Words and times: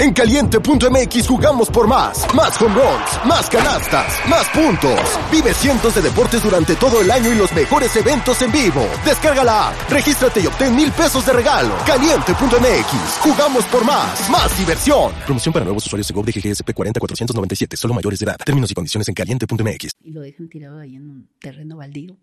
En 0.00 0.14
caliente.mx 0.14 1.28
jugamos 1.28 1.68
por 1.68 1.86
más. 1.86 2.26
Más 2.34 2.58
home 2.58 2.74
runs, 2.74 3.26
más 3.26 3.50
canastas, 3.50 4.06
más 4.30 4.48
puntos. 4.48 4.98
Vive 5.30 5.52
cientos 5.52 5.94
de 5.94 6.00
deportes 6.00 6.42
durante 6.42 6.74
todo 6.76 7.02
el 7.02 7.10
año 7.10 7.30
y 7.30 7.34
los 7.34 7.52
mejores 7.52 7.94
eventos 7.96 8.40
en 8.40 8.50
vivo. 8.50 8.80
Descarga 9.04 9.44
la 9.44 9.68
app, 9.68 9.90
regístrate 9.90 10.40
y 10.40 10.46
obtén 10.46 10.74
mil 10.74 10.90
pesos 10.92 11.26
de 11.26 11.34
regalo. 11.34 11.74
Caliente.mx, 11.86 13.18
jugamos 13.20 13.66
por 13.66 13.84
más. 13.84 14.30
Más 14.30 14.56
diversión. 14.58 15.12
Promoción 15.26 15.52
para 15.52 15.66
nuevos 15.66 15.84
usuarios 15.84 16.08
de 16.08 16.14
GOV 16.14 16.24
de 16.24 16.32
GGSP 16.32 16.72
40497, 16.72 17.76
solo 17.76 17.92
mayores 17.92 18.20
de 18.20 18.24
edad. 18.24 18.38
Términos 18.42 18.70
y 18.70 18.74
condiciones 18.74 19.06
en 19.06 19.14
caliente.mx. 19.14 19.90
Y 20.02 20.12
lo 20.12 20.22
dejan 20.22 20.48
tirado 20.48 20.78
ahí 20.78 20.96
en 20.96 21.10
un 21.10 21.28
terreno 21.38 21.76
baldío, 21.76 22.16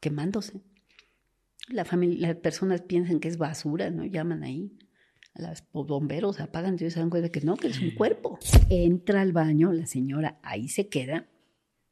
quemándose. 0.00 0.62
La 1.68 1.84
familia, 1.84 2.28
las 2.28 2.36
personas 2.38 2.80
piensan 2.80 3.20
que 3.20 3.28
es 3.28 3.36
basura, 3.36 3.90
¿no? 3.90 4.06
Llaman 4.06 4.42
ahí 4.42 4.72
los 5.34 5.64
bomberos 5.72 6.40
apagan 6.40 6.74
y 6.74 6.90
se 6.90 7.00
dan 7.00 7.10
cuenta 7.10 7.30
que 7.30 7.40
no, 7.40 7.56
que 7.56 7.68
es 7.68 7.80
un 7.80 7.90
cuerpo. 7.92 8.38
Entra 8.68 9.20
al 9.20 9.32
baño, 9.32 9.72
la 9.72 9.86
señora 9.86 10.38
ahí 10.42 10.68
se 10.68 10.88
queda 10.88 11.28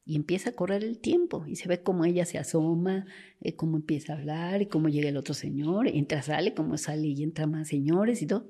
y 0.08 0.16
empieza 0.16 0.50
a 0.50 0.52
correr 0.54 0.84
el 0.84 0.98
tiempo 0.98 1.44
y 1.46 1.56
se 1.56 1.68
ve 1.68 1.82
cómo 1.82 2.06
ella 2.06 2.24
se 2.24 2.38
asoma, 2.38 3.04
eh, 3.42 3.54
cómo 3.54 3.76
empieza 3.76 4.14
a 4.14 4.16
hablar 4.16 4.62
y 4.62 4.66
cómo 4.66 4.88
llega 4.88 5.10
el 5.10 5.18
otro 5.18 5.34
señor, 5.34 5.86
entra, 5.86 6.22
sale, 6.22 6.54
cómo 6.54 6.78
sale 6.78 7.08
y 7.08 7.22
entra 7.22 7.46
más 7.46 7.68
señores 7.68 8.22
y 8.22 8.26
todo. 8.26 8.48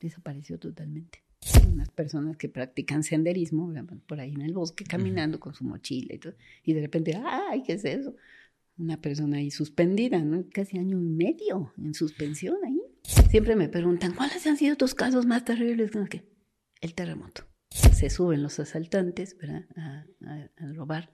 Desapareció 0.00 0.58
totalmente. 0.58 1.22
Unas 1.70 1.90
personas 1.90 2.38
que 2.38 2.48
practican 2.48 3.02
senderismo, 3.02 3.70
por 4.06 4.18
ahí 4.18 4.32
en 4.32 4.40
el 4.40 4.54
bosque, 4.54 4.84
caminando 4.84 5.38
con 5.38 5.54
su 5.54 5.64
mochila 5.64 6.14
y 6.14 6.18
todo, 6.18 6.34
y 6.64 6.72
de 6.72 6.80
repente, 6.80 7.20
¡ay, 7.22 7.62
qué 7.62 7.74
es 7.74 7.84
eso! 7.84 8.14
Una 8.78 9.00
persona 9.00 9.36
ahí 9.36 9.50
suspendida, 9.50 10.18
¿no? 10.24 10.42
Casi 10.52 10.78
año 10.78 10.98
y 10.98 11.04
medio 11.04 11.72
en 11.76 11.92
suspensión 11.92 12.56
ahí. 12.64 12.75
Siempre 13.06 13.54
me 13.54 13.68
preguntan, 13.68 14.14
¿cuáles 14.14 14.46
han 14.46 14.56
sido 14.56 14.76
tus 14.76 14.94
casos 14.94 15.26
más 15.26 15.44
terribles? 15.44 15.90
El 16.80 16.94
terremoto. 16.94 17.44
Se 17.70 18.10
suben 18.10 18.42
los 18.42 18.58
asaltantes 18.58 19.36
A, 19.76 20.06
robar. 20.74 21.12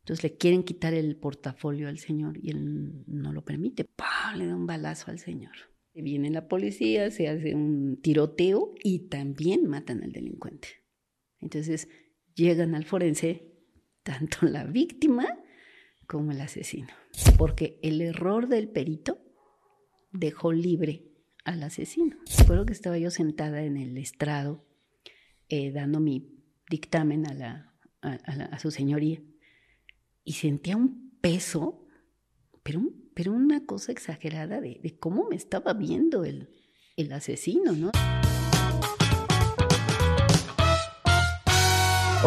Entonces 0.00 0.22
le 0.22 0.36
quieren 0.36 0.62
quitar 0.62 0.94
el 0.94 1.16
portafolio 1.16 1.88
al 1.88 1.98
señor 1.98 2.38
y 2.40 2.50
él 2.50 3.04
no 3.06 3.32
lo 3.32 3.44
permite. 3.44 3.84
¡Pah! 3.84 4.34
Le 4.36 4.46
da 4.46 4.54
un 4.54 4.66
balazo 4.66 5.10
al 5.10 5.18
señor. 5.18 5.52
Viene 5.92 6.30
la 6.30 6.46
policía, 6.46 7.10
se 7.10 7.28
hace 7.28 7.54
un 7.54 8.00
tiroteo 8.00 8.74
y 8.82 9.08
también 9.08 9.66
matan 9.66 10.02
al 10.04 10.12
delincuente. 10.12 10.68
Entonces 11.40 11.88
llegan 12.34 12.74
al 12.74 12.84
forense 12.84 13.52
tanto 14.02 14.46
la 14.46 14.64
víctima 14.64 15.26
como 16.06 16.32
el 16.32 16.40
asesino. 16.40 16.88
Porque 17.36 17.80
el 17.82 18.00
error 18.00 18.48
del 18.48 18.68
perito 18.68 19.18
dejó 20.12 20.52
libre 20.52 21.15
al 21.46 21.62
asesino. 21.62 22.16
Recuerdo 22.38 22.66
que 22.66 22.72
estaba 22.72 22.98
yo 22.98 23.10
sentada 23.10 23.62
en 23.62 23.76
el 23.76 23.96
estrado 23.96 24.66
eh, 25.48 25.70
dando 25.70 26.00
mi 26.00 26.42
dictamen 26.68 27.26
a, 27.26 27.34
la, 27.34 27.72
a, 28.02 28.58
su 28.58 28.72
señoría 28.72 29.22
y 30.24 30.32
sentía 30.32 30.76
un 30.76 31.16
peso, 31.20 31.86
pero, 32.64 32.82
pero 33.14 33.32
una 33.32 33.64
cosa 33.64 33.92
exagerada 33.92 34.60
de, 34.60 34.80
de 34.82 34.98
cómo 34.98 35.28
me 35.28 35.36
estaba 35.36 35.72
viendo 35.72 36.24
el, 36.24 36.50
el 36.96 37.12
asesino, 37.12 37.72
¿no? 37.72 37.92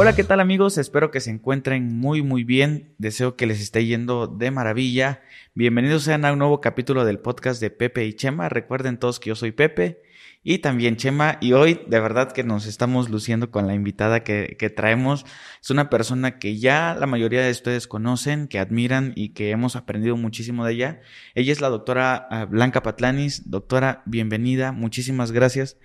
Hola, 0.02 0.16
¿qué 0.16 0.24
tal 0.24 0.40
amigos? 0.40 0.78
Espero 0.78 1.12
que 1.12 1.20
se 1.20 1.30
encuentren 1.30 2.00
muy 2.00 2.22
muy 2.22 2.46
bien. 2.46 2.96
Deseo 3.00 3.36
que 3.36 3.46
les 3.46 3.60
esté 3.60 3.86
yendo 3.86 4.28
de 4.28 4.50
maravilla. 4.50 5.22
Bienvenidos 5.56 6.04
sean 6.04 6.24
a 6.24 6.32
un 6.32 6.40
nuevo 6.40 6.62
capítulo 6.62 7.04
del 7.04 7.20
podcast 7.20 7.60
de 7.60 7.70
Pepe 7.70 8.06
y 8.06 8.14
Chema. 8.14 8.48
Recuerden 8.48 8.98
todos 8.98 9.20
que 9.20 9.28
yo 9.28 9.36
soy 9.36 9.52
Pepe 9.52 10.02
y 10.42 10.60
también 10.60 10.96
Chema. 10.96 11.38
Y 11.42 11.52
hoy 11.52 11.82
de 11.86 12.00
verdad 12.00 12.32
que 12.32 12.46
nos 12.46 12.66
estamos 12.66 13.10
luciendo 13.10 13.52
con 13.52 13.68
la 13.68 13.74
invitada 13.74 14.24
que, 14.24 14.74
traemos. 14.74 15.26
Es 15.62 15.70
una 15.70 15.90
persona 15.90 16.40
que 16.40 16.58
ya 16.58 16.96
la 16.98 17.06
mayoría 17.06 17.42
de 17.42 17.52
ustedes 17.52 17.86
conocen, 17.86 18.48
que 18.48 18.60
admiran 18.60 19.12
y 19.18 19.34
que 19.34 19.52
hemos 19.52 19.76
aprendido 19.76 20.16
muchísimo 20.16 20.64
de 20.64 20.76
ella. 20.76 21.02
Ella 21.36 21.52
es 21.52 21.60
la 21.60 21.68
doctora 21.68 22.26
ah, 22.32 22.46
Blanca 22.46 22.84
Patlanis. 22.84 23.50
Doctora, 23.50 24.02
bienvenida. 24.06 24.72
Muchísimas 24.72 25.34
gracias 25.34 25.76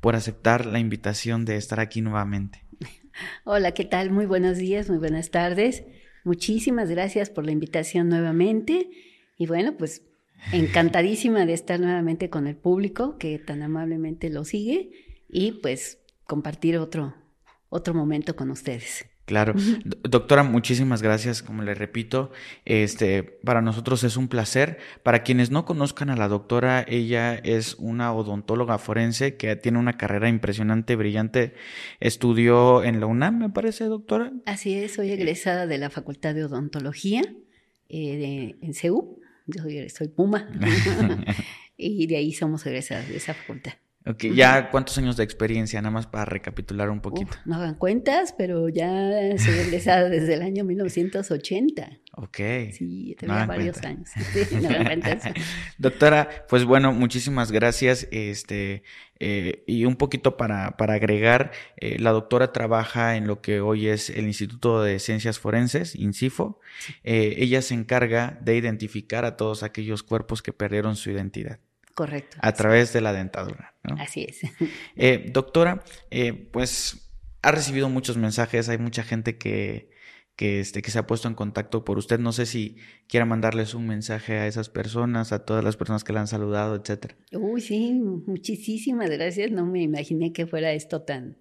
por 0.00 0.14
aceptar 0.14 0.64
la 0.64 0.78
invitación 0.78 1.44
de 1.44 1.56
estar 1.56 1.80
aquí 1.80 2.02
nuevamente. 2.02 2.63
Hola, 3.44 3.72
¿qué 3.72 3.84
tal? 3.84 4.10
Muy 4.10 4.26
buenos 4.26 4.58
días, 4.58 4.88
muy 4.88 4.98
buenas 4.98 5.30
tardes. 5.30 5.84
Muchísimas 6.24 6.90
gracias 6.90 7.30
por 7.30 7.44
la 7.44 7.52
invitación 7.52 8.08
nuevamente. 8.08 8.90
Y 9.36 9.46
bueno, 9.46 9.76
pues 9.76 10.02
encantadísima 10.52 11.46
de 11.46 11.52
estar 11.52 11.80
nuevamente 11.80 12.30
con 12.30 12.46
el 12.46 12.56
público 12.56 13.18
que 13.18 13.38
tan 13.38 13.62
amablemente 13.62 14.30
lo 14.30 14.44
sigue 14.44 14.90
y 15.28 15.52
pues 15.52 15.98
compartir 16.26 16.78
otro, 16.78 17.14
otro 17.68 17.94
momento 17.94 18.36
con 18.36 18.50
ustedes. 18.50 19.06
Claro. 19.24 19.54
Doctora, 20.02 20.42
muchísimas 20.42 21.00
gracias. 21.00 21.42
Como 21.42 21.62
le 21.62 21.74
repito, 21.74 22.30
este, 22.66 23.22
para 23.22 23.62
nosotros 23.62 24.04
es 24.04 24.16
un 24.16 24.28
placer. 24.28 24.78
Para 25.02 25.22
quienes 25.22 25.50
no 25.50 25.64
conozcan 25.64 26.10
a 26.10 26.16
la 26.16 26.28
doctora, 26.28 26.84
ella 26.86 27.34
es 27.34 27.76
una 27.78 28.12
odontóloga 28.12 28.78
forense 28.78 29.36
que 29.36 29.56
tiene 29.56 29.78
una 29.78 29.96
carrera 29.96 30.28
impresionante, 30.28 30.94
brillante. 30.96 31.54
Estudió 32.00 32.84
en 32.84 33.00
la 33.00 33.06
UNAM, 33.06 33.38
me 33.38 33.50
parece, 33.50 33.84
doctora. 33.84 34.32
Así 34.44 34.74
es, 34.74 34.94
soy 34.94 35.10
egresada 35.10 35.66
de 35.66 35.78
la 35.78 35.88
Facultad 35.88 36.34
de 36.34 36.44
Odontología 36.44 37.22
eh, 37.88 38.56
en 38.60 38.74
CEU. 38.74 39.20
Yo 39.46 39.62
soy, 39.62 39.88
soy 39.88 40.08
Puma. 40.08 40.48
y 41.78 42.06
de 42.06 42.16
ahí 42.16 42.32
somos 42.32 42.66
egresadas 42.66 43.08
de 43.08 43.16
esa 43.16 43.32
facultad. 43.32 43.72
Ok, 44.06 44.24
ya 44.34 44.70
cuántos 44.70 44.98
años 44.98 45.16
de 45.16 45.24
experiencia, 45.24 45.80
nada 45.80 45.90
más 45.90 46.06
para 46.06 46.26
recapitular 46.26 46.90
un 46.90 47.00
poquito. 47.00 47.36
no 47.46 47.56
hagan 47.56 47.74
cuentas, 47.74 48.34
pero 48.36 48.68
ya 48.68 48.92
soy 49.38 49.54
egresada 49.54 50.10
desde 50.10 50.34
el 50.34 50.42
año 50.42 50.62
1980. 50.62 52.00
Ok. 52.16 52.38
Sí, 52.72 53.16
tenía 53.18 53.46
varios 53.46 53.82
años. 53.82 54.10
no 54.52 54.68
Doctora, 55.78 56.28
pues 56.50 56.66
bueno, 56.66 56.92
muchísimas 56.92 57.50
gracias. 57.50 58.06
Este, 58.10 58.82
eh, 59.20 59.64
y 59.66 59.86
un 59.86 59.96
poquito 59.96 60.36
para, 60.36 60.76
para 60.76 60.94
agregar, 60.94 61.52
eh, 61.78 61.98
la 61.98 62.10
doctora 62.10 62.52
trabaja 62.52 63.16
en 63.16 63.26
lo 63.26 63.40
que 63.40 63.60
hoy 63.60 63.88
es 63.88 64.10
el 64.10 64.26
Instituto 64.26 64.82
de 64.82 64.98
Ciencias 64.98 65.38
Forenses, 65.38 65.96
INCIFO. 65.96 66.60
Eh, 67.04 67.36
ella 67.38 67.62
se 67.62 67.72
encarga 67.72 68.38
de 68.42 68.56
identificar 68.56 69.24
a 69.24 69.36
todos 69.38 69.62
aquellos 69.62 70.02
cuerpos 70.02 70.42
que 70.42 70.52
perdieron 70.52 70.94
su 70.94 71.10
identidad. 71.10 71.58
Correcto. 71.94 72.36
A 72.40 72.52
través 72.52 72.92
de 72.92 73.00
la 73.00 73.12
dentadura. 73.12 73.74
Así 73.98 74.26
es. 74.28 74.40
Eh, 74.96 75.30
doctora, 75.32 75.84
eh, 76.10 76.32
pues 76.32 77.10
ha 77.42 77.52
recibido 77.52 77.88
muchos 77.88 78.16
mensajes, 78.16 78.68
hay 78.68 78.78
mucha 78.78 79.02
gente 79.02 79.36
que, 79.38 79.90
que, 80.36 80.60
este, 80.60 80.82
que 80.82 80.90
se 80.90 80.98
ha 80.98 81.06
puesto 81.06 81.28
en 81.28 81.34
contacto 81.34 81.84
por 81.84 81.98
usted. 81.98 82.18
No 82.18 82.32
sé 82.32 82.46
si 82.46 82.76
quiera 83.06 83.26
mandarles 83.26 83.74
un 83.74 83.86
mensaje 83.86 84.38
a 84.38 84.46
esas 84.46 84.68
personas, 84.68 85.32
a 85.32 85.44
todas 85.44 85.62
las 85.62 85.76
personas 85.76 86.04
que 86.04 86.12
la 86.12 86.20
han 86.20 86.26
saludado, 86.26 86.74
etcétera. 86.74 87.16
Uy, 87.32 87.60
sí, 87.60 87.92
muchísimas 87.92 89.10
gracias. 89.10 89.50
No 89.50 89.66
me 89.66 89.82
imaginé 89.82 90.32
que 90.32 90.46
fuera 90.46 90.72
esto 90.72 91.02
tan, 91.02 91.36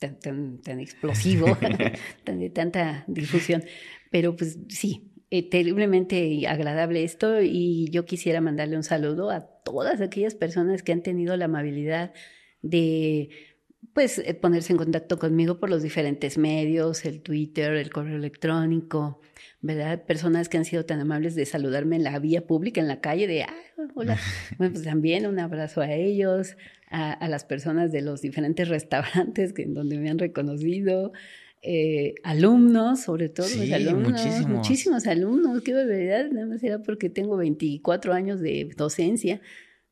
tan, 0.00 0.18
tan, 0.18 0.60
tan 0.60 0.80
explosivo, 0.80 1.46
tan 2.24 2.40
de 2.40 2.50
tanta 2.50 3.04
difusión. 3.06 3.64
Pero 4.10 4.36
pues 4.36 4.58
sí, 4.68 5.13
eh, 5.30 5.48
terriblemente 5.48 6.46
agradable 6.46 7.04
esto 7.04 7.40
y 7.40 7.88
yo 7.90 8.04
quisiera 8.04 8.40
mandarle 8.40 8.76
un 8.76 8.82
saludo 8.82 9.30
a 9.30 9.40
todas 9.40 10.00
aquellas 10.00 10.34
personas 10.34 10.82
que 10.82 10.92
han 10.92 11.02
tenido 11.02 11.36
la 11.36 11.46
amabilidad 11.46 12.12
de 12.62 13.30
pues 13.92 14.18
eh, 14.18 14.34
ponerse 14.34 14.72
en 14.72 14.78
contacto 14.78 15.18
conmigo 15.18 15.58
por 15.58 15.70
los 15.70 15.82
diferentes 15.82 16.38
medios, 16.38 17.04
el 17.04 17.22
Twitter, 17.22 17.72
el 17.74 17.90
correo 17.90 18.16
electrónico, 18.16 19.20
¿verdad? 19.60 20.04
Personas 20.04 20.48
que 20.48 20.56
han 20.56 20.64
sido 20.64 20.84
tan 20.84 21.00
amables 21.00 21.34
de 21.34 21.46
saludarme 21.46 21.96
en 21.96 22.04
la 22.04 22.18
vía 22.18 22.46
pública, 22.46 22.80
en 22.80 22.88
la 22.88 23.00
calle, 23.00 23.26
de, 23.26 23.42
ah, 23.42 23.54
hola. 23.94 24.18
Bueno, 24.58 24.72
pues 24.72 24.84
también 24.84 25.26
un 25.26 25.38
abrazo 25.38 25.80
a 25.80 25.92
ellos, 25.92 26.56
a, 26.90 27.28
las 27.28 27.44
personas 27.44 27.90
de 27.92 28.02
los 28.02 28.20
diferentes 28.20 28.68
restaurantes 28.68 29.52
que, 29.52 29.62
en 29.62 29.74
donde 29.74 29.98
me 29.98 30.10
han 30.10 30.18
reconocido, 30.18 31.12
eh, 31.66 32.14
alumnos, 32.22 33.00
sobre 33.00 33.28
todo 33.28 33.46
alumnos, 33.72 34.46
muchísimos. 34.46 35.06
alumnos, 35.06 35.62
qué 35.62 35.72
barbaridad, 35.72 36.30
nada 36.30 36.46
más 36.46 36.62
era 36.62 36.82
porque 36.82 37.08
tengo 37.08 37.36
24 37.36 38.12
años 38.12 38.40
de 38.40 38.70
docencia, 38.76 39.40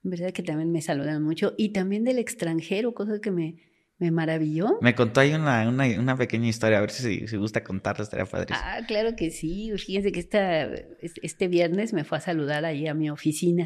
verdad 0.03 0.33
que 0.33 0.43
también 0.43 0.71
me 0.71 0.83
saludan 0.83 1.23
mucho, 1.23 1.55
y 1.57 1.71
también 1.71 2.05
del 2.05 2.19
extranjero, 2.19 2.93
cosa 2.95 3.21
que 3.21 3.31
me, 3.31 3.57
me 3.99 4.11
maravilló. 4.11 4.79
Me 4.83 4.95
contó 4.95 5.21
ahí 5.21 5.33
una, 5.33 5.69
una, 5.69 6.17
pequeña 6.17 6.49
historia, 6.49 6.79
a 6.79 6.83
ver 6.83 6.91
si, 6.91 7.27
si 7.27 7.37
gusta 7.37 7.65
contarla, 7.65 8.05
estaría 8.05 8.27
padre. 8.27 8.49
Ah, 8.51 8.81
claro 8.87 9.17
que 9.17 9.31
sí, 9.31 9.73
fíjense 9.79 10.13
que 10.13 10.21
esta, 10.21 10.65
este 11.01 11.49
viernes 11.49 11.93
me 11.93 12.05
fue 12.05 12.19
a 12.19 12.21
saludar 12.21 12.65
allí 12.65 12.87
a 12.87 12.95
mi 12.95 13.09
oficina 13.11 13.65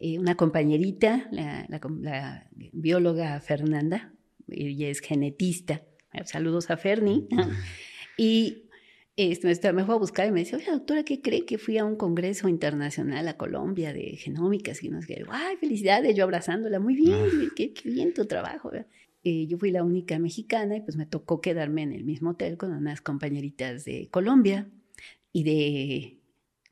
eh, 0.00 0.18
una 0.18 0.36
compañerita, 0.36 1.28
la, 1.32 1.66
la 1.68 2.48
bióloga 2.72 3.40
Fernanda, 3.40 4.12
ella 4.48 4.88
es 4.88 5.00
genetista, 5.00 5.82
Saludos 6.24 6.70
a 6.70 6.76
Fernie. 6.76 7.26
Y 8.20 8.68
este, 9.14 9.72
me 9.72 9.84
fue 9.84 9.94
a 9.94 9.98
buscar 9.98 10.28
y 10.28 10.32
me 10.32 10.40
dice, 10.40 10.56
oye, 10.56 10.70
doctora, 10.70 11.04
¿qué 11.04 11.22
cree 11.22 11.46
que 11.46 11.56
fui 11.56 11.78
a 11.78 11.84
un 11.84 11.96
congreso 11.96 12.48
internacional 12.48 13.26
a 13.28 13.36
Colombia 13.36 13.92
de 13.92 14.16
genómicas? 14.16 14.82
Y 14.82 14.88
nos 14.88 15.06
que, 15.06 15.24
ay, 15.30 15.56
felicidades, 15.56 16.16
yo 16.16 16.24
abrazándola, 16.24 16.80
muy 16.80 16.94
bien, 16.94 17.14
ah. 17.14 17.52
qué, 17.54 17.72
bien 17.84 18.12
tu 18.14 18.26
trabajo. 18.26 18.70
Eh, 19.24 19.46
yo 19.46 19.56
fui 19.58 19.70
la 19.70 19.84
única 19.84 20.18
mexicana 20.18 20.76
y 20.76 20.80
pues 20.80 20.96
me 20.96 21.06
tocó 21.06 21.40
quedarme 21.40 21.82
en 21.82 21.92
el 21.92 22.04
mismo 22.04 22.30
hotel 22.30 22.56
con 22.56 22.72
unas 22.72 23.00
compañeritas 23.00 23.84
de 23.84 24.08
Colombia 24.10 24.68
y 25.32 25.44
de 25.44 26.20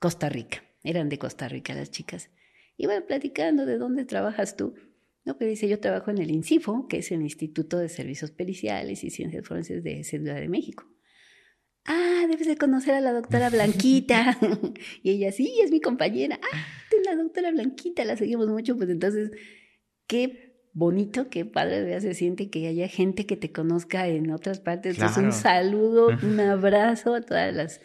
Costa 0.01 0.29
Rica. 0.29 0.65
Eran 0.83 1.09
de 1.09 1.19
Costa 1.19 1.49
Rica 1.49 1.75
las 1.75 1.91
chicas. 1.91 2.31
Y 2.77 2.87
bueno, 2.87 3.07
platicando 3.07 3.67
de 3.67 3.79
dónde 3.79 4.05
trabajas 4.05 4.57
tú. 4.57 4.75
No, 5.27 5.37
que 5.37 5.45
dice, 5.45 5.69
yo 5.69 5.81
trabajo 5.81 6.13
en 6.13 6.19
el 6.19 6.31
INCIFO, 6.31 6.87
que 6.87 6.99
es 6.99 7.11
el 7.11 7.21
Instituto 7.21 7.79
de 7.79 7.89
Servicios 7.89 8.31
Periciales 8.31 9.03
y 9.03 9.11
Ciencias 9.11 9.45
Forenses 9.45 9.83
de 9.83 10.05
Ciudad 10.05 10.37
de 10.37 10.49
México. 10.49 10.87
Ah, 11.85 12.27
debes 12.29 12.47
de 12.47 12.57
conocer 12.57 12.95
a 12.95 13.01
la 13.01 13.13
doctora 13.13 13.51
Blanquita. 13.51 14.39
y 15.03 15.11
ella, 15.11 15.33
sí, 15.33 15.53
es 15.65 15.73
mi 15.73 15.81
compañera. 15.81 16.39
Ah, 16.41 16.67
la 17.05 17.17
doctora 17.17 17.51
Blanquita, 17.51 18.05
la 18.05 18.17
seguimos 18.17 18.47
mucho. 18.49 18.77
Pues 18.77 18.89
entonces, 18.89 19.33
qué 20.07 20.61
bonito, 20.73 21.29
qué 21.29 21.45
padre 21.45 22.01
se 22.01 22.15
siente 22.15 22.49
que 22.49 22.69
haya 22.69 22.87
gente 22.87 23.27
que 23.27 23.37
te 23.37 23.51
conozca 23.51 24.07
en 24.07 24.31
otras 24.31 24.61
partes. 24.61 24.95
Entonces, 24.95 25.25
un 25.25 25.33
saludo, 25.33 26.17
un 26.23 26.39
abrazo 26.39 27.17
a 27.17 27.21
todas 27.21 27.53
las 27.53 27.81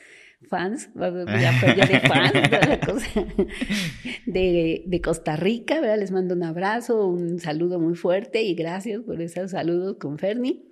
fans, 0.52 0.90
ya, 0.94 1.10
de 1.10 2.00
fans, 2.02 2.34
de, 4.26 4.84
de, 4.86 5.02
Costa 5.02 5.38
Rica, 5.38 5.80
¿verdad? 5.80 5.98
Les 5.98 6.12
mando 6.12 6.36
un 6.36 6.44
abrazo, 6.44 7.08
un 7.08 7.40
saludo 7.40 7.80
muy 7.80 7.96
fuerte 7.96 8.44
y 8.44 8.54
gracias 8.54 9.02
por 9.02 9.22
esos 9.22 9.52
saludos 9.52 9.96
con 9.98 10.20
Fernie. 10.20 10.68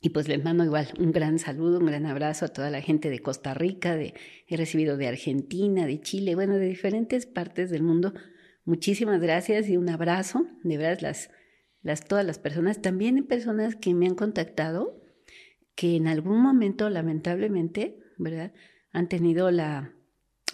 Y 0.00 0.10
pues 0.10 0.28
les 0.28 0.42
mando 0.42 0.64
igual 0.64 0.88
un 0.98 1.12
gran 1.12 1.38
saludo, 1.38 1.78
un 1.78 1.86
gran 1.86 2.06
abrazo 2.06 2.46
a 2.46 2.48
toda 2.48 2.70
la 2.70 2.80
gente 2.80 3.08
de 3.08 3.20
Costa 3.20 3.54
Rica, 3.54 3.96
de, 3.96 4.14
he 4.48 4.56
recibido 4.56 4.96
de 4.96 5.06
Argentina, 5.06 5.86
de 5.86 6.00
Chile, 6.00 6.34
bueno, 6.34 6.56
de 6.56 6.66
diferentes 6.66 7.26
partes 7.26 7.70
del 7.70 7.84
mundo. 7.84 8.14
Muchísimas 8.64 9.20
gracias 9.20 9.68
y 9.68 9.76
un 9.76 9.88
abrazo, 9.88 10.44
de 10.64 10.76
verdad, 10.76 10.98
las, 11.02 11.30
las, 11.82 12.04
todas 12.04 12.26
las 12.26 12.40
personas, 12.40 12.82
también 12.82 13.24
personas 13.26 13.76
que 13.76 13.94
me 13.94 14.06
han 14.06 14.16
contactado, 14.16 15.00
que 15.76 15.94
en 15.94 16.08
algún 16.08 16.42
momento, 16.42 16.90
lamentablemente, 16.90 17.98
¿verdad? 18.18 18.52
Han 18.92 19.08
tenido 19.08 19.50
la, 19.50 19.92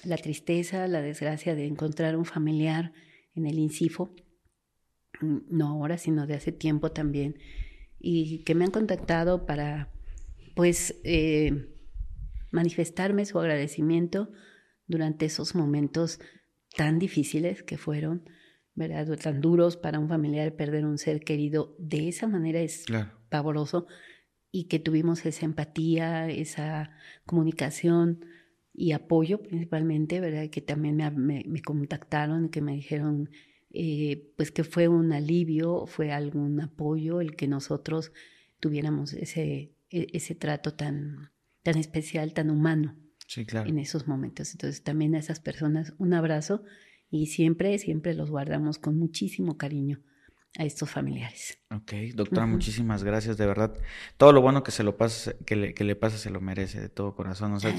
la 0.05 0.17
tristeza, 0.17 0.87
la 0.89 1.03
desgracia 1.03 1.55
de 1.55 1.67
encontrar 1.67 2.17
un 2.17 2.25
familiar 2.25 2.93
en 3.35 3.47
el 3.47 3.59
INCIFO, 3.59 4.15
mm, 5.21 5.39
no 5.49 5.69
ahora, 5.69 5.99
sino 5.99 6.27
de 6.27 6.35
hace 6.35 6.53
tiempo 6.53 6.93
también, 6.93 7.39
y 7.99 8.45
que 8.45 8.55
me 8.55 8.65
han 8.65 8.71
contactado 8.71 9.47
para, 9.47 9.91
pues, 10.55 11.01
eh, 11.05 11.71
manifestarme 12.51 13.25
su 13.25 13.39
agradecimiento 13.39 14.31
durante 14.87 15.27
esos 15.27 15.55
momentos 15.55 16.21
tan 16.77 16.99
difíciles 16.99 17.63
que 17.63 17.79
fueron, 17.79 18.29
¿verdad? 18.75 19.17
Tan 19.19 19.41
duros 19.41 19.77
para 19.77 19.99
un 19.99 20.09
familiar 20.09 20.55
perder 20.55 20.85
un 20.85 20.99
ser 20.99 21.21
querido 21.21 21.75
de 21.79 22.09
esa 22.09 22.27
manera 22.27 22.61
es 22.61 22.85
pavoroso 23.29 23.87
y 24.55 24.67
que 24.67 24.79
tuvimos 24.79 25.27
esa 25.27 25.47
empatía, 25.47 26.31
esa 26.31 26.93
comunicación 27.27 28.25
y 28.73 28.93
apoyo 28.93 29.43
principalmente, 29.43 30.21
¿verdad? 30.21 30.49
Que 30.49 30.61
también 30.61 30.99
me, 31.17 31.43
me, 31.45 31.61
contactaron 31.61 32.45
y 32.45 32.51
que 32.51 32.61
me 32.61 32.75
dijeron, 32.75 33.31
eh, 33.73 34.31
pues 34.37 34.53
que 34.53 34.63
fue 34.63 34.87
un 34.87 35.13
alivio, 35.13 35.87
fue 35.89 36.13
algún 36.13 36.61
apoyo 36.61 37.21
el 37.21 37.35
que 37.35 37.49
nosotros 37.49 38.13
tuviéramos 38.61 39.13
ese, 39.15 39.73
e, 39.91 40.07
ese 40.13 40.37
trato 40.37 40.75
tan, 40.75 41.33
tan 41.65 41.77
especial, 41.77 42.33
tan 42.33 42.49
humano 42.49 42.97
sí, 43.27 43.45
claro. 43.47 43.69
en 43.69 43.81
esos 43.81 44.07
momentos. 44.07 44.53
Entonces 44.53 44.85
también 44.85 45.17
a 45.17 45.19
esas 45.19 45.41
personas 45.41 45.95
un 45.99 46.15
abrazo 46.15 46.63
y 47.11 47.27
siempre, 47.27 47.77
siempre 47.79 48.15
los 48.15 48.31
guardamos 48.31 48.79
con 48.79 48.97
muchísimo 49.01 49.59
cariño 49.59 50.01
a 50.57 50.65
estos 50.65 50.89
familiares. 50.89 51.59
Ok, 51.71 51.93
doctora, 52.15 52.47
muchísimas 52.47 53.03
gracias, 53.03 53.37
de 53.37 53.45
verdad. 53.45 53.77
Todo 54.17 54.33
lo 54.33 54.41
bueno 54.41 54.63
que 54.63 54.71
se 54.71 54.85
lo 54.85 54.97
pasa, 54.97 55.33
que 55.45 55.57
le, 55.57 55.75
que 55.75 55.83
le 55.83 55.97
pasa 55.97 56.17
se 56.17 56.31
lo 56.31 56.41
merece 56.41 56.81
de 56.81 56.89
todo 56.89 57.17
corazón. 57.17 57.55
O 57.55 57.61
sea, 57.61 57.75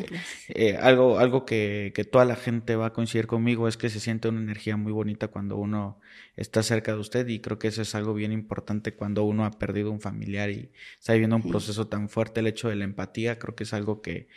eh, 0.49 0.75
algo, 0.75 1.19
algo 1.19 1.45
que, 1.45 1.93
que, 1.95 2.03
toda 2.03 2.25
la 2.25 2.35
gente 2.35 2.75
va 2.75 2.87
a 2.87 2.93
coincidir 2.93 3.27
conmigo 3.27 3.69
es 3.69 3.77
que 3.77 3.89
se 3.89 4.01
siente 4.01 4.27
una 4.27 4.41
energía 4.41 4.75
muy 4.75 4.91
bonita 4.91 5.29
cuando 5.29 5.55
uno 5.55 6.01
está 6.35 6.63
cerca 6.63 6.91
de 6.91 6.99
usted 6.99 7.25
y 7.29 7.39
creo 7.39 7.59
que 7.59 7.69
eso 7.69 7.81
es 7.81 7.95
algo 7.95 8.13
bien 8.13 8.33
importante 8.33 8.93
cuando 8.93 9.23
uno 9.23 9.45
ha 9.45 9.51
perdido 9.51 9.91
un 9.91 10.01
familiar 10.01 10.49
y 10.49 10.71
está 10.99 11.13
viviendo 11.13 11.37
un 11.37 11.49
proceso 11.49 11.87
tan 11.87 12.09
fuerte. 12.09 12.41
El 12.41 12.47
hecho 12.47 12.67
de 12.67 12.75
la 12.75 12.83
empatía 12.83 13.39
creo 13.39 13.55
que 13.55 13.63
es 13.63 13.73
algo 13.73 14.01
que, 14.01 14.27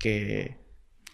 que, 0.00 0.56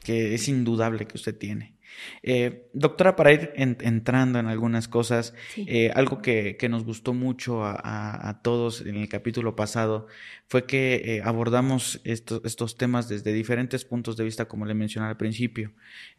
que 0.03 0.35
es 0.35 0.49
indudable 0.49 1.06
que 1.06 1.19
usted 1.19 1.37
tiene. 1.37 1.79
Eh, 2.23 2.69
doctora, 2.73 3.17
para 3.17 3.33
ir 3.33 3.53
entrando 3.57 4.39
en 4.39 4.47
algunas 4.47 4.89
cosas, 4.89 5.35
eh, 5.57 5.91
algo 5.95 6.21
que, 6.23 6.57
nos 6.71 6.85
gustó 6.85 7.15
mucho 7.15 7.65
a, 7.65 8.41
todos 8.43 8.83
en 8.83 8.97
el 8.97 9.09
capítulo 9.09 9.57
pasado 9.57 10.07
fue 10.47 10.67
que 10.67 11.03
eh, 11.05 11.23
abordamos 11.25 12.01
estos 12.05 12.77
temas 12.77 13.09
desde 13.09 13.33
diferentes 13.33 13.85
puntos 13.85 14.17
de 14.17 14.25
vista, 14.25 14.47
como 14.47 14.67
le 14.67 14.75
mencioné 14.75 15.09
al 15.09 15.17
principio. 15.17 15.73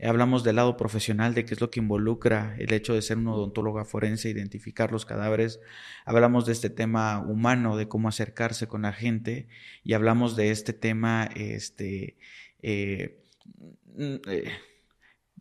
hablamos 0.03 0.43
del 0.43 0.57
lado 0.57 0.77
profesional, 0.77 1.33
de 1.33 1.45
qué 1.45 1.53
es 1.53 1.61
lo 1.61 1.69
que 1.69 1.79
involucra 1.79 2.55
el 2.59 2.73
hecho 2.73 2.93
de 2.93 3.01
ser 3.01 3.17
un 3.17 3.27
odontóloga 3.27 3.85
forense, 3.85 4.29
identificar 4.29 4.91
los 4.91 5.05
cadáveres. 5.05 5.59
Hablamos 6.05 6.45
de 6.45 6.53
este 6.53 6.69
tema 6.69 7.19
humano, 7.19 7.77
de 7.77 7.87
cómo 7.87 8.09
acercarse 8.09 8.67
con 8.67 8.81
la 8.83 8.93
gente, 8.93 9.47
y 9.83 9.93
hablamos 9.93 10.35
de 10.35 10.51
este 10.51 10.73
tema, 10.73 11.29
este, 11.35 12.17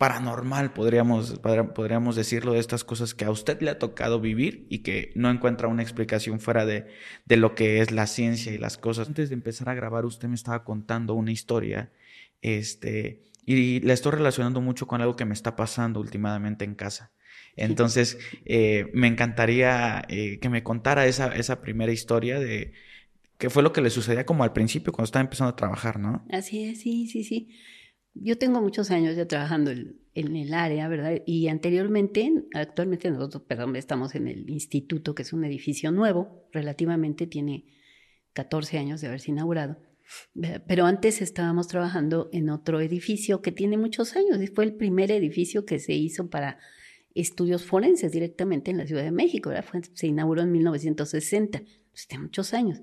paranormal, 0.01 0.73
podríamos, 0.73 1.39
podríamos 1.75 2.17
decirlo, 2.17 2.55
de 2.55 2.59
estas 2.59 2.85
cosas 2.85 3.13
que 3.13 3.27
a 3.27 3.31
usted 3.31 3.61
le 3.61 3.69
ha 3.69 3.79
tocado 3.79 4.19
vivir 4.19 4.67
y 4.71 4.79
que 4.79 5.13
no 5.15 5.29
encuentra 5.29 5.69
una 5.69 5.83
explicación 5.83 6.41
fuera 6.41 6.65
de, 6.65 6.87
de, 7.27 7.37
lo 7.37 7.55
que 7.55 7.83
es 7.83 7.91
la 7.91 8.07
ciencia 8.07 8.51
y 8.51 8.57
las 8.57 8.79
cosas. 8.79 9.09
Antes 9.09 9.29
de 9.29 9.35
empezar 9.35 9.69
a 9.69 9.75
grabar, 9.75 10.07
usted 10.07 10.27
me 10.27 10.37
estaba 10.37 10.65
contando 10.65 11.13
una 11.13 11.33
historia, 11.33 11.93
este, 12.41 13.25
y 13.45 13.81
la 13.81 13.93
estoy 13.93 14.13
relacionando 14.13 14.63
mucho 14.63 14.87
con 14.87 15.03
algo 15.03 15.17
que 15.17 15.27
me 15.27 15.35
está 15.35 15.55
pasando 15.55 16.01
últimamente 16.01 16.65
en 16.65 16.77
casa. 16.77 17.13
Entonces, 17.55 18.17
eh, 18.47 18.87
me 18.95 19.07
encantaría 19.07 20.03
eh, 20.09 20.39
que 20.41 20.49
me 20.49 20.63
contara 20.63 21.05
esa, 21.05 21.37
esa 21.37 21.61
primera 21.61 21.93
historia 21.93 22.41
de 22.41 22.73
qué 23.37 23.51
fue 23.51 23.63
lo 23.63 23.75
que 23.75 23.83
le 23.83 23.91
sucedía 23.91 24.25
como 24.25 24.45
al 24.45 24.55
principio 24.55 24.95
cuando 24.95 25.05
estaba 25.05 25.25
empezando 25.25 25.51
a 25.51 25.57
trabajar, 25.57 26.01
¿no? 26.01 26.25
Así 26.31 26.65
es, 26.65 26.81
sí, 26.81 27.07
sí, 27.07 27.23
sí. 27.23 27.51
Yo 28.15 28.39
tengo 28.39 28.61
muchos 28.61 28.91
años 28.91 29.17
ya 29.17 29.27
trabajando 29.27 29.71
en, 29.71 30.37
el 30.37 30.53
área, 30.53 30.89
¿verdad? 30.89 31.23
Y 31.27 31.49
anteriormente, 31.49 32.31
actualmente 32.55 33.11
nosotros, 33.11 33.45
perdón, 33.47 33.77
estamos 33.77 34.15
en 34.15 34.29
el 34.29 34.51
instituto, 34.51 35.15
que 35.15 35.23
es 35.23 35.33
un 35.33 35.45
edificio 35.45 35.93
nuevo, 35.93 36.49
relativamente 36.53 37.27
tiene 37.27 37.67
14 38.33 38.79
años 38.79 39.01
de 39.01 39.07
haberse 39.07 39.31
inaugurado. 39.31 39.79
Pero 40.67 40.87
antes 40.87 41.23
estábamos 41.23 41.69
trabajando 41.69 42.29
en 42.33 42.51
otro 42.51 42.81
edificio 42.81 43.43
que 43.43 43.53
tiene 43.53 43.77
muchos 43.77 44.17
años 44.17 44.43
y 44.43 44.49
fue 44.49 44.65
el 44.65 44.75
primer 44.75 45.13
edificio 45.13 45.65
que 45.65 45.79
se 45.79 45.93
hizo 45.93 46.29
para 46.29 46.59
estudios 47.15 47.65
forenses 47.65 48.13
directamente 48.13 48.71
en 48.71 48.79
la 48.79 48.87
Ciudad 48.87 49.03
de 49.03 49.13
México, 49.13 49.51
¿verdad? 49.51 49.85
se 49.95 50.07
inauguró 50.07 50.43
en 50.43 50.53
1960, 50.53 51.59
entonces 51.59 52.09
tiene 52.09 52.25
muchos 52.25 52.55
años. 52.55 52.81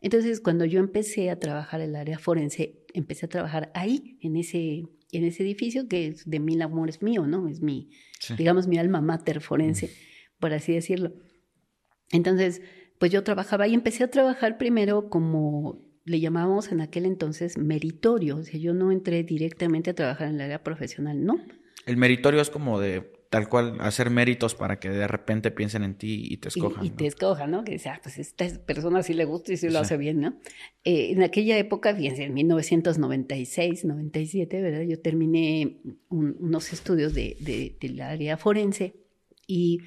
Entonces, 0.00 0.40
cuando 0.40 0.64
yo 0.64 0.80
empecé 0.80 1.30
a 1.30 1.38
trabajar 1.38 1.80
el 1.80 1.96
área 1.96 2.18
forense, 2.18 2.84
empecé 2.94 3.26
a 3.26 3.28
trabajar 3.28 3.70
ahí, 3.74 4.18
en 4.20 4.36
ese, 4.36 4.84
en 5.12 5.24
ese 5.24 5.42
edificio 5.42 5.88
que 5.88 6.08
es 6.08 6.28
de 6.28 6.40
mil 6.40 6.60
amores 6.62 7.02
mío, 7.02 7.26
¿no? 7.26 7.48
Es 7.48 7.60
mi, 7.60 7.90
digamos, 8.36 8.66
mi 8.66 8.78
alma 8.78 9.00
mater 9.00 9.40
forense, 9.40 9.90
por 10.38 10.52
así 10.52 10.72
decirlo. 10.72 11.12
Entonces, 12.10 12.62
pues 12.98 13.10
yo 13.10 13.22
trabajaba 13.22 13.64
ahí, 13.64 13.74
empecé 13.74 14.04
a 14.04 14.10
trabajar 14.10 14.58
primero 14.58 15.08
como 15.08 15.92
le 16.04 16.20
llamábamos 16.20 16.72
en 16.72 16.80
aquel 16.80 17.06
entonces 17.06 17.56
meritorio, 17.56 18.38
o 18.38 18.42
sea, 18.42 18.58
yo 18.58 18.74
no 18.74 18.90
entré 18.90 19.22
directamente 19.22 19.90
a 19.90 19.94
trabajar 19.94 20.28
en 20.28 20.34
el 20.34 20.40
área 20.42 20.62
profesional, 20.62 21.24
no. 21.24 21.40
El 21.86 21.96
meritorio 21.96 22.40
es 22.40 22.50
como 22.50 22.80
de 22.80 23.21
tal 23.32 23.48
cual 23.48 23.78
hacer 23.80 24.10
méritos 24.10 24.54
para 24.54 24.78
que 24.78 24.90
de 24.90 25.08
repente 25.08 25.50
piensen 25.50 25.84
en 25.84 25.94
ti 25.94 26.22
y 26.28 26.36
te 26.36 26.48
escojan. 26.48 26.84
Y, 26.84 26.90
te 26.90 27.06
escojan, 27.06 27.50
¿no? 27.50 27.64
Que 27.64 27.78
sea, 27.78 27.94
ah, 27.94 28.00
pues 28.02 28.18
esta 28.18 28.46
persona 28.66 29.02
sí 29.02 29.14
le 29.14 29.24
gusta 29.24 29.54
y 29.54 29.56
sí 29.56 29.70
lo 29.70 29.78
hace 29.78 29.96
bien, 29.96 30.20
¿no? 30.20 30.38
Eh, 30.84 31.12
en 31.12 31.22
aquella 31.22 31.56
época, 31.56 31.94
fíjense, 31.94 32.24
en 32.24 32.34
1996, 32.34 33.86
97, 33.86 34.60
¿verdad? 34.60 34.82
Yo 34.82 35.00
terminé 35.00 35.80
unos 36.10 36.74
estudios 36.74 37.14
de, 37.14 37.38
de, 37.40 37.78
del 37.80 38.02
área 38.02 38.36
forense 38.36 38.96
y 39.46 39.78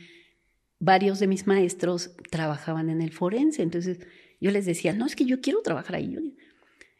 varios 0.79 1.19
de 1.19 1.27
mis 1.27 1.45
maestros 1.45 2.15
trabajaban 2.31 2.89
en 2.89 2.99
el 2.99 3.13
forense. 3.13 3.61
Entonces 3.61 3.99
yo 4.41 4.49
les 4.49 4.65
decía, 4.65 4.91
no, 4.93 5.05
es 5.05 5.15
que 5.15 5.25
yo 5.25 5.39
quiero 5.39 5.61
trabajar 5.61 5.97
ahí. 5.97 6.35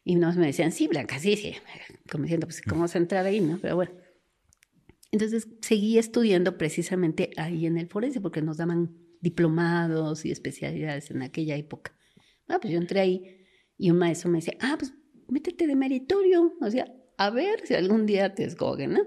Y 0.03 0.15
unos 0.15 0.37
me 0.37 0.45
decían, 0.45 0.71
sí, 0.71 0.87
Blanca, 0.87 1.17
sí, 1.17 1.37
sí. 1.37 1.55
Como 2.07 2.25
diciendo, 2.25 2.45
pues, 2.45 2.61
¿cómo 2.61 2.81
vas 2.81 2.93
a 2.93 2.99
entrar 2.99 3.25
ahí, 3.25 3.41
no? 3.41 3.57
Pero 3.59 3.77
bueno. 3.77 4.04
Entonces 5.11 5.47
seguí 5.61 5.97
estudiando 5.97 6.57
precisamente 6.57 7.31
ahí 7.37 7.65
en 7.65 7.77
el 7.77 7.87
forense 7.87 8.21
porque 8.21 8.41
nos 8.41 8.57
daban 8.57 8.95
diplomados 9.21 10.25
y 10.25 10.31
especialidades 10.31 11.11
en 11.11 11.21
aquella 11.21 11.55
época. 11.55 11.95
Bueno, 12.47 12.61
pues 12.61 12.73
yo 12.73 12.79
entré 12.79 12.99
ahí 12.99 13.45
y 13.77 13.91
un 13.91 13.97
maestro 13.97 14.29
me 14.29 14.39
decía, 14.39 14.55
ah, 14.61 14.75
pues 14.77 14.93
métete 15.27 15.67
de 15.67 15.75
meritorio, 15.75 16.53
o 16.61 16.69
sea, 16.69 16.91
a 17.17 17.29
ver 17.29 17.65
si 17.65 17.73
algún 17.73 18.05
día 18.05 18.35
te 18.35 18.43
escogen, 18.43 18.93
¿no? 18.93 19.01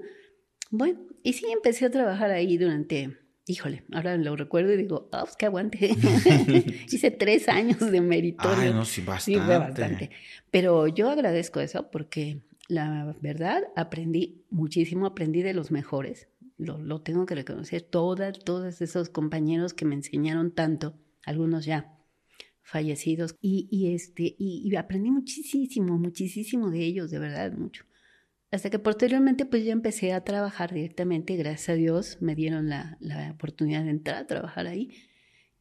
Bueno, 0.71 1.00
y 1.23 1.33
sí 1.35 1.47
empecé 1.52 1.87
a 1.87 1.90
trabajar 1.90 2.31
ahí 2.31 2.59
durante, 2.59 3.17
híjole, 3.47 3.85
ahora 3.93 4.17
lo 4.17 4.37
recuerdo 4.37 4.73
y 4.73 4.76
digo, 4.76 5.09
ah, 5.12 5.25
pues 5.25 5.37
que 5.37 5.47
aguante. 5.47 5.90
Hice 6.90 7.11
tres 7.11 7.49
años 7.49 7.78
de 7.78 8.00
meritorio. 8.00 8.59
Ay, 8.59 8.73
no, 8.73 8.85
sí, 8.85 9.00
bastante. 9.02 9.40
Sí, 9.40 9.47
fue 9.47 9.59
bastante. 9.59 10.11
Pero 10.50 10.88
yo 10.88 11.11
agradezco 11.11 11.61
eso 11.61 11.90
porque 11.90 12.43
la 12.69 13.17
verdad 13.21 13.65
aprendí 13.77 14.45
muchísimo, 14.51 15.07
aprendí 15.07 15.43
de 15.43 15.55
los 15.55 15.71
mejores. 15.71 16.29
Lo, 16.57 16.79
lo 16.79 17.03
tengo 17.03 17.27
que 17.27 17.35
reconocer. 17.35 17.83
Todas, 17.83 18.39
todos 18.41 18.81
esos 18.83 19.09
compañeros 19.11 19.75
que 19.75 19.85
me 19.85 19.95
enseñaron 19.95 20.53
tanto, 20.53 20.95
algunos 21.25 21.65
ya 21.65 21.95
fallecidos, 22.63 23.35
y, 23.41 23.69
y 23.71 23.95
este, 23.95 24.37
y, 24.39 24.75
aprendí 24.77 25.11
muchísimo, 25.11 25.99
muchísimo 25.99 26.71
de 26.71 26.81
ellos, 26.85 27.11
de 27.11 27.19
verdad, 27.19 27.53
mucho. 27.53 27.85
Hasta 28.51 28.71
que 28.71 28.79
posteriormente 28.79 29.47
pues 29.47 29.65
ya 29.65 29.73
empecé 29.73 30.13
a 30.13 30.25
trabajar 30.25 30.73
directamente, 30.73 31.37
gracias 31.37 31.71
a 31.71 31.75
Dios 31.75 32.19
me 32.23 32.35
dieron 32.35 32.69
la, 32.69 32.97
la 33.01 33.33
oportunidad 33.33 33.85
de 33.85 33.91
entrar 33.91 34.17
a 34.23 34.27
trabajar 34.27 34.67
ahí 34.67 34.91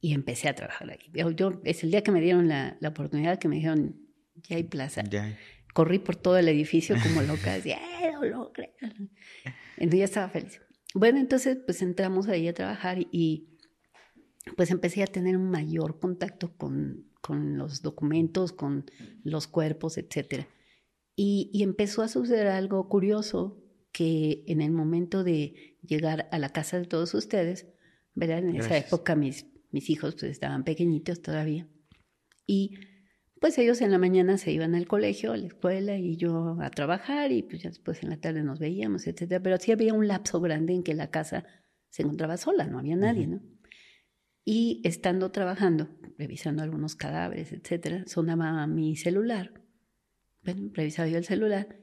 y 0.00 0.14
empecé 0.14 0.48
a 0.48 0.54
trabajar 0.54 0.90
ahí. 0.90 1.10
Yo, 1.12 1.30
yo- 1.32 1.60
es 1.64 1.84
el 1.84 1.90
día 1.90 2.02
que 2.02 2.12
me 2.12 2.20
dieron 2.20 2.48
la, 2.48 2.76
la 2.80 2.88
oportunidad 2.90 3.38
que 3.38 3.48
me 3.48 3.56
dijeron, 3.56 3.96
ya 4.36 4.56
hay 4.56 4.64
plaza. 4.64 5.02
Ya. 5.10 5.36
Corrí 5.74 5.98
por 5.98 6.16
todo 6.16 6.38
el 6.38 6.48
edificio 6.48 6.96
como 7.02 7.22
loca, 7.22 7.54
decía, 7.54 7.78
¡eh, 8.02 8.12
lo 8.12 8.24
logré! 8.24 8.74
Entonces 9.76 9.98
ya 9.98 10.04
estaba 10.04 10.28
feliz. 10.28 10.60
Bueno, 10.94 11.18
entonces 11.18 11.58
pues 11.64 11.82
entramos 11.82 12.28
ahí 12.28 12.48
a 12.48 12.54
trabajar 12.54 12.98
y 13.12 13.48
pues 14.56 14.70
empecé 14.70 15.02
a 15.02 15.06
tener 15.06 15.36
un 15.36 15.50
mayor 15.50 16.00
contacto 16.00 16.56
con, 16.56 17.06
con 17.20 17.58
los 17.58 17.82
documentos, 17.82 18.52
con 18.52 18.86
los 19.22 19.46
cuerpos, 19.46 19.98
etcétera. 19.98 20.48
Y, 21.14 21.50
y 21.52 21.62
empezó 21.62 22.02
a 22.02 22.08
suceder 22.08 22.46
algo 22.46 22.88
curioso 22.88 23.62
que 23.92 24.44
en 24.46 24.60
el 24.60 24.70
momento 24.70 25.24
de 25.24 25.76
llegar 25.82 26.28
a 26.30 26.38
la 26.38 26.50
casa 26.50 26.78
de 26.78 26.86
todos 26.86 27.14
ustedes, 27.14 27.66
¿verdad? 28.14 28.38
En 28.38 28.56
esa 28.56 28.76
época 28.76 29.16
mis, 29.16 29.46
mis 29.70 29.90
hijos 29.90 30.14
pues 30.14 30.30
estaban 30.30 30.64
pequeñitos 30.64 31.20
todavía. 31.20 31.68
Y 32.46 32.78
pues 33.40 33.58
ellos 33.58 33.80
en 33.80 33.90
la 33.90 33.98
mañana 33.98 34.38
se 34.38 34.52
iban 34.52 34.74
al 34.74 34.86
colegio, 34.86 35.32
a 35.32 35.36
la 35.36 35.46
escuela 35.46 35.96
y 35.96 36.16
yo 36.16 36.56
a 36.60 36.70
trabajar 36.70 37.32
y 37.32 37.42
pues 37.42 37.62
ya 37.62 37.68
después 37.68 38.02
en 38.02 38.10
la 38.10 38.16
tarde 38.18 38.42
nos 38.42 38.58
veíamos, 38.58 39.06
etcétera. 39.06 39.42
Pero 39.42 39.56
sí 39.58 39.72
había 39.72 39.94
un 39.94 40.08
lapso 40.08 40.40
grande 40.40 40.72
en 40.74 40.82
que 40.82 40.94
la 40.94 41.10
casa 41.10 41.44
se 41.88 42.02
encontraba 42.02 42.36
sola, 42.36 42.66
no 42.66 42.78
había 42.78 42.96
nadie. 42.96 43.26
¿no? 43.26 43.40
Y 44.44 44.80
estando 44.84 45.30
trabajando, 45.30 45.88
revisando 46.16 46.62
algunos 46.62 46.96
cadáveres, 46.96 47.52
etcétera, 47.52 48.04
sonaba 48.06 48.66
mi 48.66 48.96
celular. 48.96 49.52
Bueno, 50.42 50.70
revisaba 50.72 51.08
yo 51.08 51.18
el 51.18 51.24
celular 51.24 51.76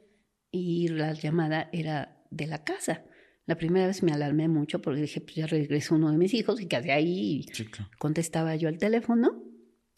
y 0.52 0.88
la 0.90 1.14
llamada 1.14 1.70
era 1.72 2.26
de 2.32 2.48
la 2.48 2.64
casa. 2.64 3.06
La 3.46 3.56
primera 3.56 3.86
vez 3.86 4.02
me 4.02 4.12
alarmé 4.12 4.48
mucho 4.48 4.82
porque 4.82 5.02
dije, 5.02 5.22
pues 5.22 5.36
ya 5.36 5.48
regresó 5.48 5.96
uno 5.96 6.12
de 6.12 6.18
mis 6.18 6.34
hijos 6.34 6.60
y 6.60 6.68
quedé 6.68 6.92
ahí. 6.92 7.46
Sí, 7.54 7.66
claro. 7.66 7.92
contestaba 8.00 8.56
yo 8.56 8.68
al 8.68 8.80
teléfono 8.80 9.44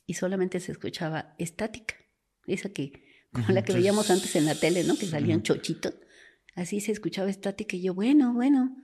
y 0.07 0.15
solamente 0.15 0.59
se 0.59 0.71
escuchaba 0.71 1.35
estática. 1.37 1.95
Esa 2.47 2.69
que, 2.69 3.03
como 3.31 3.49
la 3.49 3.63
que 3.63 3.73
veíamos 3.73 4.09
antes 4.09 4.35
en 4.37 4.45
la 4.45 4.55
tele, 4.55 4.83
¿no? 4.85 4.97
Que 4.97 5.05
salían 5.05 5.43
chochitos. 5.43 5.93
Así 6.55 6.79
se 6.79 6.93
escuchaba 6.93 7.29
estática 7.29 7.75
y 7.75 7.81
yo, 7.81 7.93
bueno, 7.93 8.33
bueno, 8.33 8.75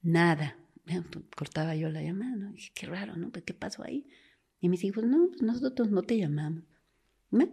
nada. 0.00 0.56
Pues, 0.86 1.02
Cortaba 1.36 1.74
yo 1.74 1.90
la 1.90 2.02
llamada, 2.02 2.36
¿no? 2.36 2.52
Dije, 2.52 2.70
qué 2.72 2.86
raro, 2.86 3.16
¿no? 3.16 3.30
Pues, 3.30 3.44
¿Qué 3.44 3.52
pasó 3.52 3.82
ahí? 3.82 4.06
Y 4.60 4.68
mis 4.68 4.84
hijos, 4.84 5.04
no, 5.04 5.28
pues 5.28 5.42
nosotros 5.42 5.90
no 5.90 6.02
te 6.02 6.16
llamamos. 6.16 6.64
¿Ve? 7.30 7.50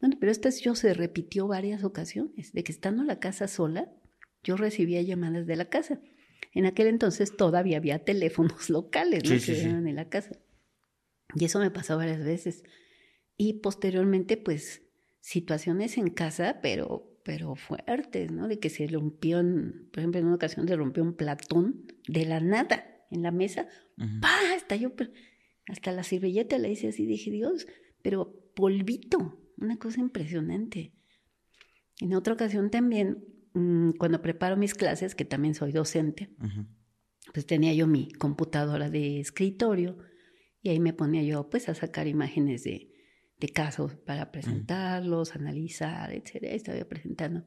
Bueno, 0.00 0.16
pero 0.20 0.30
esta 0.30 0.50
yo 0.50 0.74
se 0.74 0.92
repitió 0.92 1.46
varias 1.46 1.84
ocasiones, 1.84 2.52
de 2.52 2.64
que 2.64 2.72
estando 2.72 3.04
la 3.04 3.20
casa 3.20 3.48
sola, 3.48 3.90
yo 4.42 4.56
recibía 4.56 5.00
llamadas 5.02 5.46
de 5.46 5.56
la 5.56 5.66
casa. 5.66 6.00
En 6.52 6.66
aquel 6.66 6.88
entonces 6.88 7.36
todavía 7.36 7.76
había 7.76 8.04
teléfonos 8.04 8.68
locales, 8.70 9.22
¿no? 9.24 9.38
Sí, 9.38 9.46
que 9.46 9.60
sí, 9.60 9.66
en 9.66 9.94
la 9.94 10.08
casa. 10.08 10.36
Y 11.34 11.44
eso 11.44 11.58
me 11.58 11.70
pasó 11.70 11.96
varias 11.96 12.24
veces. 12.24 12.62
Y 13.36 13.54
posteriormente, 13.54 14.36
pues, 14.36 14.82
situaciones 15.20 15.96
en 15.98 16.10
casa, 16.10 16.60
pero, 16.62 17.18
pero 17.24 17.56
fuertes, 17.56 18.30
¿no? 18.30 18.46
De 18.48 18.58
que 18.58 18.70
se 18.70 18.86
rompió, 18.86 19.40
en- 19.40 19.88
por 19.90 20.00
ejemplo, 20.00 20.20
en 20.20 20.26
una 20.26 20.36
ocasión 20.36 20.68
se 20.68 20.76
rompió 20.76 21.02
un 21.02 21.14
platón 21.14 21.86
de 22.06 22.24
la 22.26 22.40
nada 22.40 22.84
en 23.10 23.22
la 23.22 23.30
mesa. 23.30 23.68
Ujú. 23.98 24.20
¡Pah! 24.20 24.54
Hasta 24.54 24.76
yo, 24.76 24.92
hasta 25.68 25.92
la 25.92 26.02
servilleta 26.04 26.58
la 26.58 26.68
hice 26.68 26.88
así, 26.88 27.06
dije, 27.06 27.30
Dios, 27.30 27.66
pero 28.02 28.34
polvito, 28.54 29.38
una 29.56 29.78
cosa 29.78 30.00
impresionante. 30.00 30.92
En 32.00 32.14
otra 32.14 32.34
ocasión 32.34 32.70
también, 32.70 33.24
mm, 33.54 33.92
cuando 33.92 34.20
preparo 34.20 34.56
mis 34.56 34.74
clases, 34.74 35.14
que 35.14 35.24
también 35.24 35.54
soy 35.54 35.72
docente, 35.72 36.28
pues 37.32 37.46
tenía 37.46 37.72
yo 37.72 37.86
mi 37.86 38.10
computadora 38.12 38.90
de 38.90 39.20
escritorio 39.20 39.96
y 40.64 40.70
ahí 40.70 40.80
me 40.80 40.94
ponía 40.94 41.22
yo 41.22 41.50
pues 41.50 41.68
a 41.68 41.74
sacar 41.74 42.06
imágenes 42.06 42.64
de, 42.64 42.90
de 43.38 43.48
casos 43.50 43.96
para 43.96 44.32
presentarlos, 44.32 45.36
analizar. 45.36 46.08
Ahí 46.08 46.22
Estaba 46.24 46.82
presentando. 46.86 47.44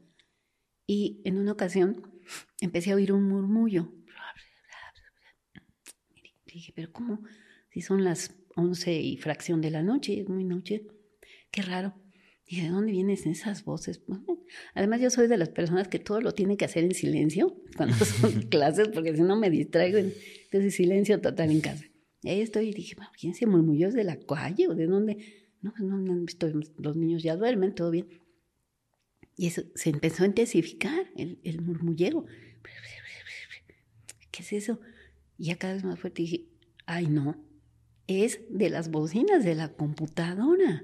Y 0.86 1.24
en 1.26 1.40
una 1.40 1.52
ocasión 1.52 2.22
empecé 2.62 2.92
a 2.92 2.96
oír 2.96 3.12
un 3.12 3.28
murmullo. 3.28 3.92
Y 6.46 6.52
dije, 6.52 6.74
pero 6.76 6.92
¿cómo? 6.94 7.24
Si 7.72 7.82
son 7.82 8.04
las 8.04 8.36
once 8.56 8.94
y 8.94 9.18
fracción 9.18 9.62
de 9.62 9.72
la 9.72 9.82
noche, 9.82 10.20
es 10.20 10.30
muy 10.30 10.44
noche. 10.44 10.86
Qué 11.50 11.64
raro. 11.64 11.96
Dije, 12.46 12.66
¿de 12.66 12.70
dónde 12.70 12.92
vienen 12.92 13.18
esas 13.18 13.66
voces? 13.66 14.04
Además, 14.76 15.02
yo 15.02 15.10
soy 15.10 15.26
de 15.28 15.38
las 15.38 15.50
personas 15.50 15.88
que 15.88 15.98
todo 15.98 16.22
lo 16.22 16.34
tiene 16.34 16.56
que 16.56 16.66
hacer 16.66 16.84
en 16.84 16.94
silencio 16.94 17.60
cuando 17.76 17.96
son 17.96 18.42
clases, 18.52 18.90
porque 18.90 19.16
si 19.16 19.24
no 19.24 19.36
me 19.38 19.50
distraigo. 19.50 19.98
Entonces, 19.98 20.76
silencio 20.76 21.20
total 21.20 21.50
en 21.50 21.62
casa. 21.62 21.84
Y 22.28 22.30
ahí 22.30 22.42
estoy 22.42 22.68
y 22.68 22.74
dije, 22.74 22.98
¿quién 23.18 23.34
se 23.36 23.46
murmulló? 23.46 23.88
¿Es 23.88 23.94
de 23.94 24.04
la 24.04 24.20
calle 24.20 24.68
o 24.68 24.76
de 24.76 24.86
dónde? 24.86 25.18
No, 25.62 25.74
no, 25.80 25.98
no, 25.98 26.26
estoy- 26.26 26.70
los 26.78 26.98
niños 26.98 27.24
ya 27.24 27.38
duermen, 27.38 27.74
todo 27.74 27.90
bien. 27.90 28.10
Y 29.38 29.48
eso 29.48 29.62
se 29.76 29.92
empezó 29.92 30.24
a 30.24 30.28
intensificar, 30.28 31.10
el, 31.16 31.40
el 31.46 31.62
murmulleo. 31.62 32.26
¿Qué 34.30 34.44
es 34.44 34.52
eso? 34.52 34.82
Y 35.38 35.46
ya 35.46 35.56
cada 35.56 35.76
vez 35.76 35.86
más 35.86 35.98
fuerte 36.02 36.24
dije, 36.24 36.50
ay 36.86 37.08
no, 37.08 37.42
es 38.08 38.42
de 38.50 38.70
las 38.72 38.92
bocinas 38.92 39.46
de 39.46 39.56
la 39.56 39.70
computadora. 39.70 40.84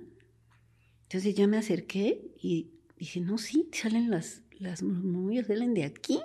Entonces 1.01 1.35
ya 1.35 1.45
me 1.45 1.57
acerqué 1.57 2.31
y 2.41 2.71
dije, 2.95 3.19
no, 3.19 3.37
sí, 3.37 3.67
salen 3.73 4.09
las, 4.09 4.43
las 4.59 4.81
murmullos, 4.81 5.47
salen 5.47 5.73
de 5.73 5.83
aquí. 5.83 6.21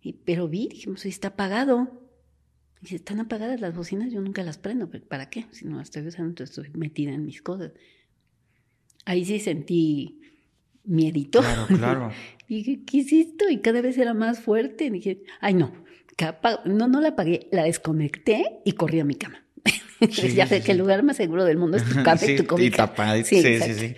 Y, 0.00 0.14
pero 0.14 0.48
vi, 0.48 0.66
dije, 0.66 0.88
pues 0.88 1.06
está 1.06 1.28
apagado. 1.28 2.01
Dice, 2.82 2.96
están 2.96 3.20
apagadas 3.20 3.60
las 3.60 3.76
bocinas, 3.76 4.12
yo 4.12 4.20
nunca 4.20 4.42
las 4.42 4.58
prendo. 4.58 4.90
¿pero 4.90 5.06
¿Para 5.06 5.30
qué? 5.30 5.46
Si 5.52 5.64
no 5.64 5.76
las 5.76 5.84
estoy 5.84 6.04
usando, 6.06 6.30
entonces 6.30 6.58
estoy 6.58 6.78
metida 6.78 7.12
en 7.12 7.24
mis 7.24 7.40
cosas. 7.40 7.72
Ahí 9.04 9.24
sí 9.24 9.38
sentí 9.38 10.20
miedito. 10.84 11.40
Claro, 11.40 11.66
claro. 11.68 12.10
Dije, 12.48 12.82
¿qué 12.84 13.00
es 13.00 13.12
esto? 13.12 13.48
Y 13.48 13.58
cada 13.58 13.80
vez 13.82 13.96
era 13.98 14.14
más 14.14 14.40
fuerte. 14.40 14.90
Dije, 14.90 15.22
ay, 15.40 15.54
no, 15.54 15.72
no, 16.64 16.88
no 16.88 17.00
la 17.00 17.10
apagué, 17.10 17.48
la 17.52 17.62
desconecté 17.62 18.60
y 18.64 18.72
corrí 18.72 18.98
a 18.98 19.04
mi 19.04 19.14
cama. 19.14 19.41
Sí, 20.10 20.34
ya 20.34 20.46
sí, 20.46 20.54
sé 20.56 20.60
sí. 20.60 20.66
que 20.66 20.72
el 20.72 20.78
lugar 20.78 21.04
más 21.04 21.16
seguro 21.16 21.44
del 21.44 21.56
mundo 21.58 21.76
es 21.76 21.84
tu 21.84 21.90
Sí, 21.92 22.32
y 22.32 22.36
tu 22.36 22.42
y 22.42 22.46
cobija. 22.46 22.76
tapadito. 22.88 23.28
Sí, 23.28 23.40
Sí, 23.40 23.74
sí. 23.74 23.94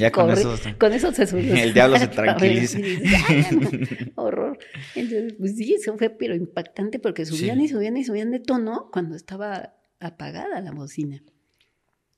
Ya 0.00 0.10
con 0.10 0.30
eso. 0.30 0.56
con 0.78 0.92
eso 0.94 1.12
se 1.12 1.26
subió. 1.26 1.54
El 1.54 1.74
diablo 1.74 1.98
se 1.98 2.08
tranquiliza. 2.08 2.78
Y 2.78 2.82
dices, 2.82 3.12
"Ay, 3.28 3.42
ya 3.42 3.50
no, 3.52 3.60
horror. 4.22 4.58
Entonces, 4.94 5.34
pues 5.38 5.56
sí, 5.56 5.74
eso 5.74 5.98
fue 5.98 6.08
pero 6.08 6.34
impactante 6.34 6.98
porque 6.98 7.26
subían 7.26 7.60
y 7.60 7.68
subían 7.68 7.96
y 7.98 8.04
subían 8.04 8.30
de 8.30 8.40
tono 8.40 8.88
cuando 8.90 9.16
estaba 9.16 9.74
apagada 10.00 10.62
la 10.62 10.70
bocina. 10.72 11.22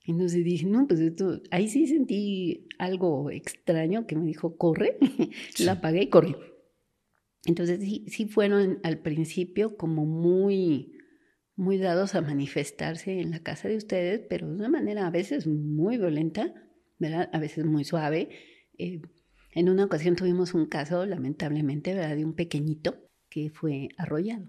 Entonces 0.05 0.45
dije, 0.45 0.67
no, 0.67 0.87
pues 0.87 1.01
esto, 1.01 1.41
ahí 1.51 1.67
sí 1.69 1.89
sentí 1.89 2.69
algo 2.79 3.29
extraño 3.33 4.07
que 4.07 4.15
me 4.15 4.25
dijo, 4.25 4.57
corre, 4.57 4.99
la 5.59 5.73
apagué 5.73 6.03
y 6.03 6.09
corrí. 6.11 6.37
Entonces 7.45 7.81
sí, 7.81 8.05
sí 8.07 8.27
fueron 8.27 8.79
al 8.85 8.99
principio 8.99 9.77
como 9.77 10.05
muy, 10.07 10.93
muy 11.57 11.79
dados 11.79 12.15
a 12.15 12.21
manifestarse 12.21 13.21
en 13.21 13.31
la 13.31 13.41
casa 13.41 13.69
de 13.69 13.77
ustedes, 13.77 14.21
pero 14.29 14.47
de 14.47 14.55
una 14.55 14.69
manera 14.69 15.07
a 15.07 15.11
veces 15.11 15.47
muy 15.47 15.97
violenta, 15.97 16.55
¿verdad? 16.99 17.31
A 17.33 17.39
veces 17.39 17.65
muy 17.65 17.85
suave. 17.85 18.29
Eh, 18.79 19.01
en 19.53 19.71
una 19.71 19.85
ocasión 19.85 20.17
tuvimos 20.17 20.53
un 20.53 20.67
caso, 20.67 21.07
lamentablemente, 21.07 21.95
¿verdad? 21.95 22.15
De 22.15 22.27
un 22.27 22.35
pequeñito 22.35 22.99
que 23.31 23.51
fue 23.51 23.89
arrollado. 23.97 24.49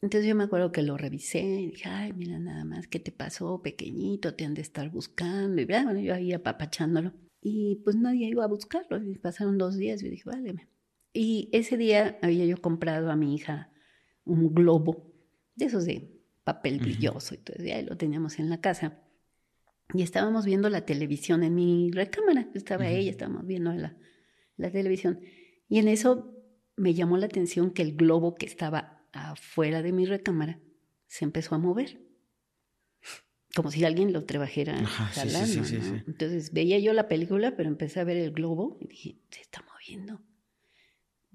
Entonces 0.00 0.28
yo 0.28 0.36
me 0.36 0.44
acuerdo 0.44 0.70
que 0.70 0.82
lo 0.82 0.96
revisé 0.96 1.40
y 1.40 1.66
dije, 1.70 1.88
ay, 1.88 2.12
mira 2.12 2.38
nada 2.38 2.64
más, 2.64 2.86
¿qué 2.86 3.00
te 3.00 3.10
pasó, 3.10 3.60
pequeñito? 3.60 4.34
Te 4.34 4.44
han 4.44 4.54
de 4.54 4.62
estar 4.62 4.88
buscando. 4.90 5.60
Y 5.60 5.64
¿verdad? 5.64 5.84
bueno, 5.84 6.00
yo 6.00 6.14
ahí 6.14 6.32
apapachándolo. 6.32 7.12
Y 7.42 7.80
pues 7.84 7.96
nadie 7.96 8.28
iba 8.28 8.44
a 8.44 8.48
buscarlo. 8.48 9.02
Y 9.02 9.18
pasaron 9.18 9.58
dos 9.58 9.76
días 9.76 10.00
y 10.04 10.08
dije, 10.08 10.22
váleme. 10.26 10.68
Y 11.12 11.48
ese 11.52 11.76
día 11.76 12.18
había 12.22 12.44
yo 12.44 12.58
comprado 12.58 13.10
a 13.10 13.16
mi 13.16 13.34
hija 13.34 13.72
un 14.24 14.54
globo 14.54 15.07
de 15.58 15.66
esos 15.66 15.84
de 15.84 16.18
papel 16.44 16.78
brilloso. 16.78 17.34
Entonces 17.34 17.66
ya 17.66 17.82
lo 17.82 17.96
teníamos 17.96 18.38
en 18.38 18.48
la 18.48 18.60
casa. 18.60 19.02
y 19.94 20.02
estábamos 20.02 20.44
viendo 20.44 20.68
la 20.70 20.84
televisión 20.84 21.42
en 21.42 21.54
mi 21.54 21.90
recámara. 21.90 22.48
Estaba 22.54 22.88
ella, 22.88 23.10
estábamos 23.10 23.46
viendo 23.46 23.72
la, 23.72 23.96
la 24.56 24.70
televisión. 24.70 25.20
Y 25.68 25.78
en 25.78 25.88
eso 25.88 26.34
me 26.76 26.94
llamó 26.94 27.16
la 27.16 27.26
atención 27.26 27.70
que 27.70 27.82
el 27.82 27.96
globo 27.96 28.34
que 28.34 28.46
estaba 28.46 29.04
afuera 29.12 29.82
de 29.82 29.92
mi 29.92 30.06
recámara 30.06 30.60
se 31.06 31.24
empezó 31.24 31.54
a 31.54 31.58
mover. 31.58 32.00
Como 33.54 33.70
si 33.70 33.84
alguien 33.84 34.12
lo 34.12 34.24
trabajara 34.24 34.84
jalando. 34.86 35.64
Entonces 36.06 36.52
veía 36.52 36.78
yo 36.78 36.92
la 36.92 37.08
película, 37.08 37.56
pero 37.56 37.68
empecé 37.68 38.00
a 38.00 38.04
ver 38.04 38.16
el 38.16 38.30
globo 38.30 38.78
y 38.80 38.86
dije, 38.88 39.18
se 39.30 39.40
está 39.40 39.64
moviendo. 39.72 40.20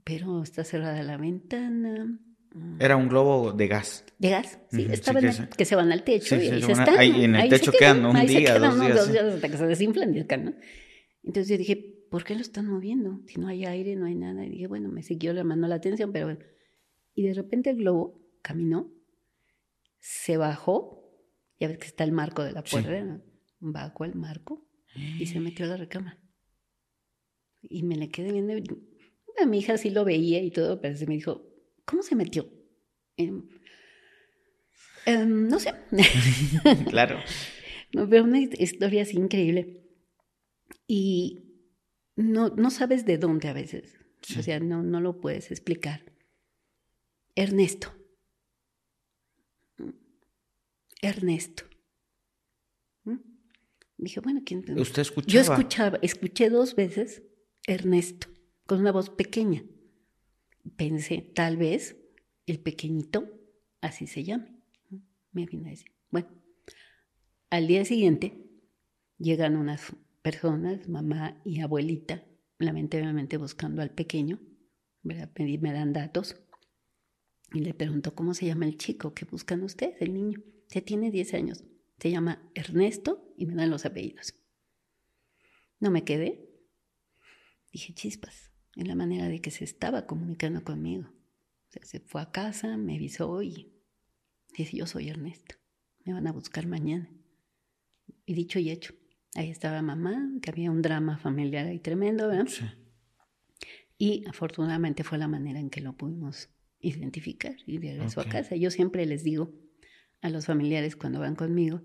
Pero 0.04 0.44
está 0.44 0.64
cerrada 0.64 1.02
la 1.04 1.18
ventana. 1.18 2.20
Era 2.80 2.98
un 2.98 3.10
globo 3.10 3.52
de 3.52 3.68
gas. 3.68 4.06
De 4.20 4.30
gas, 4.30 4.60
sí. 4.70 4.86
Estaba 4.90 5.20
que, 5.22 5.66
se... 5.66 5.76
van 5.76 5.92
al 5.92 6.04
techo 6.04 6.36
y 6.36 6.50
ahí 6.50 6.62
se 6.62 6.72
están. 6.72 6.98
Ahí 7.00 7.24
en 7.24 7.36
el 7.36 7.50
techo 7.50 7.72
quedan, 7.72 8.06
un 8.06 8.26
día, 8.26 8.60
dos 8.60 8.80
días. 9.12 9.24
hasta 9.24 9.50
que 9.50 9.58
se 9.58 9.66
desinflan 9.66 10.16
y 10.16 10.20
¿no? 10.22 10.54
Entonces 11.24 11.50
yo 11.50 11.58
dije, 11.58 11.76
¿por 12.12 12.24
qué 12.24 12.36
lo 12.36 12.42
están 12.42 12.68
moviendo? 12.68 13.22
Si 13.26 13.40
no 13.40 13.48
hay 13.48 13.66
aire, 13.66 13.96
no 13.96 14.06
hay 14.06 14.16
nada. 14.16 14.46
Y 14.46 14.50
dije, 14.50 14.68
bueno, 14.68 14.90
me 14.90 15.02
siguió 15.02 15.34
llamando 15.34 15.68
la 15.68 15.76
atención, 15.76 16.12
pero 16.12 16.28
bueno. 16.28 16.40
Y 17.16 17.24
de 17.24 17.34
repente 17.34 17.72
el 17.72 17.78
globo 17.78 18.22
caminó, 18.42 18.92
se 20.00 20.38
bajó, 20.38 21.10
ya 21.60 21.68
ves 21.68 21.78
que 21.80 21.88
está 21.88 22.04
el 22.04 22.12
marco 22.12 22.44
de 22.44 22.52
la 22.52 22.64
puerta, 22.64 23.02
¿no? 23.02 23.22
bajó 23.60 24.04
el 24.04 24.16
marco 24.16 24.68
y 24.96 25.26
se 25.26 25.40
metió 25.40 25.66
a 25.66 25.70
la 25.70 25.78
recámara. 25.78 26.20
Y 27.62 27.84
me 27.84 27.96
le 27.96 28.10
quedé 28.10 28.32
viendo. 28.32 28.54
A 29.42 29.46
mi 29.46 29.60
hija 29.60 29.78
sí 29.78 29.90
lo 29.90 30.04
veía 30.06 30.44
y 30.44 30.52
todo, 30.52 30.82
pero 30.82 30.98
se 30.98 31.08
me 31.08 31.16
dijo, 31.16 31.53
¿cómo 31.86 32.04
se 32.04 32.16
metió? 32.16 32.50
Em, 33.18 33.48
em, 35.06 35.48
no 35.48 35.60
sé. 35.60 35.74
claro. 36.90 37.20
No, 37.94 38.10
pero 38.10 38.24
una 38.24 38.40
historia 38.40 39.04
así 39.04 39.18
increíble. 39.18 39.84
Y 40.88 41.54
no, 42.16 42.50
no 42.50 42.72
sabes 42.72 43.06
de 43.06 43.18
dónde 43.18 43.48
a 43.48 43.54
veces. 43.54 44.00
O 44.38 44.42
sea, 44.42 44.60
no, 44.60 44.84
no 44.84 45.02
lo 45.02 45.20
puedes 45.20 45.52
explicar. 45.52 46.04
Ernesto. 47.36 47.94
Ernesto. 51.02 51.66
¿Mm? 53.04 53.18
Dije, 53.98 54.20
bueno, 54.22 54.42
¿quién? 54.46 54.64
¿Usted 54.80 55.02
escuchaba? 55.02 55.34
Yo 55.34 55.42
escuchaba, 55.42 56.00
escuché 56.02 56.50
dos 56.50 56.76
veces 56.76 57.24
Ernesto, 57.68 58.28
con 58.66 58.80
una 58.80 58.92
voz 58.92 59.10
pequeña. 59.10 59.64
Pensé, 60.76 61.22
tal 61.22 61.58
vez 61.58 61.98
el 62.46 62.60
pequeñito 62.60 63.30
así 63.82 64.08
se 64.08 64.24
llame. 64.24 64.60
Me 65.32 65.46
vine 65.46 65.68
a 65.68 65.72
decir. 65.72 65.92
Bueno, 66.10 66.30
al 67.50 67.68
día 67.68 67.86
siguiente 67.86 68.50
llegan 69.18 69.58
unas 69.58 69.96
personas, 70.22 70.88
mamá 70.88 71.42
y 71.44 71.60
abuelita, 71.60 72.24
lamentablemente 72.60 73.38
buscando 73.38 73.82
al 73.82 73.92
pequeño, 73.92 74.40
¿verdad? 75.02 75.32
Me, 75.38 75.74
dan 75.74 75.94
datos 75.94 76.42
y 77.54 77.60
le 77.60 77.74
pregunto 77.74 78.16
cómo 78.16 78.34
se 78.34 78.46
llama 78.46 78.66
el 78.66 78.78
chico 78.78 79.14
que 79.14 79.26
buscan 79.26 79.64
ustedes, 79.64 80.02
el 80.02 80.14
niño. 80.14 80.42
Ya 80.70 80.82
tiene 80.82 81.12
10 81.12 81.34
años. 81.34 81.64
Se 82.00 82.10
llama 82.10 82.50
Ernesto 82.56 83.34
y 83.38 83.46
me 83.46 83.56
dan 83.56 83.70
los 83.70 83.86
apellidos. 83.86 84.34
No 85.80 85.92
me 85.92 86.04
quedé. 86.04 86.50
Dije 87.72 87.94
chispas, 87.94 88.53
en 88.76 88.88
la 88.88 88.96
manera 88.96 89.28
de 89.28 89.42
que 89.42 89.52
se 89.52 89.64
estaba 89.64 90.06
comunicando 90.06 90.64
conmigo. 90.64 91.10
se 91.70 92.00
fue 92.00 92.22
a 92.22 92.32
casa, 92.32 92.78
me 92.78 92.96
avisó 92.96 93.42
y 93.42 93.74
dice, 94.58 94.78
yo 94.78 94.86
soy 94.86 95.10
Ernesto. 95.10 95.56
Me 96.06 96.14
van 96.14 96.28
a 96.28 96.32
buscar 96.32 96.68
mañana. 96.68 97.10
Y 98.26 98.34
dicho 98.34 98.60
y 98.60 98.70
hecho. 98.70 98.94
Ahí 99.36 99.50
estaba 99.50 99.82
mamá, 99.82 100.30
que 100.42 100.52
había 100.52 100.70
un 100.70 100.82
drama 100.82 101.18
familiar 101.18 101.66
ahí 101.66 101.80
tremendo, 101.80 102.28
¿verdad? 102.28 102.48
Sí. 102.48 102.66
Y 103.98 104.26
afortunadamente 104.28 105.04
fue 105.04 105.18
la 105.18 105.28
manera 105.28 105.60
en 105.60 105.70
que 105.70 105.82
lo 105.82 105.96
pudimos 105.96 106.50
identificar 106.80 107.56
y 107.66 107.80
regresó 107.80 108.22
a 108.22 108.26
casa. 108.26 108.56
Yo 108.56 108.70
siempre 108.70 109.06
les 109.06 109.24
digo 109.24 109.52
a 110.22 110.30
los 110.30 110.46
familiares 110.46 110.96
cuando 110.96 111.20
van 111.20 111.36
conmigo 111.36 111.82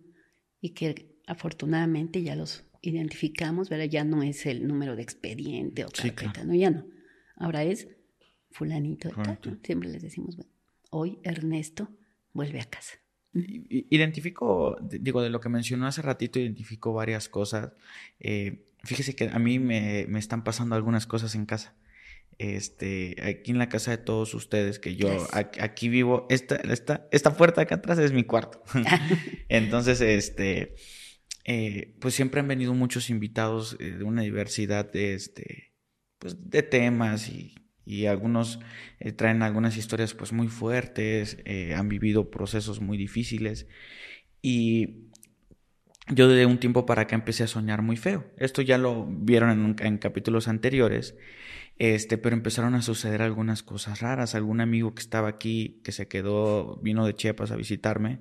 y 0.61 0.71
que 0.71 1.18
afortunadamente 1.29 2.23
ya 2.23 2.35
los 2.35 2.65
identificamos, 2.81 3.69
¿verdad? 3.69 3.85
Ya 3.85 4.05
no 4.05 4.23
es 4.23 4.47
el 4.47 4.67
número 4.67 4.97
de 4.97 5.03
expediente 5.03 5.85
o 5.85 5.89
carpeta, 5.89 6.45
no, 6.45 6.55
ya 6.55 6.71
no. 6.71 6.87
Ahora 7.37 7.63
es 7.63 7.89
fulanito, 8.51 9.11
Siempre 9.63 9.91
les 9.91 10.03
decimos, 10.03 10.37
bueno, 10.37 10.51
hoy 10.91 11.19
Ernesto 11.23 11.91
vuelve 12.33 12.61
a 12.61 12.65
casa. 12.65 12.95
Identifico, 13.35 14.79
digo, 14.81 15.23
de 15.23 15.31
lo 15.31 15.41
que 15.41 15.51
mencionó 15.51 15.87
hace 15.87 16.03
ratito, 16.03 16.41
identifico 16.41 16.93
varias 16.95 17.29
cosas. 17.29 17.73
Eh, 18.19 18.65
fíjese 18.83 19.15
que 19.15 19.29
a 19.29 19.39
mí 19.39 19.59
me, 19.59 20.07
me, 20.09 20.19
están 20.19 20.43
pasando 20.43 20.75
algunas 20.75 21.07
cosas 21.07 21.35
en 21.35 21.45
casa. 21.45 21.77
Este, 22.39 23.17
aquí 23.23 23.51
en 23.51 23.59
la 23.59 23.69
casa 23.69 23.91
de 23.91 23.99
todos 23.99 24.33
ustedes, 24.35 24.79
que 24.79 24.97
yo 24.97 25.09
aquí, 25.33 25.89
vivo, 25.89 26.27
esta, 26.31 26.57
esta, 26.57 27.07
esta 27.13 27.37
puerta 27.37 27.61
acá 27.61 27.77
atrás 27.77 27.99
es 27.99 28.13
mi 28.13 28.25
cuarto. 28.25 28.63
Entonces, 29.49 30.01
este, 30.01 30.75
eh, 31.45 31.95
pues 32.01 32.15
siempre 32.15 32.41
han 32.41 32.49
venido 32.49 32.75
muchos 32.75 33.11
invitados 33.11 33.77
eh, 33.81 33.93
de 33.93 34.05
una 34.05 34.23
diversidad 34.23 34.91
de, 34.91 35.15
este, 35.15 35.73
pues 36.19 36.51
de 36.51 36.63
temas 36.63 37.29
y 37.29 37.55
y 37.85 38.05
algunos 38.05 38.61
eh, 39.01 39.13
traen 39.13 39.43
algunas 39.43 39.79
historias 39.79 40.13
pues 40.13 40.35
muy 40.35 40.49
fuertes, 40.49 41.39
han 41.75 41.89
vivido 41.89 42.31
procesos 42.31 42.83
muy 42.83 42.99
difíciles 42.99 43.67
y 44.43 45.09
yo 46.11 46.29
de 46.29 46.47
un 46.47 46.59
tiempo 46.59 46.87
para 46.87 47.03
acá 47.03 47.15
empecé 47.15 47.45
a 47.45 47.49
soñar 47.49 47.83
muy 47.83 47.97
feo. 47.97 48.27
Esto 48.37 48.63
ya 48.63 48.79
lo 48.79 49.07
vieron 49.07 49.77
en, 49.81 49.99
capítulos 49.99 50.49
anteriores, 50.49 51.17
este, 51.79 52.19
pero 52.19 52.35
empezaron 52.35 52.75
a 52.75 52.83
suceder 52.83 53.23
algunas 53.23 53.63
cosas 53.63 54.01
raras. 54.01 54.35
Algún 54.35 54.61
amigo 54.61 54.95
que 54.95 55.03
estaba 55.03 55.29
aquí, 55.29 55.81
que 55.85 55.93
se 55.93 56.09
quedó, 56.09 56.77
vino 56.83 57.07
de 57.07 57.15
Chiapas 57.15 57.51
a 57.51 57.57
visitarme, 57.57 58.21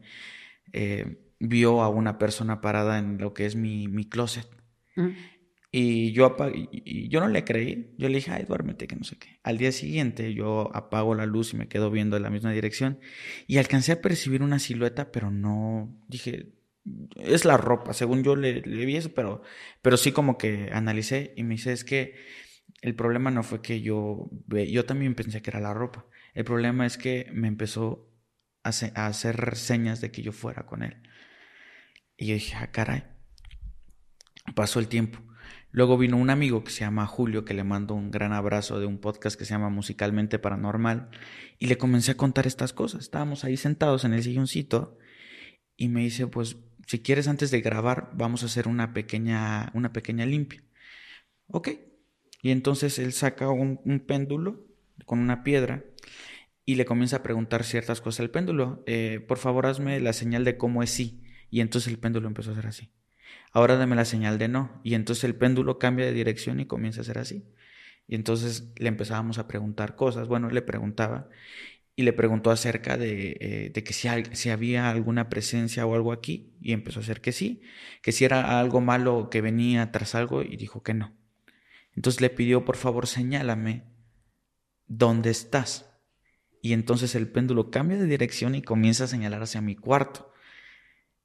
vio 1.39 1.81
a 1.81 1.89
una 1.89 2.17
persona 2.17 2.61
parada 2.61 2.99
en 2.99 3.17
lo 3.17 3.33
que 3.33 3.45
es 3.45 3.55
mi, 3.55 3.87
mi 3.87 4.05
closet. 4.07 4.47
Mm. 4.95 5.09
Y 5.69 6.13
yo, 6.13 6.35
y 6.71 7.09
yo 7.09 7.19
no 7.19 7.27
le 7.27 7.43
creí. 7.43 7.93
Yo 7.97 8.07
le 8.07 8.15
dije, 8.15 8.31
ay, 8.31 8.45
duérmete, 8.47 8.87
que 8.87 8.95
no 8.95 9.03
sé 9.03 9.17
qué. 9.17 9.39
Al 9.43 9.57
día 9.57 9.71
siguiente 9.71 10.33
yo 10.33 10.75
apago 10.75 11.13
la 11.13 11.25
luz 11.25 11.53
y 11.53 11.57
me 11.57 11.67
quedo 11.67 11.91
viendo 11.91 12.17
en 12.17 12.23
la 12.23 12.29
misma 12.29 12.51
dirección. 12.51 12.99
Y 13.47 13.57
alcancé 13.57 13.91
a 13.91 14.01
percibir 14.01 14.41
una 14.41 14.59
silueta, 14.59 15.11
pero 15.11 15.29
no. 15.29 15.93
Dije, 16.07 16.53
es 17.17 17.45
la 17.45 17.57
ropa. 17.57 17.93
Según 17.93 18.23
yo 18.23 18.35
le, 18.35 18.61
vi 18.61 18.95
eso, 18.95 19.13
pero, 19.13 19.41
pero 19.81 19.97
sí 19.97 20.11
como 20.11 20.37
que 20.37 20.69
analicé 20.71 21.33
y 21.35 21.43
me 21.43 21.55
dice, 21.55 21.73
es 21.73 21.83
que 21.83 22.15
el 22.81 22.95
problema 22.95 23.29
no 23.29 23.43
fue 23.43 23.61
que 23.61 23.81
yo. 23.81 24.29
Yo 24.47 24.85
también 24.85 25.15
pensé 25.15 25.41
que 25.41 25.49
era 25.49 25.59
la 25.59 25.73
ropa. 25.73 26.05
El 26.33 26.45
problema 26.45 26.85
es 26.85 26.97
que 26.97 27.29
me 27.33 27.47
empezó 27.49 28.09
a, 28.63 28.71
a 28.95 29.07
hacer 29.07 29.55
señas 29.57 29.99
de 29.99 30.11
que 30.11 30.21
yo 30.21 30.31
fuera 30.31 30.65
con 30.65 30.81
él. 30.81 31.03
Y 32.17 32.27
yo 32.27 32.33
dije, 32.33 32.55
ah, 32.55 32.71
caray. 32.71 33.03
Pasó 34.55 34.79
el 34.79 34.87
tiempo. 34.87 35.19
Luego 35.71 35.97
vino 35.97 36.17
un 36.17 36.29
amigo 36.29 36.63
que 36.63 36.71
se 36.71 36.79
llama 36.79 37.05
Julio, 37.05 37.45
que 37.45 37.53
le 37.53 37.63
mando 37.63 37.93
un 37.93 38.09
gran 38.09 38.33
abrazo 38.33 38.79
de 38.79 38.85
un 38.85 38.97
podcast 38.97 39.37
que 39.37 39.45
se 39.45 39.51
llama 39.51 39.69
Musicalmente 39.69 40.39
Paranormal, 40.39 41.09
y 41.59 41.67
le 41.67 41.77
comencé 41.77 42.11
a 42.11 42.17
contar 42.17 42.47
estas 42.47 42.73
cosas. 42.73 43.01
Estábamos 43.01 43.43
ahí 43.43 43.57
sentados 43.57 44.03
en 44.03 44.13
el 44.13 44.23
silloncito 44.23 44.97
y 45.75 45.89
me 45.89 46.01
dice, 46.01 46.25
pues 46.27 46.57
si 46.87 46.99
quieres 46.99 47.27
antes 47.27 47.51
de 47.51 47.61
grabar, 47.61 48.09
vamos 48.13 48.43
a 48.43 48.47
hacer 48.47 48.67
una 48.67 48.93
pequeña, 48.93 49.71
una 49.73 49.93
pequeña 49.93 50.25
limpia. 50.25 50.63
Ok. 51.47 51.69
Y 52.41 52.51
entonces 52.51 52.97
él 52.97 53.13
saca 53.13 53.49
un, 53.49 53.77
péndulo 54.07 54.65
con 55.05 55.19
una 55.19 55.43
piedra 55.43 55.83
y 56.65 56.75
le 56.75 56.85
comienza 56.85 57.17
a 57.17 57.23
preguntar 57.23 57.63
ciertas 57.63 58.01
cosas 58.01 58.21
al 58.21 58.31
péndulo. 58.31 58.83
Eh, 58.87 59.23
por 59.27 59.37
favor, 59.37 59.65
hazme 59.65 59.99
la 59.99 60.13
señal 60.13 60.45
de 60.45 60.57
cómo 60.57 60.81
es 60.81 60.91
sí. 60.91 61.23
Y 61.49 61.61
entonces 61.61 61.91
el 61.91 61.99
péndulo 61.99 62.27
empezó 62.27 62.49
a 62.49 62.53
hacer 62.53 62.67
así 62.67 62.91
ahora 63.51 63.77
dame 63.77 63.95
la 63.95 64.05
señal 64.05 64.37
de 64.37 64.47
no. 64.47 64.79
Y 64.83 64.93
entonces 64.93 65.23
el 65.23 65.35
péndulo 65.35 65.79
cambia 65.79 66.05
de 66.05 66.13
dirección 66.13 66.59
y 66.59 66.65
comienza 66.65 67.01
a 67.01 67.03
ser 67.03 67.17
así. 67.17 67.45
Y 68.07 68.15
entonces 68.15 68.71
le 68.77 68.87
empezábamos 68.87 69.37
a 69.39 69.47
preguntar 69.47 69.95
cosas. 69.95 70.27
Bueno, 70.27 70.49
le 70.49 70.61
preguntaba 70.61 71.27
y 71.95 72.03
le 72.03 72.13
preguntó 72.13 72.51
acerca 72.51 72.97
de, 72.97 73.37
eh, 73.39 73.71
de 73.73 73.83
que 73.83 73.93
si, 73.93 74.07
si, 74.33 74.49
había 74.51 74.89
alguna 74.89 75.29
presencia 75.29 75.85
o 75.85 75.95
algo 75.95 76.11
aquí 76.11 76.53
y 76.61 76.73
empezó 76.73 76.99
a 76.99 77.03
hacer 77.03 77.21
que 77.21 77.31
sí, 77.31 77.61
que 78.03 78.11
si 78.11 78.23
era 78.25 78.59
algo 78.59 78.81
malo 78.81 79.29
que 79.31 79.41
venía 79.41 79.91
tras 79.91 80.13
algo 80.13 80.43
y 80.43 80.55
dijo 80.57 80.83
que 80.83 80.93
no. 80.93 81.15
Entonces 81.95 82.21
le 82.21 82.29
pidió, 82.29 82.63
por 82.63 82.77
favor, 82.77 83.07
señálame 83.07 83.85
dónde 84.85 85.31
estás. 85.31 85.89
Y 86.61 86.73
entonces 86.73 87.15
el 87.15 87.27
péndulo 87.27 87.71
cambia 87.71 87.97
de 87.97 88.05
dirección 88.05 88.53
y 88.53 88.61
comienza 88.61 89.05
a 89.05 89.07
señalar 89.07 89.41
hacia 89.41 89.61
mi 89.61 89.75
cuarto. 89.75 90.31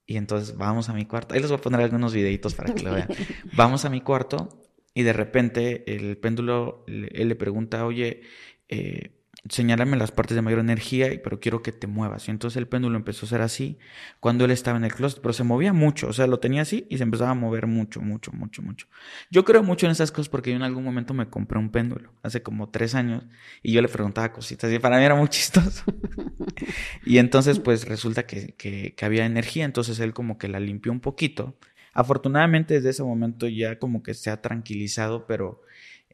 Y 0.07 0.17
entonces 0.17 0.57
vamos 0.57 0.89
a 0.89 0.93
mi 0.93 1.07
cuarto. 1.07 1.35
Ahí 1.35 1.41
les 1.41 1.51
voy 1.51 1.59
a 1.59 1.63
poner 1.63 1.81
algunos 1.81 2.13
videitos 2.13 2.55
para 2.55 2.75
que 2.75 2.83
lo 2.83 2.93
vean. 2.93 3.09
vamos 3.57 3.85
a 3.85 3.91
mi 3.91 4.01
cuarto 4.01 4.49
y 4.95 5.03
de 5.03 5.13
repente 5.13 5.95
el 5.95 6.19
péndulo, 6.19 6.85
él 6.87 7.29
le 7.29 7.35
pregunta, 7.35 7.87
oye, 7.87 8.23
eh, 8.69 9.22
señálame 9.49 9.97
las 9.97 10.13
partes 10.13 10.37
de 10.37 10.43
mayor 10.43 10.61
energía, 10.61 11.09
pero 11.23 11.41
quiero 11.41 11.63
que 11.63 11.73
te 11.73 11.87
muevas. 11.87 12.29
Y 12.29 12.31
entonces 12.31 12.57
el 12.57 12.69
péndulo 12.69 12.97
empezó 12.97 13.27
a 13.27 13.29
ser 13.29 13.41
así 13.41 13.77
cuando 14.21 14.45
él 14.45 14.53
estaba 14.53 14.79
en 14.79 14.85
el 14.85 14.95
closet, 14.95 15.21
pero 15.21 15.33
se 15.33 15.43
movía 15.43 15.73
mucho, 15.73 16.09
o 16.09 16.13
sea, 16.13 16.27
lo 16.29 16.39
tenía 16.39 16.63
así 16.63 16.87
y 16.89 16.99
se 16.99 17.03
empezaba 17.03 17.31
a 17.31 17.35
mover 17.35 17.67
mucho, 17.67 18.01
mucho, 18.01 18.31
mucho, 18.33 18.63
mucho. 18.63 18.87
Yo 19.31 19.45
creo 19.45 19.63
mucho 19.63 19.87
en 19.87 19.93
esas 19.93 20.13
cosas 20.13 20.29
porque 20.29 20.51
yo 20.51 20.57
en 20.57 20.63
algún 20.63 20.85
momento 20.85 21.13
me 21.13 21.29
compré 21.29 21.59
un 21.59 21.71
péndulo, 21.71 22.13
hace 22.23 22.43
como 22.43 22.71
tres 22.71 22.95
años, 22.95 23.25
y 23.63 23.73
yo 23.73 23.83
le 23.83 23.89
preguntaba 23.89 24.33
cositas 24.33 24.73
y 24.73 24.79
para 24.79 24.99
mí 24.99 25.05
era 25.05 25.17
muy 25.17 25.29
chistoso. 25.29 25.85
y 27.05 27.19
entonces 27.19 27.59
pues 27.59 27.87
resulta 27.89 28.27
que, 28.27 28.55
que, 28.55 28.95
había 29.05 29.27
energía, 29.27 29.65
entonces 29.65 29.99
él 29.99 30.15
como 30.15 30.39
que 30.39 30.47
la 30.47 30.61
limpió 30.61 30.93
un 30.93 31.01
poquito. 31.01 31.59
Afortunadamente 31.95 32.75
desde 32.75 32.91
ese 32.91 33.03
momento 33.03 33.49
ya 33.49 33.79
como 33.79 34.03
que 34.05 34.15
se 34.15 34.31
ha 34.31 34.41
tranquilizado, 34.41 35.27
pero... 35.27 35.63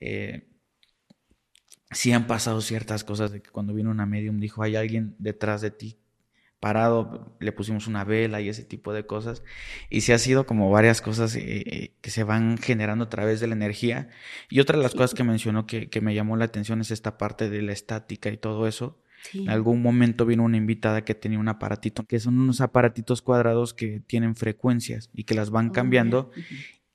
Eh, 0.01 0.49
sí 1.90 2.12
han 2.12 2.27
pasado 2.27 2.61
ciertas 2.61 3.05
cosas 3.05 3.33
de 3.33 3.42
que 3.42 3.51
cuando 3.51 3.74
vino 3.74 3.90
una 3.90 4.07
medium 4.07 4.40
dijo, 4.40 4.62
hay 4.62 4.77
alguien 4.77 5.14
detrás 5.18 5.61
de 5.61 5.70
ti 5.70 5.98
parado, 6.61 7.37
le 7.38 7.53
pusimos 7.53 7.87
una 7.87 8.05
vela 8.05 8.40
y 8.40 8.48
ese 8.48 8.64
tipo 8.64 8.92
de 8.92 9.07
cosas. 9.07 9.42
Y 9.90 10.01
sí 10.01 10.12
ha 10.12 10.18
sido 10.18 10.46
como 10.46 10.70
varias 10.70 11.01
cosas 11.01 11.35
eh, 11.37 11.42
eh, 11.44 11.92
que 12.01 12.11
se 12.11 12.24
van 12.24 12.59
generando 12.59 13.05
a 13.05 13.09
través 13.09 13.40
de 13.40 13.46
la 13.46 13.55
energía. 13.55 14.09
Y 14.51 14.61
otra 14.61 14.77
de 14.77 14.83
las 14.83 14.92
cosas 14.92 15.14
que 15.14 15.24
mencionó 15.24 15.66
que, 15.66 15.88
que, 15.88 16.01
me 16.01 16.14
llamó 16.14 16.37
la 16.37 16.46
atención 16.46 16.81
es 16.81 16.90
esta 16.90 17.16
parte 17.16 17.48
de 17.48 17.62
la 17.62 17.72
estática 17.72 18.31
y 18.31 18.37
todo 18.37 18.66
eso. 18.66 19.01
En 19.35 19.51
algún 19.51 19.83
momento 19.83 20.27
vino 20.27 20.44
una 20.44 20.57
invitada 20.57 21.05
que 21.05 21.14
tenía 21.14 21.40
un 21.40 21.48
aparatito, 21.48 22.05
que 22.05 22.20
son 22.20 22.38
unos 22.38 22.61
aparatitos 22.61 23.20
cuadrados 23.20 23.74
que 23.74 24.01
tienen 24.01 24.37
frecuencias 24.37 25.11
y 25.12 25.24
que 25.24 25.35
las 25.35 25.51
van 25.51 25.70
oh, 25.70 25.72
cambiando. 25.72 26.31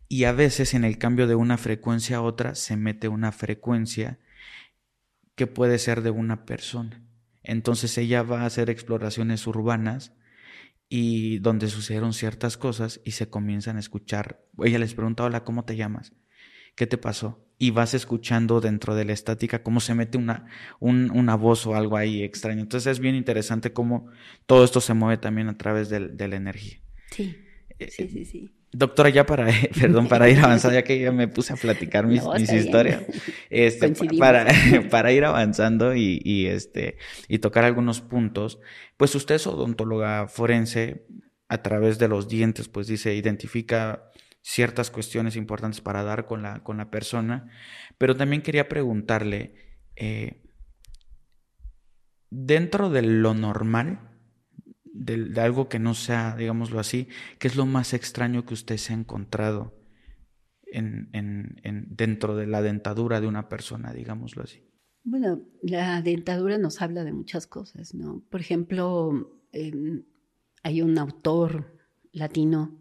Y 0.07 0.23
a 0.23 0.31
veces 0.31 0.73
en 0.73 0.83
el 0.83 0.97
cambio 0.97 1.27
de 1.27 1.35
una 1.35 1.57
frecuencia 1.57 2.17
a 2.17 2.21
otra 2.21 2.55
se 2.55 2.77
mete 2.77 3.07
una 3.07 3.31
frecuencia 3.31 4.19
que 5.35 5.47
puede 5.47 5.79
ser 5.79 6.01
de 6.01 6.09
una 6.09 6.45
persona. 6.45 7.05
Entonces 7.43 7.97
ella 7.97 8.23
va 8.23 8.41
a 8.41 8.45
hacer 8.45 8.69
exploraciones 8.69 9.45
urbanas 9.47 10.13
y 10.89 11.39
donde 11.39 11.67
sucedieron 11.67 12.13
ciertas 12.13 12.57
cosas 12.57 13.01
y 13.03 13.11
se 13.11 13.29
comienzan 13.29 13.77
a 13.77 13.79
escuchar. 13.79 14.45
Ella 14.63 14.79
les 14.79 14.93
pregunta, 14.93 15.23
hola, 15.23 15.43
¿cómo 15.43 15.65
te 15.65 15.75
llamas? 15.75 16.13
¿Qué 16.75 16.87
te 16.87 16.97
pasó? 16.97 17.45
Y 17.57 17.71
vas 17.71 17.93
escuchando 17.93 18.61
dentro 18.61 18.95
de 18.95 19.05
la 19.05 19.13
estática 19.13 19.63
cómo 19.63 19.79
se 19.79 19.93
mete 19.93 20.17
una, 20.17 20.47
una 20.79 21.35
voz 21.35 21.65
o 21.67 21.75
algo 21.75 21.97
ahí 21.97 22.23
extraño. 22.23 22.61
Entonces 22.61 22.91
es 22.91 22.99
bien 22.99 23.15
interesante 23.15 23.73
cómo 23.73 24.09
todo 24.45 24.63
esto 24.63 24.81
se 24.81 24.93
mueve 24.93 25.17
también 25.17 25.49
a 25.49 25.57
través 25.57 25.89
de, 25.89 26.09
de 26.09 26.27
la 26.27 26.35
energía. 26.35 26.79
Sí, 27.11 27.35
eh, 27.79 27.89
sí, 27.89 28.07
sí, 28.07 28.25
sí. 28.25 28.62
Doctora, 28.73 29.09
ya 29.09 29.25
para, 29.25 29.47
perdón, 29.79 30.07
para 30.07 30.29
ir 30.29 30.39
avanzando, 30.39 30.75
ya 30.75 30.83
que 30.83 30.99
ya 30.99 31.11
me 31.11 31.27
puse 31.27 31.53
a 31.53 31.55
platicar 31.55 32.07
mis, 32.07 32.23
mis 32.25 32.51
historias, 32.51 33.03
este, 33.49 33.93
para, 34.17 34.47
para 34.89 35.11
ir 35.11 35.25
avanzando 35.25 35.95
y, 35.95 36.19
y, 36.23 36.47
este, 36.47 36.97
y 37.27 37.39
tocar 37.39 37.63
algunos 37.65 38.01
puntos, 38.01 38.59
pues 38.97 39.13
usted 39.15 39.35
es 39.35 39.47
odontóloga 39.47 40.27
forense, 40.27 41.05
a 41.53 41.61
través 41.61 41.99
de 41.99 42.07
los 42.07 42.27
dientes, 42.27 42.67
pues 42.67 42.87
dice, 42.87 43.13
identifica 43.13 44.09
ciertas 44.41 44.89
cuestiones 44.89 45.35
importantes 45.35 45.81
para 45.81 46.01
dar 46.01 46.25
con 46.25 46.41
la, 46.41 46.63
con 46.63 46.77
la 46.77 46.89
persona, 46.89 47.51
pero 47.99 48.15
también 48.15 48.41
quería 48.41 48.67
preguntarle, 48.67 49.53
eh, 49.95 50.41
dentro 52.31 52.89
de 52.89 53.03
lo 53.03 53.35
normal, 53.35 54.12
de, 54.93 55.33
algo 55.41 55.67
que 55.67 55.79
no 55.79 55.93
sea, 55.93 56.35
digámoslo 56.37 56.79
así, 56.79 57.07
¿qué 57.39 57.47
es 57.47 57.55
lo 57.55 57.65
más 57.65 57.93
extraño 57.93 58.45
que 58.45 58.53
usted 58.53 58.77
se 58.77 58.93
ha 58.93 58.95
encontrado 58.95 59.73
en, 60.65 61.09
en, 61.13 61.59
en, 61.63 61.87
dentro 61.89 62.35
de 62.35 62.47
la 62.47 62.61
dentadura 62.61 63.19
de 63.19 63.27
una 63.27 63.49
persona, 63.49 63.93
digámoslo 63.93 64.43
así? 64.43 64.63
Bueno, 65.03 65.41
la 65.61 66.01
dentadura 66.01 66.57
nos 66.57 66.81
habla 66.81 67.03
de 67.03 67.11
muchas 67.11 67.47
cosas, 67.47 67.93
¿no? 67.93 68.23
Por 68.29 68.39
ejemplo, 68.39 69.41
hay 70.63 70.81
un 70.81 70.97
autor 70.97 71.77
latino 72.13 72.79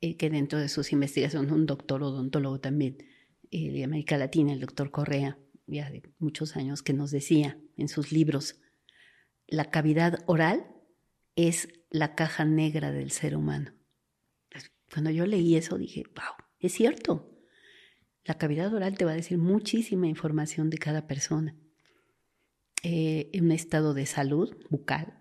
eh, 0.00 0.16
que 0.16 0.28
dentro 0.28 0.58
de 0.58 0.68
sus 0.68 0.92
investigaciones, 0.92 1.52
un 1.52 1.66
doctor 1.66 2.02
odontólogo 2.02 2.58
también 2.58 2.98
eh, 3.50 3.70
de 3.70 3.84
América 3.84 4.18
Latina, 4.18 4.52
el 4.52 4.60
doctor 4.60 4.90
Correa, 4.90 5.38
ya 5.66 5.88
de 5.90 6.02
muchos 6.18 6.56
años, 6.56 6.82
que 6.82 6.94
nos 6.94 7.12
decía 7.12 7.58
en 7.76 7.86
sus 7.86 8.10
libros, 8.10 8.60
la 9.46 9.70
cavidad 9.70 10.24
oral 10.26 10.66
es 11.36 11.68
la 11.90 12.14
caja 12.14 12.44
negra 12.44 12.92
del 12.92 13.10
ser 13.10 13.36
humano. 13.36 13.72
Cuando 14.92 15.10
yo 15.10 15.26
leí 15.26 15.56
eso 15.56 15.78
dije, 15.78 16.04
wow, 16.14 16.46
es 16.58 16.72
cierto. 16.72 17.28
La 18.24 18.34
cavidad 18.34 18.72
oral 18.72 18.96
te 18.96 19.04
va 19.04 19.12
a 19.12 19.16
decir 19.16 19.38
muchísima 19.38 20.06
información 20.06 20.70
de 20.70 20.78
cada 20.78 21.06
persona. 21.06 21.56
Eh, 22.82 23.30
en 23.32 23.46
un 23.46 23.52
estado 23.52 23.94
de 23.94 24.06
salud 24.06 24.54
bucal, 24.68 25.18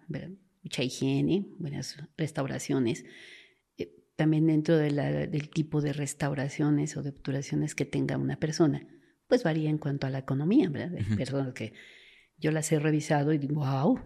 mucha 0.64 0.84
higiene, 0.84 1.48
buenas 1.58 1.98
restauraciones. 2.18 3.06
Eh, 3.78 3.96
también 4.16 4.48
dentro 4.48 4.78
del 4.78 5.50
tipo 5.50 5.82
de 5.82 5.94
restauraciones 5.94 6.98
o 6.98 7.04
de 7.04 7.12
obturaciones 7.12 7.76
que 7.76 7.86
tenga 7.86 8.18
una 8.18 8.38
persona, 8.38 8.88
pues 9.28 9.44
varía 9.44 9.70
en 9.70 9.78
cuanto 9.78 10.06
a 10.06 10.10
la 10.10 10.20
economía, 10.20 10.70
¿verdad? 10.70 11.00
Personas 11.16 11.54
que 11.54 11.74
yo 12.38 12.52
las 12.52 12.72
he 12.72 12.80
revisado 12.80 13.32
y 13.32 13.38
digo, 13.38 13.56
wow, 13.64 14.00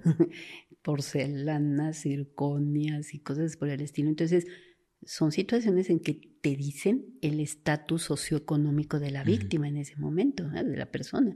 porcelanas, 0.86 1.98
circonias 1.98 3.16
y 3.16 3.20
cosas 3.20 3.58
por 3.58 3.70
el 3.70 3.82
estilo. 3.82 4.08
Entonces, 4.08 4.46
son 5.02 5.32
situaciones 5.32 5.90
en 5.90 6.00
que 6.00 6.14
te 6.42 6.56
dicen 6.56 7.18
el 7.24 7.40
estatus 7.40 8.04
socioeconómico 8.04 9.00
de 9.00 9.10
la 9.10 9.24
víctima 9.24 9.68
en 9.68 9.78
ese 9.78 9.96
momento, 9.96 10.48
de 10.48 10.78
la 10.78 10.92
persona. 10.92 11.36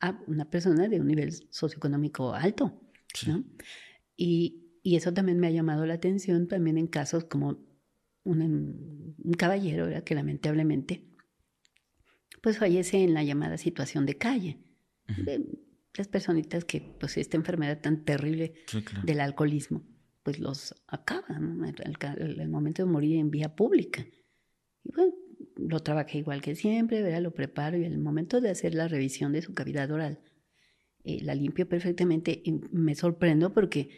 a 0.00 0.18
una 0.26 0.48
persona 0.48 0.88
de 0.88 1.00
un 1.00 1.08
nivel 1.08 1.32
socioeconómico 1.50 2.32
alto, 2.32 2.80
¿no? 3.26 3.44
Y, 4.16 4.78
y, 4.82 4.96
eso 4.96 5.12
también 5.12 5.38
me 5.40 5.46
ha 5.46 5.50
llamado 5.50 5.84
la 5.86 5.94
atención 5.94 6.48
también 6.48 6.78
en 6.78 6.86
casos 6.86 7.24
como 7.24 7.58
un, 8.24 9.14
un 9.22 9.32
caballero 9.34 9.88
que 10.04 10.14
lamentablemente 10.14 11.06
pues 12.42 12.58
fallece 12.58 13.02
en 13.02 13.14
la 13.14 13.24
llamada 13.24 13.56
situación 13.56 14.04
de 14.04 14.16
calle 14.18 14.58
las 15.96 16.08
personitas 16.08 16.64
que, 16.64 16.80
pues, 16.98 17.16
esta 17.16 17.36
enfermedad 17.36 17.80
tan 17.80 18.04
terrible 18.04 18.54
del 19.04 19.20
alcoholismo, 19.20 19.82
pues 20.22 20.38
los 20.38 20.74
acaban, 20.88 21.58
¿no? 21.58 21.66
el, 21.66 22.40
el, 22.40 22.48
momento 22.48 22.84
de 22.84 22.90
morir 22.90 23.16
en 23.16 23.30
vía 23.30 23.54
pública. 23.54 24.06
Y 24.84 24.92
bueno, 24.94 25.14
lo 25.56 25.80
trabajé 25.80 26.18
igual 26.18 26.42
que 26.42 26.54
siempre, 26.54 27.02
¿verdad? 27.02 27.22
lo 27.22 27.32
preparo 27.32 27.78
y 27.78 27.84
en 27.84 27.92
el 27.92 27.98
momento 27.98 28.40
de 28.40 28.50
hacer 28.50 28.74
la 28.74 28.88
revisión 28.88 29.32
de 29.32 29.42
su 29.42 29.54
cavidad 29.54 29.90
oral, 29.90 30.20
eh, 31.04 31.20
la 31.22 31.34
limpio 31.34 31.68
perfectamente 31.68 32.42
y 32.44 32.52
me 32.72 32.94
sorprendo 32.94 33.52
porque 33.52 33.88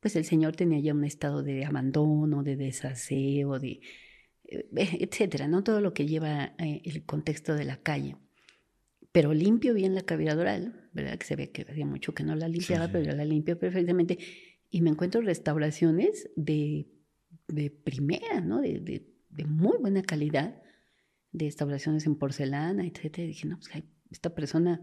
pues 0.00 0.14
el 0.14 0.24
señor 0.24 0.54
tenía 0.54 0.78
ya 0.78 0.94
un 0.94 1.04
estado 1.04 1.42
de 1.42 1.64
abandono, 1.64 2.42
de 2.42 2.56
desaseo, 2.56 3.58
de 3.58 3.80
eh, 4.44 4.68
etcétera, 5.00 5.48
¿no? 5.48 5.64
Todo 5.64 5.80
lo 5.80 5.92
que 5.92 6.06
lleva 6.06 6.54
eh, 6.58 6.82
el 6.84 7.04
contexto 7.04 7.54
de 7.54 7.64
la 7.64 7.78
calle 7.78 8.16
pero 9.12 9.34
limpio 9.34 9.74
bien 9.74 9.94
la 9.94 10.02
cavidad 10.02 10.38
oral, 10.38 10.87
¿verdad? 11.02 11.18
Que 11.18 11.26
se 11.26 11.36
ve 11.36 11.50
que 11.50 11.62
hacía 11.62 11.86
mucho 11.86 12.14
que 12.14 12.22
no 12.22 12.34
la 12.34 12.48
limpiaba, 12.48 12.88
pero 12.88 13.12
la 13.12 13.24
limpio 13.24 13.58
perfectamente. 13.58 14.18
Y 14.70 14.82
me 14.82 14.90
encuentro 14.90 15.20
restauraciones 15.20 16.30
de, 16.36 16.88
de 17.48 17.70
primera, 17.70 18.40
¿no? 18.40 18.60
De, 18.60 18.80
de, 18.80 19.44
muy 19.44 19.78
buena 19.78 20.02
calidad, 20.02 20.60
de 21.32 21.44
restauraciones 21.46 22.06
en 22.06 22.16
porcelana, 22.16 22.86
etc. 22.86 23.18
Y 23.18 23.26
dije, 23.28 23.46
no, 23.46 23.58
pues 23.58 23.84
esta 24.10 24.34
persona 24.34 24.80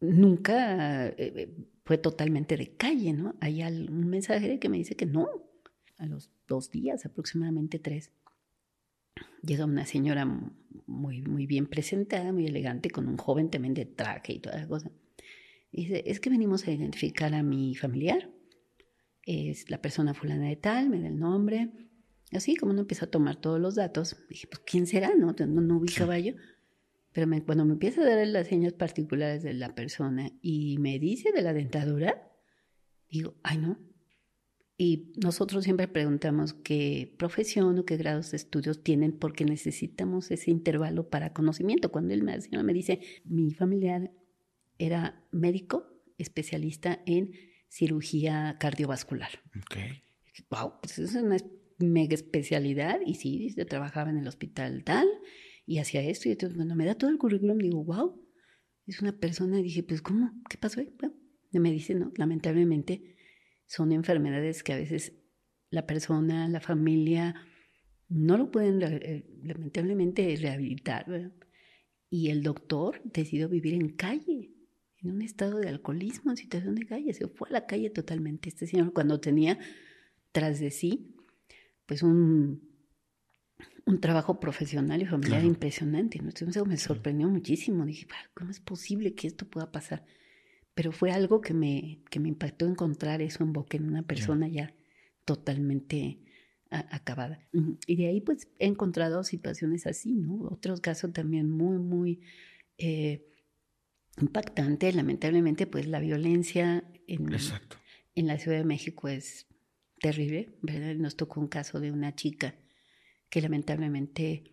nunca 0.00 1.08
eh, 1.08 1.14
eh, 1.18 1.56
fue 1.84 1.98
totalmente 1.98 2.56
de 2.56 2.76
calle, 2.76 3.12
¿no? 3.12 3.34
Hay 3.40 3.62
un 3.62 4.08
mensaje 4.08 4.58
que 4.58 4.68
me 4.68 4.76
dice 4.76 4.96
que 4.96 5.06
no. 5.06 5.28
A 5.96 6.06
los 6.06 6.30
dos 6.46 6.70
días, 6.70 7.04
aproximadamente 7.04 7.80
tres, 7.80 8.12
llega 9.42 9.64
una 9.64 9.86
señora 9.86 10.24
muy, 10.86 11.22
muy 11.22 11.46
bien 11.46 11.66
presentada, 11.66 12.32
muy 12.32 12.46
elegante, 12.46 12.90
con 12.90 13.08
un 13.08 13.16
joven 13.16 13.50
también 13.50 13.74
de 13.74 13.84
traje 13.84 14.34
y 14.34 14.38
toda 14.40 14.58
la 14.58 14.68
cosa. 14.68 14.90
Y 15.70 15.82
dice, 15.82 16.04
es 16.06 16.20
que 16.20 16.30
venimos 16.30 16.66
a 16.66 16.72
identificar 16.72 17.34
a 17.34 17.42
mi 17.42 17.74
familiar. 17.74 18.30
Es 19.24 19.70
la 19.70 19.82
persona 19.82 20.14
fulana 20.14 20.48
de 20.48 20.56
tal, 20.56 20.88
me 20.88 21.00
da 21.00 21.08
el 21.08 21.18
nombre. 21.18 21.70
Así 22.32 22.56
como 22.56 22.72
no 22.72 22.80
empieza 22.80 23.06
a 23.06 23.10
tomar 23.10 23.36
todos 23.36 23.60
los 23.60 23.74
datos, 23.74 24.16
dije, 24.28 24.46
pues 24.46 24.62
¿quién 24.66 24.86
será? 24.86 25.14
No, 25.14 25.34
no, 25.38 25.60
no 25.60 25.80
vi 25.80 25.92
caballo. 25.92 26.34
Pero 27.12 27.26
cuando 27.44 27.64
me 27.64 27.72
empieza 27.72 28.02
a 28.02 28.04
dar 28.06 28.26
las 28.26 28.48
señas 28.48 28.74
particulares 28.74 29.42
de 29.42 29.54
la 29.54 29.74
persona 29.74 30.30
y 30.40 30.78
me 30.78 30.98
dice 30.98 31.32
de 31.32 31.42
la 31.42 31.52
dentadura, 31.52 32.30
digo, 33.10 33.34
ay 33.42 33.58
no, 33.58 33.78
y 34.80 35.12
nosotros 35.20 35.64
siempre 35.64 35.88
preguntamos 35.88 36.54
qué 36.54 37.12
profesión 37.18 37.76
o 37.80 37.84
qué 37.84 37.96
grados 37.96 38.30
de 38.30 38.36
estudios 38.36 38.84
tienen 38.84 39.10
porque 39.10 39.44
necesitamos 39.44 40.30
ese 40.30 40.52
intervalo 40.52 41.10
para 41.10 41.32
conocimiento. 41.32 41.90
Cuando 41.90 42.14
él 42.14 42.22
me, 42.22 42.38
me 42.62 42.72
dice, 42.72 43.00
mi 43.24 43.52
familiar 43.52 44.12
era 44.78 45.26
médico 45.32 45.88
especialista 46.16 47.02
en 47.06 47.32
cirugía 47.68 48.56
cardiovascular. 48.60 49.30
Okay. 49.66 50.04
Wow, 50.48 50.74
pues 50.80 51.00
es 51.00 51.12
una 51.16 51.38
mega 51.78 52.14
especialidad 52.14 53.00
y 53.04 53.14
sí, 53.14 53.36
dice, 53.36 53.64
trabajaba 53.64 54.10
en 54.10 54.18
el 54.18 54.28
hospital 54.28 54.84
tal 54.84 55.08
y 55.66 55.78
hacía 55.78 56.02
esto 56.02 56.28
y 56.28 56.32
entonces 56.32 56.56
cuando 56.56 56.76
me 56.76 56.86
da 56.86 56.94
todo 56.94 57.10
el 57.10 57.18
currículum 57.18 57.58
digo, 57.58 57.82
wow, 57.82 58.24
es 58.86 59.02
una 59.02 59.18
persona 59.18 59.58
y 59.58 59.64
dije, 59.64 59.82
pues 59.82 60.02
¿cómo? 60.02 60.30
¿Qué 60.48 60.56
pasó 60.56 60.80
ahí? 60.80 60.94
Me 61.50 61.72
dice, 61.72 61.96
no, 61.96 62.12
lamentablemente 62.16 63.16
son 63.68 63.92
enfermedades 63.92 64.64
que 64.64 64.72
a 64.72 64.76
veces 64.76 65.12
la 65.70 65.86
persona, 65.86 66.48
la 66.48 66.60
familia, 66.60 67.34
no 68.08 68.38
lo 68.38 68.50
pueden 68.50 68.82
eh, 68.82 69.24
lamentablemente 69.44 70.34
rehabilitar. 70.40 71.06
¿verdad? 71.06 71.32
Y 72.10 72.30
el 72.30 72.42
doctor 72.42 73.00
decidió 73.04 73.48
vivir 73.48 73.74
en 73.74 73.90
calle, 73.90 74.50
en 75.02 75.10
un 75.10 75.22
estado 75.22 75.58
de 75.58 75.68
alcoholismo, 75.68 76.30
en 76.30 76.38
situación 76.38 76.74
de 76.74 76.86
calle. 76.86 77.12
Se 77.12 77.28
fue 77.28 77.50
a 77.50 77.52
la 77.52 77.66
calle 77.66 77.90
totalmente. 77.90 78.48
Este 78.48 78.66
señor, 78.66 78.92
cuando 78.92 79.20
tenía 79.20 79.58
tras 80.32 80.58
de 80.58 80.70
sí, 80.70 81.14
pues 81.84 82.02
un, 82.02 82.66
un 83.84 84.00
trabajo 84.00 84.40
profesional 84.40 85.02
y 85.02 85.06
familiar 85.06 85.44
impresionante. 85.44 86.18
¿no? 86.20 86.30
Entonces, 86.30 86.66
me 86.66 86.78
sorprendió 86.78 87.28
muchísimo. 87.28 87.84
Dije, 87.84 88.06
¿cómo 88.32 88.50
es 88.50 88.60
posible 88.60 89.14
que 89.14 89.26
esto 89.26 89.46
pueda 89.46 89.70
pasar? 89.70 90.06
Pero 90.78 90.92
fue 90.92 91.10
algo 91.10 91.40
que 91.40 91.54
me, 91.54 92.04
que 92.08 92.20
me 92.20 92.28
impactó 92.28 92.64
encontrar 92.64 93.20
eso 93.20 93.42
en 93.42 93.52
boca 93.52 93.76
en 93.76 93.88
una 93.88 94.04
persona 94.04 94.46
ya 94.46 94.72
totalmente 95.24 96.20
acabada. 96.70 97.44
Y 97.84 97.96
de 97.96 98.06
ahí 98.06 98.20
pues 98.20 98.46
he 98.60 98.66
encontrado 98.66 99.24
situaciones 99.24 99.88
así, 99.88 100.14
¿no? 100.14 100.38
Otros 100.42 100.80
casos 100.80 101.12
también 101.12 101.50
muy, 101.50 101.78
muy 101.78 102.20
eh, 102.76 103.26
impactantes. 104.20 104.94
Lamentablemente 104.94 105.66
pues 105.66 105.88
la 105.88 105.98
violencia 105.98 106.84
en, 107.08 107.28
en 108.14 108.26
la 108.28 108.38
Ciudad 108.38 108.58
de 108.58 108.64
México 108.64 109.08
es 109.08 109.48
terrible, 109.98 110.54
¿verdad? 110.62 110.94
Nos 110.94 111.16
tocó 111.16 111.40
un 111.40 111.48
caso 111.48 111.80
de 111.80 111.90
una 111.90 112.14
chica 112.14 112.54
que 113.30 113.42
lamentablemente 113.42 114.44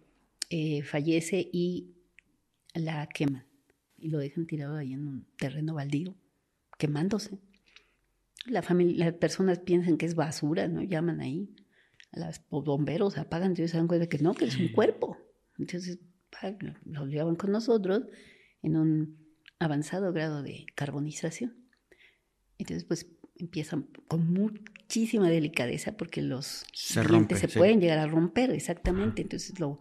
eh, 0.49 0.81
fallece 0.81 1.47
y 1.53 1.93
la 2.73 3.07
queman 3.09 3.45
y 4.05 4.09
lo 4.09 4.19
dejan 4.19 4.45
tirado 4.45 4.75
ahí 4.75 4.93
en 4.93 5.07
un 5.07 5.25
terreno 5.35 5.73
baldío, 5.73 6.15
quemándose. 6.77 7.39
La 8.45 8.61
familia, 8.61 9.05
las 9.05 9.15
personas 9.15 9.57
piensan 9.57 9.97
que 9.97 10.05
es 10.05 10.13
basura, 10.13 10.67
¿no? 10.67 10.83
Llaman 10.83 11.21
ahí 11.21 11.55
los 12.15 12.63
bomberos 12.63 13.17
apagan, 13.17 13.49
entonces 13.51 13.71
se 13.71 13.77
dan 13.77 13.87
cuenta 13.87 14.07
que 14.07 14.19
no, 14.19 14.33
que 14.35 14.45
es 14.45 14.57
un 14.57 14.69
cuerpo. 14.69 15.17
Entonces 15.57 15.99
lo 16.85 17.07
llevan 17.07 17.35
con 17.35 17.51
nosotros 17.51 18.03
en 18.61 18.75
un 18.77 19.17
avanzado 19.57 20.13
grado 20.13 20.43
de 20.43 20.65
carbonización. 20.75 21.55
Entonces, 22.57 22.83
pues 22.83 23.07
empiezan 23.37 23.87
con 24.07 24.31
muchísima 24.31 25.29
delicadeza 25.29 25.97
porque 25.97 26.21
los 26.21 26.65
se 26.73 27.01
dientes 27.03 27.39
se 27.39 27.47
pueden 27.47 27.81
llegar 27.81 27.97
a 27.97 28.07
romper, 28.07 28.51
exactamente. 28.51 29.23
Entonces 29.23 29.59
lo, 29.59 29.79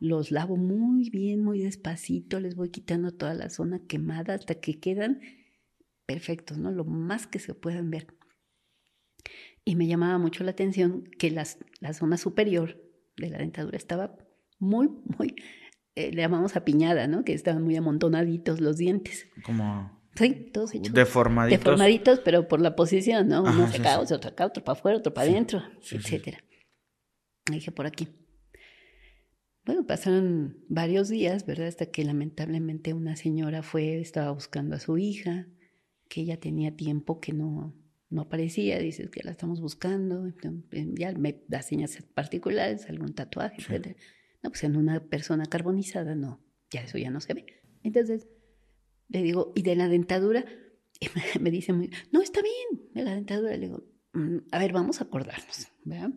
los 0.00 0.30
lavo 0.30 0.56
muy 0.56 1.10
bien, 1.10 1.44
muy 1.44 1.60
despacito, 1.60 2.40
les 2.40 2.56
voy 2.56 2.70
quitando 2.70 3.12
toda 3.12 3.34
la 3.34 3.50
zona 3.50 3.80
quemada 3.86 4.34
hasta 4.34 4.54
que 4.54 4.80
quedan 4.80 5.20
perfectos, 6.06 6.58
¿no? 6.58 6.72
Lo 6.72 6.84
más 6.84 7.26
que 7.26 7.38
se 7.38 7.54
puedan 7.54 7.90
ver. 7.90 8.06
Y 9.64 9.76
me 9.76 9.86
llamaba 9.86 10.18
mucho 10.18 10.42
la 10.42 10.52
atención 10.52 11.04
que 11.18 11.30
las, 11.30 11.58
la 11.80 11.92
zona 11.92 12.16
superior 12.16 12.82
de 13.18 13.28
la 13.28 13.38
dentadura 13.38 13.76
estaba 13.76 14.16
muy, 14.58 14.88
muy, 15.18 15.36
eh, 15.94 16.10
le 16.12 16.22
llamamos 16.22 16.56
apiñada, 16.56 17.06
¿no? 17.06 17.22
Que 17.22 17.34
estaban 17.34 17.62
muy 17.62 17.76
amontonaditos 17.76 18.60
los 18.60 18.78
dientes. 18.78 19.28
Como... 19.44 20.00
Sí, 20.16 20.50
todos 20.52 20.74
hechos. 20.74 20.94
Deformaditos. 20.94 21.60
Deformaditos, 21.60 22.20
pero 22.20 22.48
por 22.48 22.60
la 22.60 22.74
posición, 22.74 23.28
¿no? 23.28 23.42
Uno 23.42 23.70
se 23.70 23.76
acá, 23.76 24.00
otro 24.00 24.16
acá, 24.16 24.46
otro 24.46 24.64
para 24.64 24.78
afuera, 24.78 24.98
otro 24.98 25.14
para 25.14 25.30
adentro, 25.30 25.62
etcétera. 25.92 26.42
Dije 27.50 27.70
por 27.70 27.86
aquí. 27.86 28.08
Bueno, 29.64 29.86
pasaron 29.86 30.64
varios 30.68 31.08
días, 31.08 31.46
¿verdad? 31.46 31.68
Hasta 31.68 31.86
que 31.86 32.04
lamentablemente 32.04 32.94
una 32.94 33.16
señora 33.16 33.62
fue, 33.62 34.00
estaba 34.00 34.30
buscando 34.30 34.76
a 34.76 34.80
su 34.80 34.96
hija, 34.98 35.48
que 36.08 36.22
ella 36.22 36.40
tenía 36.40 36.76
tiempo 36.76 37.20
que 37.20 37.32
no, 37.32 37.74
no 38.08 38.22
aparecía, 38.22 38.78
dices 38.78 39.10
que 39.10 39.22
la 39.22 39.30
estamos 39.30 39.60
buscando, 39.60 40.32
ya 40.94 41.12
me 41.12 41.44
da 41.46 41.62
señas 41.62 41.98
particulares, 42.14 42.88
algún 42.88 43.14
tatuaje, 43.14 43.62
etc. 43.62 43.96
No, 44.42 44.50
pues 44.50 44.64
en 44.64 44.76
una 44.76 45.04
persona 45.04 45.46
carbonizada 45.46 46.14
no, 46.14 46.42
ya 46.70 46.82
eso 46.82 46.98
ya 46.98 47.10
no 47.10 47.20
se 47.20 47.34
ve. 47.34 47.46
Entonces, 47.82 48.28
le 49.08 49.22
digo, 49.22 49.52
¿y 49.54 49.62
de 49.62 49.76
la 49.76 49.88
dentadura? 49.88 50.44
Y 50.98 51.06
me, 51.40 51.50
dice, 51.50 51.72
no, 51.72 52.22
está 52.22 52.40
bien, 52.42 52.90
de 52.92 53.04
la 53.04 53.14
dentadura. 53.14 53.56
Le 53.56 53.66
digo, 53.66 53.84
mm, 54.14 54.38
a 54.50 54.58
ver, 54.58 54.72
vamos 54.72 55.00
a 55.00 55.04
acordarnos, 55.04 55.68
¿verdad? 55.84 56.10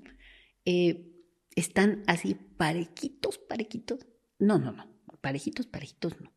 Eh, 0.66 1.13
están 1.56 2.04
así 2.08 2.36
parejitos, 2.36 3.38
parejitos. 3.38 4.06
No, 4.40 4.60
no, 4.60 4.72
no, 4.72 4.86
parejitos, 5.22 5.68
parejitos 5.68 6.20
no. 6.20 6.32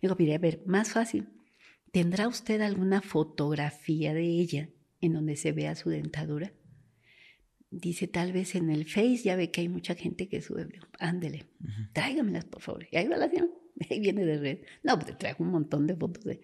Digo, 0.00 0.16
mire, 0.18 0.34
a 0.34 0.38
ver, 0.38 0.62
más 0.66 0.92
fácil. 0.92 1.28
¿Tendrá 1.92 2.28
usted 2.28 2.60
alguna 2.60 3.02
fotografía 3.02 4.14
de 4.14 4.24
ella 4.24 4.68
en 5.04 5.12
donde 5.12 5.36
se 5.36 5.52
vea 5.52 5.74
su 5.74 5.90
dentadura. 5.90 6.52
Dice, 7.70 8.06
tal 8.06 8.32
vez 8.32 8.54
en 8.54 8.70
el 8.70 8.86
Face, 8.86 9.18
ya 9.18 9.36
ve 9.36 9.50
que 9.50 9.60
hay 9.60 9.68
mucha 9.68 9.94
gente 9.94 10.28
que 10.28 10.40
sube, 10.40 10.68
ándele, 10.98 11.46
tráigamelas 11.92 12.44
por 12.44 12.62
favor. 12.62 12.86
Y 12.90 12.96
ahí 12.96 13.08
va 13.08 13.16
la 13.16 13.28
señora, 13.28 13.50
ahí 13.90 14.00
viene 14.00 14.24
de 14.24 14.38
red. 14.38 14.58
No, 14.82 14.98
pues 14.98 15.16
traigo 15.18 15.44
un 15.44 15.50
montón 15.50 15.86
de 15.86 15.96
fotos 15.96 16.24
de... 16.24 16.40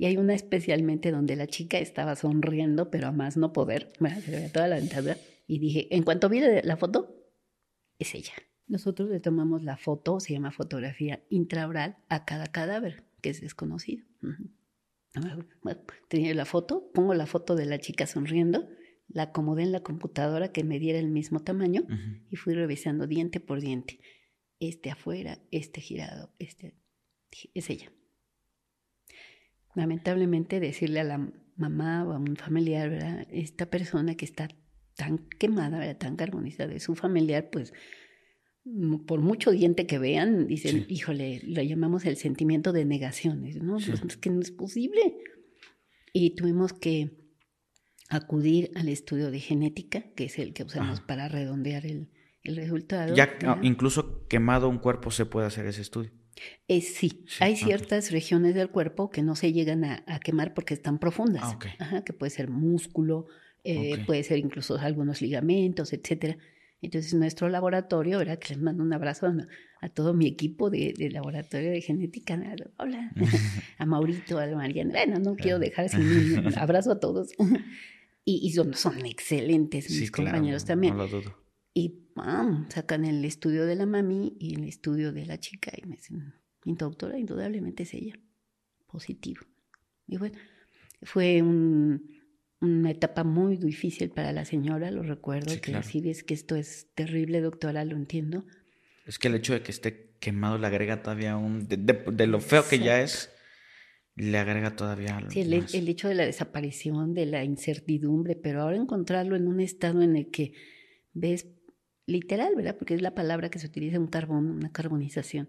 Y 0.00 0.06
hay 0.06 0.16
una 0.16 0.34
especialmente 0.34 1.10
donde 1.10 1.34
la 1.34 1.48
chica 1.48 1.78
estaba 1.78 2.14
sonriendo, 2.14 2.88
pero 2.88 3.08
a 3.08 3.12
más 3.12 3.36
no 3.36 3.52
poder, 3.52 3.92
se 4.24 4.30
veía 4.30 4.52
toda 4.52 4.68
la 4.68 4.76
dentadura. 4.76 5.16
Y 5.48 5.58
dije, 5.58 5.88
en 5.90 6.04
cuanto 6.04 6.28
vi 6.28 6.40
la 6.62 6.76
foto, 6.76 7.17
es 7.98 8.14
ella. 8.14 8.32
Nosotros 8.66 9.08
le 9.08 9.20
tomamos 9.20 9.62
la 9.62 9.76
foto, 9.76 10.20
se 10.20 10.34
llama 10.34 10.50
fotografía 10.50 11.22
intraoral, 11.30 11.96
a 12.08 12.24
cada 12.24 12.46
cadáver, 12.46 13.04
que 13.22 13.30
es 13.30 13.40
desconocido. 13.40 14.04
Bueno, 15.62 15.80
tenía 16.08 16.34
la 16.34 16.44
foto, 16.44 16.90
pongo 16.92 17.14
la 17.14 17.26
foto 17.26 17.56
de 17.56 17.66
la 17.66 17.78
chica 17.78 18.06
sonriendo, 18.06 18.68
la 19.08 19.24
acomodé 19.24 19.62
en 19.62 19.72
la 19.72 19.80
computadora 19.80 20.52
que 20.52 20.64
me 20.64 20.78
diera 20.78 20.98
el 20.98 21.08
mismo 21.08 21.40
tamaño 21.40 21.86
y 22.30 22.36
fui 22.36 22.54
revisando 22.54 23.06
diente 23.06 23.40
por 23.40 23.60
diente. 23.60 24.00
Este 24.60 24.90
afuera, 24.90 25.38
este 25.50 25.80
girado, 25.80 26.30
este... 26.38 26.74
Es 27.54 27.68
ella. 27.68 27.92
Lamentablemente 29.74 30.60
decirle 30.60 31.00
a 31.00 31.04
la 31.04 31.32
mamá 31.56 32.04
o 32.06 32.12
a 32.12 32.18
un 32.18 32.36
familiar, 32.36 32.88
¿verdad? 32.88 33.26
esta 33.30 33.66
persona 33.66 34.14
que 34.14 34.24
está 34.24 34.48
tan 34.98 35.18
quemada, 35.38 35.78
¿verdad? 35.78 35.96
tan 35.96 36.16
carbonizada 36.16 36.68
de 36.68 36.80
su 36.80 36.96
familiar, 36.96 37.50
pues 37.50 37.72
por 39.06 39.20
mucho 39.20 39.52
diente 39.52 39.86
que 39.86 39.98
vean, 39.98 40.48
dicen, 40.48 40.86
híjole, 40.88 41.40
lo 41.44 41.62
llamamos 41.62 42.04
el 42.04 42.16
sentimiento 42.16 42.72
de 42.72 42.84
negación. 42.84 43.44
no, 43.62 43.74
pues 43.74 44.02
es 44.06 44.16
que 44.16 44.28
no 44.28 44.40
es 44.40 44.50
posible. 44.50 45.16
Y 46.12 46.34
tuvimos 46.34 46.72
que 46.72 47.12
acudir 48.10 48.72
al 48.74 48.88
estudio 48.88 49.30
de 49.30 49.38
genética, 49.38 50.02
que 50.16 50.24
es 50.24 50.38
el 50.40 50.52
que 50.52 50.64
usamos 50.64 51.00
para 51.00 51.28
redondear 51.28 51.86
el, 51.86 52.10
el 52.42 52.56
resultado. 52.56 53.14
Ya 53.14 53.38
incluso 53.62 54.26
quemado 54.26 54.68
un 54.68 54.78
cuerpo 54.78 55.12
se 55.12 55.26
puede 55.26 55.46
hacer 55.46 55.64
ese 55.66 55.82
estudio. 55.82 56.10
Eh, 56.66 56.80
sí, 56.80 57.24
hay 57.40 57.56
ciertas 57.56 58.10
regiones 58.10 58.54
del 58.56 58.68
cuerpo 58.68 59.10
que 59.10 59.22
no 59.22 59.36
se 59.36 59.52
llegan 59.52 59.84
a, 59.84 60.20
quemar 60.20 60.54
porque 60.54 60.74
están 60.74 60.98
profundas. 60.98 61.42
Ah, 61.44 61.58
Ajá, 61.78 62.04
que 62.04 62.12
puede 62.12 62.30
ser 62.30 62.50
músculo, 62.50 63.26
eh, 63.64 64.04
puede 64.06 64.22
ser 64.22 64.38
incluso 64.38 64.76
algunos 64.78 65.20
ligamentos, 65.20 65.92
etcétera. 65.92 66.38
Entonces 66.80 67.12
nuestro 67.14 67.48
laboratorio, 67.48 68.18
¿verdad? 68.18 68.38
Que 68.38 68.54
les 68.54 68.62
mando 68.62 68.84
un 68.84 68.92
abrazo 68.92 69.26
a, 69.80 69.88
todo 69.88 70.14
mi 70.14 70.26
equipo 70.26 70.70
de, 70.70 70.94
laboratorio 71.12 71.70
de 71.70 71.80
genética. 71.80 72.40
Hola, 72.78 73.12
a 73.78 73.86
Maurito, 73.86 74.38
a 74.38 74.46
Mariana. 74.46 74.92
Bueno, 74.92 75.18
no 75.18 75.34
quiero 75.34 75.58
dejar 75.58 75.88
sin 75.88 76.02
un 76.46 76.54
abrazo 76.58 76.92
a 76.92 77.00
todos. 77.00 77.32
y, 78.24 78.50
son, 78.52 78.74
son, 78.74 79.04
excelentes 79.06 79.90
mis 79.90 80.10
compañeros 80.10 80.64
también. 80.64 80.96
No 80.96 81.04
lo 81.04 81.08
dudo. 81.08 81.36
Y 81.74 82.04
sacan 82.68 83.04
el 83.04 83.24
estudio 83.24 83.66
de 83.66 83.76
la 83.76 83.86
mami 83.86 84.36
y 84.38 84.54
el 84.54 84.64
estudio 84.64 85.12
de 85.12 85.26
la 85.26 85.38
chica 85.38 85.72
y 85.76 85.86
me 85.86 85.96
dicen, 85.96 86.34
mi 86.64 86.74
doctora 86.74 87.18
indudablemente 87.18 87.84
es 87.84 87.94
ella, 87.94 88.18
positivo. 88.86 89.42
Y 90.06 90.16
bueno, 90.16 90.38
fue 91.02 91.42
un 91.42 92.17
una 92.60 92.90
etapa 92.90 93.24
muy 93.24 93.56
difícil 93.56 94.10
para 94.10 94.32
la 94.32 94.44
señora, 94.44 94.90
lo 94.90 95.02
recuerdo, 95.02 95.54
que 95.54 95.60
claro. 95.60 95.86
sí 95.86 96.02
es 96.08 96.24
que 96.24 96.34
esto 96.34 96.56
es 96.56 96.88
terrible, 96.94 97.40
doctora, 97.40 97.84
lo 97.84 97.96
entiendo. 97.96 98.44
Es 99.06 99.18
que 99.18 99.28
el 99.28 99.36
hecho 99.36 99.52
de 99.52 99.62
que 99.62 99.70
esté 99.70 100.10
quemado 100.18 100.58
le 100.58 100.66
agrega 100.66 101.02
todavía 101.02 101.36
un... 101.36 101.66
De, 101.68 102.26
lo 102.26 102.40
feo 102.40 102.66
que 102.68 102.80
ya 102.80 103.00
es, 103.00 103.30
le 104.16 104.36
agrega 104.38 104.74
todavía... 104.74 105.24
Sí, 105.28 105.40
el, 105.40 105.52
el, 105.72 105.88
hecho 105.88 106.08
de 106.08 106.14
la 106.14 106.26
desaparición, 106.26 107.14
de 107.14 107.26
la 107.26 107.44
incertidumbre, 107.44 108.34
pero 108.34 108.62
ahora 108.62 108.76
encontrarlo 108.76 109.36
en 109.36 109.46
un 109.46 109.60
estado 109.60 110.02
en 110.02 110.16
el 110.16 110.30
que 110.30 110.52
ves, 111.12 111.46
literal, 112.06 112.54
¿verdad? 112.56 112.76
Porque 112.76 112.94
es 112.94 113.02
la 113.02 113.14
palabra 113.14 113.50
que 113.50 113.60
se 113.60 113.68
utiliza, 113.68 114.00
un 114.00 114.08
carbón, 114.08 114.50
una 114.50 114.72
carbonización. 114.72 115.48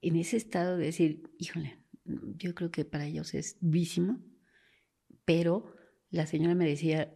En 0.00 0.16
ese 0.16 0.38
estado 0.38 0.78
de 0.78 0.86
decir, 0.86 1.22
híjole, 1.38 1.78
yo 2.04 2.54
creo 2.54 2.70
que 2.70 2.86
para 2.86 3.06
ellos 3.06 3.34
es 3.34 3.58
vísimo, 3.60 4.18
pero 5.26 5.77
la 6.10 6.26
señora 6.26 6.54
me 6.54 6.66
decía, 6.66 7.14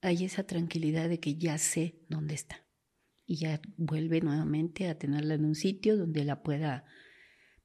hay 0.00 0.24
esa 0.24 0.46
tranquilidad 0.46 1.08
de 1.08 1.20
que 1.20 1.36
ya 1.36 1.58
sé 1.58 2.00
dónde 2.08 2.34
está. 2.34 2.66
Y 3.26 3.36
ya 3.36 3.60
vuelve 3.76 4.20
nuevamente 4.20 4.88
a 4.88 4.98
tenerla 4.98 5.34
en 5.34 5.46
un 5.46 5.54
sitio 5.54 5.96
donde 5.96 6.24
la 6.24 6.42
pueda 6.42 6.84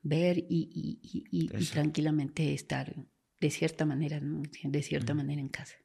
ver 0.02 0.46
y, 0.50 1.50
tranquilamente 1.72 2.54
estar 2.54 2.96
de 3.42 3.50
cierta 3.50 3.86
manera, 3.86 4.22
de 4.22 4.84
cierta 4.84 5.14
manera 5.14 5.42
en 5.42 5.50
casa. 5.50 5.76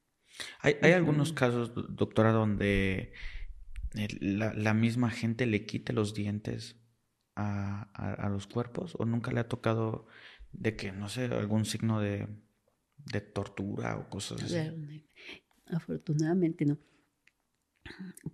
Hay, 0.60 0.76
hay 0.82 0.92
algunos 0.92 1.32
casos, 1.32 1.72
doctora, 1.74 2.32
donde 2.32 3.12
la, 4.20 4.52
la, 4.54 4.74
misma 4.74 5.10
gente 5.10 5.46
le 5.46 5.64
quite 5.66 5.92
los 5.92 6.14
dientes 6.14 6.80
a, 7.36 7.90
a, 7.94 8.28
los 8.28 8.46
cuerpos 8.46 8.96
o 8.98 9.04
nunca 9.04 9.32
le 9.32 9.40
ha 9.40 9.48
tocado 9.48 10.06
de 10.52 10.76
que, 10.76 10.92
no 10.92 11.08
sé, 11.08 11.26
algún 11.26 11.64
signo 11.64 12.00
de, 12.00 12.28
de 13.12 13.20
tortura 13.20 13.96
o 13.98 14.08
cosas 14.08 14.42
así. 14.42 15.04
Afortunadamente 15.66 16.64
no. 16.64 16.78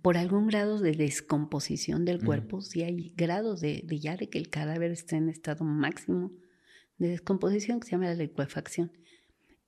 Por 0.01 0.17
algún 0.17 0.47
grado 0.47 0.79
de 0.79 0.93
descomposición 0.93 2.05
del 2.05 2.23
cuerpo, 2.23 2.61
si 2.61 2.83
hay 2.83 3.13
grados 3.17 3.59
de, 3.59 3.81
de, 3.85 3.99
ya 3.99 4.15
de 4.15 4.29
que 4.29 4.37
el 4.37 4.49
cadáver 4.49 4.91
está 4.91 5.17
en 5.17 5.27
estado 5.27 5.65
máximo 5.65 6.31
de 6.97 7.09
descomposición, 7.09 7.79
que 7.79 7.87
se 7.87 7.91
llama 7.91 8.05
la 8.05 8.15
liquefacción, 8.15 8.91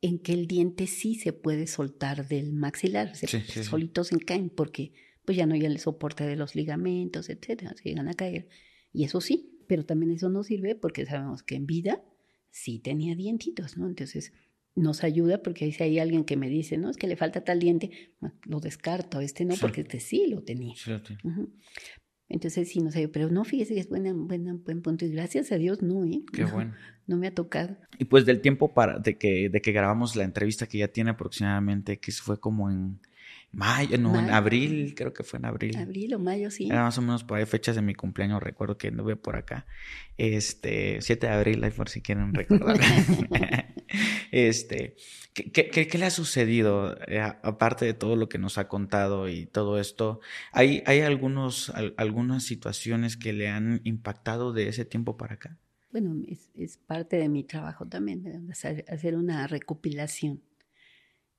en 0.02 0.20
que 0.20 0.34
el 0.34 0.48
diente 0.48 0.88
sí 0.88 1.16
se 1.16 1.34
puede 1.34 1.66
soltar 1.66 2.28
del 2.28 2.54
maxilar, 2.54 3.16
se, 3.16 3.28
solitos 3.64 4.08
se 4.08 4.20
caen 4.20 4.50
porque 4.50 4.94
pues 5.26 5.38
ya 5.38 5.46
no 5.46 5.54
hay 5.54 5.66
el 5.66 5.80
soporte 5.80 6.26
de 6.26 6.36
los 6.36 6.56
ligamentos, 6.56 7.30
etcétera, 7.30 7.74
se 7.76 7.90
llegan 7.90 8.10
a 8.10 8.14
caer. 8.14 8.50
Y 8.92 9.06
eso 9.06 9.22
sí, 9.22 9.60
pero 9.68 9.86
también 9.86 10.12
eso 10.12 10.30
no 10.30 10.44
sirve 10.44 10.76
porque 10.76 11.06
sabemos 11.06 11.42
que 11.42 11.56
en 11.56 11.66
vida 11.66 12.04
sí 12.52 12.80
tenía 12.80 13.16
dientitos, 13.16 13.78
¿no? 13.78 13.88
Entonces 13.88 14.34
nos 14.76 15.04
ayuda 15.04 15.42
porque 15.44 15.72
si 15.72 15.84
hay 15.84 16.00
alguien 16.00 16.24
que 16.24 16.38
me 16.38 16.50
dice, 16.50 16.78
no, 16.78 16.90
es 16.90 16.98
que 16.98 17.08
le 17.08 17.16
falta 17.16 17.44
tal 17.44 17.60
diente, 17.60 18.12
lo 18.46 18.60
descarto, 18.60 19.20
este 19.20 19.46
no, 19.46 19.56
porque 19.60 19.82
este 19.82 20.00
sí 20.00 20.28
lo 20.28 20.44
tenía. 20.44 20.76
Sí, 20.76 20.92
Entonces 22.30 22.70
sí, 22.70 22.80
no 22.80 22.92
sé, 22.92 23.08
pero 23.08 23.30
no, 23.30 23.44
fíjese 23.44 23.76
que 23.76 23.82
es 23.82 23.90
buena, 23.90 24.14
buena, 24.14 24.54
buen 24.54 24.82
punto. 24.82 25.06
Y 25.06 25.10
gracias 25.12 25.52
a 25.52 25.58
Dios, 25.58 25.82
no, 25.82 26.06
¿eh? 26.06 26.24
Qué 26.32 26.46
bueno. 26.46 26.74
No 27.06 27.18
me 27.18 27.28
ha 27.28 27.34
tocado. 27.34 27.78
Y 28.00 28.06
pues 28.06 28.26
del 28.26 28.42
tiempo 28.42 28.74
para, 28.74 28.98
de, 28.98 29.18
que, 29.18 29.50
de 29.50 29.62
que 29.62 29.72
grabamos 29.72 30.16
la 30.16 30.24
entrevista 30.24 30.68
que 30.68 30.80
ya 30.80 30.88
tiene 30.88 31.12
aproximadamente, 31.12 32.00
que 32.00 32.12
fue 32.12 32.40
como 32.40 32.70
en 32.70 33.00
Mayo, 33.54 34.00
no, 34.00 34.18
en 34.18 34.32
abril, 34.32 34.96
creo 34.96 35.14
que 35.14 35.24
fue 35.24 35.38
en 35.38 35.46
abril. 35.46 35.78
Abril 35.78 36.16
o 36.16 36.20
mayo, 36.20 36.50
sí. 36.50 36.66
Era 36.66 36.82
más 36.82 36.98
o 36.98 37.04
menos 37.04 37.24
por 37.24 37.38
ahí 37.38 37.46
fechas 37.46 37.76
de 37.76 37.84
mi 37.84 37.94
cumpleaños, 37.94 38.42
recuerdo 38.42 38.80
que 38.80 38.88
anduve 38.88 39.16
por 39.16 39.36
acá. 39.36 39.68
Este, 40.18 41.00
7 41.02 41.28
de 41.28 41.34
abril, 41.34 41.64
ahí 41.64 41.70
por 41.70 41.88
si 41.88 42.02
quieren 42.02 42.34
recordar. 42.34 42.80
este, 44.32 44.96
¿qué, 45.34 45.70
qué, 45.70 45.98
le 45.98 46.06
ha 46.06 46.10
sucedido? 46.10 46.98
Eh, 47.08 47.22
aparte 47.22 47.86
de 47.86 47.94
todo 47.94 48.16
lo 48.16 48.30
que 48.30 48.38
nos 48.38 48.58
ha 48.58 48.68
contado 48.68 49.30
y 49.30 49.46
todo 49.46 49.80
esto, 49.80 50.20
¿hay, 50.52 50.84
hay 50.86 51.02
algunos, 51.02 51.72
algunas 51.98 52.44
situaciones 52.44 53.18
que 53.18 53.34
le 53.34 53.50
han 53.50 53.82
impactado 53.84 54.54
de 54.54 54.68
ese 54.68 54.86
tiempo 54.86 55.18
para 55.18 55.36
acá? 55.36 55.58
Bueno, 55.92 56.16
es, 56.56 56.78
parte 56.78 57.18
de 57.18 57.30
mi 57.30 57.44
trabajo 57.44 57.88
también, 57.88 58.50
hacer 58.52 59.16
una 59.16 59.48
recopilación 59.48 60.42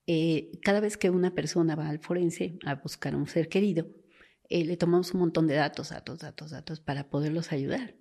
eh, 0.07 0.51
cada 0.61 0.79
vez 0.79 0.97
que 0.97 1.09
una 1.09 1.33
persona 1.33 1.75
va 1.75 1.89
al 1.89 1.99
forense 1.99 2.59
a 2.65 2.75
buscar 2.75 3.13
a 3.13 3.17
un 3.17 3.27
ser 3.27 3.49
querido, 3.49 3.87
eh, 4.49 4.63
le 4.63 4.77
tomamos 4.77 5.13
un 5.13 5.21
montón 5.21 5.47
de 5.47 5.55
datos, 5.55 5.89
datos, 5.89 6.19
datos, 6.19 6.51
datos 6.51 6.79
para 6.79 7.09
poderlos 7.09 7.51
ayudar. 7.51 7.95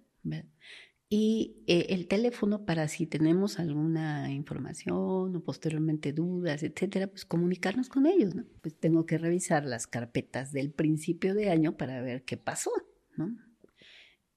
Y 1.17 1.63
eh, 1.69 1.87
el 1.91 2.09
teléfono 2.09 2.67
para 2.67 2.89
si 2.89 3.07
tenemos 3.07 3.61
alguna 3.61 4.33
información 4.33 5.37
o 5.37 5.45
posteriormente 5.45 6.13
dudas, 6.13 6.65
etcétera, 6.65 7.07
pues 7.07 7.25
comunicarnos 7.25 7.89
con 7.89 8.07
ellos, 8.07 8.35
¿no? 8.35 8.45
Pues 8.63 8.75
tengo 8.81 9.07
que 9.07 9.17
revisar 9.17 9.65
las 9.65 9.87
carpetas 9.87 10.51
del 10.51 10.73
principio 10.73 11.37
de 11.37 11.51
año 11.51 11.77
para 11.77 12.03
ver 12.03 12.25
qué 12.25 12.37
pasó, 12.37 12.73
¿no? 13.17 13.33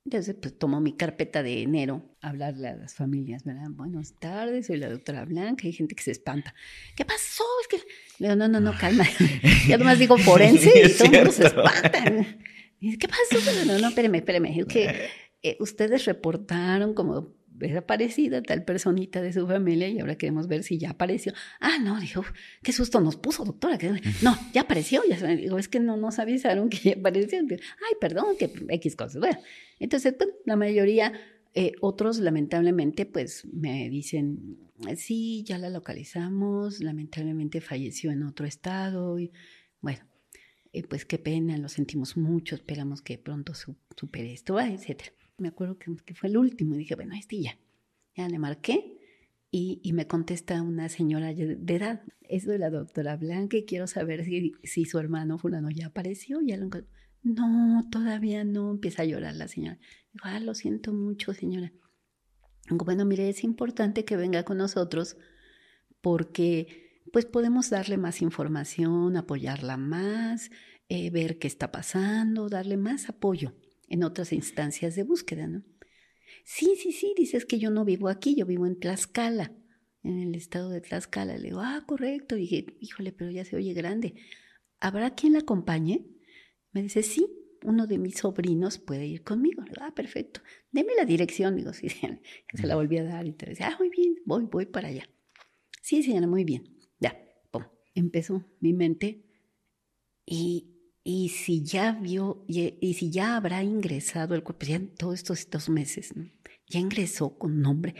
Entonces, 0.05 0.35
pues 0.39 0.55
tomo 0.55 0.79
mi 0.79 0.95
carpeta 0.95 1.41
de 1.41 1.63
enero, 1.63 2.15
hablarle 2.21 2.67
a 2.67 2.75
las 2.75 2.93
familias, 2.93 3.43
¿verdad? 3.43 3.71
Buenas 3.71 4.13
tardes, 4.19 4.67
soy 4.67 4.77
la 4.77 4.91
doctora 4.91 5.25
Blanca, 5.25 5.65
hay 5.65 5.73
gente 5.73 5.95
que 5.95 6.03
se 6.03 6.11
espanta. 6.11 6.53
¿Qué 6.95 7.05
pasó? 7.05 7.43
Es 7.61 7.67
que. 7.69 7.77
Le 8.19 8.27
digo, 8.27 8.35
no, 8.35 8.47
no, 8.47 8.59
no, 8.59 8.77
calma. 8.77 9.03
ya 9.67 9.79
nomás 9.79 9.97
digo 9.97 10.15
forense 10.19 10.71
y 10.85 10.93
todo 10.95 11.05
el 11.05 11.11
mundo 11.11 11.31
se 11.31 11.47
espanta. 11.47 12.03
Dice, 12.79 12.97
¿qué 12.99 13.07
pasó? 13.07 13.65
No, 13.65 13.79
no, 13.79 13.87
espéreme, 13.87 14.19
espéreme. 14.19 14.59
Es 14.59 14.67
que 14.67 15.09
eh, 15.43 15.57
ustedes 15.59 16.05
reportaron 16.05 16.93
como 16.93 17.37
desaparecida 17.57 18.41
tal 18.41 18.63
personita 18.63 19.21
de 19.21 19.33
su 19.33 19.47
familia 19.47 19.89
y 19.89 19.99
ahora 19.99 20.15
queremos 20.15 20.47
ver 20.47 20.63
si 20.63 20.77
ya 20.77 20.91
apareció. 20.91 21.33
Ah, 21.59 21.77
no, 21.81 21.99
dijo, 21.99 22.23
qué 22.63 22.71
susto 22.71 23.01
nos 23.01 23.15
puso, 23.15 23.43
doctora. 23.43 23.77
No, 24.21 24.37
ya 24.53 24.61
apareció. 24.61 25.01
Ya, 25.09 25.17
digo, 25.35 25.57
es 25.57 25.67
que 25.67 25.79
no 25.79 25.97
nos 25.97 26.19
avisaron 26.19 26.69
que 26.69 26.77
ya 26.77 26.93
apareció. 26.93 27.39
Ay, 27.39 27.95
perdón, 27.99 28.37
que 28.37 28.51
X 28.69 28.95
cosas. 28.95 29.19
Bueno, 29.19 29.39
entonces, 29.79 30.13
pues, 30.17 30.29
la 30.45 30.55
mayoría, 30.55 31.13
eh, 31.53 31.73
otros 31.81 32.19
lamentablemente, 32.19 33.05
pues 33.05 33.45
me 33.51 33.89
dicen, 33.89 34.57
sí, 34.95 35.43
ya 35.43 35.57
la 35.57 35.69
localizamos, 35.69 36.79
lamentablemente 36.81 37.61
falleció 37.61 38.11
en 38.11 38.23
otro 38.23 38.45
estado. 38.45 39.19
Y 39.19 39.31
bueno, 39.81 39.99
eh, 40.73 40.83
pues 40.83 41.05
qué 41.05 41.17
pena, 41.17 41.57
lo 41.57 41.69
sentimos 41.69 42.17
mucho, 42.17 42.55
esperamos 42.55 43.01
que 43.01 43.17
pronto 43.17 43.53
supere 43.95 44.33
esto, 44.33 44.59
etcétera 44.59 45.11
me 45.37 45.49
acuerdo 45.49 45.77
que, 45.77 46.13
fue 46.13 46.29
el 46.29 46.37
último, 46.37 46.75
y 46.75 46.79
dije, 46.79 46.95
bueno, 46.95 47.15
este 47.15 47.41
ya. 47.41 47.57
Ya 48.15 48.27
le 48.27 48.39
marqué 48.39 48.97
y, 49.51 49.79
y, 49.83 49.93
me 49.93 50.07
contesta 50.07 50.61
una 50.61 50.89
señora 50.89 51.33
de 51.33 51.75
edad. 51.75 52.01
Es 52.23 52.45
de 52.45 52.57
la 52.57 52.71
doctora 52.71 53.15
Blanca 53.15 53.57
y 53.57 53.65
quiero 53.65 53.85
saber 53.85 54.25
si, 54.25 54.53
si 54.63 54.85
su 54.85 54.97
hermano 54.97 55.37
fulano 55.37 55.69
ya 55.69 55.87
apareció. 55.87 56.41
Ya 56.41 56.57
lo 56.57 56.69
No, 57.21 57.87
todavía 57.91 58.43
no. 58.43 58.71
Empieza 58.71 59.03
a 59.03 59.05
llorar 59.05 59.35
la 59.35 59.47
señora. 59.47 59.77
Digo, 60.13 60.23
ah, 60.23 60.39
lo 60.39 60.55
siento 60.55 60.93
mucho, 60.93 61.33
señora. 61.33 61.71
Bueno, 62.69 63.05
mire, 63.05 63.29
es 63.29 63.43
importante 63.43 64.03
que 64.03 64.17
venga 64.17 64.43
con 64.43 64.57
nosotros 64.57 65.15
porque 66.01 67.03
pues 67.13 67.25
podemos 67.25 67.69
darle 67.69 67.97
más 67.97 68.21
información, 68.23 69.15
apoyarla 69.15 69.77
más, 69.77 70.49
eh, 70.89 71.11
ver 71.11 71.37
qué 71.37 71.47
está 71.47 71.71
pasando, 71.71 72.49
darle 72.49 72.77
más 72.77 73.09
apoyo 73.09 73.53
en 73.87 74.03
otras 74.03 74.33
instancias 74.33 74.95
de 74.95 75.03
búsqueda, 75.03 75.47
¿no? 75.47 75.63
Sí, 76.43 76.75
sí, 76.77 76.91
sí, 76.91 77.13
dices 77.15 77.45
que 77.45 77.59
yo 77.59 77.69
no 77.69 77.85
vivo 77.85 78.09
aquí, 78.09 78.35
yo 78.35 78.45
vivo 78.45 78.65
en 78.65 78.79
Tlaxcala, 78.79 79.53
en 80.03 80.19
el 80.19 80.35
estado 80.35 80.69
de 80.69 80.81
Tlaxcala. 80.81 81.37
Le 81.37 81.49
digo, 81.49 81.59
ah, 81.61 81.83
correcto. 81.85 82.35
dije, 82.35 82.65
híjole, 82.79 83.11
pero 83.11 83.31
ya 83.31 83.45
se 83.45 83.55
oye 83.55 83.73
grande. 83.73 84.15
¿Habrá 84.79 85.15
quien 85.15 85.33
la 85.33 85.39
acompañe? 85.39 86.05
Me 86.71 86.83
dice, 86.83 87.03
sí, 87.03 87.27
uno 87.63 87.87
de 87.87 87.97
mis 87.97 88.17
sobrinos 88.17 88.77
puede 88.77 89.07
ir 89.07 89.23
conmigo. 89.23 89.63
Le 89.63 89.71
digo, 89.71 89.81
ah, 89.81 89.93
perfecto. 89.93 90.41
Deme 90.71 90.95
la 90.95 91.05
dirección. 91.05 91.55
Digo, 91.55 91.73
sí, 91.73 91.89
se 91.89 92.67
la 92.67 92.75
volví 92.75 92.97
a 92.97 93.03
dar. 93.03 93.25
Y 93.25 93.33
te 93.33 93.47
decía, 93.47 93.69
ah, 93.69 93.75
muy 93.79 93.89
bien, 93.89 94.15
voy, 94.25 94.45
voy 94.45 94.65
para 94.65 94.89
allá. 94.89 95.07
Sí, 95.81 96.03
señora, 96.03 96.27
muy 96.27 96.43
bien. 96.43 96.63
Ya, 96.99 97.17
pum. 97.51 97.63
Empezó 97.95 98.45
mi 98.59 98.73
mente 98.73 99.25
y 100.25 100.76
y 101.09 101.29
si 101.29 101.63
ya 101.63 101.93
vio, 101.93 102.43
y, 102.49 102.93
si 102.93 103.11
ya 103.11 103.37
habrá 103.37 103.63
ingresado 103.63 104.35
el 104.35 104.43
cuerpo, 104.43 104.65
ya 104.65 104.75
en 104.75 104.89
todos 104.89 105.13
estos 105.13 105.49
dos 105.49 105.69
meses, 105.69 106.13
ya 106.67 106.81
ingresó 106.81 107.37
con 107.37 107.61
nombre. 107.61 107.95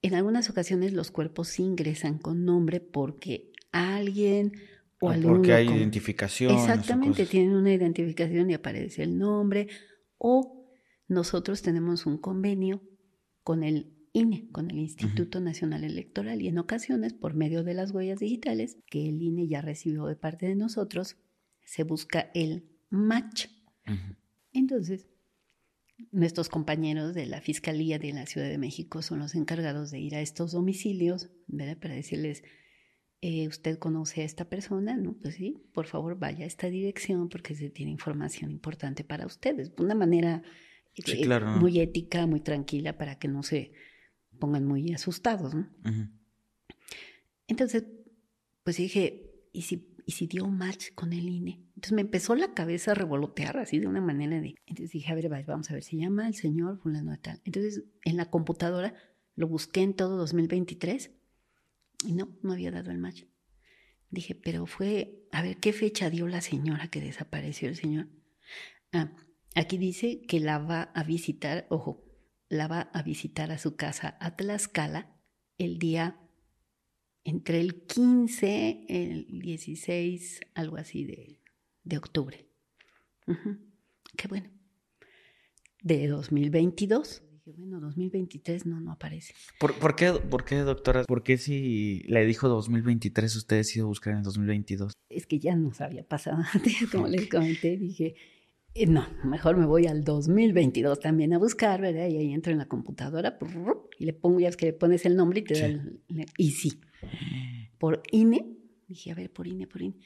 En 0.00 0.14
algunas 0.14 0.48
ocasiones 0.48 0.94
los 0.94 1.10
cuerpos 1.10 1.58
ingresan 1.58 2.16
con 2.16 2.46
nombre 2.46 2.80
porque 2.80 3.52
alguien 3.72 4.52
o, 5.02 5.10
o 5.10 5.20
Porque 5.20 5.52
hay 5.52 5.68
identificación. 5.68 6.54
Exactamente, 6.54 7.26
tienen 7.26 7.54
una 7.54 7.74
identificación 7.74 8.48
y 8.48 8.54
aparece 8.54 9.02
el 9.02 9.18
nombre. 9.18 9.68
O 10.16 10.66
nosotros 11.08 11.60
tenemos 11.60 12.06
un 12.06 12.16
convenio 12.16 12.80
con 13.42 13.64
el 13.64 13.92
INE, 14.14 14.48
con 14.50 14.70
el 14.70 14.78
Instituto 14.78 15.40
Nacional 15.40 15.84
Electoral, 15.84 16.40
y 16.40 16.48
en 16.48 16.56
ocasiones, 16.56 17.12
por 17.12 17.34
medio 17.34 17.64
de 17.64 17.74
las 17.74 17.90
huellas 17.90 18.20
digitales, 18.20 18.78
que 18.86 19.10
el 19.10 19.20
INE 19.20 19.46
ya 19.46 19.60
recibió 19.60 20.06
de 20.06 20.16
parte 20.16 20.46
de 20.46 20.54
nosotros, 20.54 21.18
se 21.64 21.84
busca 21.84 22.30
el 22.34 22.68
match. 22.90 23.46
Entonces, 24.52 25.06
nuestros 26.12 26.48
compañeros 26.48 27.14
de 27.14 27.26
la 27.26 27.40
Fiscalía 27.40 27.98
de 27.98 28.12
la 28.12 28.26
Ciudad 28.26 28.48
de 28.48 28.58
México 28.58 29.02
son 29.02 29.18
los 29.18 29.34
encargados 29.34 29.90
de 29.90 30.00
ir 30.00 30.14
a 30.14 30.20
estos 30.20 30.52
domicilios, 30.52 31.30
¿verdad? 31.46 31.78
Para 31.78 31.94
decirles, 31.94 32.42
eh, 33.20 33.48
¿usted 33.48 33.78
conoce 33.78 34.22
a 34.22 34.24
esta 34.24 34.48
persona? 34.48 34.96
No, 34.96 35.14
pues 35.20 35.34
sí, 35.34 35.62
por 35.72 35.86
favor 35.86 36.18
vaya 36.18 36.44
a 36.44 36.48
esta 36.48 36.68
dirección 36.68 37.28
porque 37.28 37.54
se 37.54 37.70
tiene 37.70 37.90
información 37.90 38.50
importante 38.50 39.04
para 39.04 39.26
ustedes. 39.26 39.74
De 39.76 39.82
una 39.82 39.94
manera 39.94 40.42
eh, 40.94 41.40
muy 41.58 41.80
ética, 41.80 42.26
muy 42.26 42.40
tranquila, 42.40 42.96
para 42.96 43.18
que 43.18 43.28
no 43.28 43.42
se 43.42 43.72
pongan 44.38 44.66
muy 44.66 44.92
asustados, 44.92 45.54
¿no? 45.54 45.68
Entonces, 47.46 47.84
pues 48.64 48.76
dije, 48.78 49.32
¿y 49.52 49.62
si 49.62 49.76
y 50.10 50.12
si 50.12 50.26
dio 50.26 50.48
match 50.48 50.88
con 50.96 51.12
el 51.12 51.28
INE. 51.28 51.62
Entonces 51.76 51.92
me 51.92 52.00
empezó 52.00 52.34
la 52.34 52.52
cabeza 52.52 52.90
a 52.90 52.94
revolotear 52.94 53.58
así 53.58 53.78
de 53.78 53.86
una 53.86 54.00
manera 54.00 54.40
de... 54.40 54.56
Entonces 54.66 54.90
dije, 54.90 55.12
a 55.12 55.14
ver, 55.14 55.28
vamos 55.46 55.70
a 55.70 55.74
ver, 55.74 55.84
se 55.84 55.96
llama 55.96 56.26
el 56.26 56.34
señor 56.34 56.80
fulano 56.80 57.12
de 57.12 57.18
tal. 57.18 57.40
Entonces 57.44 57.84
en 58.04 58.16
la 58.16 58.28
computadora 58.28 58.92
lo 59.36 59.46
busqué 59.46 59.82
en 59.82 59.94
todo 59.94 60.16
2023 60.16 61.12
y 62.06 62.14
no, 62.14 62.36
no 62.42 62.52
había 62.52 62.72
dado 62.72 62.90
el 62.90 62.98
match. 62.98 63.22
Dije, 64.08 64.34
pero 64.34 64.66
fue, 64.66 65.28
a 65.30 65.42
ver, 65.42 65.58
¿qué 65.58 65.72
fecha 65.72 66.10
dio 66.10 66.26
la 66.26 66.40
señora 66.40 66.88
que 66.88 67.00
desapareció 67.00 67.68
el 67.68 67.76
señor? 67.76 68.08
Ah, 68.92 69.12
aquí 69.54 69.78
dice 69.78 70.22
que 70.22 70.40
la 70.40 70.58
va 70.58 70.90
a 70.92 71.04
visitar, 71.04 71.68
ojo, 71.70 72.04
la 72.48 72.66
va 72.66 72.80
a 72.80 73.04
visitar 73.04 73.52
a 73.52 73.58
su 73.58 73.76
casa 73.76 74.16
a 74.18 74.34
Tlaxcala 74.34 75.16
el 75.56 75.78
día 75.78 76.18
entre 77.24 77.60
el 77.60 77.82
15, 77.82 78.86
el 78.88 79.40
16, 79.40 80.40
algo 80.54 80.76
así 80.76 81.04
de, 81.04 81.38
de 81.84 81.98
octubre. 81.98 82.46
Ujú. 83.26 83.58
Qué 84.16 84.28
bueno. 84.28 84.50
De 85.82 86.08
2022. 86.08 87.22
Dije, 87.32 87.52
bueno, 87.56 87.80
2023 87.80 88.66
no, 88.66 88.80
no 88.80 88.92
aparece. 88.92 89.34
¿Por, 89.58 89.74
por 89.78 89.96
qué, 89.96 90.12
¿Por 90.12 90.44
qué, 90.44 90.56
doctora? 90.56 91.04
¿Por 91.04 91.22
qué 91.22 91.38
si 91.38 92.02
le 92.06 92.24
dijo 92.26 92.48
2023 92.48 93.34
usted 93.36 93.56
decidió 93.56 93.86
buscar 93.86 94.12
en 94.12 94.18
el 94.18 94.24
2022? 94.24 94.92
Es 95.08 95.26
que 95.26 95.38
ya 95.38 95.56
nos 95.56 95.80
había 95.80 96.04
pasado 96.04 96.42
antes, 96.52 96.74
como 96.90 97.06
les 97.06 97.28
comenté, 97.28 97.76
dije, 97.76 98.14
eh, 98.74 98.86
no, 98.86 99.06
mejor 99.24 99.56
me 99.56 99.66
voy 99.66 99.86
al 99.86 100.04
2022 100.04 101.00
también 101.00 101.32
a 101.32 101.38
buscar, 101.38 101.80
¿verdad? 101.80 102.08
Y 102.08 102.16
ahí 102.16 102.32
entro 102.32 102.52
en 102.52 102.58
la 102.58 102.66
computadora 102.68 103.38
y 103.98 104.04
le 104.04 104.12
pongo, 104.12 104.40
ya 104.40 104.48
ves 104.48 104.56
que 104.56 104.66
le 104.66 104.72
pones 104.72 105.04
el 105.06 105.16
nombre 105.16 105.40
y 105.40 105.44
te 105.44 105.58
da 105.58 105.66
el, 105.66 106.02
el- 106.08 106.26
Y 106.36 106.52
sí, 106.52 106.80
por 107.78 108.02
INE, 108.12 108.56
dije, 108.86 109.10
a 109.10 109.14
ver, 109.14 109.32
por 109.32 109.46
INE, 109.46 109.66
por 109.66 109.82
INE. 109.82 109.96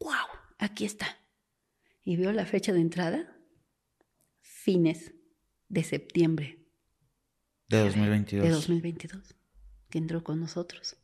¡Wow! 0.00 0.12
Aquí 0.58 0.84
está. 0.84 1.06
Y 2.04 2.16
veo 2.16 2.30
la 2.32 2.44
fecha 2.46 2.72
de 2.72 2.80
entrada, 2.80 3.36
fines 4.40 5.12
de 5.68 5.82
septiembre 5.82 6.66
De 7.68 7.78
2022. 7.80 8.44
de 8.46 8.50
2022, 8.50 9.34
que 9.90 9.98
entró 9.98 10.22
con 10.22 10.38
nosotros. 10.40 10.96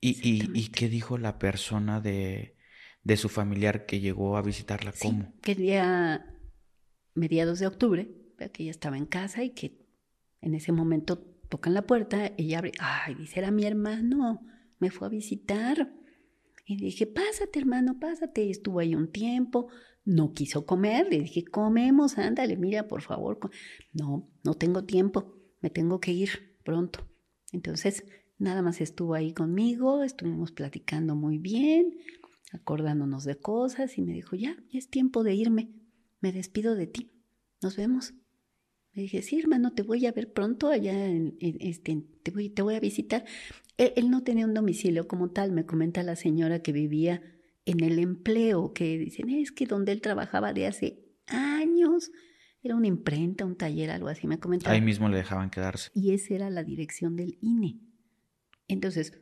¿Y, 0.00 0.08
y, 0.10 0.12
¿Y 0.12 0.34
Exactamente. 0.36 0.70
qué 0.72 0.88
dijo 0.88 1.16
la 1.18 1.38
persona 1.38 2.00
de, 2.00 2.56
de 3.04 3.16
su 3.16 3.28
familiar 3.28 3.86
que 3.86 4.00
llegó 4.00 4.36
a 4.36 4.42
visitarla? 4.42 4.92
Sí, 4.92 5.08
¿Cómo? 5.08 5.32
que 5.42 5.52
el 5.52 5.58
día 5.58 6.26
mediados 7.14 7.58
de 7.60 7.66
octubre, 7.66 8.08
que 8.52 8.62
ella 8.62 8.70
estaba 8.70 8.96
en 8.96 9.06
casa 9.06 9.44
y 9.44 9.50
que 9.50 9.78
en 10.40 10.54
ese 10.54 10.72
momento 10.72 11.18
tocan 11.48 11.74
la 11.74 11.86
puerta, 11.86 12.32
ella 12.36 12.58
abre, 12.58 12.72
ay, 12.80 13.14
dice, 13.14 13.38
era 13.38 13.50
mi 13.50 13.64
hermano, 13.64 14.40
me 14.78 14.90
fue 14.90 15.06
a 15.06 15.10
visitar. 15.10 15.92
Y 16.66 16.76
dije, 16.76 17.06
pásate, 17.06 17.58
hermano, 17.58 17.98
pásate. 18.00 18.44
Y 18.44 18.50
estuvo 18.50 18.80
ahí 18.80 18.94
un 18.94 19.12
tiempo, 19.12 19.68
no 20.04 20.32
quiso 20.32 20.66
comer, 20.66 21.06
le 21.10 21.20
dije, 21.20 21.44
comemos, 21.44 22.18
ándale, 22.18 22.56
mira, 22.56 22.88
por 22.88 23.02
favor. 23.02 23.38
co-". 23.38 23.50
No, 23.92 24.28
no 24.42 24.54
tengo 24.54 24.84
tiempo, 24.84 25.36
me 25.60 25.70
tengo 25.70 26.00
que 26.00 26.12
ir 26.12 26.58
pronto. 26.64 27.06
Entonces, 27.52 28.04
nada 28.38 28.62
más 28.62 28.80
estuvo 28.80 29.14
ahí 29.14 29.32
conmigo, 29.32 30.02
estuvimos 30.02 30.52
platicando 30.52 31.14
muy 31.14 31.38
bien, 31.38 31.98
acordándonos 32.54 33.24
de 33.24 33.36
cosas 33.36 33.98
y 33.98 34.02
me 34.02 34.12
dijo, 34.12 34.36
ya, 34.36 34.56
ya 34.70 34.78
es 34.78 34.88
tiempo 34.88 35.22
de 35.24 35.34
irme, 35.34 35.70
me 36.20 36.32
despido 36.32 36.74
de 36.74 36.86
ti, 36.86 37.10
nos 37.62 37.76
vemos. 37.76 38.14
Le 38.92 39.02
dije, 39.02 39.22
sí, 39.22 39.40
hermano, 39.40 39.72
te 39.74 39.82
voy 39.82 40.06
a 40.06 40.12
ver 40.12 40.32
pronto 40.32 40.68
allá, 40.70 41.06
en, 41.06 41.36
en- 41.40 41.56
este, 41.60 42.02
te, 42.22 42.30
voy, 42.30 42.48
te 42.48 42.62
voy 42.62 42.74
a 42.76 42.80
visitar. 42.80 43.24
Él, 43.76 43.92
él 43.96 44.08
no 44.10 44.22
tenía 44.22 44.46
un 44.46 44.54
domicilio 44.54 45.08
como 45.08 45.30
tal, 45.30 45.50
me 45.52 45.66
comenta 45.66 46.02
la 46.04 46.14
señora 46.16 46.62
que 46.62 46.70
vivía 46.72 47.20
en 47.66 47.80
el 47.82 47.98
empleo, 47.98 48.72
que 48.72 48.96
dicen, 48.98 49.30
es 49.30 49.50
que 49.50 49.66
donde 49.66 49.90
él 49.92 50.00
trabajaba 50.00 50.52
de 50.52 50.66
hace 50.68 51.04
años, 51.26 52.12
era 52.62 52.76
una 52.76 52.86
imprenta, 52.86 53.44
un 53.44 53.56
taller, 53.56 53.90
algo 53.90 54.08
así, 54.08 54.26
me 54.28 54.38
comentaba. 54.38 54.74
Ahí 54.74 54.80
mismo 54.80 55.08
le 55.08 55.16
dejaban 55.16 55.50
quedarse. 55.50 55.90
Y 55.94 56.12
esa 56.12 56.34
era 56.34 56.48
la 56.50 56.62
dirección 56.62 57.16
del 57.16 57.36
INE. 57.40 57.80
Entonces, 58.68 59.12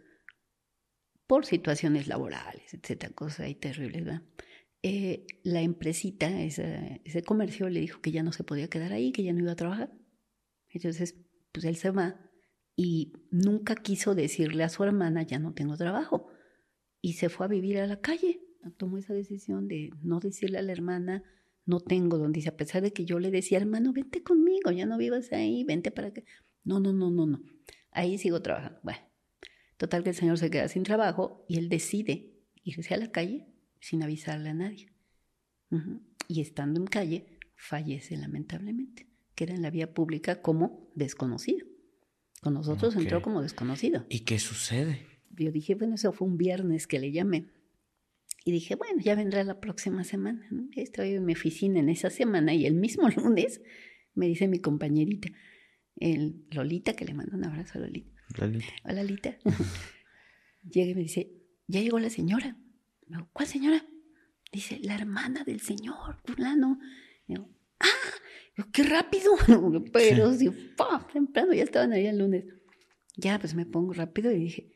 por 1.26 1.46
situaciones 1.46 2.08
laborales, 2.08 2.74
etcétera, 2.74 3.12
cosas 3.14 3.40
ahí 3.40 3.54
terribles, 3.54 4.04
¿verdad? 4.04 4.22
Eh, 4.82 5.26
la 5.44 5.60
empresita, 5.62 6.42
ese 6.42 7.22
comercio, 7.24 7.68
le 7.68 7.80
dijo 7.80 8.00
que 8.00 8.10
ya 8.10 8.22
no 8.22 8.32
se 8.32 8.44
podía 8.44 8.68
quedar 8.68 8.92
ahí, 8.92 9.12
que 9.12 9.22
ya 9.22 9.32
no 9.32 9.40
iba 9.40 9.52
a 9.52 9.56
trabajar. 9.56 9.92
Entonces, 10.68 11.16
pues 11.52 11.64
él 11.64 11.76
se 11.76 11.90
va 11.90 12.20
y 12.74 13.12
nunca 13.30 13.76
quiso 13.76 14.14
decirle 14.14 14.64
a 14.64 14.68
su 14.68 14.82
hermana, 14.82 15.22
ya 15.22 15.38
no 15.38 15.54
tengo 15.54 15.76
trabajo. 15.76 16.28
Y 17.00 17.14
se 17.14 17.28
fue 17.28 17.46
a 17.46 17.48
vivir 17.48 17.78
a 17.78 17.86
la 17.86 18.00
calle. 18.00 18.40
Tomó 18.76 18.98
esa 18.98 19.12
decisión 19.12 19.68
de 19.68 19.90
no 20.02 20.20
decirle 20.20 20.58
a 20.58 20.62
la 20.62 20.72
hermana, 20.72 21.22
no 21.64 21.80
tengo 21.80 22.18
donde 22.18 22.38
dice, 22.38 22.48
a 22.48 22.56
pesar 22.56 22.82
de 22.82 22.92
que 22.92 23.04
yo 23.04 23.18
le 23.18 23.30
decía, 23.30 23.58
hermano, 23.58 23.92
vente 23.92 24.22
conmigo, 24.22 24.70
ya 24.70 24.86
no 24.86 24.98
vivas 24.98 25.32
ahí, 25.32 25.64
vente 25.64 25.90
para 25.90 26.08
acá. 26.08 26.22
No, 26.64 26.80
no, 26.80 26.92
no, 26.92 27.10
no, 27.10 27.26
no. 27.26 27.42
Ahí 27.90 28.18
sigo 28.18 28.40
trabajando. 28.40 28.80
Bueno, 28.82 29.00
total 29.82 30.04
que 30.04 30.10
el 30.10 30.14
señor 30.14 30.38
se 30.38 30.48
queda 30.48 30.68
sin 30.68 30.84
trabajo 30.84 31.44
y 31.48 31.58
él 31.58 31.68
decide 31.68 32.30
irse 32.62 32.94
a 32.94 32.98
la 32.98 33.10
calle 33.10 33.48
sin 33.80 34.04
avisarle 34.04 34.50
a 34.50 34.54
nadie. 34.54 34.92
Y 36.28 36.40
estando 36.40 36.78
en 36.78 36.86
calle, 36.86 37.40
fallece 37.56 38.16
lamentablemente. 38.16 39.08
Queda 39.34 39.54
en 39.54 39.62
la 39.62 39.70
vía 39.70 39.92
pública 39.92 40.40
como 40.40 40.88
desconocido. 40.94 41.66
Con 42.40 42.54
nosotros 42.54 42.94
entró 42.94 43.22
como 43.22 43.42
desconocido. 43.42 44.06
¿Y 44.08 44.20
qué 44.20 44.38
sucede? 44.38 45.04
Yo 45.30 45.50
dije, 45.50 45.74
bueno, 45.74 45.96
eso 45.96 46.12
fue 46.12 46.28
un 46.28 46.36
viernes 46.36 46.86
que 46.86 47.00
le 47.00 47.10
llamé. 47.10 47.48
Y 48.44 48.52
dije, 48.52 48.76
bueno, 48.76 49.02
ya 49.02 49.16
vendrá 49.16 49.42
la 49.42 49.58
próxima 49.58 50.04
semana. 50.04 50.46
¿no? 50.52 50.68
Ya 50.76 50.82
estaba 50.82 51.08
yo 51.08 51.16
en 51.16 51.24
mi 51.24 51.32
oficina 51.32 51.80
en 51.80 51.88
esa 51.88 52.08
semana 52.08 52.54
y 52.54 52.66
el 52.66 52.74
mismo 52.74 53.08
lunes 53.16 53.60
me 54.14 54.28
dice 54.28 54.46
mi 54.46 54.60
compañerita, 54.60 55.28
el 55.96 56.46
Lolita, 56.52 56.92
que 56.92 57.04
le 57.04 57.14
mando 57.14 57.36
un 57.36 57.44
abrazo 57.44 57.78
a 57.78 57.80
Lolita. 57.80 58.21
Lali? 58.38 58.64
Hola, 58.84 59.02
Lita. 59.04 59.36
Llega 60.70 60.90
y 60.90 60.94
me 60.94 61.02
dice, 61.02 61.32
ya 61.66 61.80
llegó 61.80 61.98
la 61.98 62.10
señora. 62.10 62.56
Me 63.08 63.16
digo, 63.16 63.28
¿cuál 63.32 63.48
señora? 63.48 63.84
Dice, 64.52 64.78
la 64.82 64.94
hermana 64.94 65.44
del 65.44 65.60
señor, 65.60 66.18
fulano. 66.24 66.78
Digo, 67.26 67.48
ah, 67.80 67.86
Digo, 68.56 68.68
qué 68.72 68.82
rápido. 68.84 69.32
Pero 69.92 70.32
sí, 70.34 70.50
temprano, 71.12 71.52
ya 71.54 71.64
estaban 71.64 71.92
ahí 71.92 72.06
el 72.06 72.18
lunes. 72.18 72.44
Ya, 73.16 73.38
pues 73.38 73.54
me 73.54 73.66
pongo 73.66 73.92
rápido 73.92 74.30
y 74.30 74.36
dije, 74.38 74.72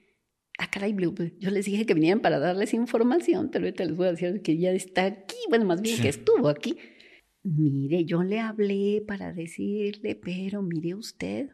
ah, 0.59 0.70
caray, 0.70 0.92
Blue, 0.92 1.14
pues, 1.14 1.32
yo 1.38 1.50
les 1.50 1.66
dije 1.66 1.86
que 1.86 1.94
vinieran 1.94 2.20
para 2.20 2.38
darles 2.38 2.74
información, 2.74 3.50
pero 3.50 3.64
ahorita 3.64 3.84
les 3.84 3.96
voy 3.96 4.09
a 4.09 4.12
decir 4.12 4.42
que 4.42 4.59
ya 4.59 4.72
está 4.72 5.04
aquí, 5.04 5.36
bueno, 5.48 5.64
más 5.64 5.80
bien 5.80 5.96
Sí. 5.96 6.02
que 6.02 6.09
estuvo 6.09 6.48
aquí. 6.48 6.76
Mire, 7.42 8.04
yo 8.04 8.22
le 8.22 8.40
hablé 8.40 9.02
para 9.07 9.32
decirle, 9.32 10.16
pero 10.16 10.62
mire 10.62 10.94
usted, 10.94 11.50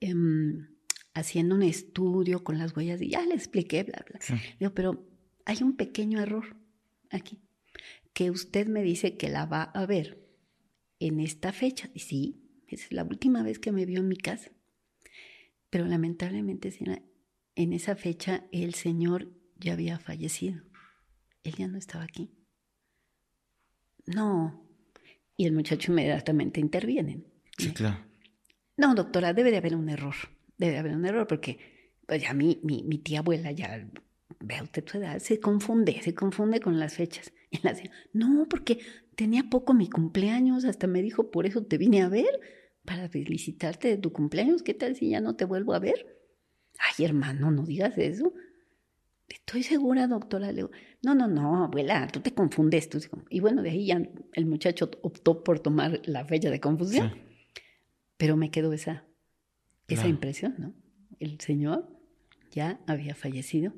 em, 0.00 0.68
haciendo 1.14 1.54
un 1.54 1.62
estudio 1.62 2.42
con 2.44 2.58
las 2.58 2.76
huellas 2.76 3.00
y 3.02 3.10
ya 3.10 3.24
le 3.24 3.34
expliqué, 3.34 3.82
bla, 3.82 4.04
bla. 4.08 4.20
Sí. 4.20 4.34
Digo, 4.58 4.72
pero 4.74 5.06
hay 5.44 5.62
un 5.62 5.76
pequeño 5.76 6.20
error 6.20 6.56
aquí, 7.10 7.40
que 8.12 8.30
usted 8.30 8.66
me 8.66 8.82
dice 8.82 9.16
que 9.16 9.28
la 9.28 9.46
va 9.46 9.62
a 9.62 9.86
ver 9.86 10.26
en 11.00 11.20
esta 11.20 11.52
fecha. 11.52 11.90
Y 11.94 12.00
sí, 12.00 12.42
esa 12.68 12.84
es 12.84 12.92
la 12.92 13.04
última 13.04 13.42
vez 13.42 13.58
que 13.58 13.72
me 13.72 13.86
vio 13.86 14.00
en 14.00 14.08
mi 14.08 14.16
casa. 14.16 14.50
Pero 15.70 15.86
lamentablemente, 15.86 16.70
señora, 16.70 17.02
en 17.54 17.72
esa 17.72 17.96
fecha 17.96 18.44
el 18.52 18.74
señor 18.74 19.30
ya 19.58 19.74
había 19.74 19.98
fallecido. 19.98 20.62
Él 21.44 21.54
ya 21.56 21.68
no 21.68 21.78
estaba 21.78 22.04
aquí. 22.04 22.30
No. 24.06 24.66
Y 25.36 25.46
el 25.46 25.52
muchacho 25.52 25.92
inmediatamente 25.92 26.60
interviene. 26.60 27.24
Sí, 27.58 27.72
claro. 27.72 28.04
No, 28.76 28.94
doctora, 28.94 29.32
debe 29.32 29.50
de 29.50 29.58
haber 29.58 29.74
un 29.74 29.88
error. 29.88 30.14
Debe 30.62 30.74
de 30.74 30.78
haber 30.78 30.94
un 30.94 31.04
error 31.04 31.26
porque 31.26 31.58
pues 32.06 32.22
ya 32.22 32.34
mi, 32.34 32.60
mi, 32.62 32.84
mi 32.84 32.98
tía 32.98 33.18
abuela 33.18 33.50
ya, 33.50 33.84
vea 34.38 34.62
usted 34.62 34.86
su 34.86 34.98
edad, 34.98 35.18
se 35.18 35.40
confunde, 35.40 36.00
se 36.02 36.14
confunde 36.14 36.60
con 36.60 36.78
las 36.78 36.94
fechas. 36.94 37.32
Y 37.50 37.58
la 37.62 37.74
señora, 37.74 37.96
no, 38.12 38.46
porque 38.48 38.78
tenía 39.16 39.50
poco 39.50 39.74
mi 39.74 39.90
cumpleaños, 39.90 40.64
hasta 40.64 40.86
me 40.86 41.02
dijo, 41.02 41.32
por 41.32 41.46
eso 41.46 41.64
te 41.64 41.78
vine 41.78 42.00
a 42.00 42.08
ver, 42.08 42.40
para 42.84 43.08
felicitarte 43.08 43.88
de 43.88 43.96
tu 43.96 44.12
cumpleaños. 44.12 44.62
¿Qué 44.62 44.72
tal 44.72 44.94
si 44.94 45.10
ya 45.10 45.20
no 45.20 45.34
te 45.34 45.44
vuelvo 45.44 45.74
a 45.74 45.80
ver? 45.80 46.06
Ay, 46.78 47.04
hermano, 47.04 47.50
no 47.50 47.64
digas 47.64 47.98
eso. 47.98 48.32
Estoy 49.28 49.64
segura, 49.64 50.06
doctora. 50.06 50.46
Le 50.46 50.54
digo, 50.54 50.70
no, 51.02 51.14
no, 51.16 51.26
no, 51.26 51.64
abuela, 51.64 52.06
tú 52.06 52.20
te 52.20 52.32
confundes. 52.32 52.88
Tú. 52.88 53.00
Y 53.28 53.40
bueno, 53.40 53.62
de 53.62 53.70
ahí 53.70 53.86
ya 53.86 54.00
el 54.32 54.46
muchacho 54.46 54.90
optó 55.02 55.44
por 55.44 55.60
tomar 55.60 56.00
la 56.04 56.24
fecha 56.24 56.50
de 56.50 56.60
confusión. 56.60 57.12
Sí. 57.12 57.20
Pero 58.16 58.36
me 58.36 58.50
quedó 58.50 58.72
esa, 58.72 59.04
esa 59.92 60.02
Claro. 60.02 60.14
impresión, 60.14 60.54
¿no? 60.58 60.74
El 61.20 61.40
señor 61.40 61.88
ya 62.50 62.80
había 62.86 63.14
fallecido 63.14 63.74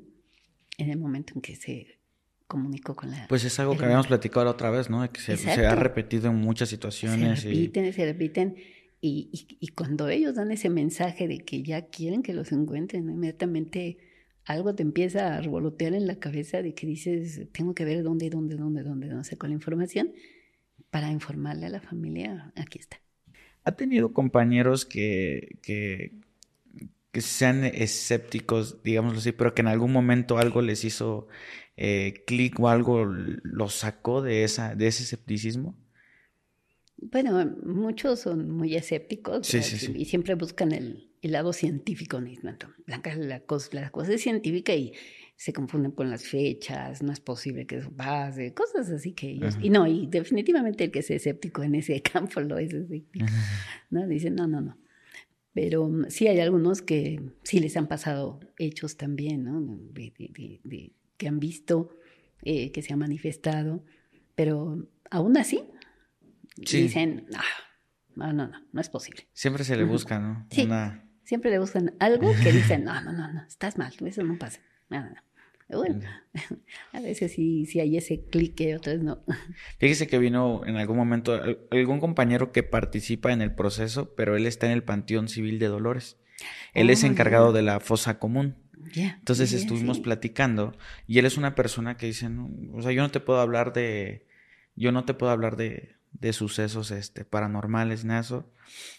en 0.77 0.89
el 0.89 0.97
momento 0.99 1.33
en 1.35 1.41
que 1.41 1.55
se 1.55 1.99
comunicó 2.47 2.95
con 2.95 3.11
la... 3.11 3.27
Pues 3.27 3.43
es 3.43 3.59
algo 3.59 3.77
que 3.77 3.85
habíamos 3.85 4.07
platicado 4.07 4.43
la 4.45 4.51
otra 4.51 4.69
vez, 4.69 4.89
¿no? 4.89 5.09
Que 5.11 5.19
se, 5.21 5.37
se 5.37 5.65
ha 5.65 5.75
repetido 5.75 6.29
en 6.29 6.35
muchas 6.37 6.69
se 6.69 6.75
situaciones. 6.75 7.43
y- 7.45 7.49
repiten, 7.49 7.93
se 7.93 8.05
repiten. 8.05 8.55
Y, 9.01 9.29
y- 9.31 9.57
y 9.59 9.67
cuando 9.69 10.09
ellos 10.09 10.35
dan 10.35 10.51
ese 10.51 10.69
mensaje 10.69 11.27
de 11.27 11.39
que 11.39 11.63
ya 11.63 11.87
quieren 11.87 12.23
que 12.23 12.33
los 12.33 12.51
encuentren, 12.51 13.09
inmediatamente 13.09 13.97
algo 14.45 14.75
te 14.75 14.83
empieza 14.83 15.35
a 15.37 15.41
revolotear 15.41 15.93
en 15.93 16.07
la 16.07 16.17
cabeza 16.19 16.61
de 16.61 16.73
que 16.75 16.85
dices, 16.87 17.47
tengo 17.51 17.73
que 17.73 17.85
ver 17.85 18.03
dónde, 18.03 18.29
dónde, 18.29 18.55
dónde, 18.55 18.83
dónde, 18.83 19.07
dónde 19.09 19.23
saco 19.23 19.47
la 19.47 19.53
información 19.53 20.13
para 20.91 21.11
informarle 21.11 21.65
a 21.65 21.69
la 21.69 21.81
familia, 21.81 22.51
aquí 22.55 22.79
está. 22.79 22.97
¿Ha 23.65 23.71
tenido 23.75 24.13
compañeros 24.13 24.85
que, 24.85 25.57
que, 25.61 26.13
que 27.11 27.21
sean 27.21 27.65
escépticos, 27.65 28.83
digámoslo 28.83 29.19
así, 29.19 29.31
pero 29.31 29.53
que 29.53 29.61
en 29.61 29.67
algún 29.67 29.91
momento 29.91 30.37
algo 30.37 30.61
les 30.61 30.83
hizo 30.85 31.27
eh, 31.77 32.23
clic 32.27 32.59
o 32.59 32.69
algo 32.69 33.05
los 33.05 33.73
sacó 33.73 34.21
de, 34.21 34.43
esa, 34.43 34.75
de 34.75 34.87
ese 34.87 35.03
escepticismo? 35.03 35.75
Bueno, 36.97 37.45
muchos 37.63 38.21
son 38.21 38.49
muy 38.51 38.75
escépticos 38.75 39.47
Sí, 39.47 39.57
¿verdad? 39.57 39.69
sí, 39.69 39.77
sí. 39.77 39.93
y 39.95 40.05
siempre 40.05 40.35
buscan 40.35 40.71
el, 40.71 41.11
el 41.21 41.31
lado 41.31 41.53
científico. 41.53 42.21
¿no? 42.21 42.31
La, 42.85 43.01
la 43.17 43.39
cosa, 43.41 43.69
la 43.73 43.89
cosa 43.89 44.13
es 44.13 44.21
científica 44.21 44.73
y 44.75 44.93
se 45.37 45.51
confunden 45.53 45.91
con 45.91 46.09
las 46.09 46.23
fechas, 46.25 47.03
no 47.03 47.11
es 47.11 47.19
posible 47.19 47.65
que 47.67 47.77
eso 47.77 47.91
pase, 47.91 48.53
cosas 48.53 48.89
así 48.89 49.11
que 49.13 49.31
ellos... 49.31 49.55
Ajá. 49.55 49.65
Y 49.65 49.69
no, 49.69 49.85
y 49.85 50.07
definitivamente 50.07 50.85
el 50.85 50.91
que 50.91 50.99
es 50.99 51.11
escéptico 51.11 51.61
en 51.63 51.75
ese 51.75 52.01
campo 52.13 52.39
lo 52.41 52.57
es 52.57 52.73
así. 52.73 53.05
¿no? 53.89 54.07
Dicen, 54.07 54.35
no, 54.35 54.47
no, 54.47 54.61
no. 54.61 54.77
Pero 55.53 55.87
mm, 55.87 56.05
sí 56.09 56.27
hay 56.27 56.39
algunos 56.39 56.81
que 56.81 57.21
sí 57.43 57.59
les 57.59 57.75
han 57.77 57.87
pasado 57.87 58.39
hechos 58.57 58.97
también, 58.97 59.43
¿no? 59.43 59.61
De, 59.91 60.13
de- 60.17 60.59
de- 60.63 60.93
que 61.17 61.27
han 61.27 61.39
visto, 61.39 61.97
eh, 62.41 62.71
que 62.71 62.81
se 62.81 62.93
han 62.93 62.99
manifestado, 62.99 63.83
pero 64.35 64.87
aún 65.11 65.37
así 65.37 65.61
Sí. 66.65 66.83
dicen, 66.83 67.25
no, 67.31 67.39
no, 68.15 68.33
no, 68.33 68.47
no, 68.47 68.65
no 68.71 68.81
es 68.81 68.89
posible. 68.89 69.27
Siempre 69.33 69.63
se 69.65 69.75
le 69.75 69.83
busca, 69.83 70.19
¿no? 70.19 70.47
Sí. 70.51 70.63
Una... 70.63 71.05
Siempre 71.23 71.51
le 71.51 71.59
buscan 71.59 71.93
algo 71.99 72.31
que 72.43 72.51
dicen, 72.53 72.83
no, 72.85 73.01
no, 73.01 73.11
no, 73.11 73.33
no, 73.33 73.43
estás 73.45 73.77
mal, 73.77 73.93
eso 74.05 74.23
no 74.23 74.37
pasa. 74.37 74.61
Pero 74.89 75.79
Bueno, 75.79 75.99
a 76.93 76.99
veces 76.99 77.31
sí, 77.33 77.65
sí 77.65 77.79
hay 77.79 77.97
ese 77.97 78.21
clic 78.25 78.59
y 78.61 78.73
otras 78.73 78.99
no. 78.99 79.23
Fíjese 79.79 80.07
que 80.07 80.19
vino 80.19 80.61
en 80.65 80.75
algún 80.77 80.97
momento 80.97 81.33
al- 81.33 81.59
algún 81.71 81.99
compañero 81.99 82.51
que 82.51 82.63
participa 82.63 83.31
en 83.33 83.41
el 83.41 83.53
proceso, 83.53 84.13
pero 84.15 84.35
él 84.35 84.45
está 84.45 84.67
en 84.67 84.73
el 84.73 84.83
Panteón 84.83 85.27
Civil 85.27 85.59
de 85.59 85.67
Dolores. 85.67 86.17
Él 86.73 86.89
es 86.89 87.03
Oh, 87.03 87.07
encargado 87.07 87.53
de 87.53 87.61
la 87.61 87.79
fosa 87.79 88.19
común. 88.19 88.55
Entonces 89.19 89.51
estuvimos 89.53 89.97
sí. 89.97 90.03
platicando 90.03 90.77
y 91.07 91.17
él 91.19 91.25
es 91.25 91.37
una 91.37 91.55
persona 91.55 91.97
que 91.97 92.05
dice, 92.05 92.29
"No, 92.29 92.49
o 92.73 92.81
sea, 92.81 92.91
yo 92.91 93.01
no 93.01 93.09
te 93.09 93.19
puedo 93.19 93.39
hablar 93.39 93.73
de, 93.73 94.27
yo 94.75 94.91
no 94.91 95.03
te 95.05 95.13
puedo 95.15 95.31
hablar 95.31 95.55
de, 95.57 95.95
de 96.11 96.31
sucesos 96.33 96.91
este, 96.91 97.25
paranormales, 97.25 98.05
nada 98.05 98.19
eso. 98.21 98.51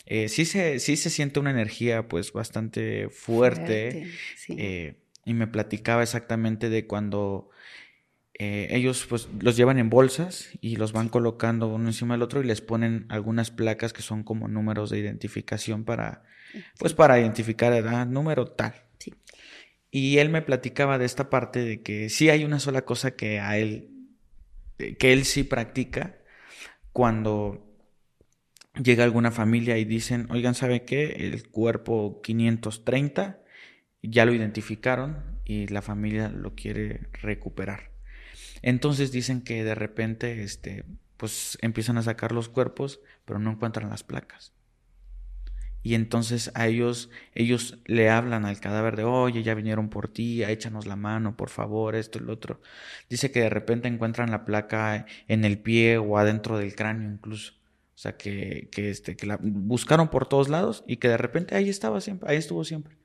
Eh, 0.07 0.28
sí, 0.28 0.45
se, 0.45 0.80
sí 0.80 0.97
se 0.97 1.11
siente 1.11 1.39
una 1.41 1.51
energía 1.51 2.09
pues 2.09 2.32
bastante 2.32 3.09
fuerte, 3.11 4.12
sí. 4.37 4.57
eh, 4.59 4.97
y 5.27 5.35
me 5.35 5.49
platicaba 5.49 6.05
exactamente 6.05 6.70
de 6.70 6.87
cuando 6.87 7.51
eh, 8.39 8.68
ellos 8.70 9.07
pues 9.09 9.29
los 9.41 9.57
llevan 9.57 9.79
en 9.79 9.91
bolsas 9.91 10.51
y 10.61 10.77
los 10.77 10.93
van 10.93 11.09
colocando 11.09 11.66
uno 11.66 11.89
encima 11.89 12.14
del 12.14 12.22
otro 12.22 12.41
y 12.41 12.47
les 12.47 12.61
ponen 12.61 13.07
algunas 13.09 13.51
placas 13.51 13.93
que 13.93 14.03
son 14.03 14.22
como 14.22 14.47
números 14.47 14.89
de 14.89 15.01
identificación 15.01 15.85
para, 15.85 16.22
pues 16.79 16.95
para 16.95 17.18
identificar 17.18 17.72
edad, 17.72 18.07
número 18.07 18.47
tal. 18.47 18.74
Sí. 18.99 19.14
Y 19.91 20.18
él 20.18 20.29
me 20.29 20.43
platicaba 20.43 20.97
de 20.97 21.07
esta 21.07 21.29
parte 21.29 21.59
de 21.59 21.83
que 21.83 22.09
sí 22.09 22.31
hay 22.31 22.45
una 22.45 22.61
sola 22.61 22.85
cosa 22.85 23.16
que 23.16 23.41
a 23.41 23.59
él, 23.59 23.91
eh, 24.79 24.97
que 24.97 25.12
él 25.12 25.24
sí 25.24 25.43
practica 25.43 26.18
cuando 26.93 27.66
llega 28.81 29.03
alguna 29.03 29.33
familia 29.33 29.77
y 29.77 29.85
dicen, 29.85 30.29
oigan, 30.31 30.55
¿sabe 30.55 30.85
qué? 30.85 31.16
El 31.18 31.49
cuerpo 31.49 32.20
530 32.22 33.41
ya 34.09 34.25
lo 34.25 34.35
identificaron 34.35 35.23
y 35.45 35.67
la 35.69 35.83
familia 35.83 36.29
lo 36.29 36.55
quiere 36.55 37.09
recuperar. 37.13 37.91
Entonces 38.63 39.13
dicen 39.13 39.43
que 39.43 39.65
de 39.65 39.75
repente, 39.75 40.43
este, 40.43 40.85
pues 41.17 41.59
empiezan 41.63 41.99
a 41.99 42.03
sacar 42.03 42.33
los 42.33 42.49
cuerpos, 42.49 43.01
pero 43.25 43.39
no 43.39 43.53
encuentran 43.53 43.91
las 43.91 44.03
placas. 44.03 44.53
Y 45.83 45.95
entonces 45.95 46.51
a 46.55 46.67
ellos, 46.67 47.11
ellos 47.33 47.79
le 47.85 48.11
hablan 48.11 48.45
al 48.45 48.59
cadáver 48.59 48.97
de, 48.97 49.05
oye, 49.05 49.45
ya 49.45 49.55
vinieron 49.55 49.89
por 49.89 50.09
ti, 50.09 50.43
échanos 50.43 50.85
la 50.85 50.97
mano, 50.97 51.37
por 51.37 51.49
favor, 51.49 51.95
esto 51.95 52.19
y 52.19 52.23
lo 52.23 52.33
otro. 52.33 52.61
Dice 53.09 53.31
que 53.31 53.39
de 53.39 53.51
repente 53.51 53.87
encuentran 53.87 54.33
la 54.33 54.45
placa 54.45 55.07
en 55.29 55.45
el 55.45 55.61
pie 55.61 55.99
o 55.99 56.19
adentro 56.19 56.59
del 56.59 56.75
cráneo 56.75 57.09
incluso. 57.13 57.53
O 57.95 57.99
sea, 57.99 58.17
que, 58.17 58.69
que, 58.73 58.91
este, 58.91 59.17
que 59.17 59.27
la 59.27 59.39
buscaron 59.41 60.09
por 60.09 60.29
todos 60.29 60.49
lados 60.49 60.83
y 60.89 60.97
que 60.97 61.09
de 61.09 61.19
repente 61.19 61.55
ahí 61.55 61.69
estaba 61.69 62.01
siempre, 62.01 62.29
ahí 62.31 62.37
estuvo 62.37 62.65
siempre. 62.65 62.97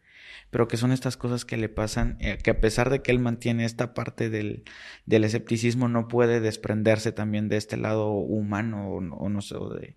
Pero 0.51 0.67
que 0.67 0.77
son 0.77 0.91
estas 0.91 1.17
cosas 1.17 1.43
que 1.45 1.57
le 1.57 1.69
pasan, 1.69 2.17
eh, 2.19 2.37
que 2.43 2.51
a 2.51 2.59
pesar 2.61 2.89
de 2.91 3.01
que 3.01 3.11
él 3.11 3.19
mantiene 3.19 3.65
esta 3.65 3.93
parte 3.93 4.29
del, 4.29 4.63
del 5.05 5.23
escepticismo, 5.23 5.87
no 5.87 6.07
puede 6.07 6.39
desprenderse 6.41 7.11
también 7.11 7.49
de 7.49 7.57
este 7.57 7.77
lado 7.77 8.11
humano 8.11 8.89
o, 8.89 9.01
no- 9.01 9.15
o 9.15 9.29
no 9.29 9.41
sé, 9.41 9.55
o 9.55 9.69
de 9.73 9.95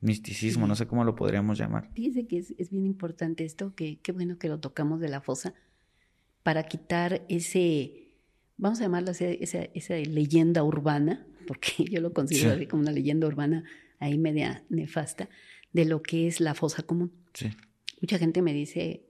misticismo, 0.00 0.66
Sí. 0.66 0.68
no 0.68 0.76
sé 0.76 0.86
cómo 0.86 1.04
lo 1.04 1.14
podríamos 1.16 1.58
llamar. 1.58 1.88
Fíjese 1.94 2.26
que 2.26 2.38
es, 2.38 2.54
es 2.58 2.70
bien 2.70 2.84
importante 2.86 3.44
esto, 3.44 3.74
que 3.74 3.98
qué 4.00 4.12
bueno 4.12 4.38
que 4.38 4.48
lo 4.48 4.60
tocamos 4.60 5.00
de 5.00 5.08
la 5.08 5.20
fosa, 5.22 5.54
para 6.42 6.64
quitar 6.64 7.22
ese, 7.28 8.10
vamos 8.58 8.78
a 8.80 8.82
llamarlo 8.84 9.10
así, 9.12 9.24
esa, 9.40 9.62
esa 9.74 9.94
leyenda 9.96 10.62
urbana, 10.62 11.26
porque 11.48 11.84
yo 11.90 12.00
lo 12.02 12.12
considero 12.12 12.50
Sí. 12.50 12.56
así 12.56 12.66
como 12.66 12.82
una 12.82 12.92
leyenda 12.92 13.26
urbana 13.26 13.64
ahí 13.98 14.18
media 14.18 14.62
nefasta, 14.68 15.30
de 15.72 15.86
lo 15.86 16.02
que 16.02 16.26
es 16.26 16.40
la 16.40 16.52
fosa 16.54 16.82
común. 16.82 17.12
Sí. 17.32 17.48
Mucha 18.02 18.18
gente 18.18 18.42
me 18.42 18.52
dice, 18.52 19.05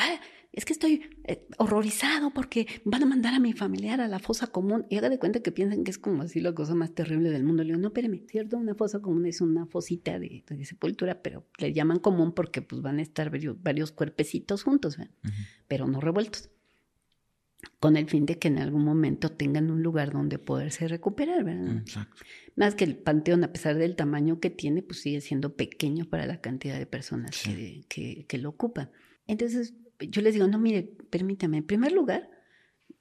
ah, 0.00 0.20
es 0.52 0.64
que 0.64 0.72
estoy 0.72 1.02
eh, 1.24 1.46
horrorizado 1.58 2.30
porque 2.32 2.66
van 2.84 3.02
a 3.04 3.06
mandar 3.06 3.34
a 3.34 3.38
mi 3.38 3.52
familiar 3.52 4.00
a 4.00 4.08
la 4.08 4.18
fosa 4.18 4.48
común. 4.48 4.84
Y 4.90 4.96
haga 4.96 5.08
de 5.08 5.18
cuenta 5.20 5.40
que 5.40 5.52
piensan 5.52 5.84
que 5.84 5.92
es 5.92 5.98
como 5.98 6.22
así 6.22 6.40
la 6.40 6.52
cosa 6.54 6.74
más 6.74 6.92
terrible 6.92 7.30
del 7.30 7.44
mundo. 7.44 7.62
Le 7.62 7.68
digo, 7.68 7.78
no, 7.80 7.88
espérame, 7.88 8.26
¿cierto? 8.28 8.56
Una 8.56 8.74
fosa 8.74 8.98
común 9.00 9.26
es 9.26 9.40
una 9.40 9.66
fosita 9.66 10.18
de, 10.18 10.42
de 10.48 10.64
sepultura, 10.64 11.22
pero 11.22 11.46
le 11.58 11.72
llaman 11.72 12.00
común 12.00 12.32
porque 12.34 12.62
pues 12.62 12.82
van 12.82 12.98
a 12.98 13.02
estar 13.02 13.30
varios, 13.30 13.62
varios 13.62 13.92
cuerpecitos 13.92 14.64
juntos. 14.64 14.98
Ujú. 14.98 15.06
pero 15.68 15.86
no 15.86 16.00
revueltos. 16.00 16.50
Con 17.78 17.96
el 17.96 18.08
fin 18.08 18.24
de 18.26 18.38
que 18.38 18.48
en 18.48 18.58
algún 18.58 18.84
momento 18.84 19.30
tengan 19.30 19.70
un 19.70 19.82
lugar 19.82 20.12
donde 20.12 20.38
poderse 20.38 20.88
recuperar, 20.88 21.44
¿verdad? 21.44 21.76
Exacto. 21.78 22.22
Más 22.56 22.74
que 22.74 22.84
el 22.84 22.96
panteón, 22.96 23.44
a 23.44 23.52
pesar 23.52 23.76
del 23.76 23.96
tamaño 23.96 24.40
que 24.40 24.48
tiene, 24.50 24.82
pues 24.82 25.00
sigue 25.02 25.20
siendo 25.20 25.54
pequeño 25.56 26.06
para 26.06 26.26
la 26.26 26.40
cantidad 26.40 26.78
de 26.78 26.86
personas 26.86 27.36
Sí. 27.36 27.54
que, 27.54 27.84
que- 27.88 28.26
que 28.26 28.38
lo 28.38 28.48
ocupan. 28.50 28.90
Entonces, 29.26 29.74
yo 30.00 30.22
les 30.22 30.34
digo, 30.34 30.46
no, 30.46 30.58
mire, 30.58 30.82
permítame, 31.10 31.58
en 31.58 31.66
primer 31.66 31.92
lugar, 31.92 32.30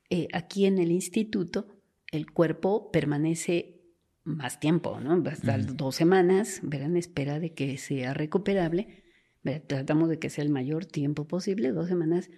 eh, 0.09 0.27
aquí 0.33 0.65
en 0.65 0.79
el 0.79 0.91
instituto, 0.91 1.67
el 2.11 2.31
cuerpo 2.31 2.91
permanece 2.91 3.79
más 4.23 4.59
tiempo, 4.59 4.99
¿no? 4.99 5.21
Va 5.23 5.31
a 5.31 5.33
estar 5.33 5.75
dos 5.75 5.95
semanas, 5.95 6.59
verán, 6.63 6.97
espera 6.97 7.39
de 7.39 7.53
que 7.53 7.77
sea 7.77 8.13
recuperable. 8.13 9.03
¿verdad? 9.43 9.63
Tratamos 9.67 10.09
de 10.09 10.19
que 10.19 10.29
sea 10.29 10.43
el 10.43 10.49
mayor 10.49 10.85
tiempo 10.85 11.27
posible, 11.27 11.71
dos 11.71 11.87
semanas, 11.87 12.29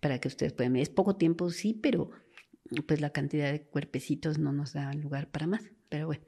para 0.00 0.20
que 0.20 0.28
ustedes 0.28 0.52
puedan. 0.52 0.76
Es 0.76 0.90
poco 0.90 1.16
tiempo, 1.16 1.50
sí, 1.50 1.74
pero 1.74 2.10
pues 2.86 3.00
la 3.00 3.10
cantidad 3.10 3.50
de 3.50 3.62
cuerpecitos 3.62 4.38
no 4.38 4.52
nos 4.52 4.72
da 4.72 4.92
lugar 4.94 5.30
para 5.30 5.46
más. 5.46 5.64
Pero 5.88 6.06
bueno. 6.06 6.22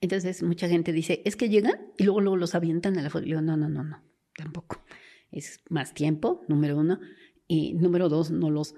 Entonces, 0.00 0.42
mucha 0.42 0.68
gente 0.68 0.92
dice, 0.92 1.22
es 1.24 1.36
que 1.36 1.48
llegan 1.48 1.92
y 1.96 2.04
luego, 2.04 2.20
luego 2.20 2.36
los 2.36 2.54
avientan 2.54 2.98
a 2.98 3.02
la 3.02 3.10
foto. 3.10 3.24
Digo, 3.24 3.40
no, 3.40 3.56
no, 3.56 3.68
no, 3.68 3.84
no, 3.84 4.02
tampoco. 4.34 4.82
Es 5.32 5.60
más 5.68 5.94
tiempo, 5.94 6.42
número 6.48 6.78
uno. 6.78 7.00
Y 7.46 7.74
número 7.74 8.08
dos, 8.08 8.30
no 8.30 8.50
los 8.50 8.74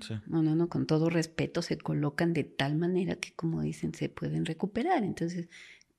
sí. 0.00 0.14
No, 0.26 0.42
no, 0.42 0.54
no, 0.54 0.68
con 0.68 0.86
todo 0.86 1.10
respeto 1.10 1.62
se 1.62 1.76
colocan 1.76 2.32
de 2.32 2.44
tal 2.44 2.76
manera 2.76 3.16
que, 3.16 3.32
como 3.34 3.62
dicen, 3.62 3.92
se 3.94 4.08
pueden 4.08 4.44
recuperar. 4.44 5.04
Entonces, 5.04 5.48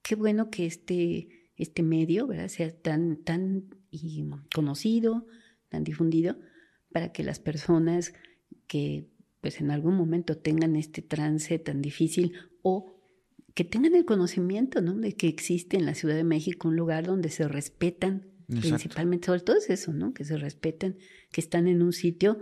qué 0.02 0.16
bueno 0.16 0.50
que 0.50 0.66
este, 0.66 1.28
este 1.56 1.84
medio, 1.84 2.28
¿verdad?, 2.28 2.48
sea 2.48 2.72
tan, 2.72 3.18
tan 3.18 3.66
y 3.92 4.24
conocido, 4.54 5.26
tan 5.68 5.84
difundido, 5.84 6.38
para 6.92 7.12
que 7.12 7.24
las 7.24 7.40
personas 7.40 8.14
que, 8.68 9.08
pues, 9.42 9.60
en 9.62 9.72
algún 9.72 9.96
momento 9.96 10.38
tengan 10.38 10.76
este 10.76 11.02
trance 11.02 11.60
tan 11.60 11.82
difícil 11.82 12.34
o 12.62 12.96
que 13.54 13.66
tengan 13.66 13.96
el 13.96 14.06
conocimiento, 14.06 14.82
¿no?, 14.82 14.96
de 14.96 15.14
que 15.16 15.28
existe 15.28 15.76
en 15.78 15.86
la 15.86 15.96
Ciudad 15.96 16.16
de 16.16 16.24
México 16.24 16.70
un 16.70 16.78
lugar 16.78 17.06
donde 17.06 17.30
se 17.30 17.48
respetan, 17.48 18.28
Exacto. 18.50 18.70
principalmente, 18.70 19.28
sobre 19.28 19.42
todo 19.42 19.58
es 19.58 19.70
eso, 19.70 19.94
¿no?, 19.94 20.14
que 20.14 20.26
se 20.26 20.38
respetan, 20.38 20.98
que 21.32 21.42
están 21.42 21.68
en 21.68 21.82
un 21.82 21.94
sitio 21.94 22.40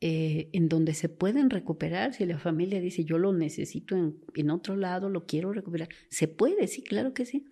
eh, 0.00 0.50
en 0.52 0.68
donde 0.68 0.94
se 0.94 1.08
pueden 1.08 1.50
recuperar. 1.50 2.14
Si 2.14 2.24
la 2.26 2.38
familia 2.38 2.80
dice, 2.80 3.04
yo 3.04 3.18
lo 3.18 3.32
necesito 3.32 3.96
en, 3.96 4.16
en 4.34 4.50
otro 4.50 4.76
lado, 4.76 5.08
lo 5.10 5.26
quiero 5.26 5.52
recuperar, 5.52 5.88
se 6.10 6.28
puede, 6.28 6.66
sí, 6.68 6.82
claro 6.82 7.14
que 7.14 7.24
sí. 7.26 7.46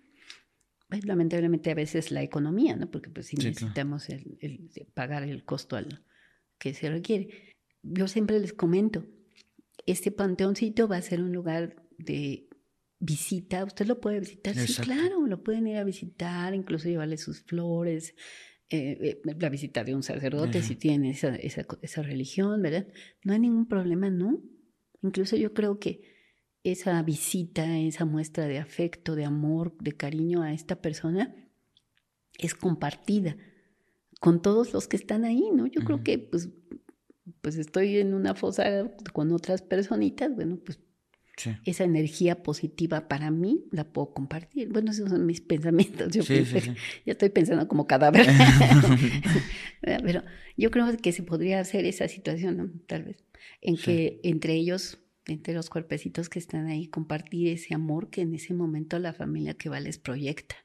Pues, 0.89 1.05
lamentablemente 1.05 1.69
a 1.71 1.75
veces 1.75 2.11
la 2.11 2.23
economía, 2.23 2.75
¿no? 2.77 2.89
Porque 2.89 3.09
pues 3.09 3.25
si 3.25 3.35
Sí, 3.35 3.41
claro. 3.41 3.49
necesitamos 3.53 4.09
el, 4.09 4.37
el- 4.39 4.69
de 4.69 4.85
pagar 4.85 5.23
el 5.23 5.43
costo 5.43 5.75
al 5.75 6.03
que 6.57 6.73
se 6.73 6.89
requiere. 6.89 7.55
Yo 7.83 8.07
siempre 8.07 8.39
les 8.39 8.53
comento, 8.53 9.05
este 9.85 10.11
panteoncito 10.11 10.87
va 10.87 10.97
a 10.97 11.01
ser 11.01 11.21
un 11.21 11.33
lugar 11.33 11.83
de 11.97 12.46
visita, 12.99 13.63
usted 13.63 13.85
lo 13.85 13.99
puede 13.99 14.19
visitar, 14.19 14.55
sí, 14.55 14.61
Exacto. 14.61 14.91
claro, 14.91 15.27
lo 15.27 15.43
pueden 15.43 15.67
ir 15.67 15.77
a 15.77 15.83
visitar, 15.83 16.53
incluso 16.53 16.89
llevarle 16.89 17.17
sus 17.17 17.41
flores, 17.41 18.15
eh, 18.69 19.21
eh, 19.25 19.35
la 19.39 19.49
visita 19.49 19.83
de 19.83 19.95
un 19.95 20.03
sacerdote 20.03 20.59
Ajá. 20.59 20.67
si 20.67 20.75
tiene 20.75 21.11
esa, 21.11 21.35
esa, 21.35 21.65
esa 21.81 22.01
religión, 22.01 22.61
¿verdad? 22.61 22.87
No 23.23 23.33
hay 23.33 23.39
ningún 23.39 23.67
problema, 23.67 24.09
¿no? 24.09 24.41
Incluso 25.01 25.35
yo 25.37 25.53
creo 25.53 25.79
que 25.79 26.01
esa 26.63 27.01
visita, 27.03 27.77
esa 27.79 28.05
muestra 28.05 28.45
de 28.47 28.57
afecto, 28.59 29.15
de 29.15 29.25
amor, 29.25 29.77
de 29.79 29.93
cariño 29.93 30.41
a 30.41 30.53
esta 30.53 30.81
persona 30.81 31.33
es 32.37 32.53
compartida 32.53 33.37
con 34.19 34.41
todos 34.41 34.73
los 34.73 34.87
que 34.87 34.97
están 34.97 35.23
ahí, 35.23 35.49
¿no? 35.53 35.67
Yo 35.67 35.81
creo 35.81 35.97
Ujú. 35.97 36.03
que 36.03 36.19
pues, 36.19 36.49
pues 37.41 37.57
estoy 37.57 37.97
en 37.97 38.13
una 38.13 38.35
fosa 38.35 38.91
con 39.13 39.31
otras 39.31 39.61
personitas, 39.61 40.35
bueno, 40.35 40.57
pues 40.57 40.79
esa 41.65 41.83
energía 41.83 42.41
positiva 42.41 43.07
para 43.07 43.29
mí 43.29 43.65
la 43.71 43.83
puedo 43.83 44.11
compartir. 44.11 44.69
Bueno, 44.69 44.91
esos 44.91 45.09
son 45.09 45.25
mis 45.25 45.41
pensamientos. 45.41 46.11
Yo 46.13 46.23
ya 46.23 46.75
estoy 47.05 47.29
pensando 47.29 47.67
como 47.67 47.87
cadáver. 47.87 48.27
Pero 49.81 50.23
yo 50.57 50.71
creo 50.71 50.85
que 50.97 51.11
se 51.11 51.23
podría 51.23 51.59
hacer 51.59 51.85
esa 51.85 52.07
situación, 52.07 52.81
tal 52.87 53.03
vez, 53.03 53.17
en 53.61 53.77
que 53.77 54.19
entre 54.23 54.53
ellos, 54.53 54.99
entre 55.27 55.53
los 55.53 55.69
cuerpecitos 55.69 56.29
que 56.29 56.39
están 56.39 56.67
ahí, 56.67 56.87
compartir 56.87 57.49
ese 57.49 57.75
amor 57.75 58.09
que 58.09 58.21
en 58.21 58.33
ese 58.33 58.53
momento 58.53 58.97
la 58.99 59.13
familia 59.13 59.53
que 59.53 59.69
va 59.69 59.79
les 59.79 59.97
proyecta. 59.97 60.55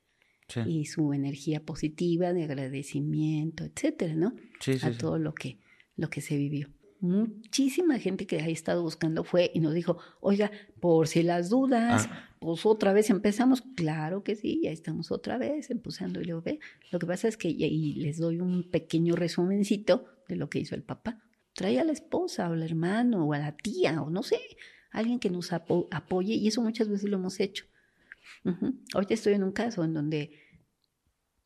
Y 0.66 0.84
su 0.84 1.14
energía 1.14 1.64
positiva 1.64 2.34
de 2.34 2.44
agradecimiento, 2.44 3.64
etcétera, 3.64 4.14
¿no? 4.14 4.34
A 4.82 4.90
todo 4.90 5.18
lo 5.18 5.32
que, 5.34 5.60
lo 5.96 6.10
que 6.10 6.20
se 6.20 6.36
vivió 6.36 6.68
muchísima 7.02 7.98
gente 7.98 8.26
que 8.26 8.38
ha 8.38 8.48
estado 8.48 8.82
buscando 8.82 9.24
fue 9.24 9.50
y 9.52 9.60
nos 9.60 9.74
dijo, 9.74 9.98
oiga, 10.20 10.52
por 10.80 11.08
si 11.08 11.24
las 11.24 11.50
dudas, 11.50 12.08
ah. 12.08 12.30
pues 12.40 12.64
otra 12.64 12.92
vez 12.92 13.10
empezamos. 13.10 13.62
Claro 13.74 14.22
que 14.22 14.36
sí, 14.36 14.60
ya 14.62 14.70
estamos 14.70 15.10
otra 15.10 15.36
vez 15.36 15.70
empezando. 15.70 16.20
Y 16.20 16.24
luego 16.24 16.42
ve, 16.42 16.60
lo 16.92 17.00
que 17.00 17.06
pasa 17.06 17.26
es 17.26 17.36
que, 17.36 17.48
y 17.48 17.94
les 17.94 18.18
doy 18.18 18.40
un 18.40 18.70
pequeño 18.70 19.16
resumencito 19.16 20.06
de 20.28 20.36
lo 20.36 20.48
que 20.48 20.60
hizo 20.60 20.76
el 20.76 20.84
papá. 20.84 21.20
Trae 21.54 21.80
a 21.80 21.84
la 21.84 21.92
esposa 21.92 22.48
o 22.48 22.52
al 22.52 22.62
hermano 22.62 23.26
o 23.26 23.32
a 23.32 23.38
la 23.38 23.56
tía 23.56 24.00
o 24.00 24.08
no 24.08 24.22
sé, 24.22 24.38
alguien 24.92 25.18
que 25.18 25.28
nos 25.28 25.52
apoye 25.52 26.34
y 26.34 26.46
eso 26.46 26.62
muchas 26.62 26.88
veces 26.88 27.10
lo 27.10 27.16
hemos 27.16 27.40
hecho. 27.40 27.66
Hoy 28.94 29.06
estoy 29.10 29.34
en 29.34 29.42
un 29.42 29.52
caso 29.52 29.82
en 29.82 29.92
donde 29.92 30.38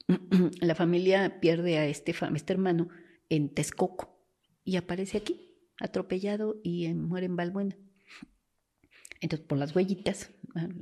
la 0.60 0.74
familia 0.74 1.40
pierde 1.40 1.78
a 1.78 1.86
este, 1.86 2.14
este 2.34 2.52
hermano 2.52 2.88
en 3.30 3.48
Texcoco 3.48 4.15
y 4.66 4.76
aparece 4.76 5.16
aquí 5.16 5.48
atropellado 5.78 6.60
y 6.62 6.92
muere 6.92 7.26
en 7.26 7.36
Balbuena. 7.36 7.76
Entonces, 9.20 9.46
por 9.46 9.56
las 9.56 9.74
huellitas, 9.74 10.30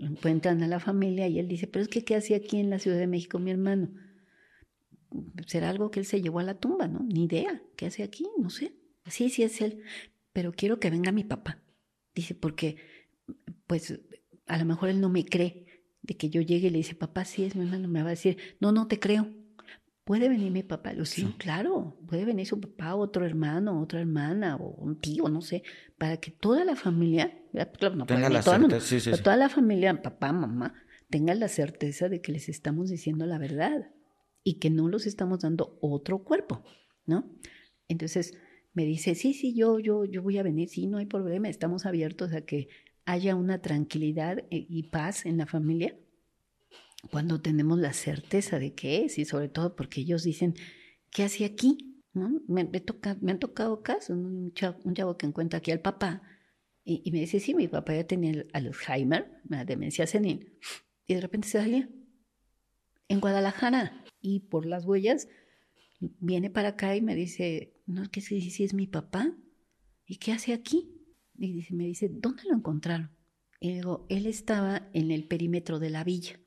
encuentran 0.01 0.63
a 0.63 0.69
la 0.69 0.81
familia 0.81 1.29
y 1.29 1.39
él 1.39 1.47
dice, 1.47 1.69
pero 1.69 1.85
es 1.85 1.89
que 1.89 2.05
¿qué 2.05 2.17
hacía 2.17 2.39
aquí 2.39 2.59
en 2.59 2.71
la 2.71 2.81
Ciudad 2.81 2.99
de 2.99 3.07
México 3.07 3.39
mi 3.39 3.51
hermano? 3.51 3.91
Será 5.47 5.71
algo 5.71 5.91
que 5.91 6.01
él 6.01 6.07
se 6.07 6.21
llevó 6.21 6.41
a 6.41 6.45
la 6.45 6.59
tumba, 6.59 6.89
¿no? 6.89 7.01
Ni 7.01 7.25
idea. 7.25 7.63
¿Qué 7.77 7.87
hace 7.87 8.03
aquí? 8.03 8.27
No 8.39 8.51
sé. 8.51 8.75
Sí, 9.07 9.29
sí 9.29 9.45
es 9.45 9.61
él. 9.61 9.83
Pero 10.33 10.53
quiero 10.53 10.81
que 10.81 10.91
venga 10.91 11.13
mi 11.13 11.23
papá. 11.23 11.63
Dice, 12.15 12.35
porque, 12.35 12.77
pues, 13.67 14.01
a 14.47 14.59
lo 14.59 14.65
mejor 14.65 14.89
él 14.89 15.01
no 15.01 15.11
me 15.11 15.25
cree 15.25 15.67
de 16.03 16.17
que 16.17 16.31
yo 16.31 16.41
llegue 16.41 16.69
y 16.69 16.71
le 16.71 16.79
dice, 16.79 16.95
papá, 16.95 17.25
sí 17.25 17.45
es 17.45 17.55
mi 17.55 17.65
hermano. 17.65 17.87
Me 17.87 18.03
va 18.03 18.09
a 18.09 18.11
decir, 18.11 18.39
no, 18.61 18.73
no 18.73 18.89
te 18.89 18.99
creo. 18.99 19.31
¿Puede 20.05 20.29
venir 20.29 20.53
mi 20.53 20.63
papá? 20.63 20.93
Lucía, 20.93 21.27
sí. 21.27 21.35
claro, 21.39 21.97
puede 22.07 22.27
venir 22.27 22.47
su 22.47 22.61
papá, 22.61 22.95
otro 22.95 23.25
hermano, 23.25 23.81
otra 23.81 24.01
hermana, 24.01 24.57
o 24.57 24.69
un 24.75 25.01
tío, 25.01 25.29
no 25.29 25.41
sé, 25.41 25.63
para 25.97 26.19
que 26.19 26.31
toda 26.31 26.63
la 26.67 26.77
familia, 26.77 27.43
claro, 27.79 27.97
no 27.97 28.05
tenga 28.05 28.29
la 28.29 28.43
certeza, 28.43 29.17
toda 29.23 29.37
la 29.37 29.49
familia, 29.49 30.03
papá, 30.03 30.31
mamá, 30.33 30.75
tenga 31.09 31.35
la 31.35 31.49
certeza 31.49 32.11
de 32.11 32.21
que 32.21 32.33
les 32.33 32.51
estamos 32.51 32.91
diciendo 32.91 33.25
la 33.25 33.39
verdad 33.39 33.93
y 34.43 34.59
que 34.59 34.69
no 34.69 34.89
los 34.89 35.07
estamos 35.07 35.41
dando 35.41 35.79
otro 35.81 36.23
cuerpo, 36.23 36.63
¿no? 37.07 37.31
Entonces 37.89 38.35
me 38.75 38.85
dice, 38.85 39.15
sí, 39.15 39.33
sí, 39.33 39.55
yo, 39.55 39.79
yo, 39.79 40.05
yo 40.05 40.23
voy 40.23 40.37
a 40.37 40.43
venir, 40.43 40.69
sí, 40.69 40.87
no 40.87 40.99
hay 40.99 41.07
problema, 41.07 41.49
estamos 41.49 41.87
abiertos 41.87 42.35
a 42.35 42.43
que 42.43 42.69
haya 43.07 43.37
una 43.37 43.63
tranquilidad 43.63 44.41
eh, 44.51 44.67
y 44.69 44.85
paz 44.85 45.25
en 45.25 45.39
la 45.39 45.47
familia 45.47 45.97
cuando 47.11 47.41
tenemos 47.41 47.79
la 47.79 47.93
certeza 47.93 48.59
de 48.59 48.75
que 48.75 49.05
es 49.05 49.19
y 49.19 49.25
sobre 49.25 49.49
todo 49.49 49.77
porque 49.77 50.01
ellos 50.01 50.23
dicen, 50.23 50.55
¿qué 51.11 51.25
hace 51.25 51.45
aquí? 51.45 52.03
¿No? 52.13 52.43
Me, 52.47 52.65
me 53.21 53.33
han 53.33 53.39
tocado 53.39 53.83
casos, 53.83 54.17
un 54.17 54.53
chavo, 54.53 55.17
que 55.17 55.27
encuentra 55.27 55.59
aquí 55.59 55.71
al 55.71 55.81
papá 55.81 56.23
y, 56.85 57.11
me 57.13 57.21
dice, 57.21 57.41
sí, 57.41 57.55
mi 57.55 57.67
papá 57.67 57.95
ya 57.95 58.07
tenía 58.07 58.31
el 58.31 58.51
Alzheimer, 58.53 59.41
demencia 59.67 60.07
senil, 60.07 60.59
y 61.07 61.15
de 61.15 61.21
repente 61.23 61.49
se 61.49 61.59
salía 61.59 61.89
en 63.09 63.21
Guadalajara 63.21 64.05
y 64.21 64.41
por 64.41 64.67
las 64.67 64.85
huellas 64.85 65.29
viene 66.01 66.51
para 66.51 66.71
acá 66.71 66.95
y 66.95 67.01
me 67.01 67.15
dice, 67.15 67.75
no, 67.87 68.11
que 68.11 68.21
sí, 68.21 68.51
sí 68.51 68.65
es 68.65 68.75
mi 68.75 68.87
papá, 68.87 69.35
¿y 70.07 70.17
qué 70.17 70.33
hace 70.33 70.53
aquí? 70.53 70.91
Y 71.39 71.65
me 71.71 71.85
dice, 71.85 72.11
¿dónde 72.13 72.45
lo 72.45 72.55
encontraron? 72.55 73.11
Y 73.61 73.73
digo, 73.73 74.07
él 74.11 74.27
estaba 74.27 74.91
en 74.93 75.11
el 75.11 75.27
perímetro 75.27 75.79
de 75.79 75.89
la 75.89 76.05
villa 76.05 76.39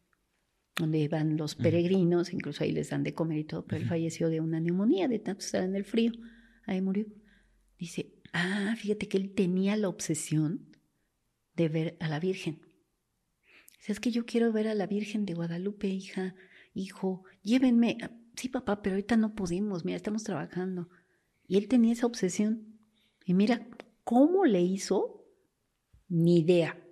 donde 0.78 1.08
van 1.08 1.38
los 1.38 1.56
peregrinos, 1.56 2.34
incluso 2.34 2.64
ahí 2.64 2.72
les 2.72 2.90
dan 2.92 3.04
de 3.04 3.14
comer 3.14 3.40
y 3.40 3.44
todo, 3.44 3.66
pero 3.66 3.82
él 3.82 3.88
falleció 3.88 4.30
de 4.30 4.42
una 4.42 4.60
neumonía, 4.60 5.08
de 5.08 5.20
tanto 5.20 5.44
estar 5.44 5.64
en 5.64 5.76
el 5.76 5.84
frío, 5.84 6.12
ahí 6.66 6.82
murió. 6.82 7.06
Dice, 7.80 8.14
ah, 8.34 8.76
fíjate 8.78 9.08
que 9.08 9.18
él 9.18 9.34
tenía 9.34 9.76
la 9.76 9.90
obsesión 9.90 10.78
de 11.56 11.70
ver 11.70 11.98
a 12.00 12.08
la 12.08 12.20
Virgen. 12.20 12.62
Dice, 13.80 13.92
es 13.92 14.00
que 14.00 14.12
yo 14.12 14.26
quiero 14.26 14.52
ver 14.52 14.68
a 14.68 14.76
la 14.76 14.86
Virgen 14.86 15.26
de 15.26 15.34
Guadalupe, 15.34 15.88
hija, 15.88 16.36
hijo, 16.74 17.24
llévenme. 17.42 17.98
Sí, 18.36 18.50
papá, 18.50 18.84
pero 18.84 18.96
ahorita 18.96 19.18
no 19.18 19.34
pudimos, 19.34 19.84
mira, 19.84 19.98
estamos 19.98 20.24
trabajando. 20.24 20.90
Y 21.48 21.58
él 21.58 21.68
tenía 21.68 21.94
esa 21.94 22.06
obsesión. 22.06 22.80
Y 23.26 23.34
mira, 23.34 23.68
¿cómo 24.04 24.46
le 24.46 24.62
hizo? 24.62 25.26
Ni 26.08 26.40
idea 26.40 26.87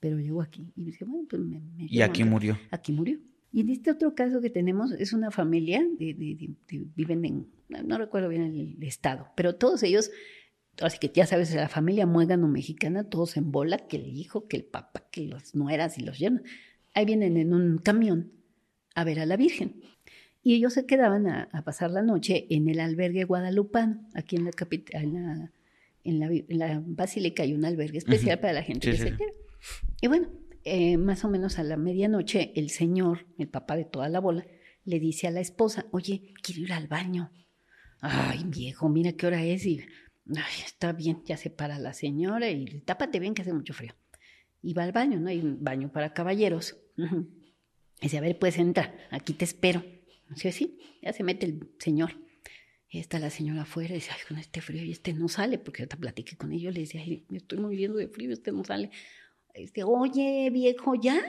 pero 0.00 0.18
llegó 0.18 0.42
aquí. 0.42 0.72
Y 0.76 0.84
dice, 0.84 1.04
bueno, 1.04 1.26
pues 1.28 1.42
me, 1.42 1.62
Y 1.76 2.00
aquí 2.02 2.24
murió. 2.24 2.58
Aquí 2.70 2.92
murió. 2.92 3.18
Y 3.52 3.60
en 3.62 3.70
este 3.70 3.90
otro 3.90 4.14
caso 4.14 4.40
que 4.40 4.50
tenemos 4.50 4.92
es 4.92 5.12
una 5.12 5.30
familia, 5.30 5.82
de, 5.98 6.54
viven 6.94 7.24
en, 7.24 7.46
no, 7.68 7.98
recuerdo 7.98 8.28
bien 8.28 8.42
el, 8.42 8.82
estado, 8.82 9.28
pero 9.36 9.54
todos 9.54 9.82
ellos, 9.82 10.10
así 10.80 10.98
que 10.98 11.08
ya 11.08 11.26
sabes, 11.26 11.54
la 11.54 11.68
familia 11.68 12.06
muégano 12.06 12.46
mexicana, 12.46 13.04
todos 13.04 13.36
en 13.36 13.50
bola, 13.50 13.78
que 13.78 13.96
el 13.96 14.06
hijo, 14.06 14.48
que 14.48 14.58
el 14.58 14.64
papá, 14.64 15.06
que 15.10 15.26
las 15.26 15.54
nueras 15.54 15.98
y 15.98 16.02
los 16.02 16.18
yernos. 16.18 16.42
Ahí 16.94 17.06
vienen 17.06 17.36
en 17.36 17.54
un 17.54 17.78
camión 17.78 18.32
a 18.94 19.04
ver 19.04 19.20
a 19.20 19.26
la 19.26 19.36
Virgen. 19.36 19.80
Y 20.42 20.54
ellos 20.54 20.74
se 20.74 20.86
quedaban 20.86 21.26
a, 21.26 21.48
pasar 21.64 21.90
la 21.90 22.02
noche 22.02 22.46
en 22.50 22.68
el 22.68 22.80
albergue 22.80 23.24
guadalupano, 23.24 24.06
aquí 24.14 24.36
en 24.36 24.44
la, 24.44 24.50
capital, 24.50 25.50
en 26.04 26.58
la, 26.58 26.82
basílica 26.84 27.42
hay 27.42 27.54
un 27.54 27.64
albergue 27.64 27.98
especial 27.98 28.38
para 28.40 28.52
la 28.52 28.62
gente 28.62 28.90
que 28.90 28.96
se 28.96 29.16
queda. 29.16 29.32
Y 30.00 30.06
bueno, 30.06 30.28
eh, 30.64 30.96
más 30.98 31.24
o 31.24 31.28
menos 31.28 31.58
a 31.58 31.62
la 31.62 31.76
medianoche, 31.76 32.52
el 32.54 32.70
señor, 32.70 33.26
el 33.38 33.48
papá 33.48 33.76
de 33.76 33.84
toda 33.84 34.08
la 34.08 34.20
bola, 34.20 34.46
le 34.84 35.00
dice 35.00 35.26
a 35.26 35.30
la 35.30 35.40
esposa, 35.40 35.86
oye, 35.92 36.34
quiero 36.42 36.62
ir 36.62 36.72
al 36.72 36.88
baño. 36.88 37.30
Ay, 38.00 38.44
viejo, 38.46 38.88
mira 38.88 39.12
qué 39.12 39.26
hora 39.26 39.44
es 39.44 39.66
y 39.66 39.80
ay, 40.36 40.62
está 40.64 40.92
bien, 40.92 41.22
ya 41.24 41.36
se 41.36 41.50
para 41.50 41.78
la 41.78 41.94
señora 41.94 42.50
y 42.50 42.64
tápate 42.80 43.18
bien 43.18 43.34
que 43.34 43.42
hace 43.42 43.52
mucho 43.52 43.74
frío. 43.74 43.94
Y 44.62 44.74
va 44.74 44.84
al 44.84 44.92
baño, 44.92 45.18
¿no? 45.20 45.28
Hay 45.28 45.40
un 45.40 45.62
baño 45.62 45.90
para 45.92 46.12
caballeros. 46.12 46.76
Dice, 48.00 48.18
a 48.18 48.20
ver, 48.20 48.38
puedes 48.38 48.58
entrar, 48.58 48.96
aquí 49.10 49.32
te 49.32 49.44
espero. 49.44 49.84
Dice, 50.30 50.52
sí, 50.52 50.78
ya 51.02 51.12
se 51.12 51.22
mete 51.22 51.46
el 51.46 51.70
señor. 51.78 52.12
Y 52.90 52.98
está 52.98 53.18
la 53.18 53.30
señora 53.30 53.62
afuera 53.62 53.92
y 53.92 53.96
dice, 53.96 54.10
ay, 54.12 54.20
con 54.26 54.38
este 54.38 54.60
frío 54.60 54.82
y 54.84 54.92
este 54.92 55.12
no 55.12 55.28
sale, 55.28 55.58
porque 55.58 55.82
yo 55.82 55.88
te 55.88 55.96
platiqué 55.96 56.36
con 56.36 56.52
ellos, 56.52 56.72
le 56.72 56.80
decía, 56.80 57.00
ay, 57.00 57.26
me 57.28 57.38
estoy 57.38 57.58
muriendo 57.58 57.98
de 57.98 58.08
frío, 58.08 58.32
este 58.32 58.52
no 58.52 58.64
sale 58.64 58.90
este, 59.58 59.84
oye, 59.84 60.50
viejo, 60.50 60.94
ya. 60.94 61.20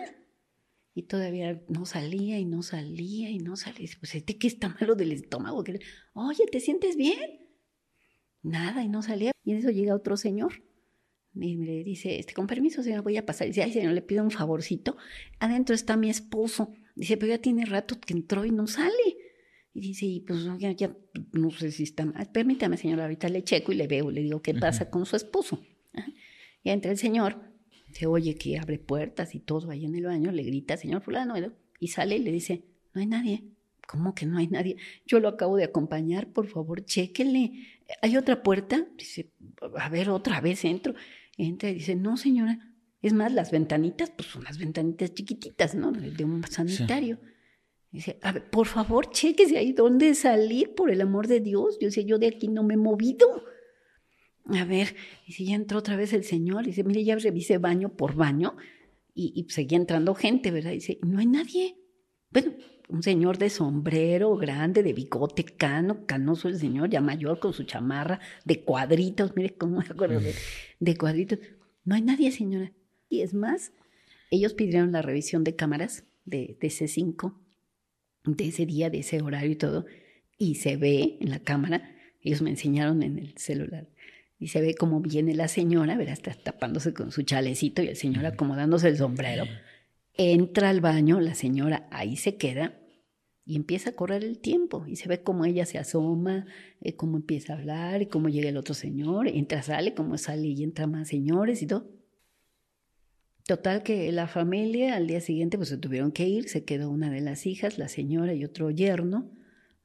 Y 0.93 1.03
todavía 1.03 1.61
no 1.67 1.85
salía 1.85 2.39
y 2.39 2.45
no 2.45 2.61
salía 2.61 3.29
y 3.29 3.39
no 3.39 3.55
salía. 3.55 3.89
Pues 3.99 4.15
este 4.15 4.37
que 4.37 4.47
está 4.47 4.69
malo 4.79 4.95
del 4.95 5.11
estómago. 5.11 5.63
Oye, 6.13 6.45
¿te 6.51 6.59
sientes 6.59 6.95
bien? 6.95 7.19
Nada, 8.41 8.83
y 8.83 8.89
no 8.89 9.01
salía. 9.01 9.31
Y 9.43 9.51
en 9.51 9.57
eso 9.57 9.69
llega 9.69 9.95
otro 9.95 10.17
señor. 10.17 10.63
Y 11.35 11.55
le 11.57 11.83
dice, 11.83 12.19
este, 12.19 12.33
con 12.33 12.47
permiso, 12.47 12.83
señor, 12.83 13.03
voy 13.03 13.17
a 13.17 13.25
pasar. 13.25 13.47
Y 13.47 13.51
dice, 13.51 13.63
ay, 13.63 13.71
señor, 13.71 13.93
le 13.93 14.01
pido 14.01 14.23
un 14.23 14.31
favorcito. 14.31 14.97
Adentro 15.39 15.75
está 15.75 15.95
mi 15.95 16.09
esposo. 16.09 16.73
Dice, 16.95 17.17
pero 17.17 17.33
ya 17.33 17.37
tiene 17.39 17.65
rato 17.65 17.99
que 17.99 18.13
entró 18.13 18.45
y 18.45 18.51
no 18.51 18.67
sale. 18.67 19.17
Y 19.73 19.81
dice, 19.81 20.05
y 20.05 20.19
pues 20.21 20.43
ya, 20.57 20.71
ya 20.71 20.97
no 21.31 21.51
sé 21.51 21.71
si 21.71 21.83
está 21.83 22.05
mal. 22.05 22.29
Permítame, 22.31 22.77
señor, 22.77 22.99
ahorita 22.99 23.29
le 23.29 23.43
checo 23.43 23.71
y 23.71 23.75
le 23.75 23.87
veo, 23.87 24.11
le 24.11 24.21
digo 24.21 24.41
qué 24.41 24.53
pasa 24.53 24.89
con 24.89 25.05
su 25.05 25.15
esposo. 25.15 25.61
Y 26.63 26.71
entra 26.71 26.91
el 26.91 26.97
señor 26.97 27.48
se 27.91 28.05
oye 28.05 28.35
que 28.35 28.57
abre 28.57 28.79
puertas 28.79 29.35
y 29.35 29.39
todo 29.39 29.71
ahí 29.71 29.85
en 29.85 29.95
el 29.95 30.05
baño, 30.05 30.31
le 30.31 30.43
grita, 30.43 30.77
señor 30.77 31.01
fulano, 31.01 31.35
y 31.79 31.87
sale 31.87 32.17
y 32.17 32.19
le 32.19 32.31
dice, 32.31 32.63
no 32.93 33.01
hay 33.01 33.07
nadie. 33.07 33.43
¿Cómo 33.87 34.13
que 34.13 34.27
no 34.27 34.37
hay 34.37 34.47
nadie? 34.47 34.77
Yo 35.07 35.19
lo 35.19 35.29
acabo 35.29 35.57
de 35.57 35.63
acompañar, 35.63 36.31
por 36.31 36.45
favor, 36.47 36.85
chéquenle. 36.85 37.53
¿Hay 38.03 38.17
otra 38.17 38.43
puerta? 38.43 38.85
Dice, 38.95 39.31
a 39.77 39.89
ver, 39.89 40.09
otra 40.09 40.41
vez 40.41 40.63
entro. 40.63 40.93
Entra 41.37 41.71
y 41.71 41.75
dice, 41.75 41.95
no, 41.95 42.15
señora. 42.15 42.59
Es 43.01 43.13
más, 43.13 43.33
las 43.33 43.49
ventanitas, 43.49 44.11
pues 44.11 44.29
son 44.29 44.43
las 44.43 44.59
ventanitas 44.59 45.13
chiquititas, 45.13 45.73
¿no? 45.73 45.91
De 45.91 46.23
un 46.23 46.43
sanitario. 46.43 47.17
Dice, 47.91 48.19
a 48.21 48.31
ver, 48.31 48.47
por 48.51 48.67
favor, 48.67 49.09
chéquese 49.09 49.57
ahí 49.57 49.73
dónde 49.73 50.13
salir, 50.13 50.75
por 50.75 50.91
el 50.91 51.01
amor 51.01 51.27
de 51.27 51.39
Dios. 51.39 51.79
Yo 51.81 51.87
decía, 51.87 52.03
yo 52.03 52.19
de 52.19 52.27
aquí 52.27 52.47
no 52.47 52.61
me 52.61 52.75
he 52.75 52.77
movido 52.77 53.43
a 54.57 54.65
ver, 54.65 54.95
y 55.25 55.33
si 55.33 55.45
ya 55.45 55.55
entró 55.55 55.79
otra 55.79 55.95
vez 55.95 56.13
el 56.13 56.23
señor, 56.23 56.63
y 56.63 56.67
dice, 56.67 56.83
mire, 56.83 57.03
ya 57.03 57.15
revisé 57.15 57.57
baño 57.57 57.89
por 57.89 58.15
baño, 58.15 58.55
y, 59.13 59.45
seguía 59.49 59.77
entrando 59.77 60.15
gente, 60.15 60.49
¿verdad? 60.49 60.71
Y 60.71 60.75
dice, 60.75 60.99
no 61.01 61.19
hay 61.19 61.25
nadie. 61.25 61.75
Bueno, 62.31 62.53
un 62.87 63.03
señor 63.03 63.37
de 63.37 63.49
sombrero 63.49 64.35
grande, 64.37 64.81
de 64.81 64.93
bigote, 64.93 65.43
cano, 65.43 66.05
canoso 66.05 66.47
el 66.47 66.57
señor, 66.57 66.89
ya 66.89 67.01
mayor, 67.01 67.39
con 67.39 67.51
su 67.51 67.63
chamarra, 67.63 68.21
de 68.45 68.63
cuadritos, 68.63 69.35
mire 69.35 69.55
cómo 69.55 69.79
me 69.79 69.85
acuerdo 69.85 70.21
de, 70.21 70.33
de 70.79 70.97
cuadritos. 70.97 71.39
No 71.83 71.95
hay 71.95 72.01
nadie, 72.01 72.31
señora. 72.31 72.71
Y 73.09 73.21
es 73.21 73.33
más, 73.33 73.73
ellos 74.31 74.53
pidieron 74.53 74.91
la 74.91 75.01
revisión 75.01 75.43
de 75.43 75.55
cámaras 75.55 76.05
de, 76.25 76.57
de 76.61 76.67
C5, 76.67 77.33
de 78.25 78.47
ese 78.47 78.65
día, 78.65 78.89
de 78.89 78.99
ese 78.99 79.21
horario 79.21 79.51
y 79.51 79.55
todo, 79.55 79.85
y 80.37 80.55
se 80.55 80.77
ve 80.77 81.17
en 81.19 81.29
la 81.29 81.39
cámara, 81.39 81.95
ellos 82.21 82.41
me 82.41 82.49
enseñaron 82.49 83.03
en 83.03 83.17
el 83.17 83.37
celular, 83.37 83.89
y 84.39 84.47
se 84.47 84.61
ve 84.61 84.73
como 84.73 85.01
viene 85.01 85.35
la 85.35 85.49
señora, 85.49 85.97
verá, 85.97 86.13
está 86.13 86.33
tapándose 86.33 86.93
con 86.93 87.11
su 87.11 87.23
chalecito 87.23 87.83
y 87.83 87.87
el 87.87 87.97
señor 87.97 88.25
acomodándose 88.25 88.87
el 88.87 88.97
sombrero. 88.97 89.43
Entra 90.13 90.69
al 90.69 90.79
baño, 90.79 91.19
la 91.19 91.35
señora 91.35 91.87
ahí 91.91 92.15
se 92.15 92.37
queda 92.37 92.79
y 93.45 93.57
empieza 93.57 93.89
a 93.89 93.95
correr 93.95 94.23
el 94.23 94.39
tiempo 94.39 94.85
y 94.87 94.95
se 94.95 95.09
ve 95.09 95.23
cómo 95.23 95.43
ella 95.43 95.65
se 95.65 95.77
asoma, 95.77 96.45
eh, 96.81 96.95
cómo 96.95 97.17
empieza 97.17 97.53
a 97.53 97.57
hablar 97.57 98.01
y 98.01 98.05
cómo 98.05 98.29
llega 98.29 98.47
el 98.47 98.57
otro 98.57 98.73
señor, 98.73 99.27
entra, 99.27 99.61
sale, 99.61 99.93
cómo 99.93 100.17
sale 100.17 100.47
y 100.47 100.63
entra 100.63 100.87
más 100.87 101.09
señores 101.09 101.61
y 101.61 101.67
todo. 101.67 101.89
Total 103.45 103.83
que 103.83 104.09
la 104.11 104.27
familia 104.27 104.95
al 104.95 105.07
día 105.07 105.19
siguiente 105.19 105.57
pues 105.57 105.69
se 105.69 105.77
tuvieron 105.77 106.11
que 106.11 106.29
ir, 106.29 106.47
se 106.47 106.63
quedó 106.63 106.89
una 106.89 107.09
de 107.09 107.19
las 107.19 107.45
hijas, 107.45 107.77
la 107.77 107.89
señora 107.89 108.33
y 108.33 108.45
otro 108.45 108.69
yerno, 108.69 109.31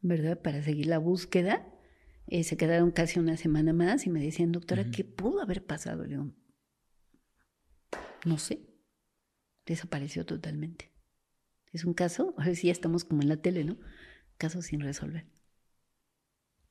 ¿verdad? 0.00 0.40
Para 0.40 0.62
seguir 0.62 0.86
la 0.86 0.98
búsqueda 0.98 1.74
eh, 2.27 2.45
se 2.45 2.57
quedaron 2.57 2.91
casi 2.91 3.18
una 3.18 3.37
semana 3.37 3.72
más 3.72 4.07
y 4.07 4.11
me 4.11 4.22
decían, 4.22 4.53
doctora, 4.53 4.91
¿qué 4.91 5.05
pudo 5.05 5.43
haber 5.43 5.64
pasado? 5.64 6.05
Le 6.05 6.18
no 8.25 8.39
sé. 8.39 8.61
Desapareció 9.66 10.25
totalmente. 10.25 10.91
Es 11.72 11.85
un 11.85 11.95
caso, 11.95 12.35
a 12.39 12.47
ver 12.47 12.57
si 12.57 12.68
ya 12.68 12.72
estamos 12.72 13.05
como 13.05 13.22
en 13.22 13.29
la 13.29 13.37
tele, 13.37 13.64
¿no? 13.64 13.77
Caso 14.39 14.62
sin 14.62 14.81
resolver. 14.81 15.27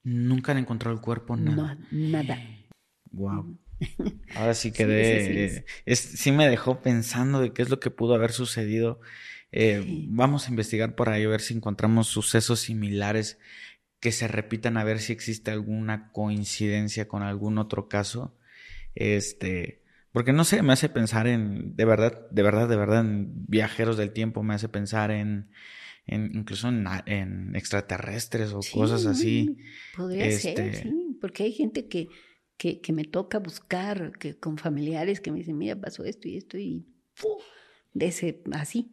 Nunca 0.03 0.51
han 0.51 0.57
encontrado 0.57 0.95
el 0.95 1.01
cuerpo, 1.01 1.37
nada. 1.37 1.75
No, 1.91 2.09
nada. 2.09 2.37
Wow. 3.11 3.57
Ahora 4.35 4.53
sí 4.53 4.71
quedé. 4.71 5.65
Sí, 5.85 5.95
sí, 5.95 6.31
me 6.31 6.49
dejó 6.49 6.81
pensando 6.81 7.39
de 7.39 7.53
qué 7.53 7.61
es 7.61 7.69
lo 7.69 7.79
que 7.79 7.89
pudo 7.89 8.13
haber 8.13 8.31
sucedido. 8.31 8.99
Eh, 9.51 10.07
vamos 10.09 10.47
a 10.47 10.49
investigar 10.49 10.95
por 10.95 11.09
ahí 11.09 11.23
a 11.23 11.29
ver 11.29 11.39
si 11.39 11.53
encontramos 11.53 12.07
sucesos 12.07 12.59
similares 12.61 13.39
que 14.03 14.11
se 14.11 14.27
repitan 14.27 14.75
a 14.75 14.83
ver 14.83 14.99
si 14.99 15.13
existe 15.13 15.49
alguna 15.49 16.11
coincidencia 16.11 17.07
con 17.07 17.23
algún 17.23 17.57
otro 17.57 17.87
caso. 17.87 18.37
Este, 18.95 19.81
porque 20.11 20.33
no 20.33 20.43
sé, 20.43 20.61
me 20.61 20.73
hace 20.73 20.89
pensar 20.89 21.25
en, 21.25 21.73
de 21.77 21.85
verdad, 21.85 22.29
de 22.29 22.43
verdad, 22.43 22.67
de 22.67 22.75
verdad, 22.75 22.99
en 22.99 23.47
viajeros 23.47 23.95
del 23.95 24.11
tiempo, 24.11 24.43
me 24.43 24.55
hace 24.55 24.67
pensar 24.67 25.09
en, 25.09 25.51
en 26.05 26.35
incluso 26.35 26.67
en, 26.67 27.55
extraterrestres 27.55 28.51
o 28.51 28.59
cosas 28.73 29.05
así. 29.05 29.55
Podría 29.95 30.29
ser, 30.31 30.59
este 30.59 30.81
sí, 30.81 31.17
porque 31.21 31.43
hay 31.43 31.53
gente 31.53 31.87
que, 31.87 32.09
que, 32.57 32.81
que, 32.81 32.91
me 32.91 33.05
toca 33.05 33.39
buscar, 33.39 34.11
que 34.19 34.35
con 34.37 34.57
familiares 34.57 35.21
que 35.21 35.31
me 35.31 35.37
dicen, 35.37 35.57
mira, 35.57 35.79
pasó 35.79 36.03
esto 36.03 36.27
y 36.27 36.35
esto 36.35 36.57
y 36.57 36.85
de 37.93 38.07
ese, 38.07 38.43
así, 38.51 38.91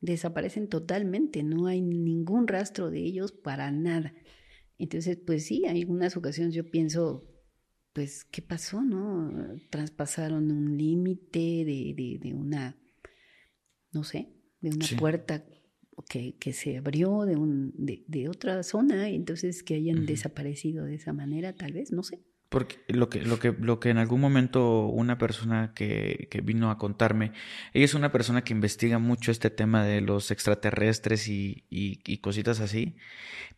desaparecen 0.00 0.66
totalmente, 0.66 1.44
no 1.44 1.68
hay 1.68 1.80
ningún 1.80 2.48
rastro 2.48 2.90
de 2.90 3.04
ellos 3.04 3.30
para 3.30 3.70
nada. 3.70 4.12
Entonces, 4.78 5.18
pues 5.18 5.44
sí, 5.44 5.64
hay 5.66 5.80
algunas 5.82 6.16
ocasiones 6.16 6.54
yo 6.54 6.70
pienso, 6.70 7.28
pues, 7.92 8.24
¿qué 8.24 8.42
pasó, 8.42 8.80
no? 8.82 9.56
Traspasaron 9.70 10.50
un 10.52 10.78
límite 10.78 11.64
de, 11.64 11.94
de, 11.96 12.18
de, 12.20 12.34
una, 12.34 12.76
no 13.92 14.04
sé, 14.04 14.28
de 14.60 14.70
una 14.70 14.86
puerta 14.98 15.44
que, 16.08 16.36
que, 16.38 16.52
se 16.52 16.78
abrió 16.78 17.24
de, 17.24 17.36
un, 17.36 17.74
de, 17.76 18.04
de, 18.06 18.28
otra 18.28 18.62
zona, 18.62 19.08
entonces 19.08 19.64
que 19.64 19.74
hayan 19.74 20.06
desaparecido 20.06 20.84
de 20.84 20.94
esa 20.94 21.12
manera, 21.12 21.54
tal 21.54 21.72
vez, 21.72 21.90
no 21.90 22.04
sé. 22.04 22.22
Porque 22.48 22.78
lo 22.88 23.10
que, 23.10 23.20
lo 23.20 23.38
que, 23.38 23.52
lo 23.52 23.78
que 23.78 23.90
en 23.90 23.98
algún 23.98 24.22
momento 24.22 24.86
una 24.86 25.18
persona 25.18 25.72
que, 25.74 26.28
que, 26.30 26.40
vino 26.40 26.70
a 26.70 26.78
contarme, 26.78 27.32
ella 27.74 27.84
es 27.84 27.92
una 27.92 28.10
persona 28.10 28.42
que 28.42 28.54
investiga 28.54 28.98
mucho 28.98 29.30
este 29.30 29.50
tema 29.50 29.84
de 29.84 30.00
los 30.00 30.30
extraterrestres 30.30 31.28
y, 31.28 31.64
y, 31.68 32.00
y, 32.06 32.18
cositas 32.18 32.60
así, 32.60 32.96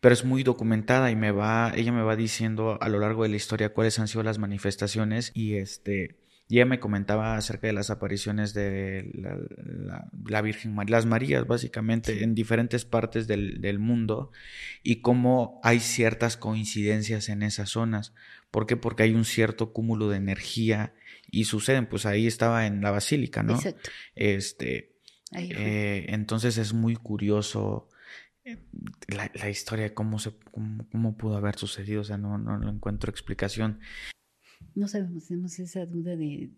pero 0.01 0.13
es 0.13 0.25
muy 0.25 0.43
documentada 0.43 1.09
y 1.09 1.15
me 1.15 1.31
va, 1.31 1.71
ella 1.73 1.93
me 1.93 2.03
va 2.03 2.17
diciendo 2.17 2.77
a 2.81 2.89
lo 2.89 2.99
largo 2.99 3.23
de 3.23 3.29
la 3.29 3.37
historia 3.37 3.73
cuáles 3.73 3.97
han 3.97 4.09
sido 4.09 4.23
las 4.23 4.39
manifestaciones 4.39 5.31
y 5.33 5.55
este, 5.55 6.17
ella 6.49 6.65
me 6.65 6.79
comentaba 6.79 7.37
acerca 7.37 7.67
de 7.67 7.73
las 7.73 7.89
apariciones 7.89 8.53
de 8.53 9.09
la, 9.13 9.37
la, 10.25 10.41
Virgen 10.41 10.75
María, 10.75 10.97
las 10.97 11.05
Marías 11.05 11.47
básicamente 11.47 12.23
en 12.23 12.35
diferentes 12.35 12.83
partes 12.83 13.25
del, 13.27 13.61
del 13.61 13.79
mundo 13.79 14.31
y 14.83 14.97
cómo 14.97 15.61
hay 15.63 15.79
ciertas 15.79 16.35
coincidencias 16.35 17.29
en 17.29 17.43
esas 17.43 17.69
zonas. 17.69 18.13
¿Por 18.51 18.67
qué? 18.67 18.75
Porque 18.75 19.03
hay 19.03 19.13
un 19.13 19.25
cierto 19.25 19.71
cúmulo 19.71 20.09
de 20.09 20.17
energía 20.17 20.93
y 21.31 21.45
suceden, 21.45 21.87
pues 21.87 22.05
ahí 22.05 22.27
estaba 22.27 22.67
en 22.67 22.81
la 22.81 22.91
basílica, 22.91 23.41
¿no? 23.41 23.55
Exacto. 23.55 23.89
Este, 24.13 24.97
eh, 25.33 26.05
entonces 26.09 26.57
es 26.57 26.73
muy 26.73 26.97
curioso 26.97 27.87
eh, 28.43 28.57
la, 29.07 29.31
la, 29.35 29.49
historia 29.49 29.85
de 29.85 29.93
cómo, 29.93 30.19
se, 30.19 30.33
cómo, 30.51 30.87
cómo, 30.89 31.15
pudo 31.15 31.37
haber 31.37 31.55
sucedido, 31.57 32.01
o 32.01 32.03
sea, 32.03 32.17
no, 32.17 32.37
no, 32.37 32.57
no 32.57 32.69
encuentro 32.69 33.09
explicación. 33.09 33.79
No 34.75 34.87
sabemos, 34.89 35.27
tenemos 35.27 35.57
esa 35.59 35.85
duda 35.85 36.17
de, 36.17 36.51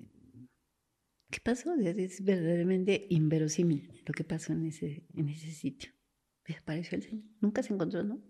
¿qué 1.29 1.39
pasó? 1.43 1.75
Es 1.75 2.23
verdaderamente 2.23 3.05
inverosímil 3.09 4.01
lo 4.05 4.13
que 4.13 4.23
pasó 4.23 4.53
en 4.53 4.65
ese, 4.65 5.05
en 5.13 5.29
ese 5.29 5.51
sitio. 5.51 5.91
Desapareció 6.47 6.97
el 6.97 7.03
Señor, 7.03 7.25
nunca 7.39 7.61
se 7.61 7.73
encontró, 7.73 8.03
¿no? 8.03 8.21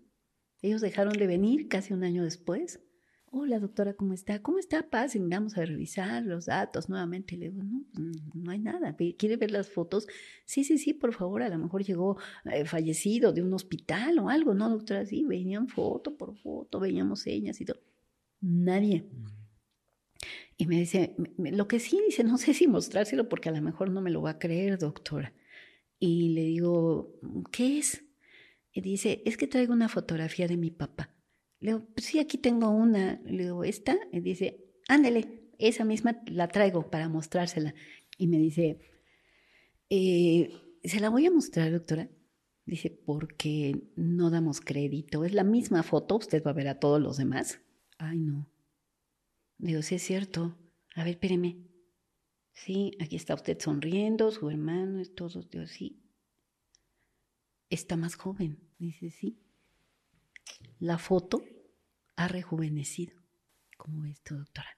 Ellos 0.60 0.80
dejaron 0.80 1.14
de 1.14 1.26
venir 1.26 1.68
casi 1.68 1.92
un 1.92 2.04
año 2.04 2.24
después 2.24 2.80
Hola 3.36 3.58
doctora, 3.58 3.94
¿cómo 3.94 4.14
está? 4.14 4.40
¿Cómo 4.42 4.60
está 4.60 4.88
Paz? 4.88 5.16
Y 5.16 5.18
vamos 5.18 5.58
a 5.58 5.64
revisar 5.64 6.22
los 6.22 6.46
datos 6.46 6.88
nuevamente. 6.88 7.36
Le 7.36 7.50
digo, 7.50 7.64
no, 7.64 8.12
no 8.32 8.50
hay 8.52 8.60
nada. 8.60 8.94
¿Quiere 8.96 9.36
ver 9.36 9.50
las 9.50 9.68
fotos? 9.68 10.06
Sí, 10.44 10.62
sí, 10.62 10.78
sí, 10.78 10.94
por 10.94 11.12
favor. 11.12 11.42
A 11.42 11.48
lo 11.48 11.58
mejor 11.58 11.82
llegó 11.82 12.16
eh, 12.44 12.64
fallecido 12.64 13.32
de 13.32 13.42
un 13.42 13.52
hospital 13.52 14.20
o 14.20 14.28
algo, 14.28 14.54
¿no, 14.54 14.70
doctora? 14.70 15.04
Sí, 15.04 15.24
venían 15.24 15.66
foto 15.66 16.16
por 16.16 16.36
foto, 16.36 16.78
veíamos 16.78 17.22
señas 17.22 17.60
y 17.60 17.64
todo. 17.64 17.80
Nadie. 18.40 19.04
Y 20.56 20.66
me 20.66 20.76
dice, 20.76 21.16
lo 21.36 21.66
que 21.66 21.80
sí 21.80 22.00
dice, 22.06 22.22
no 22.22 22.38
sé 22.38 22.54
si 22.54 22.68
mostrárselo 22.68 23.28
porque 23.28 23.48
a 23.48 23.52
lo 23.52 23.60
mejor 23.62 23.90
no 23.90 24.00
me 24.00 24.12
lo 24.12 24.22
va 24.22 24.30
a 24.30 24.38
creer, 24.38 24.78
doctora. 24.78 25.34
Y 25.98 26.34
le 26.34 26.42
digo, 26.44 27.18
¿qué 27.50 27.78
es? 27.78 28.04
Y 28.72 28.80
dice, 28.80 29.22
es 29.24 29.36
que 29.36 29.48
traigo 29.48 29.72
una 29.72 29.88
fotografía 29.88 30.46
de 30.46 30.56
mi 30.56 30.70
papá. 30.70 31.13
Le 31.60 31.72
digo, 31.72 31.86
pues 31.94 32.06
sí, 32.06 32.18
aquí 32.18 32.38
tengo 32.38 32.70
una. 32.70 33.20
Le 33.24 33.44
digo, 33.44 33.64
¿esta? 33.64 33.96
Y 34.12 34.20
dice, 34.20 34.64
ándale, 34.88 35.50
esa 35.58 35.84
misma 35.84 36.22
la 36.26 36.48
traigo 36.48 36.90
para 36.90 37.08
mostrársela. 37.08 37.74
Y 38.18 38.26
me 38.26 38.38
dice, 38.38 38.80
eh, 39.90 40.50
¿se 40.82 41.00
la 41.00 41.08
voy 41.08 41.26
a 41.26 41.30
mostrar, 41.30 41.72
doctora? 41.72 42.10
Dice, 42.66 42.90
porque 42.90 43.90
no 43.96 44.30
damos 44.30 44.60
crédito. 44.60 45.24
Es 45.24 45.32
la 45.34 45.44
misma 45.44 45.82
foto, 45.82 46.16
usted 46.16 46.42
va 46.42 46.52
a 46.52 46.54
ver 46.54 46.68
a 46.68 46.78
todos 46.78 47.00
los 47.00 47.16
demás. 47.16 47.60
Ay, 47.98 48.18
no. 48.18 48.50
Digo, 49.58 49.82
sí 49.82 49.96
es 49.96 50.02
cierto. 50.02 50.56
A 50.94 51.04
ver, 51.04 51.14
espéreme. 51.14 51.58
Sí, 52.52 52.92
aquí 53.00 53.16
está 53.16 53.34
usted 53.34 53.58
sonriendo, 53.60 54.30
su 54.30 54.48
hermano 54.48 55.00
es 55.00 55.14
todo. 55.14 55.42
Digo, 55.42 55.66
sí. 55.66 56.00
Está 57.68 57.96
más 57.96 58.14
joven. 58.14 58.58
Dice, 58.78 59.10
sí. 59.10 59.43
La 60.78 60.98
foto 60.98 61.44
ha 62.16 62.28
rejuvenecido. 62.28 63.14
¿Cómo 63.76 64.02
ves 64.02 64.20
tú, 64.22 64.36
doctora? 64.36 64.68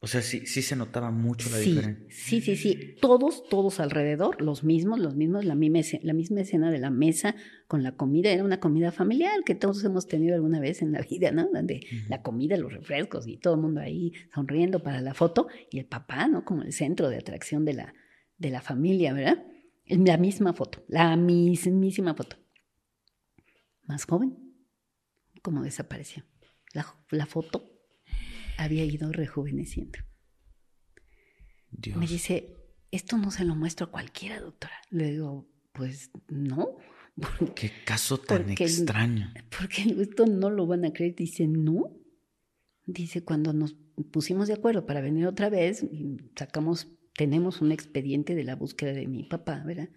O 0.00 0.06
sea, 0.06 0.22
sí, 0.22 0.46
sí 0.46 0.62
se 0.62 0.76
notaba 0.76 1.10
mucho 1.10 1.50
la 1.50 1.58
diferencia. 1.58 2.06
Sí, 2.08 2.40
sí, 2.40 2.54
sí. 2.54 2.96
Todos, 3.00 3.48
todos 3.48 3.80
alrededor, 3.80 4.40
los 4.40 4.62
mismos, 4.62 5.00
los 5.00 5.16
mismos, 5.16 5.44
la 5.44 5.56
misma, 5.56 5.80
la 6.02 6.12
misma 6.12 6.40
escena 6.42 6.70
de 6.70 6.78
la 6.78 6.90
mesa 6.90 7.34
con 7.66 7.82
la 7.82 7.96
comida. 7.96 8.30
Era 8.30 8.44
una 8.44 8.60
comida 8.60 8.92
familiar 8.92 9.42
que 9.44 9.56
todos 9.56 9.82
hemos 9.82 10.06
tenido 10.06 10.36
alguna 10.36 10.60
vez 10.60 10.82
en 10.82 10.92
la 10.92 11.00
vida, 11.00 11.32
¿no? 11.32 11.48
Donde 11.52 11.80
la 12.08 12.22
comida, 12.22 12.56
los 12.56 12.72
refrescos 12.72 13.26
y 13.26 13.38
todo 13.38 13.54
el 13.54 13.60
mundo 13.60 13.80
ahí 13.80 14.12
sonriendo 14.32 14.84
para 14.84 15.00
la 15.00 15.14
foto. 15.14 15.48
Y 15.68 15.80
el 15.80 15.86
papá, 15.86 16.28
¿no? 16.28 16.44
Como 16.44 16.62
el 16.62 16.72
centro 16.72 17.08
de 17.08 17.16
atracción 17.16 17.64
de 17.64 17.72
la, 17.72 17.94
de 18.36 18.50
la 18.50 18.60
familia, 18.60 19.12
¿verdad? 19.12 19.44
La 19.86 20.16
misma 20.16 20.52
foto, 20.52 20.84
la 20.86 21.16
mismísima 21.16 22.14
foto. 22.14 22.36
Más 23.84 24.04
joven, 24.04 24.47
como 25.48 25.62
desapareció. 25.62 26.24
La, 26.74 26.84
la 27.10 27.24
foto 27.24 27.72
había 28.58 28.84
ido 28.84 29.10
rejuveneciendo. 29.10 29.98
Me 31.96 32.06
dice, 32.06 32.54
esto 32.90 33.16
no 33.16 33.30
se 33.30 33.46
lo 33.46 33.54
muestro 33.54 33.86
a 33.86 33.90
cualquiera, 33.90 34.40
doctora. 34.42 34.74
Le 34.90 35.12
digo, 35.12 35.48
pues 35.72 36.10
no. 36.28 36.76
Qué 37.56 37.72
caso 37.86 38.18
tan 38.18 38.50
extraño. 38.50 39.32
Porque 39.58 39.96
esto 39.98 40.26
no 40.26 40.50
lo 40.50 40.66
van 40.66 40.84
a 40.84 40.92
creer. 40.92 41.14
Dice, 41.14 41.46
no. 41.48 41.96
Dice, 42.84 43.24
cuando 43.24 43.54
nos 43.54 43.74
pusimos 44.12 44.48
de 44.48 44.54
acuerdo 44.54 44.84
para 44.84 45.00
venir 45.00 45.26
otra 45.26 45.48
vez, 45.48 45.86
sacamos, 46.36 46.88
tenemos 47.14 47.62
un 47.62 47.72
expediente 47.72 48.34
de 48.34 48.44
la 48.44 48.54
búsqueda 48.54 48.92
de 48.92 49.06
mi 49.06 49.24
papá, 49.24 49.62
¿verdad? 49.64 49.88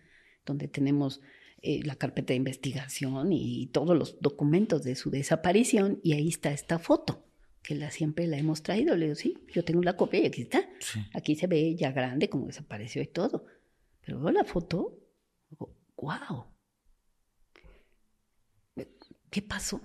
Donde 0.45 0.69
tenemos 0.69 1.19
eh, 1.61 1.81
la 1.83 1.95
carpeta 1.95 2.33
de 2.33 2.37
investigación 2.37 3.31
y 3.31 3.67
todos 3.67 3.97
los 3.97 4.19
documentos 4.19 4.83
de 4.83 4.95
su 4.95 5.11
desaparición 5.11 5.99
y 6.03 6.13
ahí 6.13 6.27
está 6.29 6.51
esta 6.51 6.79
foto. 6.79 7.25
que 7.61 7.75
la 7.75 7.91
siempre 7.91 8.25
la 8.25 8.37
hemos 8.37 8.63
traído. 8.63 8.95
Le 8.97 9.05
digo, 9.05 9.15
sí, 9.15 9.37
yo 9.53 9.63
tengo 9.63 9.83
la 9.83 9.95
copia 9.95 10.19
y 10.19 10.25
aquí 10.25 10.41
está. 10.41 10.67
Aquí 11.13 11.35
se 11.35 11.45
ve 11.45 11.75
ya 11.75 11.91
grande, 11.91 12.27
como 12.29 12.47
desapareció 12.47 13.01
y 13.03 13.07
todo. 13.07 13.45
Pero 14.03 14.19
veo 14.19 14.31
la 14.31 14.43
foto, 14.43 14.97
digo, 15.49 15.75
wow. 15.97 16.45
¿Qué 19.29 19.41
pasó? 19.43 19.79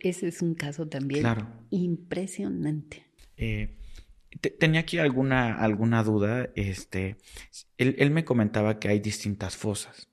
Ese 0.00 0.26
es 0.26 0.42
un 0.42 0.54
caso 0.54 0.88
también 0.88 1.24
impresionante. 1.70 3.06
Eh, 3.36 3.79
tenía 4.58 4.80
aquí 4.80 4.98
alguna, 4.98 5.54
alguna 5.54 6.02
duda. 6.02 6.50
Este, 6.54 7.16
él, 7.78 8.10
me 8.10 8.24
comentaba 8.24 8.78
que 8.78 8.88
hay 8.88 9.00
distintas 9.00 9.56
fosas. 9.56 10.08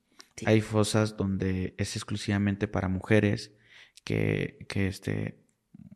Hay 0.46 0.62
fosas 0.62 1.18
donde 1.18 1.74
es 1.78 1.96
exclusivamente 1.96 2.68
para 2.68 2.90
mujeres, 2.90 3.54
que, 4.04 4.66
que 4.70 4.88
este, 4.88 5.40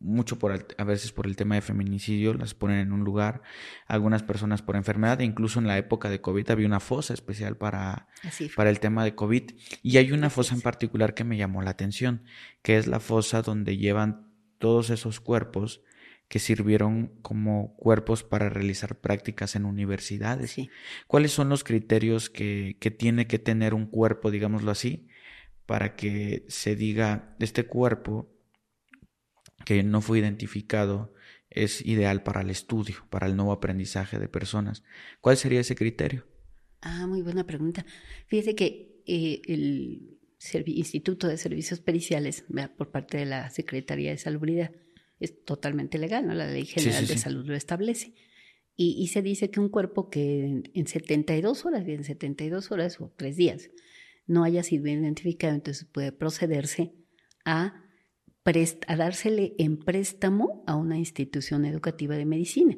mucho 0.02 0.38
por 0.38 0.66
a 0.76 0.84
veces 0.84 1.12
por 1.12 1.26
el 1.26 1.36
tema 1.36 1.54
de 1.54 1.60
feminicidio 1.60 2.34
las 2.34 2.54
ponen 2.54 2.78
en 2.78 2.92
un 2.92 3.04
lugar, 3.04 3.42
algunas 3.86 4.22
personas 4.22 4.60
por 4.60 4.74
enfermedad, 4.74 5.20
e 5.20 5.24
incluso 5.24 5.60
en 5.60 5.68
la 5.68 5.78
época 5.78 6.10
de 6.10 6.20
COVID 6.20 6.50
había 6.50 6.66
una 6.66 6.80
fosa 6.80 7.14
especial 7.14 7.56
para, 7.56 8.08
para 8.56 8.70
el 8.70 8.80
tema 8.80 9.04
de 9.04 9.14
COVID. 9.14 9.52
Y 9.82 9.96
hay 9.98 10.12
una 10.12 10.28
fosa 10.28 10.54
en 10.54 10.60
particular 10.60 11.14
que 11.14 11.24
me 11.24 11.36
llamó 11.36 11.62
la 11.62 11.70
atención, 11.70 12.24
que 12.62 12.76
es 12.76 12.86
la 12.86 13.00
fosa 13.00 13.42
donde 13.42 13.76
llevan 13.76 14.26
todos 14.58 14.90
esos 14.90 15.20
cuerpos 15.20 15.82
que 16.32 16.38
sirvieron 16.38 17.08
como 17.20 17.76
cuerpos 17.76 18.22
para 18.22 18.48
realizar 18.48 18.98
prácticas 18.98 19.54
en 19.54 19.66
universidades. 19.66 20.56
¿Cuáles 21.06 21.30
son 21.30 21.50
los 21.50 21.62
criterios 21.62 22.30
que, 22.30 22.78
que 22.80 22.90
tiene 22.90 23.26
que 23.26 23.38
tener 23.38 23.74
un 23.74 23.84
cuerpo, 23.84 24.30
digámoslo 24.30 24.70
así, 24.70 25.08
para 25.66 25.94
que 25.94 26.46
se 26.48 26.74
diga, 26.74 27.36
este 27.38 27.66
cuerpo 27.66 28.34
que 29.66 29.82
no 29.82 30.00
fue 30.00 30.20
identificado 30.20 31.12
es 31.50 31.84
ideal 31.84 32.22
para 32.22 32.40
el 32.40 32.48
estudio, 32.48 33.06
para 33.10 33.26
el 33.26 33.36
nuevo 33.36 33.52
aprendizaje 33.52 34.18
de 34.18 34.28
personas? 34.28 34.84
¿Cuál 35.20 35.36
sería 35.36 35.60
ese 35.60 35.76
criterio? 35.76 36.26
Ah, 36.80 37.06
muy 37.06 37.20
buena 37.20 37.44
pregunta. 37.44 37.84
Fíjese 38.26 38.54
que 38.54 39.02
eh, 39.06 39.42
el 39.44 40.18
Instituto 40.64 41.28
de 41.28 41.36
Servicios 41.36 41.80
Periciales, 41.80 42.46
por 42.78 42.90
parte 42.90 43.18
de 43.18 43.26
la 43.26 43.50
Secretaría 43.50 44.12
de 44.12 44.16
Salubridad, 44.16 44.70
es 45.22 45.44
totalmente 45.44 45.98
legal, 45.98 46.26
¿no? 46.26 46.34
La 46.34 46.46
Ley 46.46 46.66
General 46.66 47.06
de 47.06 47.16
Salud 47.16 47.46
lo 47.46 47.54
establece. 47.54 48.14
Y, 48.74 49.06
se 49.08 49.22
dice 49.22 49.50
que 49.50 49.60
un 49.60 49.68
cuerpo 49.68 50.08
que 50.08 50.62
en, 50.72 50.86
72 50.86 51.66
horas, 51.66 51.86
en 51.86 52.04
72 52.04 52.72
horas 52.72 53.00
o 53.00 53.12
tres 53.16 53.36
días, 53.36 53.70
no 54.26 54.44
haya 54.44 54.62
sido 54.62 54.88
identificado, 54.88 55.54
entonces 55.54 55.84
puede 55.84 56.10
procederse 56.10 56.94
a, 57.44 57.84
a 58.44 58.96
dársele 58.96 59.54
en 59.58 59.78
préstamo 59.78 60.64
a 60.66 60.74
una 60.74 60.98
institución 60.98 61.64
educativa 61.64 62.16
de 62.16 62.24
medicina, 62.24 62.76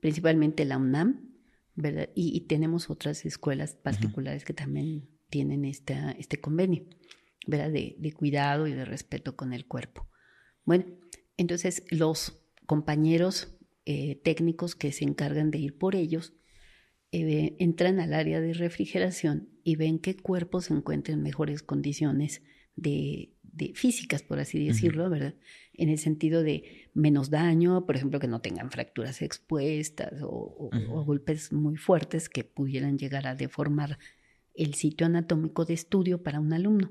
principalmente 0.00 0.64
la 0.64 0.78
UNAM, 0.78 1.34
¿verdad? 1.74 2.08
Y, 2.14 2.46
tenemos 2.46 2.88
otras 2.88 3.26
escuelas 3.26 3.74
particulares 3.74 4.44
que 4.44 4.54
también 4.54 5.08
tienen 5.28 5.64
esta, 5.64 6.12
este 6.12 6.40
convenio, 6.40 6.86
¿verdad? 7.46 7.70
De, 7.70 7.96
de 7.98 8.12
cuidado 8.12 8.68
y 8.68 8.72
de 8.72 8.84
respeto 8.84 9.36
con 9.36 9.52
el 9.52 9.66
cuerpo. 9.66 10.08
Bueno, 10.64 10.86
entonces, 11.36 11.84
los 11.90 12.40
compañeros 12.66 13.56
eh, 13.86 14.20
técnicos 14.22 14.74
que 14.74 14.92
se 14.92 15.04
encargan 15.04 15.50
de 15.50 15.58
ir 15.58 15.76
por 15.76 15.94
ellos 15.94 16.32
eh, 17.12 17.54
entran 17.58 18.00
al 18.00 18.14
área 18.14 18.40
de 18.40 18.54
refrigeración 18.54 19.48
y 19.62 19.76
ven 19.76 19.98
qué 19.98 20.16
cuerpos 20.16 20.64
se 20.64 20.74
encuentran 20.74 21.18
en 21.18 21.22
mejores 21.22 21.62
condiciones 21.62 22.42
de, 22.76 23.30
físicas, 23.74 24.22
por 24.22 24.40
así 24.40 24.66
decirlo, 24.66 25.08
¿verdad? 25.08 25.34
En 25.74 25.88
el 25.88 25.98
sentido 25.98 26.42
de 26.42 26.88
menos 26.92 27.30
daño, 27.30 27.86
por 27.86 27.94
ejemplo, 27.94 28.18
que 28.18 28.26
no 28.26 28.40
tengan 28.40 28.72
fracturas 28.72 29.22
expuestas 29.22 30.12
o, 30.22 30.70
golpes 31.06 31.52
muy 31.52 31.76
fuertes 31.76 32.28
que 32.28 32.42
pudieran 32.42 32.98
llegar 32.98 33.28
a 33.28 33.36
deformar 33.36 33.98
el 34.54 34.74
sitio 34.74 35.06
anatómico 35.06 35.64
de 35.64 35.74
estudio 35.74 36.22
para 36.22 36.40
un 36.40 36.52
alumno. 36.52 36.90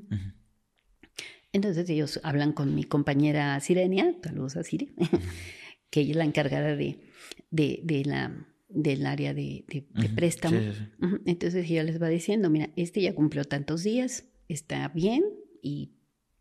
Entonces 1.53 1.87
ellos 1.89 2.19
hablan 2.23 2.51
con 2.51 2.73
mi 2.73 2.83
compañera 2.83 3.59
Sirenia, 3.59 4.15
saludos 4.23 4.57
a 4.57 4.63
Sire, 4.63 4.89
que 5.91 6.01
ella 6.01 6.11
es 6.11 6.17
la 6.17 6.25
encargada 6.25 6.75
de, 6.75 6.99
de, 7.51 8.03
la, 8.05 8.47
del 8.69 9.05
área 9.05 9.35
de, 9.35 9.63
préstamo. 10.15 10.59
Entonces 11.25 11.69
ella 11.69 11.83
les 11.83 12.01
va 12.01 12.07
diciendo, 12.07 12.49
mira, 12.49 12.71
este 12.75 13.01
ya 13.01 13.13
cumplió 13.13 13.45
tantos 13.45 13.83
días, 13.83 14.25
está 14.49 14.87
bien 14.89 15.23
y 15.61 15.91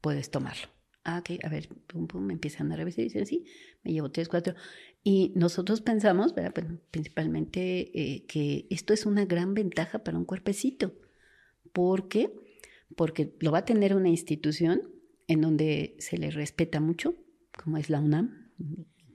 puedes 0.00 0.30
tomarlo. 0.30 0.68
Ah, 1.04 1.18
ok, 1.18 1.44
a 1.44 1.48
ver, 1.50 1.68
pum, 1.88 2.06
pum, 2.06 2.22
me 2.22 2.32
empiezan 2.32 2.72
a 2.72 2.76
revisar 2.76 3.00
y 3.00 3.04
dicen, 3.04 3.26
sí, 3.26 3.44
me 3.82 3.92
llevo 3.92 4.10
tres, 4.10 4.28
cuatro. 4.28 4.54
Y 5.04 5.32
nosotros 5.34 5.82
pensamos, 5.82 6.34
¿verdad? 6.34 6.54
Pues, 6.54 6.66
principalmente 6.90 7.90
eh, 7.92 8.24
que 8.26 8.66
esto 8.70 8.94
es 8.94 9.04
una 9.04 9.26
gran 9.26 9.52
ventaja 9.52 10.04
para 10.04 10.16
un 10.16 10.24
cuerpecito. 10.24 10.94
¿Por 11.72 12.08
qué? 12.08 12.32
Porque 12.96 13.34
lo 13.40 13.50
va 13.50 13.58
a 13.58 13.64
tener 13.64 13.94
una 13.94 14.08
institución 14.08 14.92
en 15.28 15.40
donde 15.40 15.96
se 15.98 16.18
le 16.18 16.30
respeta 16.30 16.80
mucho, 16.80 17.14
como 17.62 17.76
es 17.78 17.90
la 17.90 18.00
UNAM. 18.00 18.50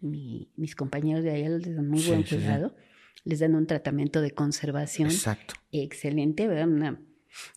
mis 0.02 0.76
compañeros 0.76 1.24
de 1.24 1.32
allá 1.32 1.50
les 1.50 1.76
dan 1.76 1.88
muy 1.88 2.04
buen 2.04 2.24
cuidado, 2.24 2.76
les 3.24 3.40
dan 3.40 3.56
un 3.56 3.68
tratamiento 3.68 4.22
de 4.22 4.32
conservación 4.32 5.10
Exacto. 5.10 5.56
excelente, 5.72 6.48
¿verdad? 6.48 6.68
Una, 6.68 7.02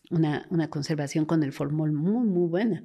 una, 0.09 0.47
una, 0.49 0.69
conservación 0.69 1.25
con 1.25 1.43
el 1.43 1.53
formol 1.53 1.91
muy, 1.91 2.25
muy 2.27 2.47
buena. 2.49 2.83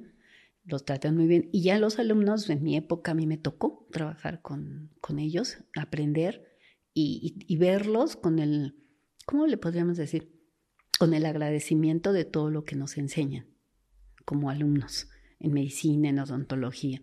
Los 0.63 0.85
tratan 0.85 1.15
muy 1.15 1.27
bien. 1.27 1.49
Y 1.51 1.63
ya 1.63 1.79
los 1.79 1.99
alumnos, 1.99 2.49
en 2.49 2.61
mi 2.63 2.75
época 2.75 3.11
a 3.11 3.15
mí 3.15 3.25
me 3.25 3.37
tocó 3.37 3.87
trabajar 3.91 4.41
con, 4.41 4.91
con 5.01 5.19
ellos, 5.19 5.57
aprender 5.75 6.57
y, 6.93 7.35
y 7.47 7.57
verlos 7.57 8.15
con 8.15 8.39
el, 8.39 8.75
¿cómo 9.25 9.47
le 9.47 9.57
podríamos 9.57 9.97
decir? 9.97 10.33
Con 10.99 11.13
el 11.13 11.25
agradecimiento 11.25 12.11
de 12.13 12.25
todo 12.25 12.49
lo 12.49 12.63
que 12.63 12.75
nos 12.75 12.97
enseñan 12.97 13.47
como 14.25 14.49
alumnos 14.49 15.07
en 15.39 15.53
medicina, 15.53 16.09
en 16.09 16.19
odontología. 16.19 17.01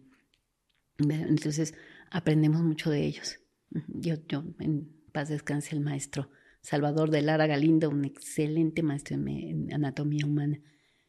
Entonces 0.99 1.75
aprendemos 2.11 2.63
mucho 2.63 2.91
de 2.91 3.05
ellos. 3.05 3.41
Yo, 3.89 4.15
yo 4.29 4.45
en 4.61 5.05
paz 5.13 5.29
descanse 5.29 5.75
el 5.75 5.81
maestro 5.81 6.31
Salvador 6.65 7.11
de 7.11 7.21
Lara 7.21 7.47
Galindo, 7.47 7.91
un 7.91 8.07
excelente 8.07 8.83
maestro 8.83 9.17
en, 9.17 9.71
anatomía 9.71 10.25
humana. 10.25 10.59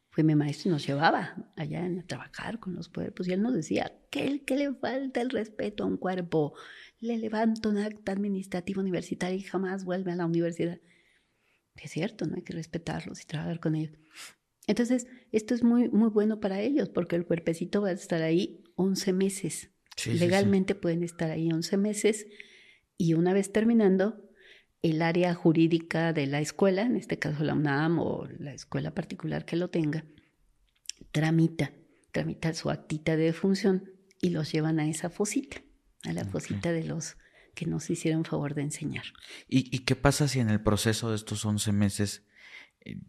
Fue 0.10 0.22
mi 0.22 0.36
maestro 0.36 0.70
y 0.70 0.74
nos 0.74 0.86
llevaba 0.86 1.52
allá 1.56 1.86
a 1.86 2.06
trabajar 2.06 2.60
con 2.60 2.76
los 2.76 2.90
cuerpos. 2.90 3.28
Y 3.28 3.32
él 3.32 3.42
nos 3.42 3.54
decía, 3.54 3.90
que 4.12 4.28
el 4.28 4.44
que 4.44 4.58
le 4.58 4.74
falta 4.74 5.22
el 5.22 5.30
respeto 5.30 5.84
a 5.84 5.88
un 5.88 5.96
cuerpo, 5.96 6.56
le 7.00 7.18
levanta 7.18 7.70
un 7.70 7.78
acta 7.78 8.12
administrativa 8.12 8.82
universitaria 8.82 9.38
y 9.38 9.44
jamás 9.44 9.86
vuelve 9.86 10.12
a 10.12 10.18
la 10.18 10.26
universidad. 10.26 10.80
Es 11.76 11.92
cierto, 11.92 12.26
no 12.26 12.36
hay 12.36 12.44
que 12.44 12.54
respetarlos 12.54 13.22
y 13.22 13.26
trabajar 13.26 13.62
con 13.62 13.76
ellos. 13.76 13.98
Entonces, 14.68 15.08
esto 15.32 15.54
es 15.54 15.64
muy, 15.64 15.90
muy 15.90 16.10
bueno 16.10 16.40
para 16.40 16.62
ellos 16.62 16.90
porque 16.90 17.16
el 17.16 17.26
cuerpecito 17.26 17.82
va 17.82 17.90
a 17.90 17.94
estar 17.94 18.22
ahí 18.22 18.64
11 18.76 19.14
meses. 19.14 19.70
Legalmente 20.06 20.76
pueden 20.76 21.04
estar 21.04 21.32
ahí 21.32 21.50
11 21.52 21.78
meses 21.78 22.28
y 22.98 23.14
una 23.14 23.34
vez 23.34 23.52
terminando, 23.52 24.22
el 24.82 25.02
área 25.02 25.34
jurídica 25.34 26.14
de 26.14 26.28
la 26.28 26.42
escuela, 26.42 26.84
en 26.84 26.96
este 26.96 27.18
caso 27.18 27.44
la 27.44 27.56
UNAM 27.56 27.98
o 28.00 28.28
la 28.38 28.54
escuela 28.54 28.94
particular 28.94 29.44
que 29.44 29.56
lo 29.56 29.70
tenga, 29.70 30.06
tramita, 31.12 31.74
tramita 32.12 32.54
su 32.54 32.70
actita 32.70 33.18
de 33.18 33.34
función 33.34 33.90
y 34.22 34.30
los 34.30 34.52
llevan 34.52 34.80
a 34.80 34.88
esa 34.88 35.10
fosita, 35.10 35.58
a 36.04 36.14
la 36.14 36.24
fosita 36.26 36.72
de 36.72 36.84
los 36.84 37.18
que 37.56 37.66
nos 37.66 37.90
hicieron 37.90 38.26
favor 38.26 38.54
de 38.54 38.62
enseñar. 38.62 39.06
¿Y, 39.48 39.76
¿Y, 39.76 39.80
qué 39.80 39.96
pasa 39.96 40.28
si 40.28 40.40
en 40.40 40.50
el 40.50 40.62
proceso 40.62 41.10
de 41.10 41.16
estos 41.16 41.46
11 41.46 41.72
meses 41.72 42.28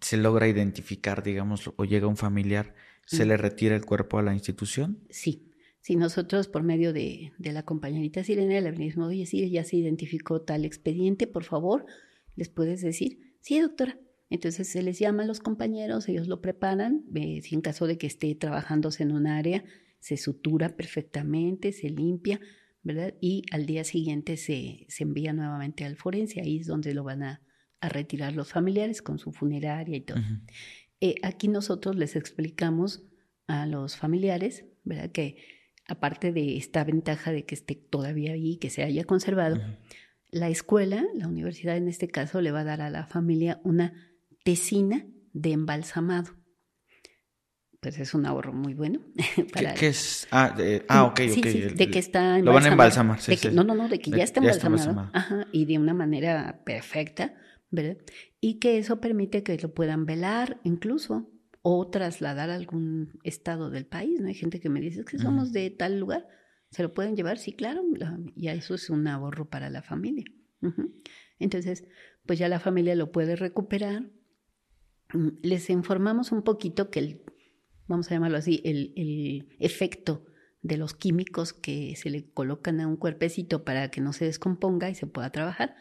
se 0.01 0.17
logra 0.17 0.49
identificar, 0.49 1.23
digamos, 1.23 1.73
o 1.77 1.85
llega 1.85 2.07
un 2.07 2.17
familiar, 2.17 2.75
¿se 3.07 3.27
le 3.27 3.37
retira 3.37 3.77
el 3.77 3.85
cuerpo 3.85 4.19
a 4.19 4.23
la 4.23 4.35
institución? 4.35 5.01
Sí. 5.11 5.53
Si 5.81 5.95
nosotros, 5.95 6.49
por 6.49 6.65
medio 6.65 6.93
de, 6.93 7.33
la 7.39 7.65
compañerita 7.65 8.25
Sirena, 8.25 8.61
le 8.61 8.73
venimos, 8.73 9.09
oye, 9.09 9.25
sí, 9.25 9.49
ya 9.49 9.63
se 9.63 9.77
identificó 9.77 10.43
tal 10.43 10.65
expediente, 10.65 11.29
por 11.29 11.45
favor, 11.45 11.87
les 12.35 12.49
puedes 12.49 12.81
decir, 12.81 13.37
sí, 13.41 13.61
doctora. 13.61 13.97
Entonces 14.29 14.69
se 14.69 14.83
les 14.83 14.99
llama 14.99 15.23
a 15.23 15.27
los 15.27 15.39
compañeros, 15.39 16.09
ellos 16.09 16.27
lo 16.27 16.41
preparan, 16.41 17.05
si 17.15 17.55
en 17.55 17.61
caso 17.61 17.87
de 17.87 17.99
que 17.99 18.09
esté 18.09 18.35
trabajándose 18.35 19.05
en 19.05 19.13
un 19.13 19.29
área, 19.29 19.63
se 20.01 20.17
sutura 20.17 20.77
perfectamente, 20.77 21.71
se 21.71 21.89
limpia, 21.89 22.41
¿verdad? 22.83 23.15
Y 23.21 23.45
al 23.53 23.67
día 23.67 23.85
siguiente 23.85 24.37
se, 24.37 24.87
se 24.89 25.05
envía 25.05 25.33
nuevamente 25.33 25.85
al 25.85 25.95
forense, 25.95 26.41
ahí 26.41 26.59
es 26.59 26.67
donde 26.67 26.95
lo 26.95 27.05
van 27.05 27.23
a, 27.23 27.46
a 27.87 27.89
retirar 27.89 28.35
los 28.35 28.53
familiares 28.53 29.03
con 29.03 29.19
su 29.19 29.33
funeraria 29.33 29.97
y 29.97 30.01
todo. 30.01 30.19
Eh, 31.01 31.17
aquí 31.23 31.49
nosotros 31.49 31.97
les 31.97 32.17
explicamos 32.17 33.03
a 33.47 33.67
los 33.67 33.97
familiares, 33.97 34.65
¿verdad? 34.85 35.11
Que 35.11 35.37
aparte 35.89 36.33
de 36.33 36.57
esta 36.57 36.85
ventaja 36.85 37.33
de 37.33 37.45
que 37.45 37.55
esté 37.55 37.75
todavía 37.75 38.33
ahí, 38.33 38.57
que 38.57 38.71
se 38.71 38.83
haya 38.83 39.05
conservado, 39.05 39.61
la 40.31 40.49
escuela, 40.49 41.05
la 41.15 41.29
universidad 41.29 41.77
en 41.77 41.89
este 41.89 42.09
caso, 42.09 42.41
le 42.41 42.51
va 42.51 42.61
a 42.61 42.65
dar 42.65 42.81
a 42.81 42.91
la 42.91 43.07
familia 43.07 43.61
una 43.65 43.93
tesina 44.45 45.07
de 45.33 45.53
embalsamado. 45.53 46.35
pues 47.81 47.99
es 47.99 48.15
un 48.15 48.27
ahorro 48.27 48.53
muy 48.53 48.75
bueno. 48.75 49.01
Para... 49.53 49.75
¿Qué, 49.75 49.89
es? 49.89 50.27
Ah, 50.31 50.57
ah 50.89 51.05
ok, 51.05 51.21
ok. 51.21 51.31
Sí, 51.31 51.43
de 51.43 51.91
que 51.91 51.99
está 51.99 52.39
Lo 52.39 52.53
van 52.53 52.65
a 52.65 52.69
embalsamar. 52.69 53.21
Sí, 53.21 53.37
No, 53.53 53.63
no, 53.65 53.75
no, 53.75 53.89
de 53.89 54.01
que 54.01 54.11
ya 54.11 54.25
está 54.25 54.41
embalsamado. 54.41 55.11
Ajá, 55.13 55.47
y 55.53 55.67
de 55.67 55.79
una 55.79 55.95
manera 55.95 56.63
perfecta, 56.65 57.35
¿verdad? 57.71 57.99
Y 58.41 58.59
que 58.59 58.79
eso 58.79 59.01
permite 59.01 59.43
que 59.43 59.57
lo 59.59 59.75
puedan 59.75 60.07
velar 60.07 60.61
incluso 60.65 61.31
o 61.63 61.89
trasladar 61.89 62.51
a 62.51 62.55
algún 62.55 63.19
estado 63.25 63.71
del 63.71 63.87
país, 63.87 64.21
¿no? 64.21 64.29
Hay 64.29 64.35
gente 64.35 64.61
que 64.61 64.69
me 64.69 64.81
dice 64.81 65.05
que 65.05 65.19
somos 65.19 65.53
de 65.53 65.71
tal 65.71 65.99
lugar, 65.99 66.29
¿se 66.71 66.83
lo 66.83 66.95
pueden 66.95 67.17
llevar? 67.17 67.39
Sí, 67.39 67.53
claro, 67.53 67.83
y 68.37 68.49
eso 68.49 68.75
es 68.75 68.89
un 68.89 69.07
ahorro 69.09 69.49
para 69.49 69.69
la 69.69 69.83
familia. 69.83 70.25
Entonces, 71.39 71.85
pues 72.25 72.39
ya 72.39 72.49
la 72.49 72.61
familia 72.61 72.95
lo 72.95 73.11
puede 73.11 73.37
recuperar. 73.37 74.11
Mm, 75.13 75.29
les 75.43 75.71
informamos 75.71 76.33
un 76.33 76.43
poquito 76.43 76.91
que 76.91 76.99
el 77.01 77.23
vamos 77.89 78.11
a 78.11 78.15
llamarlo 78.15 78.39
así, 78.39 78.61
el, 78.65 79.49
efecto 79.59 80.25
de 80.63 80.77
los 80.77 80.95
químicos 80.95 81.53
que 81.53 81.95
se 81.97 82.11
le 82.11 82.29
colocan 82.31 82.81
a 82.81 82.87
un 82.87 82.97
cuerpecito 82.97 83.65
para 83.65 83.91
que 83.91 84.01
no 84.01 84.13
se 84.13 84.25
descomponga 84.25 84.91
y 84.91 84.95
se 84.95 85.07
pueda 85.07 85.31
trabajar, 85.31 85.77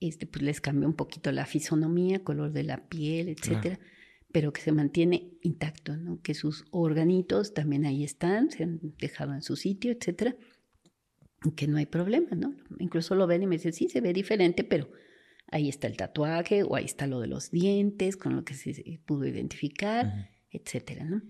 este, 0.00 0.26
pues 0.26 0.42
les 0.42 0.60
cambia 0.60 0.86
un 0.86 0.94
poquito 0.94 1.32
la 1.32 1.46
fisonomía, 1.46 2.22
color 2.22 2.52
de 2.52 2.64
la 2.64 2.88
piel, 2.88 3.28
etcétera, 3.28 3.78
pero 4.32 4.52
que 4.52 4.60
se 4.60 4.72
mantiene 4.72 5.32
intacto, 5.42 5.96
¿no? 5.96 6.20
Que 6.22 6.34
sus 6.34 6.64
organitos 6.70 7.54
también 7.54 7.84
ahí 7.86 8.04
están, 8.04 8.50
se 8.50 8.64
han 8.64 8.80
dejado 8.98 9.34
en 9.34 9.42
su 9.42 9.56
sitio, 9.56 9.92
etcétera, 9.92 10.36
que 11.56 11.66
no 11.66 11.76
hay 11.76 11.86
problema, 11.86 12.30
¿no? 12.36 12.54
Incluso 12.78 13.14
lo 13.14 13.26
ven 13.26 13.42
y 13.42 13.46
me 13.46 13.56
dicen, 13.56 13.72
sí, 13.72 13.88
se 13.88 14.00
ve 14.00 14.12
diferente, 14.12 14.64
pero 14.64 14.90
ahí 15.48 15.68
está 15.68 15.86
el 15.86 15.96
tatuaje 15.96 16.62
o 16.62 16.74
ahí 16.74 16.84
está 16.84 17.06
lo 17.06 17.20
de 17.20 17.28
los 17.28 17.50
dientes, 17.50 18.16
con 18.16 18.34
lo 18.34 18.44
que 18.44 18.54
se 18.54 19.00
pudo 19.06 19.26
identificar 19.26 20.30
etcétera, 20.54 21.04
¿no? 21.04 21.22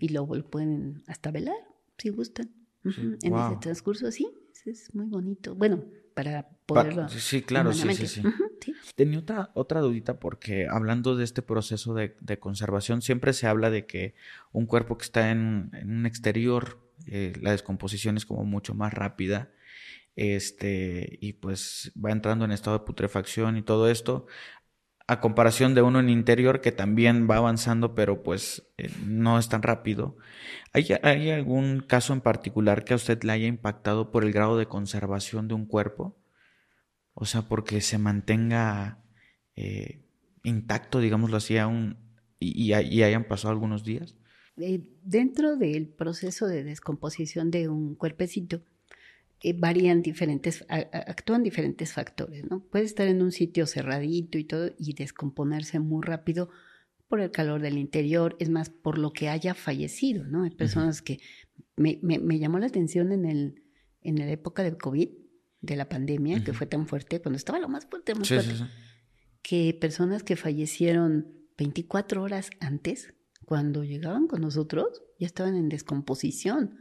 Y, 0.00 0.08
luego 0.08 0.34
lo 0.34 0.48
pueden 0.48 1.02
hasta 1.06 1.30
velar, 1.30 1.56
si 1.96 2.10
gustan. 2.10 2.50
En 2.84 3.34
ese 3.34 3.56
transcurso, 3.60 4.10
sí, 4.10 4.28
es 4.66 4.94
muy 4.94 5.06
bonito. 5.06 5.54
Bueno, 5.54 5.84
para 6.18 6.48
poderlo. 6.66 7.08
sí, 7.08 7.42
claro, 7.42 7.72
sí, 7.72 7.94
sí, 7.94 8.08
sí. 8.08 8.22
Tenía 8.96 9.20
otra, 9.20 9.50
otra 9.54 9.80
dudita 9.80 10.18
porque 10.18 10.66
hablando 10.68 11.14
de 11.14 11.22
este 11.22 11.42
proceso 11.42 11.94
de, 11.94 12.38
conservación, 12.40 13.02
siempre 13.02 13.32
se 13.32 13.46
habla 13.46 13.70
de 13.70 13.86
que 13.86 14.16
un 14.50 14.66
cuerpo 14.66 14.98
que 14.98 15.04
está 15.04 15.30
en, 15.30 15.70
un 15.84 16.06
exterior, 16.06 16.80
eh, 17.06 17.34
la 17.40 17.52
descomposición 17.52 18.16
es 18.16 18.26
como 18.26 18.44
mucho 18.44 18.74
más 18.74 18.92
rápida 18.92 19.50
este, 20.16 21.18
y 21.20 21.34
pues 21.34 21.92
va 22.04 22.10
entrando 22.10 22.44
en 22.44 22.50
estado 22.50 22.80
de 22.80 22.84
putrefacción 22.84 23.56
y 23.56 23.62
todo 23.62 23.88
esto 23.88 24.26
a 25.08 25.20
comparación 25.20 25.74
de 25.74 25.80
uno 25.80 26.00
en 26.00 26.10
interior 26.10 26.60
que 26.60 26.70
también 26.70 27.26
va 27.28 27.38
avanzando, 27.38 27.94
pero 27.94 28.22
pues 28.22 28.70
eh, 28.76 28.90
no 29.06 29.38
es 29.38 29.48
tan 29.48 29.62
rápido. 29.62 30.18
¿Hay, 30.74 31.30
algún 31.30 31.80
caso 31.80 32.12
en 32.12 32.20
particular 32.20 32.84
que 32.84 32.92
a 32.92 32.96
usted 32.96 33.22
le 33.24 33.32
haya 33.32 33.46
impactado 33.46 34.10
por 34.10 34.22
el 34.22 34.32
grado 34.32 34.58
de 34.58 34.66
conservación 34.66 35.48
de 35.48 35.54
un 35.54 35.64
cuerpo? 35.64 36.14
O 37.14 37.24
sea, 37.24 37.48
porque 37.48 37.80
se 37.80 37.96
mantenga 37.96 39.02
eh, 39.56 40.04
intacto, 40.42 41.00
digámoslo 41.00 41.38
así, 41.38 41.56
aún, 41.56 41.96
y, 42.38 42.74
hayan 42.74 43.24
pasado 43.24 43.52
algunos 43.52 43.84
días. 43.84 44.14
Eh, 44.58 44.82
dentro 45.02 45.56
del 45.56 45.88
proceso 45.88 46.46
de 46.46 46.64
descomposición 46.64 47.50
de 47.50 47.70
un 47.70 47.94
cuerpecito, 47.94 48.60
eh, 49.40 49.54
varían 49.56 50.02
diferentes, 50.02 50.64
actúan 50.68 51.42
diferentes 51.42 51.92
factores, 51.92 52.44
¿no? 52.50 52.60
Puede 52.60 52.84
estar 52.84 53.06
en 53.06 53.22
un 53.22 53.30
sitio 53.30 53.66
cerradito 53.66 54.36
y 54.36 54.44
todo 54.44 54.70
y 54.78 54.94
descomponerse 54.94 55.78
muy 55.78 56.04
rápido 56.04 56.50
por 57.08 57.20
el 57.20 57.30
calor 57.30 57.62
del 57.62 57.78
interior, 57.78 58.36
es 58.38 58.50
más, 58.50 58.68
por 58.68 58.98
lo 58.98 59.12
que 59.12 59.28
haya 59.28 59.54
fallecido, 59.54 60.24
¿no? 60.24 60.42
Hay 60.42 60.50
personas 60.50 61.02
que 61.02 61.20
me, 61.76 61.98
me, 62.02 62.38
llamó 62.38 62.58
la 62.58 62.66
atención 62.66 63.12
en, 63.12 63.24
el, 63.24 63.62
en 64.02 64.18
la 64.18 64.28
época 64.30 64.62
del 64.62 64.76
COVID, 64.76 65.08
de 65.60 65.76
la 65.76 65.88
pandemia, 65.88 66.44
que 66.44 66.52
fue 66.52 66.66
tan 66.66 66.86
fuerte, 66.86 67.20
cuando 67.20 67.36
estaba 67.36 67.58
lo 67.58 67.68
más 67.68 67.86
fuerte, 67.86 68.14
más 68.14 68.28
fuerte, 68.28 68.54
que 69.42 69.76
personas 69.80 70.22
que 70.22 70.36
fallecieron 70.36 71.32
24 71.56 72.22
horas 72.22 72.50
antes, 72.60 73.14
cuando 73.44 73.84
llegaban 73.84 74.26
con 74.26 74.42
nosotros, 74.42 75.02
ya 75.18 75.26
estaban 75.26 75.56
en 75.56 75.68
descomposición 75.68 76.78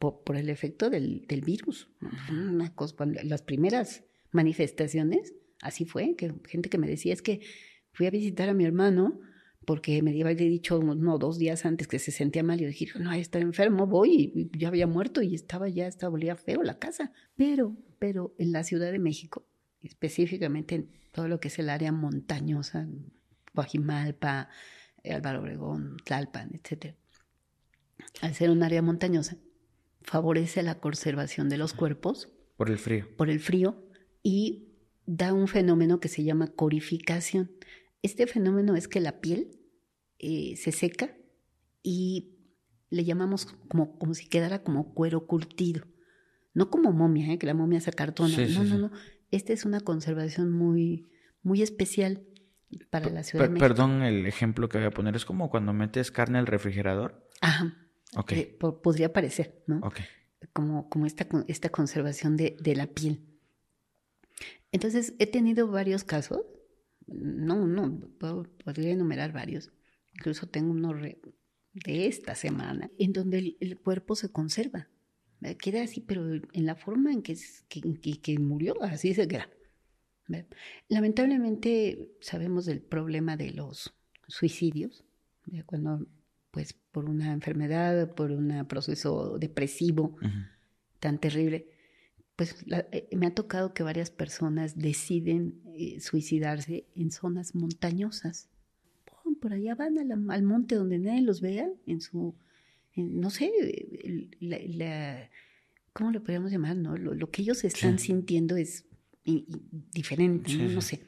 por, 0.00 0.36
el 0.36 0.48
efecto 0.48 0.88
del, 0.88 1.26
virus. 1.44 1.90
Una 2.30 2.74
cosa, 2.74 3.04
las 3.22 3.42
primeras 3.42 4.04
manifestaciones, 4.32 5.34
así 5.60 5.84
fue, 5.84 6.16
que 6.16 6.34
gente 6.48 6.70
que 6.70 6.78
me 6.78 6.88
decía 6.88 7.12
es 7.12 7.20
que 7.20 7.42
fui 7.92 8.06
a 8.06 8.10
visitar 8.10 8.48
a 8.48 8.54
mi 8.54 8.64
hermano 8.64 9.20
porque 9.66 10.02
me 10.02 10.10
había 10.10 10.34
dicho 10.34 10.82
no, 10.82 11.18
dos 11.18 11.38
días 11.38 11.66
antes 11.66 11.86
que 11.86 11.98
se 11.98 12.12
sentía 12.12 12.42
mal 12.42 12.60
y 12.62 12.64
dije, 12.64 12.98
no, 12.98 13.12
está 13.12 13.38
enfermo, 13.38 13.86
voy, 13.86 14.32
y 14.34 14.58
ya 14.58 14.68
había 14.68 14.86
muerto 14.86 15.20
y 15.20 15.34
estaba 15.34 15.68
ya, 15.68 15.86
estaba, 15.86 16.14
olía 16.14 16.34
feo 16.34 16.62
la 16.62 16.78
casa. 16.78 17.12
Pero, 17.36 17.76
pero 17.98 18.34
en 18.38 18.52
la 18.52 18.64
Ciudad 18.64 18.90
de 18.90 18.98
México, 18.98 19.46
específicamente 19.82 20.76
en 20.76 20.90
todo 21.12 21.28
lo 21.28 21.40
que 21.40 21.48
es 21.48 21.58
el 21.58 21.68
área 21.68 21.92
montañosa, 21.92 22.88
Guajimalpa, 23.54 24.48
Álvaro 25.04 25.40
Obregón, 25.40 25.98
Tlalpan, 26.04 26.52
etc. 26.54 26.94
Al 28.22 28.34
ser 28.34 28.50
un 28.50 28.62
área 28.62 28.80
montañosa, 28.80 29.36
favorece 30.02 30.62
la 30.62 30.80
conservación 30.80 31.48
de 31.48 31.58
los 31.58 31.72
cuerpos. 31.72 32.28
Por 32.56 32.70
el 32.70 32.78
frío. 32.78 33.06
Por 33.16 33.30
el 33.30 33.40
frío 33.40 33.86
y 34.22 34.70
da 35.06 35.32
un 35.32 35.48
fenómeno 35.48 36.00
que 36.00 36.08
se 36.08 36.24
llama 36.24 36.48
corificación. 36.48 37.50
Este 38.02 38.26
fenómeno 38.26 38.76
es 38.76 38.88
que 38.88 39.00
la 39.00 39.20
piel 39.20 39.50
eh, 40.18 40.56
se 40.56 40.72
seca 40.72 41.16
y 41.82 42.36
le 42.90 43.04
llamamos 43.04 43.46
como, 43.68 43.98
como 43.98 44.14
si 44.14 44.28
quedara 44.28 44.62
como 44.62 44.94
cuero 44.94 45.26
curtido. 45.26 45.86
No 46.52 46.70
como 46.70 46.92
momia, 46.92 47.32
¿eh? 47.32 47.38
que 47.38 47.46
la 47.46 47.54
momia 47.54 47.80
se 47.80 47.90
acartona. 47.90 48.36
no, 48.36 48.64
no, 48.64 48.78
no. 48.78 48.90
Esta 49.30 49.52
es 49.52 49.64
una 49.64 49.80
conservación 49.80 50.50
muy, 50.50 51.08
muy 51.42 51.62
especial 51.62 52.24
para 52.90 53.10
la 53.10 53.22
Ciudad 53.22 53.44
de 53.44 53.50
México. 53.50 53.68
Perdón, 53.68 54.02
el 54.02 54.26
ejemplo 54.26 54.68
que 54.68 54.78
voy 54.78 54.86
a 54.88 54.90
poner 54.90 55.16
es 55.16 55.24
como 55.24 55.50
cuando 55.50 55.72
metes 55.72 56.10
carne 56.10 56.38
al 56.38 56.46
refrigerador. 56.46 57.28
Ajá. 57.40 57.76
Eh, 58.30 58.58
podría 58.82 59.12
parecer, 59.12 59.62
¿no? 59.66 59.80
Como, 60.52 60.88
como 60.88 61.06
esta, 61.06 61.28
esta 61.46 61.68
conservación 61.68 62.36
de, 62.36 62.56
de, 62.60 62.74
la 62.74 62.86
piel. 62.88 63.20
Entonces, 64.72 65.14
he 65.18 65.26
tenido 65.26 65.68
varios 65.68 66.02
casos, 66.02 66.40
no, 67.06 67.66
no, 67.66 68.00
podría 68.64 68.90
enumerar 68.90 69.32
varios, 69.32 69.70
incluso 70.14 70.48
tengo 70.48 70.70
uno 70.70 70.94
de 70.94 72.06
esta 72.06 72.34
semana, 72.34 72.90
en 72.98 73.12
donde 73.12 73.56
el, 73.60 73.78
cuerpo 73.78 74.16
se 74.16 74.30
conserva, 74.30 74.88
queda 75.58 75.82
así, 75.82 76.00
pero 76.00 76.34
en 76.34 76.66
la 76.66 76.74
forma 76.74 77.12
en 77.12 77.22
que, 77.22 77.36
que, 77.68 78.20
que 78.20 78.38
murió, 78.38 78.82
así 78.82 79.14
se 79.14 79.28
queda. 79.28 79.48
Lamentablemente 80.88 82.12
sabemos 82.20 82.64
del 82.64 82.80
problema 82.80 83.36
de 83.36 83.50
los 83.50 83.94
suicidios, 84.28 85.04
cuando 85.66 86.06
pues 86.50 86.72
por 86.72 87.08
una 87.08 87.32
enfermedad, 87.32 88.14
por 88.14 88.32
un 88.32 88.66
proceso 88.66 89.38
depresivo 89.38 90.16
tan 90.98 91.18
terrible, 91.18 91.68
pues 92.36 92.56
eh, 92.70 93.08
me 93.16 93.26
ha 93.26 93.34
tocado 93.34 93.74
que 93.74 93.82
varias 93.82 94.10
personas 94.10 94.78
deciden 94.78 95.60
eh, 95.76 96.00
suicidarse 96.00 96.86
en 96.94 97.10
zonas 97.10 97.54
montañosas. 97.54 98.48
Por 99.40 99.52
allá 99.52 99.74
van 99.74 99.96
al 100.30 100.42
monte 100.42 100.74
donde 100.74 100.98
nadie 100.98 101.22
los 101.22 101.40
vea, 101.40 101.68
en 101.86 102.00
su, 102.00 102.34
no 102.96 103.30
sé, 103.30 103.50
la, 104.40 105.30
¿cómo 105.92 106.10
le 106.10 106.20
podríamos 106.20 106.50
llamar? 106.50 106.76
No? 106.76 106.96
Lo, 106.96 107.30
que 107.30 107.42
ellos 107.42 107.64
están 107.64 107.98
sintiendo 107.98 108.56
es 108.56 108.84
diferente, 109.24 110.54
¿no? 110.56 110.80
sé. 110.80 111.06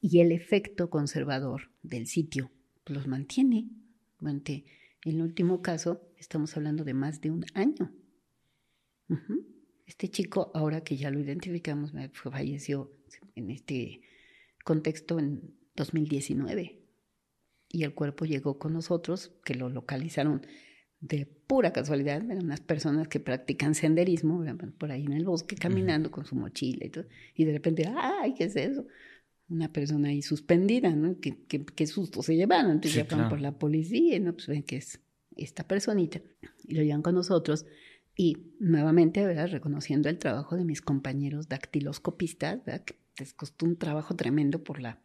Y 0.00 0.20
el 0.20 0.32
efecto 0.32 0.90
conservador 0.90 1.70
del 1.82 2.06
sitio 2.06 2.50
los 2.86 3.06
mantiene 3.06 3.68
en 4.30 4.42
el 5.02 5.22
último 5.22 5.62
caso, 5.62 6.02
estamos 6.16 6.56
hablando 6.56 6.84
de 6.84 6.94
más 6.94 7.20
de 7.20 7.30
un 7.30 7.44
año. 7.54 7.92
Este 9.86 10.08
chico, 10.08 10.50
ahora 10.54 10.82
que 10.82 10.96
ya 10.96 11.10
lo 11.10 11.20
identificamos, 11.20 11.92
falleció 12.12 12.90
en 13.34 13.50
este 13.50 14.00
contexto 14.64 15.18
en 15.18 15.54
2019. 15.76 16.80
Y 17.68 17.82
el 17.82 17.94
cuerpo 17.94 18.24
llegó 18.24 18.58
con 18.58 18.72
nosotros, 18.72 19.32
que 19.44 19.54
lo 19.54 19.68
localizaron 19.68 20.46
de 21.00 21.26
pura 21.26 21.72
casualidad, 21.72 22.24
eran 22.24 22.44
unas 22.44 22.62
personas 22.62 23.08
que 23.08 23.20
practican 23.20 23.74
senderismo, 23.74 24.42
por 24.78 24.90
ahí 24.90 25.04
en 25.04 25.12
el 25.12 25.24
bosque 25.26 25.54
caminando 25.54 26.10
con 26.10 26.24
su 26.24 26.34
mochila 26.34 26.86
y 26.86 26.90
todo, 26.90 27.04
y 27.34 27.44
de 27.44 27.52
repente, 27.52 27.84
¡ay, 27.94 28.32
qué 28.34 28.44
es 28.44 28.56
eso! 28.56 28.86
Una 29.48 29.72
persona 29.72 30.08
ahí 30.08 30.22
suspendida, 30.22 30.90
¿no? 30.90 31.16
Qué, 31.20 31.86
susto 31.86 32.22
se 32.22 32.36
llevaron. 32.36 32.72
Entonces 32.72 33.06
ya 33.08 33.16
van 33.16 33.28
por 33.28 33.40
la 33.40 33.58
policía, 33.58 34.18
¿no? 34.20 34.32
Pues 34.32 34.48
ven 34.48 34.62
que 34.62 34.76
es 34.76 35.00
esta 35.36 35.66
personita 35.66 36.20
y 36.64 36.74
lo 36.74 36.82
llevan 36.82 37.02
con 37.02 37.14
nosotros. 37.14 37.66
Y 38.16 38.52
nuevamente, 38.60 39.24
¿verdad? 39.26 39.48
Reconociendo 39.50 40.08
el 40.08 40.18
trabajo 40.18 40.56
de 40.56 40.64
mis 40.64 40.80
compañeros 40.80 41.48
dactiloscopistas, 41.48 42.64
¿verdad? 42.64 42.84
Que 42.84 42.96
les 43.18 43.34
costó 43.34 43.66
un 43.66 43.76
trabajo 43.76 44.14
tremendo 44.16 44.62
por 44.62 44.80
la 44.80 45.00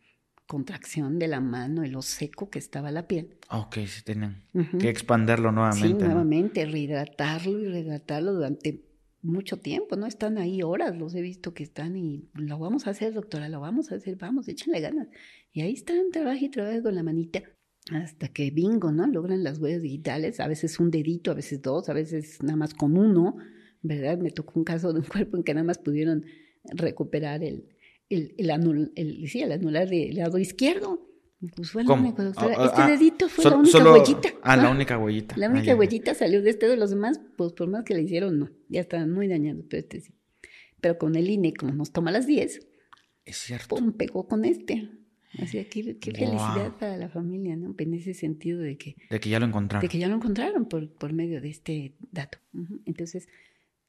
contracción 0.48 1.20
de 1.20 1.28
la 1.28 1.42
mano 1.42 1.86
y 1.86 1.90
lo 1.90 2.02
seco 2.02 2.50
que 2.50 2.58
estaba 2.58 2.92
la 2.92 3.08
piel. 3.08 3.38
Ok, 3.52 3.78
sí 3.86 4.04
tienen 4.04 4.44
que 4.80 4.90
expanderlo 4.90 5.52
nuevamente. 5.52 5.88
Sí, 5.88 5.94
nuevamente, 5.94 6.66
rehidratarlo 6.66 7.60
y 7.60 7.68
rehidratarlo 7.68 8.34
durante 8.34 8.89
mucho 9.22 9.58
tiempo, 9.58 9.96
¿no? 9.96 10.08
Están 10.08 10.38
ahí 10.38 10.62
horas, 10.64 10.98
los 10.98 11.14
he 11.16 11.22
visto 11.22 11.54
que 11.54 11.64
están 11.64 11.98
y 11.98 12.30
lo 12.34 12.58
vamos 12.58 12.88
a 12.88 12.92
hacer, 12.92 13.14
doctora, 13.14 13.50
lo 13.50 13.60
vamos 13.60 13.92
a 13.92 13.96
hacer, 13.96 14.16
vamos, 14.16 14.48
échenle 14.48 14.80
ganas. 14.80 15.10
Y 15.52 15.62
ahí 15.62 15.74
están, 15.74 16.12
trabaja 16.12 16.44
y 16.44 16.50
trabaja 16.50 16.82
con 16.82 16.96
la 16.96 17.04
manita 17.04 17.44
hasta 17.92 18.28
que 18.30 18.52
bingo, 18.52 18.92
¿no? 18.92 19.08
Logran 19.08 19.44
las 19.44 19.60
huellas 19.60 19.82
digitales, 19.82 20.40
a 20.40 20.48
veces 20.48 20.80
un 20.80 20.92
dedito, 20.92 21.32
a 21.32 21.34
veces 21.34 21.62
dos, 21.62 21.90
a 21.90 21.94
veces 21.94 22.42
nada 22.44 22.56
más 22.56 22.74
con 22.74 22.98
uno, 22.98 23.38
¿verdad? 23.82 24.18
Me 24.20 24.32
tocó 24.32 24.54
un 24.56 24.64
caso 24.64 24.94
de 24.94 25.00
un 25.00 25.06
cuerpo 25.12 25.38
en 25.38 25.44
que 25.44 25.54
nada 25.54 25.66
más 25.66 25.78
pudieron 25.78 26.26
recuperar 26.66 27.44
el, 27.44 27.68
el, 28.10 28.36
el, 28.38 28.52
anul, 28.52 28.92
el, 28.96 29.28
sí, 29.28 29.42
el 29.42 29.52
anular 29.52 29.90
del 29.90 30.16
lado 30.16 30.38
izquierdo. 30.38 31.09
Pues 31.56 31.72
fue 31.72 31.86
la 31.86 31.94
única, 31.94 32.24
doctora. 32.24 32.56
Ah, 32.58 32.66
este 32.66 32.82
ah, 32.82 32.90
dedito 32.90 33.30
fue 33.30 33.46
la 33.46 33.56
única 33.56 33.92
huellita. 33.92 34.30
Ah, 34.42 34.58
la 34.58 34.70
única 34.70 34.98
huellita. 34.98 35.38
La 35.38 35.50
única 35.50 35.74
huellita 35.74 36.14
salió 36.14 36.42
de 36.42 36.50
este 36.50 36.68
de 36.68 36.76
los 36.76 36.90
demás, 36.90 37.22
pues 37.38 37.54
por 37.54 37.70
más 37.70 37.86
que 37.86 37.94
le 37.94 38.02
hicieron, 38.02 38.40
no. 38.40 38.50
Ya 38.68 38.82
estaban 38.82 39.12
muy 39.12 39.28
dañados, 39.28 39.64
pero 39.70 39.80
este 39.80 40.02
sí. 40.02 40.14
Pero 40.82 40.98
con 40.98 41.16
el 41.16 41.30
INE, 41.30 41.54
como 41.54 41.74
nos 41.74 41.92
toma 41.92 42.12
las 42.12 42.28
10, 42.28 42.68
es 43.26 43.38
cierto. 43.38 43.76
Pum, 43.76 43.94
pegó 43.94 44.28
con 44.28 44.44
este. 44.44 44.90
Así 45.38 45.64
que 45.66 45.98
qué, 46.00 46.12
felicidad 46.12 46.76
para 46.78 46.98
la 46.98 47.08
familia, 47.08 47.56
¿no? 47.56 47.76
En 47.78 47.94
ese 47.94 48.16
sentido 48.16 48.60
de 48.60 48.78
que... 48.78 48.96
De 49.10 49.20
que 49.20 49.30
ya 49.30 49.40
lo 49.40 49.46
encontraron. 49.46 49.82
De 49.82 49.88
que 49.88 50.00
ya 50.00 50.08
lo 50.08 50.16
encontraron 50.16 50.68
por, 50.68 50.92
por 50.92 51.14
medio 51.14 51.40
de 51.40 51.50
este 51.50 51.94
dato. 52.12 52.40
Entonces, 52.86 53.30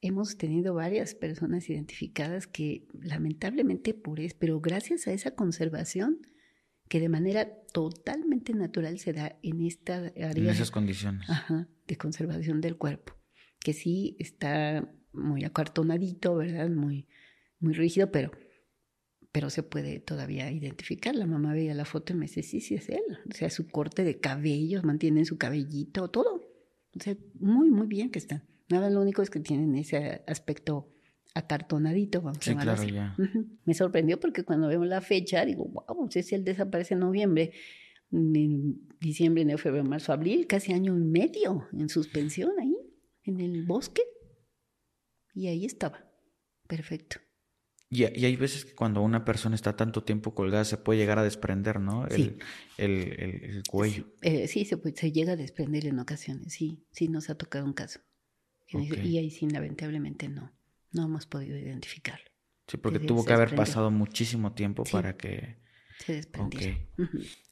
hemos 0.01 0.37
tenido 0.37 0.75
varias 0.75 1.15
personas 1.15 1.67
identificadas 1.69 2.45
que 2.45 2.85
lamentablemente 2.93 3.95
por 3.95 4.19
eso, 4.19 4.35
pero 4.39 4.61
gracias 4.61 5.07
a 5.07 5.13
esa 5.13 5.31
conservación 5.31 6.19
que 6.91 6.99
de 6.99 7.07
manera 7.07 7.49
totalmente 7.71 8.53
natural 8.53 8.99
se 8.99 9.13
da 9.13 9.39
en 9.43 9.61
esta 9.61 9.95
área. 9.95 10.43
En 10.43 10.49
esas 10.49 10.71
condiciones. 10.71 11.29
Ajá, 11.29 11.69
de 11.87 11.95
conservación 11.95 12.59
del 12.59 12.75
cuerpo, 12.77 13.13
que 13.61 13.71
sí 13.71 14.17
está 14.19 14.93
muy 15.13 15.45
acartonadito, 15.45 16.35
¿verdad? 16.35 16.69
Muy, 16.69 17.07
muy 17.61 17.71
rígido, 17.71 18.11
pero, 18.11 18.31
pero 19.31 19.49
se 19.49 19.63
puede 19.63 20.01
todavía 20.01 20.51
identificar. 20.51 21.15
La 21.15 21.27
mamá 21.27 21.53
veía 21.53 21.73
la 21.75 21.85
foto 21.85 22.11
y 22.11 22.17
me 22.17 22.25
dice, 22.25 22.43
sí, 22.43 22.59
sí 22.59 22.75
es 22.75 22.89
él. 22.89 23.03
O 23.29 23.33
sea, 23.35 23.49
su 23.49 23.69
corte 23.69 24.03
de 24.03 24.19
cabello, 24.19 24.83
mantienen 24.83 25.25
su 25.25 25.37
cabellito, 25.37 26.09
todo. 26.09 26.41
O 26.93 26.99
sea, 26.99 27.15
muy, 27.39 27.71
muy 27.71 27.87
bien 27.87 28.11
que 28.11 28.19
está. 28.19 28.43
Nada, 28.67 28.89
lo 28.89 28.99
único 28.99 29.21
es 29.21 29.29
que 29.29 29.39
tienen 29.39 29.75
ese 29.75 30.25
aspecto 30.27 30.93
acartonadito, 31.33 32.21
vamos 32.21 32.39
sí, 32.41 32.55
claro, 32.55 32.83
Ya. 32.83 33.15
Me 33.65 33.73
sorprendió 33.73 34.19
porque 34.19 34.43
cuando 34.43 34.67
vemos 34.67 34.87
la 34.87 35.01
fecha, 35.01 35.45
digo, 35.45 35.65
wow, 35.65 36.09
sé 36.09 36.23
si 36.23 36.35
él 36.35 36.43
desaparece 36.43 36.93
en 36.93 36.99
noviembre, 37.01 37.53
en 38.11 38.87
diciembre, 38.99 39.43
enero, 39.43 39.57
febrero, 39.57 39.85
marzo, 39.85 40.11
abril, 40.13 40.47
casi 40.47 40.73
año 40.73 40.97
y 40.97 41.01
medio 41.01 41.67
en 41.71 41.89
suspensión 41.89 42.51
ahí, 42.59 42.75
en 43.23 43.39
el 43.39 43.65
bosque. 43.65 44.01
Y 45.33 45.47
ahí 45.47 45.65
estaba. 45.65 46.11
Perfecto. 46.67 47.17
Y, 47.89 48.03
y, 48.03 48.25
hay 48.25 48.35
veces 48.37 48.63
que 48.63 48.73
cuando 48.73 49.01
una 49.01 49.25
persona 49.25 49.55
está 49.55 49.75
tanto 49.75 50.03
tiempo 50.03 50.33
colgada 50.33 50.63
se 50.63 50.77
puede 50.77 50.99
llegar 50.99 51.19
a 51.19 51.23
desprender, 51.23 51.81
¿no? 51.81 52.07
El, 52.07 52.15
sí. 52.15 52.37
el, 52.77 52.91
el, 53.19 53.63
cuello. 53.69 54.05
Eh, 54.21 54.47
sí, 54.47 54.63
se, 54.63 54.77
se 54.95 55.11
llega 55.11 55.33
a 55.33 55.35
desprender 55.35 55.85
en 55.85 55.99
ocasiones, 55.99 56.53
sí, 56.53 56.85
sí 56.91 57.09
nos 57.09 57.29
ha 57.29 57.35
tocado 57.35 57.65
un 57.65 57.73
caso. 57.73 57.99
Y 58.73 59.17
ahí 59.17 59.29
sí, 59.29 59.49
lamentablemente 59.49 60.29
no, 60.29 60.49
no 60.91 61.05
hemos 61.05 61.25
podido 61.25 61.57
identificarlo. 61.57 62.25
Sí, 62.67 62.77
porque 62.77 62.99
tuvo 62.99 63.25
que 63.25 63.33
haber 63.33 63.55
pasado 63.55 63.91
muchísimo 63.91 64.53
tiempo 64.53 64.83
para 64.83 65.17
que... 65.17 65.57
Se 66.05 66.13
desprendiera. 66.13 66.77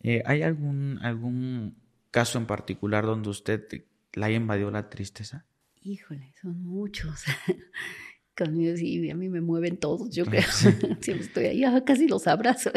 Eh, 0.01 0.23
¿Hay 0.25 0.41
algún, 0.41 0.97
algún 1.01 1.77
caso 2.09 2.39
en 2.39 2.47
particular 2.47 3.05
donde 3.05 3.29
usted 3.29 3.67
la 4.13 4.27
haya 4.27 4.37
invadido 4.37 4.71
la 4.71 4.89
tristeza? 4.89 5.45
Híjole, 5.81 6.33
son 6.41 6.63
muchos. 6.63 7.23
Conmigo 8.37 8.75
sí, 8.77 9.09
a 9.09 9.15
mí 9.15 9.29
me 9.29 9.41
mueven 9.41 9.77
todos, 9.77 10.15
yo 10.15 10.25
creo. 10.25 10.41
Siempre 11.01 11.25
estoy 11.25 11.45
ahí, 11.45 11.63
ah, 11.63 11.83
casi 11.85 12.07
los 12.07 12.25
abrazo 12.27 12.71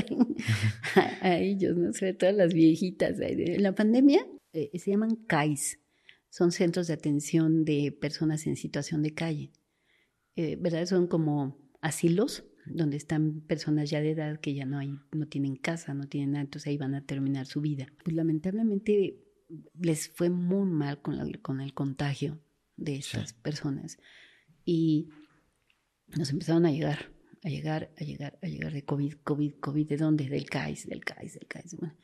a, 1.21 1.39
ellos, 1.39 1.77
¿no? 1.77 1.93
Sobre 1.93 2.15
todo 2.15 2.33
las 2.33 2.53
viejitas. 2.53 3.21
En 3.21 3.63
la 3.63 3.75
pandemia 3.75 4.27
eh, 4.53 4.77
se 4.79 4.91
llaman 4.91 5.15
CAIS, 5.27 5.79
son 6.29 6.51
centros 6.51 6.89
de 6.89 6.95
atención 6.95 7.65
de 7.65 7.97
personas 7.99 8.47
en 8.47 8.57
situación 8.57 9.03
de 9.03 9.15
calle. 9.15 9.53
Eh, 10.37 10.57
¿Verdad? 10.61 10.87
Son 10.87 11.07
como 11.07 11.59
asilos 11.81 12.45
donde 12.67 12.97
están 12.97 13.41
personas 13.41 13.91
ya 13.91 14.01
de 14.01 14.13
edad 14.13 14.41
que 14.41 14.55
ya 14.55 14.65
no 14.65 14.79
hay, 14.79 14.99
no 15.13 15.27
tienen 15.27 15.57
casa, 15.57 15.95
no 15.95 16.09
tienen 16.09 16.33
nada, 16.33 16.45
entonces 16.45 16.69
ahí 16.69 16.79
van 16.79 16.95
a 16.95 17.05
terminar 17.05 17.47
su 17.47 17.61
vida. 17.61 17.87
Pues 18.05 18.15
lamentablemente 18.15 19.19
les 19.81 20.09
fue 20.09 20.31
muy 20.31 20.67
mal 20.67 21.03
con, 21.03 21.33
con 21.43 21.61
el 21.61 21.75
contagio 21.75 22.41
de 22.77 22.97
estas 22.97 23.33
personas. 23.33 23.99
Y 24.65 25.09
nos 26.17 26.31
empezaron 26.31 26.67
a 26.67 26.71
llegar, 26.71 27.13
a 27.43 27.49
llegar, 27.49 27.93
a 27.99 28.05
llegar, 28.05 28.39
a 28.43 28.47
llegar 28.47 28.73
de 28.73 28.85
COVID, 28.85 29.15
COVID, 29.25 29.55
COVID, 29.61 29.89
¿de 29.89 29.97
dónde? 29.97 30.29
Del 30.29 30.49
CAIS, 30.49 30.87
del 30.87 31.05
CAIS, 31.05 31.35
del 31.35 31.49
CAIS. 31.49 31.77
Bueno, 31.77 31.97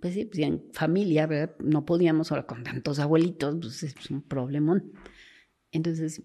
pues 0.00 0.14
sí, 0.14 0.24
pues 0.24 0.40
en 0.40 0.64
familia, 0.72 1.26
¿verdad? 1.26 1.56
No 1.60 1.86
podíamos 1.86 2.32
ahora 2.32 2.46
con 2.46 2.64
tantos 2.64 2.98
abuelitos, 2.98 3.56
pues 3.60 3.82
es 3.84 4.10
un 4.10 4.22
problemón. 4.22 4.92
Entonces, 5.70 6.22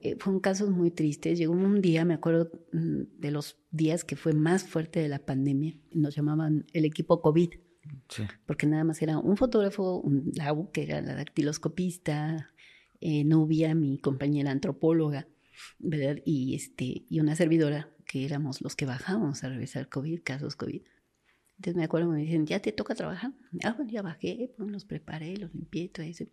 eh, 0.00 0.16
fueron 0.18 0.40
casos 0.40 0.70
muy 0.70 0.90
tristes. 0.90 1.38
Llegó 1.38 1.52
un 1.52 1.80
día, 1.80 2.04
me 2.04 2.14
acuerdo 2.14 2.50
mm, 2.72 3.18
de 3.18 3.30
los 3.30 3.58
días 3.70 4.04
que 4.04 4.16
fue 4.16 4.32
más 4.32 4.64
fuerte 4.64 5.00
de 5.00 5.08
la 5.08 5.18
pandemia, 5.18 5.76
nos 5.92 6.14
llamaban 6.14 6.66
el 6.72 6.84
equipo 6.84 7.20
COVID. 7.20 7.50
Sí. 8.08 8.22
Porque 8.46 8.66
nada 8.66 8.84
más 8.84 9.00
era 9.02 9.18
un 9.18 9.36
fotógrafo, 9.36 9.98
un 9.98 10.30
Lau, 10.34 10.70
que 10.70 10.84
era 10.84 11.00
la 11.00 11.14
dactiloscopista, 11.14 12.52
eh, 13.00 13.24
Nubia, 13.24 13.74
mi 13.74 13.98
compañera 13.98 14.50
antropóloga, 14.50 15.26
¿verdad? 15.78 16.18
Y, 16.24 16.54
este, 16.54 17.04
y 17.08 17.20
una 17.20 17.34
servidora, 17.34 17.90
que 18.06 18.24
éramos 18.24 18.62
los 18.62 18.76
que 18.76 18.86
bajábamos 18.86 19.42
a 19.44 19.48
revisar 19.48 19.88
COVID, 19.88 20.22
casos 20.22 20.56
COVID. 20.56 20.82
Entonces 21.56 21.76
me 21.76 21.84
acuerdo, 21.84 22.08
me 22.08 22.20
dicen, 22.20 22.46
ya 22.46 22.60
te 22.60 22.72
toca 22.72 22.94
trabajar. 22.94 23.32
Ah, 23.64 23.72
bueno, 23.72 23.90
ya 23.90 24.02
bajé, 24.02 24.52
pues 24.56 24.70
los 24.70 24.84
preparé, 24.84 25.36
los 25.36 25.52
limpié 25.52 25.88
todo 25.88 26.06
eso. 26.06 26.24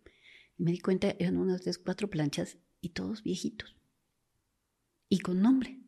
Y 0.56 0.62
me 0.62 0.70
di 0.70 0.78
cuenta, 0.78 1.14
eran 1.18 1.36
unas 1.36 1.62
tres, 1.62 1.78
cuatro 1.78 2.08
planchas 2.08 2.58
y 2.80 2.90
todos 2.90 3.22
viejitos. 3.22 3.76
Y 5.08 5.20
con 5.20 5.40
nombre. 5.40 5.80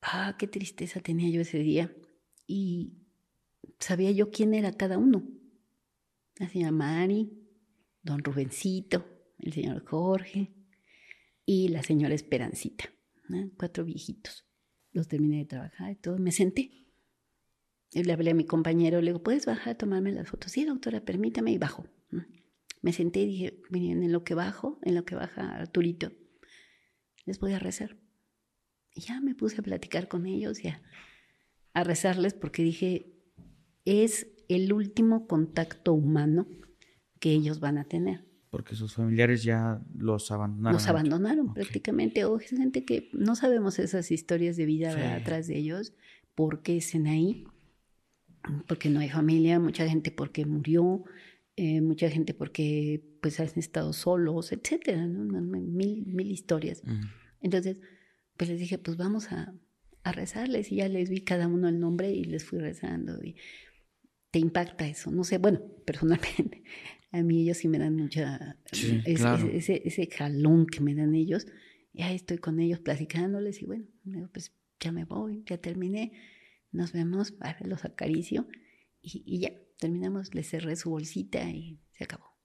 Ah, 0.00 0.36
qué 0.38 0.46
tristeza 0.46 1.00
tenía 1.00 1.28
yo 1.30 1.40
ese 1.40 1.58
día. 1.58 1.94
Y 2.46 2.94
sabía 3.78 4.10
yo 4.10 4.30
quién 4.30 4.54
era 4.54 4.72
cada 4.72 4.98
uno. 4.98 5.28
La 6.36 6.48
señora 6.48 6.72
Mari, 6.72 7.30
don 8.02 8.22
Rubencito, 8.22 9.04
el 9.38 9.52
señor 9.52 9.84
Jorge 9.84 10.54
y 11.44 11.68
la 11.68 11.82
señora 11.82 12.14
Esperancita. 12.14 12.90
Cuatro 13.56 13.84
viejitos. 13.84 14.46
Los 14.92 15.08
terminé 15.08 15.38
de 15.38 15.44
trabajar 15.44 15.92
y 15.92 15.96
todo. 15.96 16.18
Me 16.18 16.32
senté 16.32 16.78
y 17.92 18.02
le 18.02 18.12
hablé 18.12 18.32
a 18.32 18.34
mi 18.34 18.44
compañero, 18.44 19.00
le 19.00 19.08
digo, 19.08 19.22
¿puedes 19.22 19.46
bajar 19.46 19.70
a 19.70 19.78
tomarme 19.78 20.12
las 20.12 20.28
fotos? 20.28 20.52
Sí, 20.52 20.64
doctora, 20.64 21.00
permítame, 21.04 21.52
y 21.52 21.58
bajo. 21.58 21.86
Me 22.82 22.92
senté 22.92 23.20
y 23.20 23.26
dije, 23.26 23.60
miren, 23.70 24.02
en 24.02 24.12
lo 24.12 24.24
que 24.24 24.34
bajo, 24.34 24.78
en 24.82 24.94
lo 24.94 25.04
que 25.04 25.14
baja 25.14 25.56
Arturito, 25.56 26.12
les 27.24 27.38
voy 27.40 27.52
a 27.52 27.58
rezar. 27.58 27.96
Y 28.94 29.02
ya 29.02 29.20
me 29.20 29.34
puse 29.34 29.60
a 29.60 29.62
platicar 29.62 30.08
con 30.08 30.26
ellos 30.26 30.64
y 30.64 30.68
a, 30.68 30.82
a 31.74 31.84
rezarles 31.84 32.34
porque 32.34 32.62
dije, 32.62 33.12
es 33.84 34.28
el 34.48 34.72
último 34.72 35.26
contacto 35.26 35.92
humano 35.92 36.46
que 37.20 37.32
ellos 37.32 37.60
van 37.60 37.78
a 37.78 37.84
tener. 37.84 38.26
Porque 38.50 38.74
sus 38.74 38.94
familiares 38.94 39.42
ya 39.42 39.82
los 39.94 40.30
abandonaron. 40.30 40.72
Los 40.72 40.86
abandonaron 40.88 41.52
prácticamente. 41.52 42.24
O 42.24 42.38
gente 42.38 42.84
que 42.84 43.10
no 43.12 43.36
sabemos 43.36 43.78
esas 43.78 44.10
historias 44.10 44.56
de 44.56 44.64
vida 44.64 45.16
atrás 45.16 45.48
de 45.48 45.58
ellos, 45.58 45.92
porque 46.34 46.78
estén 46.78 47.06
ahí 47.06 47.44
porque 48.66 48.90
no 48.90 49.00
hay 49.00 49.08
familia, 49.08 49.58
mucha 49.58 49.86
gente 49.88 50.10
porque 50.10 50.46
murió, 50.46 51.04
eh, 51.60 51.80
mucha 51.80 52.08
gente 52.08 52.34
porque 52.34 53.02
pues 53.20 53.40
han 53.40 53.48
estado 53.56 53.92
solos, 53.92 54.52
etcétera, 54.52 55.04
mil, 55.08 56.06
mil 56.06 56.30
historias. 56.30 56.82
Entonces, 57.40 57.80
pues 58.36 58.48
les 58.48 58.60
dije, 58.60 58.78
pues 58.78 58.96
vamos 58.96 59.32
a, 59.32 59.52
a, 60.04 60.12
rezarles 60.12 60.70
y 60.70 60.76
ya 60.76 60.88
les 60.88 61.10
vi 61.10 61.22
cada 61.22 61.48
uno 61.48 61.68
el 61.68 61.80
nombre 61.80 62.12
y 62.12 62.22
les 62.22 62.44
fui 62.44 62.60
rezando 62.60 63.20
y 63.24 63.34
te 64.30 64.38
impacta 64.38 64.86
eso, 64.86 65.10
no 65.10 65.24
sé, 65.24 65.38
bueno, 65.38 65.60
personalmente, 65.84 66.62
a 67.10 67.22
mí 67.22 67.42
ellos 67.42 67.56
sí 67.56 67.66
me 67.66 67.80
dan 67.80 67.96
mucha, 67.96 68.56
ese, 69.04 69.82
ese, 69.84 70.06
jalón 70.06 70.64
que 70.66 70.80
me 70.80 70.94
dan 70.94 71.16
ellos, 71.16 71.48
ya 71.92 72.12
estoy 72.12 72.38
con 72.38 72.60
ellos 72.60 72.78
platicándoles 72.78 73.62
y 73.62 73.66
bueno, 73.66 73.86
pues 74.32 74.52
ya 74.78 74.92
me 74.92 75.04
voy, 75.04 75.42
ya 75.44 75.58
terminé 75.58 76.12
nos 76.70 76.92
vemos, 76.92 77.34
los 77.64 77.84
acaricio 77.84 78.46
y, 79.00 79.24
y 79.26 79.40
ya, 79.40 79.52
terminamos, 79.78 80.34
le 80.34 80.42
cerré 80.42 80.76
su 80.76 80.90
bolsita 80.90 81.42
y 81.50 81.80
se 81.92 82.04
acabó. 82.04 82.36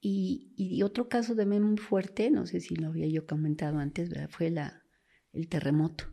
Y, 0.00 0.52
y, 0.56 0.82
otro 0.82 1.08
caso 1.08 1.36
también 1.36 1.62
muy 1.62 1.76
fuerte, 1.78 2.30
no 2.30 2.44
sé 2.46 2.60
si 2.60 2.74
lo 2.74 2.88
había 2.88 3.06
yo 3.06 3.24
comentado 3.24 3.78
antes, 3.78 4.10
fue 4.30 4.50
la, 4.50 4.82
el 5.32 5.48
terremoto 5.48 6.06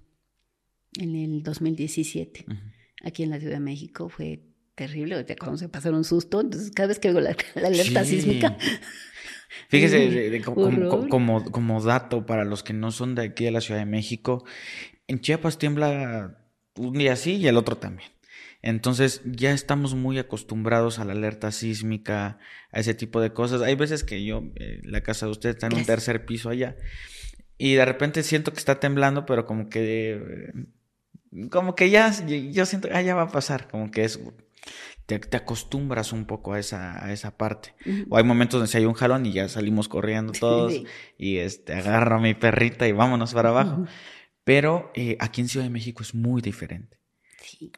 en 1.00 1.16
el 1.16 1.42
2017. 1.42 2.46
aquí 3.04 3.24
en 3.24 3.32
la 3.32 3.40
Ciudad 3.40 3.56
de 3.56 3.60
México 3.62 4.08
fue 4.10 4.46
terrible, 4.76 5.26
cuando 5.40 5.58
se 5.58 5.70
pasaron 5.70 6.00
un 6.00 6.04
susto, 6.04 6.42
entonces 6.42 6.72
cada 6.72 6.88
vez 6.88 7.00
que 7.00 7.12
veo 7.12 7.22
la, 7.22 7.36
alerta 7.56 8.06
sísmica... 8.06 8.58
Fíjese, 9.68 10.42
como, 11.10 11.44
como, 11.52 11.82
dato 11.82 12.26
para 12.26 12.46
los 12.46 12.62
que 12.62 12.74
no 12.74 12.92
son 12.92 13.16
de 13.16 13.24
aquí 13.24 13.46
de 13.46 13.52
la 13.52 13.62
Ciudad 13.62 13.80
de 13.80 13.86
México, 13.88 14.46
en 15.08 15.20
Chiapas 15.20 15.58
tiembla 15.58 16.38
un 16.76 16.94
día 16.94 17.16
sí 17.16 17.38
y 17.38 17.48
el 17.48 17.58
otro 17.58 17.76
también. 17.76 18.10
Entonces 18.62 19.22
ya 19.26 19.52
estamos 19.52 19.96
muy 19.96 20.20
acostumbrados 20.20 21.00
a 21.00 21.06
la 21.06 21.14
alerta 21.14 21.52
sísmica, 21.52 22.40
a 22.72 22.80
ese 22.80 22.94
tipo 22.94 23.22
de 23.22 23.32
cosas. 23.32 23.62
Hay 23.62 23.76
veces 23.76 24.04
que 24.04 24.24
yo, 24.26 24.44
eh, 24.56 24.82
la 24.84 25.02
casa 25.02 25.26
de 25.26 25.32
usted 25.32 25.50
está 25.52 25.68
en 25.68 25.76
un 25.76 25.86
tercer 25.86 26.26
piso 26.26 26.50
allá, 26.50 26.76
y 27.58 27.74
de 27.74 27.86
repente 27.86 28.24
siento 28.24 28.52
que 28.52 28.60
está 28.60 28.80
temblando, 28.80 29.26
pero 29.26 29.46
como 29.46 29.70
que, 29.70 30.14
eh, 30.14 31.50
como 31.50 31.76
que 31.76 31.90
ya, 31.90 32.12
yo 32.26 32.66
siento, 32.66 32.90
ah, 32.92 33.02
ya 33.02 33.16
va 33.16 33.24
a 33.24 33.28
pasar, 33.30 33.68
como 33.70 33.92
que 33.92 34.04
es, 34.04 34.20
te, 35.06 35.38
acostumbras 35.38 36.12
un 36.14 36.26
poco 36.26 36.54
a 36.54 36.60
esa, 36.60 37.04
a 37.04 37.12
esa 37.12 37.38
parte. 37.38 37.74
O 38.10 38.18
hay 38.18 38.24
momentos 38.24 38.60
donde 38.60 38.78
hay 38.78 38.86
un 38.86 38.94
jalón 38.94 39.26
y 39.26 39.34
ya 39.34 39.48
salimos 39.50 39.88
corriendo 39.88 40.34
todos 40.34 40.74
y 41.18 41.38
este, 41.38 41.74
agarro 41.74 42.18
a 42.18 42.20
mi 42.20 42.34
perrita 42.34 42.88
y 42.88 42.92
vámonos 42.92 43.34
para 43.34 43.50
abajo. 43.50 43.86
Pero 44.44 44.92
eh, 44.96 45.18
aquí 45.20 45.42
en 45.42 45.48
Ciudad 45.48 45.66
de 45.66 45.72
México 45.72 46.04
es 46.04 46.14
muy 46.14 46.42
diferente. 46.42 46.99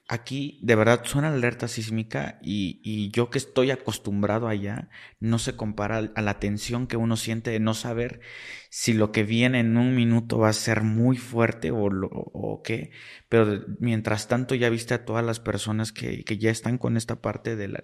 Aquí 0.08 0.60
de 0.62 0.76
verdad 0.76 1.02
suena 1.06 1.30
la 1.30 1.36
alerta 1.36 1.68
sísmica 1.68 2.40
y, 2.42 3.10
yo 3.12 3.30
que 3.30 3.38
estoy 3.38 3.72
acostumbrado 3.72 4.48
allá, 4.48 4.90
no 5.20 5.40
se 5.40 5.56
compara 5.56 6.12
a 6.16 6.22
la 6.22 6.40
tensión 6.40 6.88
que 6.88 6.98
uno 6.98 7.18
siente 7.18 7.52
de 7.52 7.60
no 7.60 7.74
saber 7.74 8.22
si 8.70 8.94
lo 8.94 9.12
que 9.12 9.24
viene 9.24 9.60
en 9.60 9.78
un 9.78 9.96
minuto 9.96 10.40
va 10.40 10.50
a 10.50 10.54
ser 10.54 10.82
muy 10.84 11.18
fuerte 11.18 11.72
o, 11.72 11.84
o 11.84 12.62
qué, 12.64 12.92
pero 13.30 13.66
mientras 13.80 14.28
tanto 14.28 14.56
ya 14.56 14.70
viste 14.70 14.94
a 14.94 15.06
todas 15.06 15.26
las 15.26 15.40
personas 15.40 15.92
que, 15.92 16.24
ya 16.40 16.50
están 16.50 16.78
con 16.78 16.98
esta 16.98 17.22
parte 17.22 17.56
del, 17.56 17.78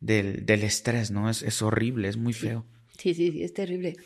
del, 0.00 0.62
estrés, 0.62 1.10
¿no? 1.10 1.28
Es, 1.28 1.42
es 1.42 1.62
horrible, 1.62 2.08
es 2.08 2.16
muy 2.16 2.32
feo. 2.32 2.66
Sí, 2.98 3.14
sí, 3.14 3.32
sí, 3.32 3.42
es 3.42 3.52
terrible. 3.52 3.96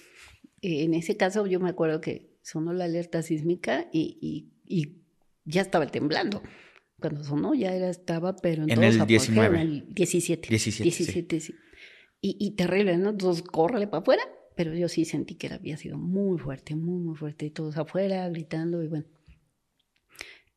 En 0.62 0.94
ese 0.94 1.16
caso 1.16 1.46
yo 1.46 1.60
me 1.60 1.70
acuerdo 1.70 2.01
que 2.01 2.30
sonó 2.42 2.72
la 2.72 2.84
alerta 2.84 3.22
sísmica 3.22 3.88
y, 3.92 4.48
y 4.66 4.96
ya 5.44 5.62
estaba 5.62 5.86
temblando 5.86 6.42
cuando 7.05 7.22
sonó 7.22 7.52
ya 7.55 7.74
era, 7.74 7.90
estaba, 7.90 8.35
pero 8.35 8.62
en, 8.62 8.70
en 8.70 8.82
el 8.82 9.06
19. 9.06 9.60
En 9.60 9.60
el 9.60 9.94
17. 9.94 10.48
17, 10.48 10.82
17 10.82 11.40
sí. 11.40 11.55
Y, 12.22 12.39
y, 12.40 12.52
terrible, 12.52 12.97
¿no? 12.97 13.10
Entonces, 13.10 13.43
córrele 13.43 13.86
para 13.86 14.01
afuera, 14.01 14.22
pero 14.56 14.74
yo 14.74 14.89
sí 14.89 15.05
sentí 15.05 15.35
que 15.35 15.52
había 15.52 15.76
sido 15.76 15.98
muy 15.98 16.39
fuerte, 16.39 16.74
muy, 16.74 16.98
muy 16.98 17.14
fuerte, 17.14 17.44
y 17.44 17.51
todos 17.51 17.76
afuera 17.76 18.26
gritando, 18.31 18.82
y 18.82 18.89
bueno. 18.89 19.05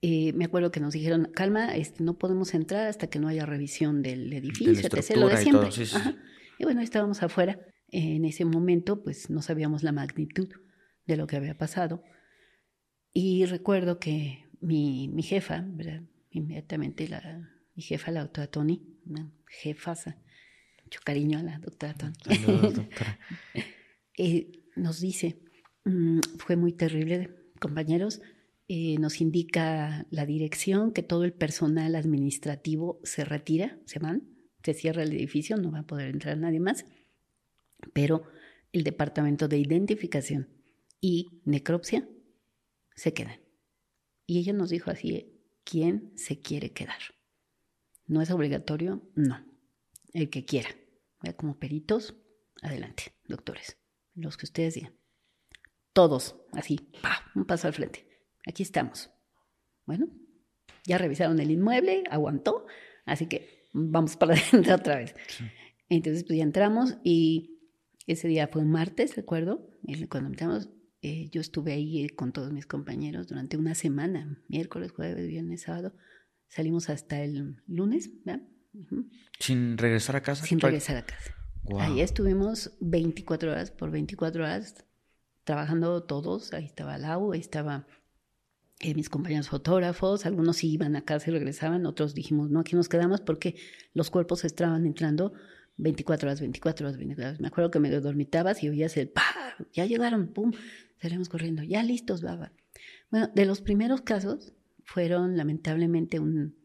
Eh, 0.02 0.32
me 0.34 0.46
acuerdo 0.46 0.72
que 0.72 0.80
nos 0.80 0.94
dijeron, 0.94 1.30
calma, 1.34 1.76
este, 1.76 2.02
no 2.02 2.18
podemos 2.18 2.54
entrar 2.54 2.88
hasta 2.88 3.08
que 3.08 3.20
no 3.20 3.28
haya 3.28 3.46
revisión 3.46 4.02
del 4.02 4.32
edificio, 4.32 4.72
etc. 4.72 5.18
Lo 5.18 5.28
de 5.28 5.38
siempre. 5.38 5.68
Y, 5.76 6.62
y 6.62 6.64
bueno, 6.64 6.80
estábamos 6.80 7.22
afuera. 7.24 7.60
En 7.90 8.24
ese 8.24 8.46
momento, 8.46 9.04
pues 9.04 9.30
no 9.30 9.42
sabíamos 9.42 9.84
la 9.84 9.92
magnitud 9.92 10.48
de 11.06 11.18
lo 11.18 11.28
que 11.28 11.36
había 11.36 11.58
pasado. 11.58 12.02
Y 13.12 13.44
recuerdo 13.44 14.00
que 14.00 14.46
mi, 14.62 15.10
mi 15.10 15.24
jefa, 15.24 15.66
¿verdad? 15.68 16.04
Inmediatamente 16.38 17.08
la, 17.08 17.50
mi 17.76 17.84
jefa, 17.84 18.12
la 18.12 18.22
doctora 18.22 18.48
Tony, 18.48 18.82
una 19.06 19.32
jefasa, 19.48 20.18
mucho 20.84 21.00
cariño 21.04 21.40
a 21.40 21.44
la 21.44 21.60
doctora 21.60 21.94
Tony, 21.94 22.14
eh, 24.18 24.52
nos 24.76 25.00
dice, 25.00 25.40
mm, 25.86 26.20
fue 26.38 26.56
muy 26.56 26.74
terrible, 26.74 27.36
compañeros, 27.60 28.22
eh, 28.68 28.98
nos 29.00 29.22
indica 29.22 30.06
la 30.10 30.26
dirección 30.26 30.92
que 30.92 31.04
todo 31.04 31.24
el 31.24 31.34
personal 31.34 31.96
administrativo 31.96 33.00
se 33.04 33.24
retira, 33.24 33.80
se 33.86 34.00
van, 34.00 34.24
se 34.64 34.74
cierra 34.74 35.04
el 35.04 35.14
edificio, 35.14 35.56
no 35.58 35.72
va 35.72 35.80
a 35.80 35.88
poder 35.88 36.10
entrar 36.10 36.38
nadie 36.38 36.60
más, 36.60 36.86
pero 37.94 38.24
el 38.74 38.84
departamento 38.84 39.48
de 39.48 39.60
identificación 39.60 40.50
y 41.00 41.42
necropsia 41.46 42.08
se 42.96 43.14
quedan. 43.14 43.40
Y 44.26 44.40
ella 44.40 44.52
nos 44.52 44.70
dijo 44.70 44.92
así, 44.92 45.37
quién 45.70 46.14
se 46.16 46.40
quiere 46.40 46.72
quedar. 46.72 47.00
No 48.06 48.22
es 48.22 48.32
obligatorio, 48.32 49.02
no. 49.16 49.46
El 50.14 50.30
que 50.30 50.46
quiera. 50.46 50.70
Como 51.36 51.60
peritos, 51.60 52.16
adelante, 52.62 53.14
doctores. 53.26 53.78
Los 54.16 54.38
que 54.38 54.46
ustedes 54.46 54.76
digan. 54.76 54.96
Todos, 55.92 56.38
así, 56.54 56.90
un 57.36 57.46
paso 57.46 57.68
al 57.68 57.74
frente. 57.74 58.08
Aquí 58.46 58.64
estamos. 58.64 59.10
Bueno, 59.86 60.08
ya 60.86 60.98
revisaron 60.98 61.40
el 61.40 61.52
inmueble, 61.52 62.04
aguantó, 62.10 62.66
así 63.06 63.26
que 63.26 63.68
vamos 63.74 64.16
para 64.16 64.36
adentro 64.54 64.76
otra 64.76 64.98
vez. 64.98 65.16
Entonces, 65.90 66.24
pues 66.24 66.38
ya 66.38 66.44
entramos 66.44 66.98
y 67.04 67.60
ese 68.06 68.28
día 68.28 68.48
fue 68.48 68.62
un 68.62 68.72
martes, 68.72 69.16
recuerdo, 69.16 69.68
cuando 70.10 70.30
entramos, 70.30 70.70
eh, 71.02 71.30
yo 71.32 71.42
estuve 71.42 71.74
ahí 71.74 72.06
eh, 72.06 72.10
con 72.16 72.32
todos 72.32 72.52
mis 72.52 72.66
compañeros 72.66 73.28
durante 73.28 73.58
una 73.58 73.76
semana, 73.76 74.42
miércoles, 74.48 74.92
jueves, 74.92 75.28
viernes, 75.28 75.62
sábado. 75.64 75.94
Salimos 76.48 76.90
hasta 76.90 77.24
el 77.24 77.62
lunes, 77.68 78.10
¿verdad? 78.24 78.48
¿Sin 79.40 79.78
regresar 79.78 80.16
a 80.16 80.22
casa? 80.22 80.46
Sin 80.46 80.60
regresar 80.60 80.98
a 80.98 81.06
casa. 81.06 81.36
Ahí 81.80 82.02
estuvimos 82.02 82.72
24 82.80 83.52
horas 83.52 83.72
por 83.72 83.92
24 83.92 84.44
horas 84.44 84.86
trabajando 85.44 86.04
todos. 86.04 86.54
Ahí 86.54 86.66
estaba 86.66 86.98
Lau, 86.98 87.34
ahí 87.34 87.40
estaba 87.40 87.86
eh, 88.80 88.94
mis 88.96 89.10
compañeros 89.10 89.50
fotógrafos. 89.50 90.26
Algunos 90.26 90.58
sí 90.58 90.72
iban 90.72 90.96
a 90.96 91.04
casa 91.04 91.30
y 91.30 91.34
regresaban, 91.34 91.86
otros 91.86 92.14
dijimos, 92.14 92.50
no, 92.50 92.62
aquí 92.62 92.76
nos 92.76 92.90
quedamos 92.90 93.22
porque 93.22 93.56
los 93.94 94.10
cuerpos 94.10 94.46
estaban 94.46 94.86
entrando 94.86 95.34
24 95.78 96.28
horas, 96.28 96.40
24 96.40 96.88
horas, 96.88 96.98
24 96.98 97.28
horas. 97.28 97.40
Me 97.42 97.48
acuerdo 97.48 97.72
que 97.72 97.80
me 97.80 97.90
dormitabas 97.90 98.64
y 98.64 98.70
oías 98.70 98.96
el 98.98 99.10
pa, 99.10 99.24
ya 99.74 99.86
llegaron, 99.86 100.28
pum, 100.28 100.52
Salimos 101.02 101.30
corriendo, 101.30 101.64
ya 101.64 101.84
listos, 101.84 102.22
baba. 102.22 102.52
Bueno, 103.12 103.30
de 103.34 103.46
los 103.46 103.62
primeros 103.62 104.02
casos 104.02 104.54
fueron 104.84 105.38
lamentablemente 105.38 106.20
un, 106.20 106.56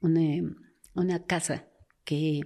una, 0.00 1.26
casa 1.26 1.66
que 2.04 2.40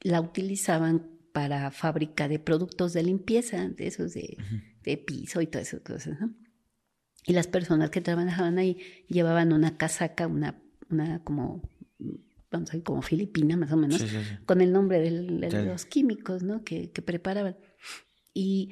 la 0.00 0.20
utilizaban 0.20 1.10
para 1.32 1.70
fábrica 1.70 2.28
de 2.28 2.38
productos 2.38 2.92
de 2.92 3.02
limpieza, 3.02 3.68
de 3.68 3.86
esos 3.86 4.14
de, 4.14 4.36
piso 5.06 5.40
y 5.40 5.46
todas 5.46 5.68
esas 5.68 5.80
cosas, 5.80 6.20
¿no? 6.20 6.34
Y 7.26 7.34
las 7.34 7.46
personas 7.46 7.90
que 7.90 8.00
trabajaban 8.00 8.58
ahí 8.58 8.78
llevaban 9.08 9.52
una 9.52 9.76
casaca, 9.76 10.26
una, 10.26 10.60
una 10.88 11.22
como, 11.22 11.62
vamos 12.50 12.70
a 12.70 12.72
decir, 12.72 12.82
como 12.82 13.02
filipina 13.02 13.56
más 13.56 13.70
o 13.72 13.76
menos, 13.76 14.02
con 14.46 14.62
el 14.62 14.72
nombre 14.72 15.00
de 15.00 15.64
los 15.64 15.84
químicos, 15.84 16.42
¿no? 16.42 16.64
Que, 16.64 16.90
que 16.90 17.02
preparaban. 17.02 17.56
Y 18.32 18.70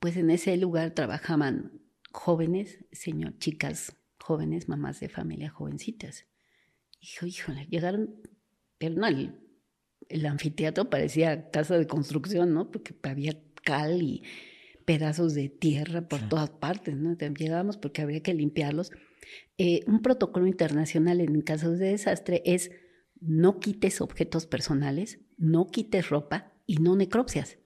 pues 0.00 0.16
en 0.16 0.30
ese 0.30 0.56
lugar 0.56 0.92
trabajaban 0.92 1.80
jóvenes, 2.12 2.84
señor, 2.92 3.38
chicas 3.38 3.96
jóvenes, 4.18 4.68
mamás 4.68 5.00
de 5.00 5.08
familia 5.08 5.50
jovencitas. 5.50 6.26
Hijo, 7.00 7.26
híjole, 7.26 7.66
llegaron, 7.70 8.20
pero 8.78 8.94
no, 8.94 9.06
el, 9.06 10.26
anfiteatro 10.26 10.90
parecía 10.90 11.50
casa 11.50 11.78
de 11.78 11.86
construcción, 11.86 12.54
¿no? 12.54 12.70
Porque 12.70 12.94
había 13.02 13.40
cal 13.62 14.02
y 14.02 14.22
pedazos 14.84 15.34
de 15.34 15.48
tierra 15.48 16.08
por 16.08 16.28
todas 16.28 16.50
partes, 16.50 16.96
¿no? 16.96 17.16
Llegábamos 17.16 17.76
porque 17.76 18.02
habría 18.02 18.22
que 18.22 18.34
limpiarlos. 18.34 18.90
Eh, 19.58 19.80
un 19.86 20.00
protocolo 20.00 20.46
internacional 20.46 21.20
en 21.20 21.40
casos 21.42 21.78
de 21.78 21.90
desastre 21.90 22.42
es 22.44 22.70
no 23.20 23.60
quites 23.60 24.00
objetos 24.00 24.46
personales, 24.46 25.20
no 25.36 25.66
quites 25.66 26.08
ropa 26.08 26.52
y 26.66 26.76
no 26.76 26.96
necropsias. 26.96 27.57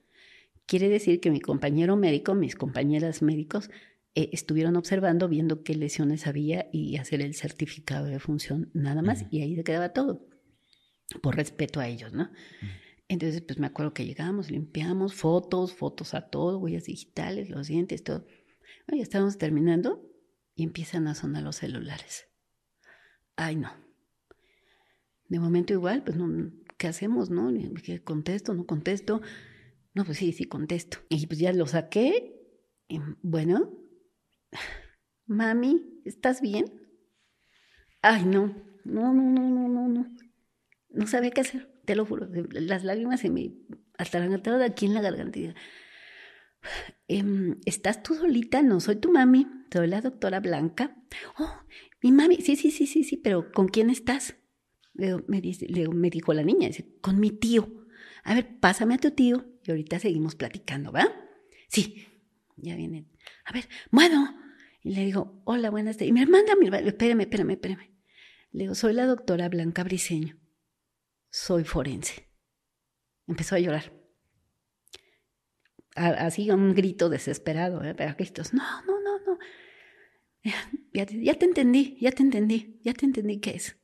Quiere 0.73 0.89
decir 0.89 1.19
que 1.19 1.29
mi 1.29 1.39
compañero 1.39 1.95
médico, 1.97 2.33
mis 2.33 2.55
compañeras 2.55 3.21
médicos, 3.21 3.69
eh, 4.15 4.31
estuvieron 4.33 4.75
observando, 4.75 5.29
viendo 5.29 5.61
qué 5.61 5.75
lesiones 5.75 6.25
había 6.25 6.67
y 6.73 6.97
hacer 6.97 7.21
el 7.21 7.35
certificado 7.35 8.07
de 8.07 8.17
función 8.17 8.71
nada 8.73 9.03
más. 9.03 9.25
Y 9.29 9.43
ahí 9.43 9.55
se 9.55 9.63
quedaba 9.63 9.89
todo, 9.89 10.27
por 11.21 11.35
respeto 11.35 11.79
a 11.79 11.87
ellos, 11.87 12.11
¿no? 12.13 12.31
Entonces, 13.07 13.43
pues 13.43 13.59
me 13.59 13.67
acuerdo 13.67 13.93
que 13.93 14.03
llegamos, 14.03 14.49
limpiamos, 14.49 15.13
fotos, 15.13 15.75
fotos 15.75 16.15
a 16.15 16.21
todo, 16.31 16.57
huellas 16.57 16.85
digitales, 16.85 17.51
los 17.51 17.67
dientes, 17.67 18.03
todo. 18.03 18.25
ya 18.87 19.03
estábamos 19.03 19.37
terminando 19.37 20.01
y 20.55 20.63
empiezan 20.63 21.07
a 21.07 21.13
sonar 21.13 21.43
los 21.43 21.57
celulares. 21.57 22.29
Ay, 23.35 23.57
no. 23.57 23.71
De 25.29 25.37
momento 25.37 25.71
igual, 25.71 26.03
pues 26.03 26.17
no, 26.17 26.51
¿qué 26.79 26.87
hacemos, 26.87 27.29
no? 27.29 27.51
¿Contesto, 28.03 28.55
no 28.55 28.65
contesto? 28.65 29.21
No, 29.93 30.05
pues 30.05 30.17
sí, 30.17 30.31
sí, 30.33 30.45
contesto. 30.45 30.97
Y 31.09 31.27
pues 31.27 31.39
ya 31.39 31.53
lo 31.53 31.67
saqué. 31.67 32.35
bueno, 33.21 33.71
mami, 35.25 36.01
¿estás 36.05 36.41
bien? 36.41 36.65
Ay, 38.01 38.25
no, 38.25 38.55
no, 38.83 39.13
no, 39.13 39.23
no, 39.23 39.49
no, 39.49 39.67
no, 39.67 39.87
no. 39.87 40.15
No 40.89 41.07
sabía 41.07 41.31
qué 41.31 41.41
hacer, 41.41 41.71
te 41.85 41.95
lo 41.95 42.05
juro. 42.05 42.27
Las 42.51 42.83
lágrimas 42.83 43.21
se 43.21 43.29
me 43.29 43.53
atarantaron 43.97 44.61
aquí 44.61 44.85
en 44.85 44.93
la 44.93 45.01
garganta. 45.01 45.39
Em, 47.09 47.59
¿Estás 47.65 48.01
tú 48.03 48.15
solita? 48.15 48.61
No, 48.63 48.79
soy 48.79 48.95
tu 48.95 49.11
mami. 49.11 49.47
Soy 49.71 49.87
la 49.87 49.99
doctora 50.01 50.39
Blanca. 50.39 50.95
Oh, 51.37 51.51
mi 52.01 52.11
mami, 52.13 52.37
sí, 52.37 52.55
sí, 52.55 52.71
sí, 52.71 52.87
sí, 52.87 53.03
sí, 53.03 53.17
pero 53.17 53.51
¿con 53.51 53.67
quién 53.67 53.89
estás? 53.89 54.37
Le 54.93 55.17
me, 55.27 55.41
dice, 55.41 55.67
le 55.67 55.89
me 55.89 56.09
dijo 56.09 56.33
la 56.33 56.43
niña, 56.43 56.67
dice, 56.67 56.95
con 57.01 57.19
mi 57.19 57.31
tío. 57.31 57.85
A 58.23 58.33
ver, 58.33 58.59
pásame 58.59 58.93
a 58.93 58.97
tu 58.97 59.11
tío 59.11 59.52
y 59.63 59.71
ahorita 59.71 59.99
seguimos 59.99 60.35
platicando, 60.35 60.91
¿va? 60.91 61.07
Sí, 61.69 62.07
ya 62.57 62.75
viene. 62.75 63.07
A 63.45 63.53
ver, 63.53 63.67
bueno. 63.91 64.39
Y 64.81 64.95
le 64.95 65.05
digo, 65.05 65.41
hola, 65.45 65.69
buenas 65.69 65.95
tardes. 65.95 66.09
Y 66.09 66.11
mi 66.11 66.21
hermana, 66.21 66.55
mi 66.55 66.67
espérame, 66.67 67.21
espérame, 67.21 67.51
espérame. 67.51 67.93
Le 68.51 68.63
digo, 68.63 68.75
soy 68.75 68.93
la 68.93 69.05
doctora 69.05 69.47
Blanca 69.49 69.83
Briseño. 69.83 70.37
Soy 71.29 71.63
forense. 71.63 72.27
Empezó 73.27 73.55
a 73.55 73.59
llorar. 73.59 73.93
Así 75.95 76.49
un 76.49 76.73
grito 76.73 77.09
desesperado, 77.09 77.83
¿eh? 77.83 77.93
pero 77.95 78.15
gritos, 78.15 78.53
no, 78.53 78.63
no, 78.85 78.99
no, 78.99 79.19
no. 79.19 79.39
Ya, 80.43 81.05
ya 81.05 81.35
te 81.35 81.45
entendí, 81.45 81.97
ya 82.01 82.11
te 82.11 82.23
entendí, 82.23 82.79
ya 82.83 82.93
te 82.93 83.05
entendí 83.05 83.39
qué 83.39 83.51
es. 83.51 83.77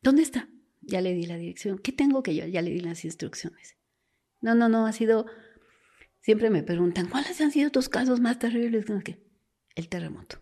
¿Dónde 0.00 0.22
está? 0.22 0.48
Ya 0.80 1.00
le 1.00 1.14
di 1.14 1.26
la 1.26 1.36
dirección. 1.36 1.78
¿Qué 1.78 1.92
tengo 1.92 2.22
que 2.22 2.34
yo? 2.34 2.46
Ya 2.46 2.62
le 2.62 2.70
di 2.70 2.80
las 2.80 3.04
instrucciones. 3.04 3.76
No, 4.42 4.54
no, 4.54 4.68
no, 4.68 4.86
ha 4.86 4.92
sido... 4.92 5.26
Siempre 6.20 6.50
me 6.50 6.62
preguntan, 6.62 7.08
¿cuáles 7.08 7.40
han 7.40 7.50
sido 7.50 7.70
tus 7.70 7.88
casos 7.88 8.20
más 8.20 8.38
terribles? 8.38 8.84
El 9.74 9.88
terremoto. 9.88 10.38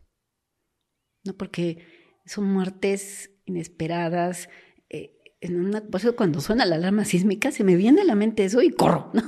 No, 1.24 1.34
porque 1.34 1.86
son 2.26 2.44
muertes 2.52 3.30
inesperadas. 3.44 4.48
Eh, 4.88 5.16
en 5.40 5.58
una, 5.58 5.80
por 5.80 6.00
eso 6.00 6.16
cuando 6.16 6.40
suena 6.40 6.66
la 6.66 6.76
alarma 6.76 7.06
sísmica 7.06 7.50
se 7.50 7.64
me 7.64 7.76
viene 7.76 8.02
a 8.02 8.04
la 8.04 8.14
mente 8.14 8.44
eso 8.44 8.60
y 8.60 8.70
corro, 8.70 9.10
¿no? 9.14 9.22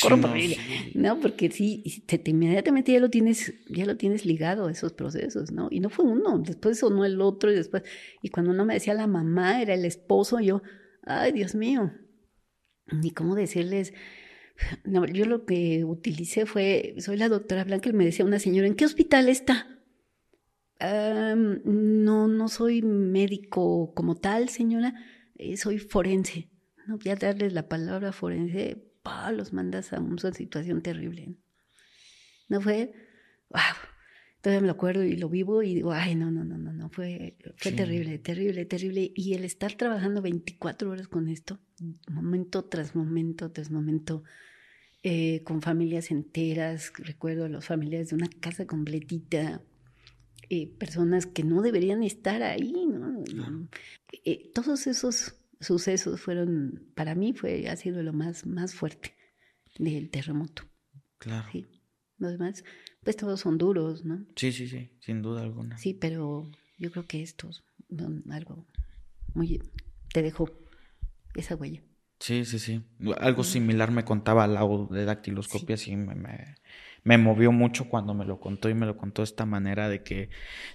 Corro 0.00 0.20
por 0.20 0.30
ahí. 0.30 0.56
No, 0.94 1.20
porque 1.20 1.50
sí, 1.50 2.04
te, 2.06 2.20
inmediatamente 2.30 2.92
ya 2.92 2.98
lo 2.98 3.10
tienes, 3.10 3.54
ya 3.68 3.86
lo 3.86 3.96
tienes 3.96 4.24
ligado 4.26 4.66
a 4.66 4.72
esos 4.72 4.92
procesos, 4.92 5.52
¿no? 5.52 5.68
Y 5.70 5.78
no 5.78 5.88
fue 5.88 6.04
uno, 6.04 6.38
después 6.38 6.78
sonó 6.80 7.04
el 7.04 7.20
otro 7.20 7.52
y 7.52 7.54
después, 7.54 7.84
y 8.22 8.30
cuando 8.30 8.50
uno 8.50 8.64
me 8.64 8.74
decía 8.74 8.94
la 8.94 9.06
mamá, 9.06 9.62
era 9.62 9.74
el 9.74 9.84
esposo, 9.84 10.40
yo, 10.40 10.62
ay, 11.04 11.30
Dios 11.30 11.54
mío, 11.54 11.92
ni 12.92 13.10
cómo 13.10 13.34
decirles, 13.34 13.92
no, 14.84 15.06
yo 15.06 15.24
lo 15.24 15.44
que 15.44 15.84
utilicé 15.84 16.46
fue, 16.46 16.94
soy 16.98 17.16
la 17.16 17.28
doctora 17.28 17.64
Blanca, 17.64 17.90
y 17.90 17.92
me 17.92 18.04
decía 18.04 18.24
una 18.24 18.38
señora, 18.38 18.66
¿en 18.66 18.74
qué 18.74 18.84
hospital 18.84 19.28
está? 19.28 19.68
no, 20.84 22.26
no 22.26 22.48
soy 22.48 22.82
médico 22.82 23.94
como 23.94 24.16
tal, 24.16 24.48
señora, 24.48 24.94
eh, 25.36 25.56
soy 25.56 25.78
forense. 25.78 26.50
No 26.88 26.98
voy 26.98 27.12
a 27.12 27.14
darles 27.14 27.52
la 27.52 27.68
palabra 27.68 28.10
forense, 28.10 28.82
pa, 29.04 29.30
los 29.30 29.52
mandas 29.52 29.92
a 29.92 30.00
una 30.00 30.32
situación 30.32 30.82
terrible. 30.82 31.36
No 32.48 32.60
fue, 32.60 32.92
wow, 33.48 33.60
todavía 34.42 34.60
me 34.60 34.66
lo 34.66 34.72
acuerdo 34.72 35.04
y 35.04 35.16
lo 35.16 35.28
vivo 35.28 35.62
y 35.62 35.74
digo, 35.76 35.92
ay, 35.92 36.16
no, 36.16 36.30
no, 36.30 36.44
no, 36.44 36.58
no, 36.58 36.72
no, 36.72 36.90
fue, 36.90 37.36
fue 37.56 37.72
terrible, 37.72 38.18
terrible, 38.18 38.64
terrible. 38.66 39.12
Y 39.14 39.34
el 39.34 39.44
estar 39.44 39.74
trabajando 39.74 40.20
24 40.20 40.90
horas 40.90 41.08
con 41.08 41.28
esto, 41.28 41.60
momento 42.10 42.64
tras 42.64 42.94
momento 42.96 43.52
tras 43.52 43.70
momento, 43.70 44.24
eh, 45.04 45.42
con 45.44 45.62
familias 45.62 46.10
enteras, 46.10 46.92
recuerdo 46.96 47.44
a 47.44 47.48
las 47.48 47.64
familias 47.64 48.10
de 48.10 48.16
una 48.16 48.28
casa 48.40 48.66
completita, 48.66 49.62
eh, 50.50 50.66
personas 50.66 51.26
que 51.26 51.44
no 51.44 51.62
deberían 51.62 52.02
estar 52.02 52.42
ahí, 52.42 52.72
¿no? 52.86 53.68
Eh, 54.24 54.50
todos 54.52 54.88
esos 54.88 55.36
sucesos 55.60 56.20
fueron, 56.20 56.90
para 56.96 57.14
mí 57.14 57.32
fue, 57.32 57.68
ha 57.68 57.76
sido 57.76 58.02
lo 58.02 58.12
más, 58.12 58.44
más 58.44 58.74
fuerte 58.74 59.14
del 59.78 60.10
terremoto. 60.10 60.64
Claro. 61.18 61.48
Sí. 61.52 61.68
Los 62.18 62.32
demás, 62.32 62.64
pues 63.02 63.16
todos 63.16 63.40
son 63.40 63.58
duros, 63.58 64.04
¿no? 64.04 64.24
Sí, 64.36 64.52
sí, 64.52 64.68
sí, 64.68 64.90
sin 65.00 65.22
duda 65.22 65.42
alguna. 65.42 65.78
Sí, 65.78 65.94
pero 65.94 66.48
yo 66.78 66.90
creo 66.90 67.06
que 67.06 67.22
estos 67.22 67.64
son 67.96 68.24
algo 68.30 68.64
muy, 69.34 69.60
te 70.12 70.22
dejó 70.22 70.50
esa 71.34 71.56
huella. 71.56 71.82
Sí, 72.20 72.44
sí, 72.44 72.58
sí. 72.60 72.84
Algo 73.18 73.42
similar 73.42 73.90
me 73.90 74.04
contaba 74.04 74.46
Lau 74.46 74.88
de 74.88 75.04
dactiloscopia, 75.04 75.76
sí, 75.76 75.96
me, 75.96 76.14
me, 77.02 77.18
movió 77.18 77.50
mucho 77.50 77.88
cuando 77.88 78.14
me 78.14 78.24
lo 78.24 78.38
contó 78.38 78.68
y 78.68 78.74
me 78.74 78.86
lo 78.86 78.96
contó 78.96 79.22
de 79.22 79.24
esta 79.24 79.44
manera 79.44 79.88
de 79.88 80.04
que 80.04 80.30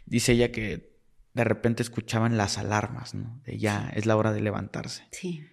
dice 0.05 0.33
ella 0.33 0.51
que 0.51 0.97
de 1.33 1.43
repente 1.45 1.83
escuchaban 1.83 2.35
las 2.35 2.57
alarmas, 2.57 3.13
¿no? 3.13 3.41
De 3.45 3.57
ya 3.57 3.89
es 3.95 4.05
la 4.05 4.17
hora 4.17 4.33
de 4.33 4.41
levantarse. 4.41 5.07
Sí. 5.11 5.45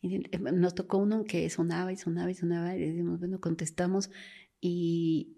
Y 0.00 0.16
eh, 0.16 0.38
nos 0.38 0.76
tocó 0.76 0.98
uno 0.98 1.24
que 1.24 1.50
sonaba 1.50 1.92
y 1.92 1.96
sonaba 1.96 2.30
y 2.30 2.34
sonaba 2.34 2.76
y 2.76 2.80
decimos, 2.80 3.18
bueno, 3.18 3.40
contestamos 3.40 4.10
y 4.60 5.36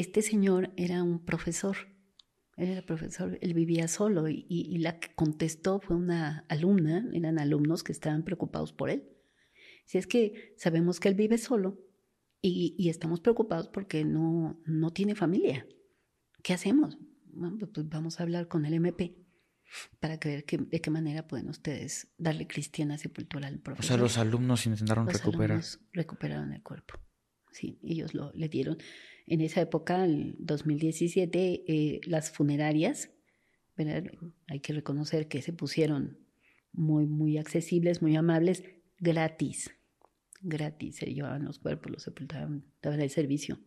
este 0.00 0.22
señor 0.22 0.72
era 0.76 1.02
un 1.02 1.24
profesor 1.24 1.76
él 2.56 2.70
era 2.70 2.82
profesor, 2.82 3.38
él 3.42 3.52
vivía 3.52 3.86
solo 3.86 4.28
y, 4.28 4.78
la 4.78 4.98
que 4.98 5.14
contestó 5.14 5.78
fue 5.78 5.94
una 5.94 6.46
alumna, 6.48 7.06
eran 7.12 7.38
alumnos 7.38 7.84
que 7.84 7.92
estaban 7.92 8.24
preocupados 8.24 8.72
por 8.72 8.88
él. 8.88 9.06
Si 9.84 9.98
es 9.98 10.06
que 10.06 10.54
sabemos 10.56 10.98
que 10.98 11.08
él 11.08 11.14
vive 11.14 11.36
solo 11.36 11.78
y, 12.40 12.88
estamos 12.88 13.20
preocupados 13.20 13.68
porque 13.68 14.04
no, 14.04 14.58
no 14.64 14.90
tiene 14.90 15.14
familia. 15.14 15.66
¿Qué 16.42 16.54
hacemos? 16.54 16.98
Bueno, 17.26 17.58
pues, 17.58 17.72
pues 17.74 17.88
vamos 17.90 18.18
a 18.18 18.22
hablar 18.22 18.48
con 18.48 18.64
el 18.64 18.72
MP 18.72 19.18
para 20.00 20.16
ver 20.16 20.46
de 20.46 20.80
qué 20.80 20.90
manera 20.90 21.26
pueden 21.26 21.50
ustedes 21.50 22.08
darle 22.16 22.46
cristiana 22.46 22.96
sepultura 22.96 23.48
al 23.48 23.58
profesor. 23.58 23.84
O 23.84 23.88
sea, 23.88 23.96
los 23.98 24.16
alumnos 24.16 24.64
intentaron 24.64 25.06
recuperar. 25.06 25.62
recuperaron 25.92 26.54
el 26.54 26.62
cuerpo. 26.62 26.94
Sí, 27.50 27.78
ellos 27.82 28.14
lo, 28.14 28.32
le 28.32 28.48
dieron 28.48 28.78
en 29.26 29.40
esa 29.40 29.60
época, 29.60 30.04
el 30.04 30.36
2017, 30.38 31.64
eh, 31.66 32.00
las 32.04 32.30
funerarias, 32.30 33.10
hay 34.48 34.60
que 34.60 34.72
reconocer 34.72 35.28
que 35.28 35.42
se 35.42 35.52
pusieron 35.52 36.18
muy, 36.72 37.06
muy 37.06 37.36
accesibles, 37.36 38.02
muy 38.02 38.16
amables, 38.16 38.64
gratis. 38.98 39.70
Gratis, 40.40 40.96
se 40.96 41.06
llevaban 41.06 41.44
los 41.44 41.58
cuerpos, 41.58 41.90
los 41.90 42.02
sepultaban, 42.02 42.64
daban 42.80 43.00
el 43.00 43.10
servicio 43.10 43.58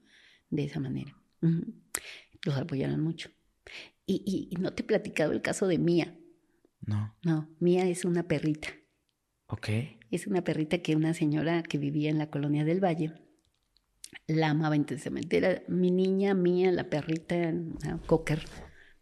de 0.49 0.64
esa 0.64 0.80
manera. 0.80 1.15
Los 1.41 2.57
apoyaron 2.57 3.02
mucho. 3.02 3.30
Y, 4.06 4.49
y, 4.52 4.56
no 4.56 4.73
te 4.73 4.81
he 4.81 4.86
platicado 4.86 5.34
el 5.34 5.41
caso 5.41 5.68
de 5.68 5.77
Mía. 5.77 6.18
No. 6.81 7.15
No, 7.23 7.49
Mía 7.60 7.88
es 7.88 8.06
una 8.06 8.27
perrita. 8.27 8.69
Ok. 9.48 9.69
Es 10.10 10.26
una 10.26 10.44
perrita 10.44 10.80
que 10.80 10.95
una 10.95 11.14
señora 11.14 11.61
que 11.61 11.77
vivía 11.77 12.10
en 12.10 12.18
la 12.18 12.31
colonia 12.31 12.65
del 12.65 12.84
Valle 12.84 13.14
la 14.27 14.49
amaba 14.49 14.76
intensamente. 14.76 15.38
Era 15.38 15.64
mi 15.68 15.91
niña 15.91 16.34
mía, 16.34 16.72
la 16.72 16.90
perrita, 16.90 17.36
una 17.36 17.99
cocker, 18.06 18.44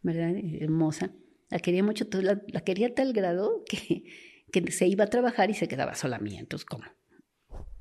¿verdad? 0.02 0.34
Hermosa. 0.60 1.12
La 1.50 1.60
quería 1.60 1.84
mucho, 1.84 2.06
la, 2.22 2.42
la, 2.48 2.62
quería 2.62 2.88
a 2.88 2.94
tal 2.94 3.14
grado 3.14 3.64
que, 3.70 4.04
que 4.52 4.72
se 4.72 4.88
iba 4.88 5.06
a 5.06 5.10
trabajar 5.10 5.50
y 5.50 5.54
se 5.54 5.68
quedaba 5.68 5.96
sola 5.96 6.20
mía. 6.20 6.40
Entonces, 6.40 6.66
¿cómo? 6.66 6.84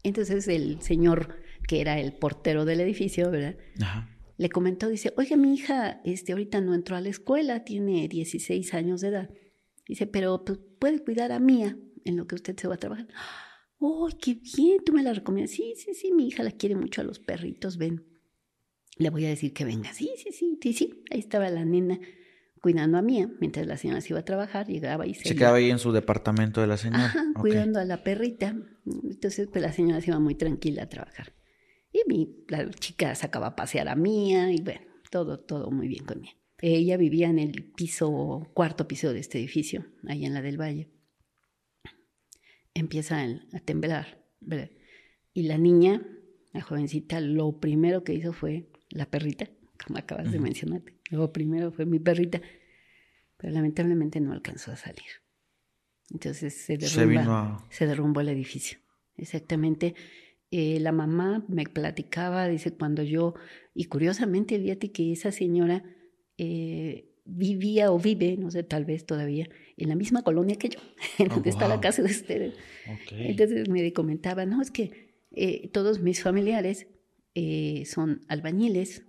Entonces 0.03 0.47
el 0.47 0.81
señor, 0.82 1.36
que 1.66 1.81
era 1.81 1.98
el 1.98 2.12
portero 2.12 2.65
del 2.65 2.81
edificio, 2.81 3.31
¿verdad? 3.31 3.57
Le 4.39 4.51
comentó, 4.51 4.89
dice, 4.89 5.12
oiga, 5.16 5.36
mi 5.36 5.55
hija 5.55 6.01
este, 6.05 6.32
ahorita 6.32 6.61
no 6.61 6.74
entró 6.74 6.94
a 6.97 7.01
la 7.01 7.09
escuela, 7.09 7.65
tiene 7.65 8.07
16 8.07 8.74
años 8.74 9.01
de 9.01 9.09
edad. 9.09 9.31
Dice, 9.89 10.07
pero 10.07 10.44
pues, 10.44 10.59
puede 10.78 11.03
cuidar 11.03 11.32
a 11.32 11.40
Mía 11.40 11.77
en 12.05 12.16
lo 12.16 12.27
que 12.27 12.35
usted 12.35 12.57
se 12.57 12.69
va 12.69 12.74
a 12.74 12.78
trabajar. 12.78 13.09
¡Oh, 13.78 14.09
qué 14.20 14.35
bien! 14.35 14.82
¿Tú 14.85 14.93
me 14.93 15.03
la 15.03 15.12
recomiendas? 15.12 15.51
Sí, 15.51 15.74
sí, 15.77 15.94
sí, 15.94 16.12
mi 16.12 16.28
hija 16.28 16.43
la 16.43 16.51
quiere 16.51 16.74
mucho 16.74 17.01
a 17.01 17.05
los 17.05 17.19
perritos, 17.19 17.77
ven. 17.77 18.05
Le 18.97 19.11
voy 19.11 19.27
a 19.27 19.28
decir 19.28 19.53
que 19.53 19.65
venga. 19.65 19.93
Sí, 19.93 20.11
sí, 20.16 20.31
sí, 20.32 20.59
sí, 20.61 20.73
sí. 20.73 21.05
Ahí 21.11 21.19
estaba 21.19 21.51
la 21.51 21.65
nena 21.65 22.01
cuidando 22.62 22.97
a 22.97 23.03
Mía, 23.03 23.31
mientras 23.39 23.66
la 23.66 23.77
señora 23.77 24.01
se 24.01 24.12
iba 24.12 24.20
a 24.20 24.24
trabajar, 24.24 24.66
llegaba 24.66 25.07
y 25.07 25.15
se... 25.15 25.28
Se 25.28 25.36
quedaba 25.36 25.59
ahí 25.59 25.70
en 25.70 25.78
su 25.78 25.93
departamento 25.93 26.62
de 26.62 26.66
la 26.66 26.78
señora. 26.78 27.05
Ajá, 27.05 27.24
cuidando 27.39 27.78
a 27.78 27.85
la 27.85 28.03
perrita. 28.03 28.57
Entonces, 28.86 29.48
pues 29.53 29.62
la 29.62 29.73
señora 29.73 30.01
se 30.01 30.11
iba 30.11 30.19
muy 30.19 30.35
tranquila 30.35 30.85
a 30.85 30.89
trabajar. 30.89 31.35
Y 31.93 32.01
mi, 32.09 32.44
la 32.48 32.69
chica 32.70 33.15
sacaba 33.15 33.48
a 33.48 33.57
pasear 33.57 33.89
a 33.89 33.94
Mía 33.94 34.51
y 34.51 34.62
bueno, 34.62 34.81
todo, 35.11 35.39
todo 35.39 35.70
muy 35.70 35.86
bien 35.86 36.05
con 36.05 36.23
Mía. 36.23 36.32
Ella 36.59 36.97
vivía 36.97 37.28
en 37.28 37.39
el 37.39 37.70
piso, 37.77 38.51
cuarto 38.55 38.89
piso 38.89 39.12
de 39.12 39.20
este 39.20 39.39
edificio, 39.39 39.86
ahí 40.09 40.24
en 40.24 40.32
la 40.32 40.40
del 40.40 40.59
Valle 40.59 40.95
empieza 42.78 43.23
a 43.23 43.61
temblar. 43.61 44.23
Y 45.32 45.43
la 45.44 45.59
niña, 45.59 46.07
la 46.53 46.61
jovencita, 46.61 47.20
lo 47.20 47.59
primero 47.59 48.05
que 48.05 48.15
hizo 48.15 48.32
fue 48.32 48.69
la 48.90 49.07
perrita, 49.07 49.48
como 49.85 49.98
acabas 49.98 50.31
de 50.31 50.39
mencionar. 50.39 50.82
Lo 51.11 51.32
primero 51.32 51.73
fue 51.73 51.86
mi 51.86 51.98
perrita, 51.98 52.40
pero 53.36 53.53
lamentablemente 53.53 54.20
no 54.20 54.32
alcanzó 54.32 54.73
a 54.73 54.77
salir. 54.77 55.05
Entonces 56.11 56.55
se, 56.55 56.77
derrumba, 56.77 57.65
se, 57.70 57.86
derrumbó 57.86 58.20
el 58.20 58.28
edificio. 58.28 58.78
Exactamente. 59.16 59.94
Eh, 60.51 60.78
la 60.81 60.93
mamá 60.93 61.44
me 61.48 61.65
platicaba, 61.65 62.47
dice, 62.47 62.73
cuando 62.73 63.03
yo, 63.03 63.35
y 63.74 63.86
curiosamente, 63.86 64.59
fíjate 64.59 64.93
que 64.93 65.12
esa 65.12 65.32
señora 65.32 65.82
eh, 66.39 67.15
vivía 67.27 67.90
o 67.90 67.98
vive, 67.98 68.36
no 68.36 68.51
sé, 68.51 68.62
tal 68.62 68.85
vez 68.85 69.05
todavía, 69.05 69.48
en 69.77 69.89
la 69.89 69.94
misma 69.94 70.23
colonia 70.23 70.57
que 70.57 70.70
yo, 70.70 70.81
en 71.19 71.28
donde 71.28 71.51
está 71.51 71.69
la 71.69 71.81
casa 71.81 72.03
de 72.03 72.11
ustedes. 72.11 72.55
Entonces 73.11 73.69
me 73.69 73.93
comentaba, 73.93 74.47
no, 74.47 74.62
es 74.62 74.70
que 74.70 75.24
eh, 75.32 75.69
todos 75.73 76.01
mis 76.01 76.23
familiares 76.23 76.86
eh, 77.35 77.85
son 77.86 78.23
albañiles, 78.28 79.05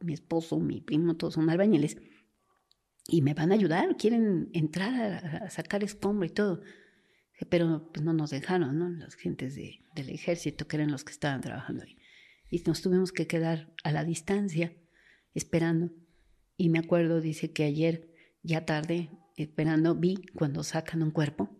mi 0.00 0.12
esposo, 0.12 0.58
mi 0.58 0.80
primo, 0.80 1.16
todos 1.16 1.34
son 1.34 1.48
albañiles, 1.50 1.98
y 3.08 3.22
me 3.22 3.34
van 3.34 3.52
a 3.52 3.54
ayudar, 3.54 3.96
quieren 3.96 4.50
entrar 4.52 4.94
a, 5.24 5.50
sacar 5.50 5.82
escombro 5.82 6.26
y 6.26 6.30
todo. 6.30 6.60
Pero 7.48 7.90
pues, 7.92 8.04
no 8.04 8.12
nos 8.12 8.30
dejaron, 8.30 8.78
¿no? 8.78 8.90
Las 8.90 9.14
gentes 9.14 9.54
de, 9.54 9.80
del 9.94 10.10
ejército, 10.10 10.66
que 10.66 10.76
eran 10.76 10.90
los 10.90 11.04
que 11.04 11.12
estaban 11.12 11.40
trabajando 11.40 11.84
ahí. 11.84 11.96
Y 12.50 12.62
nos 12.66 12.82
tuvimos 12.82 13.12
que 13.12 13.26
quedar 13.26 13.72
a 13.84 13.92
la 13.92 14.04
distancia, 14.04 14.76
esperando. 15.34 15.90
Y 16.60 16.70
me 16.70 16.80
acuerdo, 16.80 17.20
dice 17.20 17.52
que 17.52 17.62
ayer, 17.62 18.12
ya 18.42 18.66
tarde, 18.66 19.10
esperando, 19.36 19.94
vi 19.94 20.16
cuando 20.34 20.64
sacan 20.64 21.04
un 21.04 21.12
cuerpo, 21.12 21.56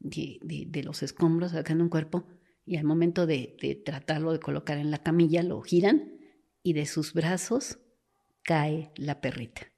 de, 0.00 0.40
de, 0.42 0.82
los 0.82 1.02
escombros, 1.04 1.52
sacan 1.52 1.80
un 1.80 1.88
cuerpo, 1.88 2.26
y 2.66 2.76
al 2.76 2.84
momento 2.84 3.24
de, 3.24 3.56
de 3.62 3.76
tratarlo 3.76 4.32
de 4.32 4.40
colocar 4.40 4.78
en 4.78 4.90
la 4.90 4.98
camilla, 4.98 5.44
lo 5.44 5.62
giran 5.62 6.18
y 6.64 6.72
de 6.72 6.86
sus 6.86 7.14
brazos 7.14 7.78
cae 8.42 8.90
la 8.96 9.20
perrita. 9.20 9.72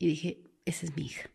Y 0.00 0.08
dije, 0.08 0.42
esa 0.64 0.86
es 0.86 0.96
mi 0.96 1.04
hija. 1.04 1.30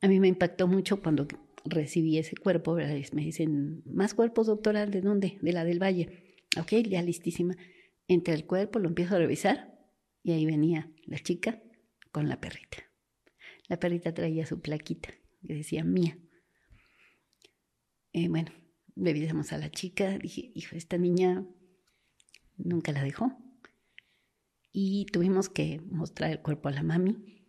A 0.00 0.08
mí 0.08 0.20
me 0.20 0.28
impactó 0.28 0.68
mucho 0.68 1.02
cuando 1.02 1.26
recibí 1.64 2.16
ese 2.16 2.36
cuerpo, 2.36 2.74
¿verdad? 2.74 2.96
me 3.12 3.22
dicen, 3.22 3.82
¿más 3.86 4.14
cuerpos, 4.14 4.46
doctora? 4.46 4.86
¿De 4.86 5.00
dónde? 5.00 5.38
De 5.42 5.52
la 5.52 5.64
del 5.64 5.82
Valle. 5.82 6.36
Ok, 6.60 6.74
ya 6.88 7.02
listísima. 7.02 7.56
Entre 8.06 8.34
el 8.34 8.46
cuerpo 8.46 8.78
lo 8.78 8.88
empiezo 8.88 9.16
a 9.16 9.18
revisar 9.18 9.75
y 10.26 10.32
ahí 10.32 10.44
venía 10.44 10.90
la 11.04 11.20
chica 11.20 11.62
con 12.10 12.28
la 12.28 12.40
perrita. 12.40 12.78
La 13.68 13.78
perrita 13.78 14.12
traía 14.12 14.44
su 14.44 14.60
plaquita 14.60 15.10
que 15.46 15.54
decía 15.54 15.84
mía. 15.84 16.18
Eh, 18.12 18.26
bueno, 18.28 18.50
revisamos 18.96 19.52
a 19.52 19.58
la 19.58 19.70
chica, 19.70 20.18
dije, 20.18 20.50
hijo, 20.56 20.74
esta 20.74 20.98
niña 20.98 21.46
nunca 22.56 22.90
la 22.90 23.04
dejó. 23.04 23.38
Y 24.72 25.06
tuvimos 25.12 25.48
que 25.48 25.80
mostrar 25.92 26.32
el 26.32 26.42
cuerpo 26.42 26.70
a 26.70 26.72
la 26.72 26.82
mami. 26.82 27.46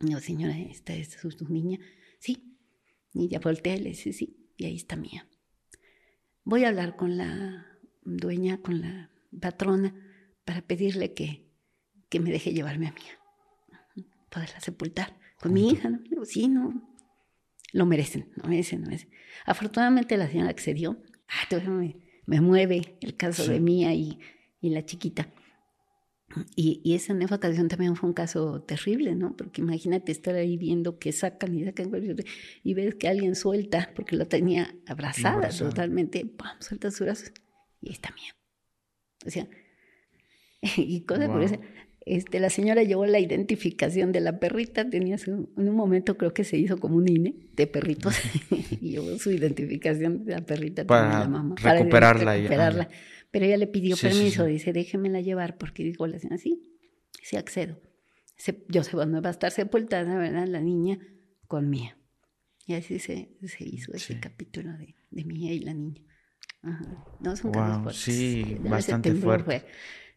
No, 0.00 0.20
señora, 0.20 0.58
esta 0.58 0.92
es 0.92 1.12
su, 1.12 1.30
niña. 1.48 1.78
Sí. 2.18 2.58
Y 3.14 3.28
ya 3.28 3.38
volteé, 3.38 3.80
le 3.80 3.90
dice, 3.90 4.12
sí, 4.12 4.52
y 4.58 4.66
ahí 4.66 4.76
está 4.76 4.94
mía. 4.96 5.26
Voy 6.44 6.64
a 6.64 6.68
hablar 6.68 6.96
con 6.96 7.16
la 7.16 7.66
dueña, 8.02 8.60
con 8.60 8.82
la 8.82 9.10
patrona, 9.40 9.94
para 10.44 10.62
pedirle 10.62 11.14
que, 11.14 11.46
que 12.08 12.20
me 12.20 12.30
deje 12.30 12.52
llevarme 12.52 12.88
a 12.88 12.92
mía. 12.92 14.08
Poderla 14.30 14.60
sepultar 14.60 15.18
con 15.40 15.52
mi 15.52 15.70
hija, 15.70 15.88
¿no? 15.90 15.98
Digo, 15.98 16.24
sí, 16.24 16.48
no. 16.48 16.90
Lo 17.72 17.86
merecen, 17.86 18.30
lo 18.36 18.48
merecen, 18.48 18.82
lo 18.82 18.86
merecen. 18.86 19.10
Afortunadamente 19.46 20.16
la 20.16 20.28
señora 20.28 20.50
accedió. 20.50 21.02
Ah, 21.28 21.56
me, 21.68 21.96
me 22.26 22.40
mueve 22.40 22.96
el 23.00 23.16
caso 23.16 23.50
de 23.50 23.60
mía 23.60 23.92
y, 23.94 24.18
y 24.60 24.70
la 24.70 24.84
chiquita. 24.84 25.32
Y, 26.56 26.80
y, 26.82 26.94
esa 26.94 27.14
nueva 27.14 27.36
ocasión 27.36 27.68
también 27.68 27.94
fue 27.94 28.08
un 28.08 28.14
caso 28.14 28.62
terrible, 28.62 29.14
¿no? 29.14 29.36
Porque 29.36 29.60
imagínate 29.60 30.10
estar 30.10 30.34
ahí 30.34 30.56
viendo 30.56 30.98
que 30.98 31.12
sacan 31.12 31.54
y 31.54 31.64
sacan 31.64 31.90
y 32.62 32.74
ves 32.74 32.94
que 32.96 33.08
alguien 33.08 33.36
suelta, 33.36 33.92
porque 33.94 34.16
lo 34.16 34.26
tenía 34.26 34.74
abrazada, 34.86 35.50
totalmente, 35.50 36.24
¡pum! 36.26 36.48
suelta 36.58 36.90
sus 36.90 37.00
brazos 37.00 37.32
y 37.80 37.92
está 37.92 38.12
mía. 38.12 38.34
O 39.26 39.30
sea, 39.30 39.48
y 40.76 41.00
cosa 41.02 41.28
curiosa, 41.28 41.58
este, 42.06 42.38
la 42.38 42.50
señora 42.50 42.82
llevó 42.82 43.06
la 43.06 43.18
identificación 43.18 44.12
de 44.12 44.20
la 44.20 44.38
perrita, 44.38 44.88
tenía 44.88 45.16
su, 45.16 45.48
en 45.56 45.68
un 45.68 45.74
momento 45.74 46.18
creo 46.18 46.34
que 46.34 46.44
se 46.44 46.58
hizo 46.58 46.78
como 46.78 46.96
un 46.96 47.08
INE 47.08 47.34
de 47.54 47.66
perritos, 47.66 48.14
y 48.50 48.90
llevó 48.90 49.18
su 49.18 49.30
identificación 49.30 50.24
de 50.24 50.32
la 50.32 50.40
perrita 50.42 50.86
para, 50.86 51.20
la 51.20 51.28
mamá, 51.28 51.54
recuperarla. 51.56 52.24
Para 52.24 52.36
recuperarla. 52.36 52.88
Pero 53.30 53.46
ella 53.46 53.56
le 53.56 53.66
pidió 53.66 53.96
permiso, 53.96 54.44
dice, 54.44 54.72
déjemela 54.72 55.20
llevar, 55.20 55.56
porque 55.56 55.82
dijo 55.82 56.06
la 56.06 56.18
señora, 56.18 56.38
sí, 56.38 56.78
sí 57.22 57.36
accedo. 57.36 57.80
Se, 58.36 58.64
yo 58.68 58.84
sé, 58.84 58.96
bueno, 58.96 59.20
va 59.22 59.28
a 59.28 59.32
estar 59.32 59.50
sepultada, 59.50 60.16
¿verdad? 60.16 60.46
La 60.46 60.60
niña 60.60 60.98
con 61.48 61.68
Mía. 61.70 61.96
Y 62.66 62.74
así 62.74 62.98
se, 62.98 63.36
se 63.42 63.64
hizo 63.64 63.92
ese 63.92 64.20
capítulo 64.20 64.72
de, 64.78 64.94
de 65.10 65.24
Mía 65.24 65.52
y 65.52 65.60
la 65.60 65.74
niña. 65.74 66.02
Ajá. 66.62 67.04
No, 67.20 67.34
son 67.36 67.52
wow, 67.52 67.90
Sí, 67.90 68.56
bastante 68.60 69.12
fuerte. 69.14 69.44
Fue 69.44 69.64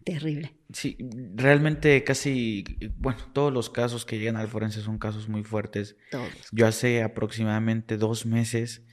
terrible. 0.08 0.56
Sí, 0.72 0.98
realmente 1.36 2.02
casi, 2.06 2.64
bueno, 2.98 3.20
todos 3.34 3.52
los 3.52 3.70
casos 3.70 4.06
que 4.06 4.18
llegan 4.18 4.38
al 4.38 4.48
forense 4.48 4.82
son 4.82 4.98
casos 4.98 5.28
muy 5.28 5.44
fuertes. 5.44 5.98
Todos. 6.12 6.32
Yo 6.54 6.66
hace 6.66 7.04
aproximadamente 7.04 7.98
dos 7.98 8.26
meses, 8.26 8.86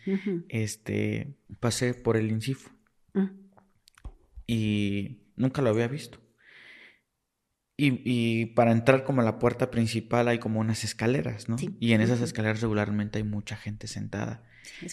este, 0.48 1.36
pasé 1.60 1.94
por 1.94 2.16
el 2.16 2.30
INCIFO. 2.30 2.70
Uh 3.14 3.28
y 4.46 5.22
nunca 5.36 5.62
lo 5.62 5.70
había 5.70 5.88
visto. 5.88 6.20
Y, 7.78 8.02
y, 8.04 8.46
para 8.46 8.72
entrar 8.72 9.04
como 9.04 9.22
a 9.22 9.24
la 9.24 9.38
puerta 9.38 9.70
principal 9.70 10.28
hay 10.28 10.38
como 10.38 10.60
unas 10.60 10.84
escaleras, 10.84 11.48
¿no? 11.48 11.56
Y 11.80 11.92
en 11.92 12.02
esas 12.02 12.20
escaleras 12.20 12.60
regularmente 12.60 13.18
hay 13.18 13.24
mucha 13.24 13.56
gente 13.56 13.86
sentada, 13.86 14.44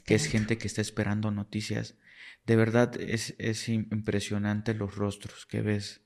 que 0.05 0.15
es 0.15 0.25
gente 0.27 0.57
que 0.57 0.67
está 0.67 0.79
esperando 0.79 1.31
noticias. 1.31 1.95
De 2.45 2.55
verdad 2.55 2.99
es, 2.99 3.35
es 3.39 3.67
impresionante 3.67 4.73
los 4.73 4.95
rostros 4.95 5.45
que 5.45 5.61
ves, 5.61 6.01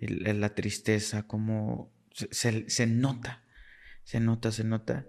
la 0.00 0.54
tristeza, 0.54 1.26
como 1.26 1.92
se, 2.12 2.68
se, 2.70 2.86
nota, 2.86 3.44
se 4.04 4.20
nota, 4.20 4.52
se 4.52 4.64
nota. 4.64 5.06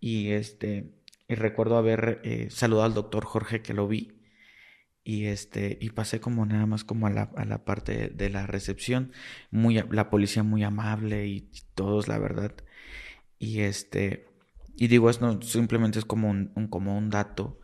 Y 0.00 0.30
este, 0.30 0.90
y 1.28 1.34
recuerdo 1.36 1.76
haber 1.76 2.20
eh, 2.24 2.48
saludado 2.50 2.86
al 2.86 2.94
doctor 2.94 3.24
Jorge 3.24 3.62
que 3.62 3.74
lo 3.74 3.86
vi 3.86 4.20
y 5.04 5.26
este 5.26 5.78
y 5.80 5.90
pasé 5.90 6.20
como 6.20 6.44
nada 6.44 6.66
más 6.66 6.84
como 6.84 7.06
a 7.06 7.10
la, 7.10 7.30
a 7.36 7.44
la 7.44 7.64
parte 7.64 8.08
de, 8.10 8.30
la 8.30 8.46
recepción 8.46 9.12
muy 9.50 9.82
la 9.90 10.10
policía 10.10 10.42
muy 10.42 10.62
amable 10.62 11.26
y, 11.26 11.50
todos 11.74 12.08
la 12.08 12.18
verdad. 12.18 12.54
Y 13.38 13.60
este 13.60 14.26
y 14.76 14.88
digo 14.88 15.08
esto 15.10 15.40
simplemente 15.42 15.98
es 15.98 16.04
como 16.04 16.30
un, 16.30 16.48
como 16.68 16.96
un 16.98 17.10
dato. 17.10 17.60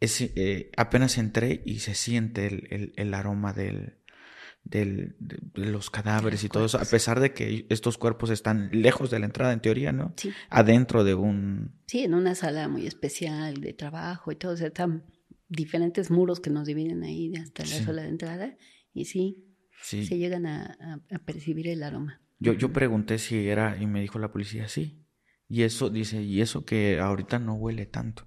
Es, 0.00 0.20
eh, 0.20 0.70
apenas 0.76 1.18
entré 1.18 1.62
y 1.64 1.80
se 1.80 1.94
siente 1.94 2.46
el, 2.46 2.92
el, 2.96 3.14
aroma 3.14 3.52
del, 3.52 3.98
del, 4.64 5.16
de, 5.18 5.66
los 5.66 5.90
cadáveres 5.90 6.44
y 6.44 6.48
todo 6.48 6.66
eso, 6.66 6.78
a 6.78 6.84
pesar 6.84 7.20
de 7.20 7.32
que 7.32 7.66
estos 7.68 7.98
cuerpos 7.98 8.30
están 8.30 8.70
lejos 8.72 9.10
de 9.10 9.18
la 9.18 9.26
entrada 9.26 9.52
en 9.52 9.60
teoría, 9.60 9.92
¿no? 9.92 10.14
Sí. 10.16 10.30
Adentro 10.50 11.04
de 11.04 11.14
un... 11.14 11.72
Sí, 11.86 12.04
en 12.04 12.14
una 12.14 12.34
sala 12.34 12.68
muy 12.68 12.86
especial 12.86 13.60
de 13.60 13.72
trabajo 13.72 14.32
y 14.32 14.36
todo, 14.36 14.52
o 14.52 14.56
sea, 14.56 14.68
están 14.68 15.04
diferentes 15.48 16.10
muros 16.10 16.40
que 16.40 16.50
nos 16.50 16.66
dividen 16.66 17.02
ahí 17.02 17.34
hasta 17.36 17.64
la 17.64 17.84
sola 17.84 18.02
de 18.02 18.08
entrada 18.08 18.56
y 18.94 19.04
sí, 19.04 19.44
sí. 19.82 20.06
se 20.06 20.18
llegan 20.18 20.46
a, 20.46 21.02
percibir 21.26 21.68
el 21.68 21.82
aroma. 21.82 22.20
Yo, 22.38 22.54
yo 22.54 22.72
pregunté 22.72 23.18
si 23.18 23.48
era 23.48 23.76
y 23.80 23.86
me 23.86 24.00
dijo 24.00 24.18
la 24.18 24.32
policía 24.32 24.68
sí. 24.68 24.98
Y 25.48 25.62
eso 25.62 25.90
dice, 25.90 26.22
y 26.22 26.40
eso 26.40 26.64
que 26.64 26.98
ahorita 26.98 27.38
no 27.38 27.54
huele 27.54 27.84
tanto. 27.84 28.26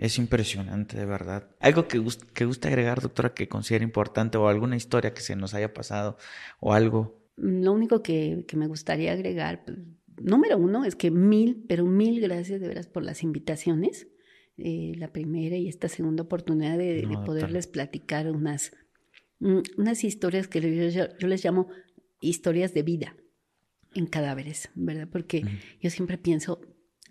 Es 0.00 0.18
impresionante, 0.18 0.96
de 0.96 1.06
verdad. 1.06 1.50
Algo 1.60 1.88
que, 1.88 2.02
que 2.34 2.44
guste 2.44 2.68
agregar, 2.68 3.00
doctora, 3.00 3.34
que 3.34 3.48
considere 3.48 3.84
importante 3.84 4.38
o 4.38 4.48
alguna 4.48 4.76
historia 4.76 5.12
que 5.12 5.20
se 5.20 5.36
nos 5.36 5.54
haya 5.54 5.74
pasado 5.74 6.16
o 6.60 6.72
algo. 6.72 7.20
Lo 7.36 7.72
único 7.72 8.02
que, 8.02 8.44
que 8.48 8.56
me 8.56 8.66
gustaría 8.66 9.12
agregar, 9.12 9.64
pues, 9.64 9.78
número 10.20 10.58
uno, 10.58 10.84
es 10.84 10.96
que 10.96 11.10
mil, 11.10 11.64
pero 11.68 11.84
mil 11.84 12.20
gracias 12.20 12.60
de 12.60 12.68
veras 12.68 12.86
por 12.86 13.04
las 13.04 13.22
invitaciones. 13.22 14.08
Eh, 14.60 14.94
la 14.96 15.12
primera 15.12 15.56
y 15.56 15.68
esta 15.68 15.88
segunda 15.88 16.24
oportunidad 16.24 16.76
de, 16.76 17.06
poderles 17.24 17.68
platicar 17.68 18.28
unas, 18.28 18.72
mm, 19.38 19.60
unas 19.76 20.02
historias 20.02 20.48
que 20.48 20.60
yo, 20.60 21.28
les 21.28 21.44
llamo 21.44 21.68
historias 22.20 22.74
de 22.74 22.82
vida 22.82 23.16
en 23.94 24.06
cadáveres, 24.06 24.70
¿verdad? 24.74 25.08
Porque 25.10 25.44
yo 25.80 25.90
siempre 25.90 26.18
pienso, 26.18 26.60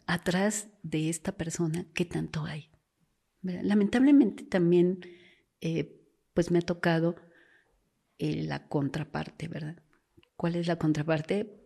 atrás 0.07 0.69
de 0.83 1.09
esta 1.09 1.37
persona, 1.37 1.85
¿qué 1.93 2.05
tanto 2.05 2.43
hay? 2.43 2.71
Lamentablemente 3.41 4.43
también, 4.43 4.99
eh, 5.61 6.01
pues 6.33 6.51
me 6.51 6.59
ha 6.59 6.63
tocado 6.63 7.15
eh, 8.17 8.43
la 8.43 8.67
contraparte, 8.67 9.47
¿verdad? 9.47 9.83
¿Cuál 10.35 10.55
es 10.55 10.67
la 10.67 10.77
contraparte? 10.77 11.63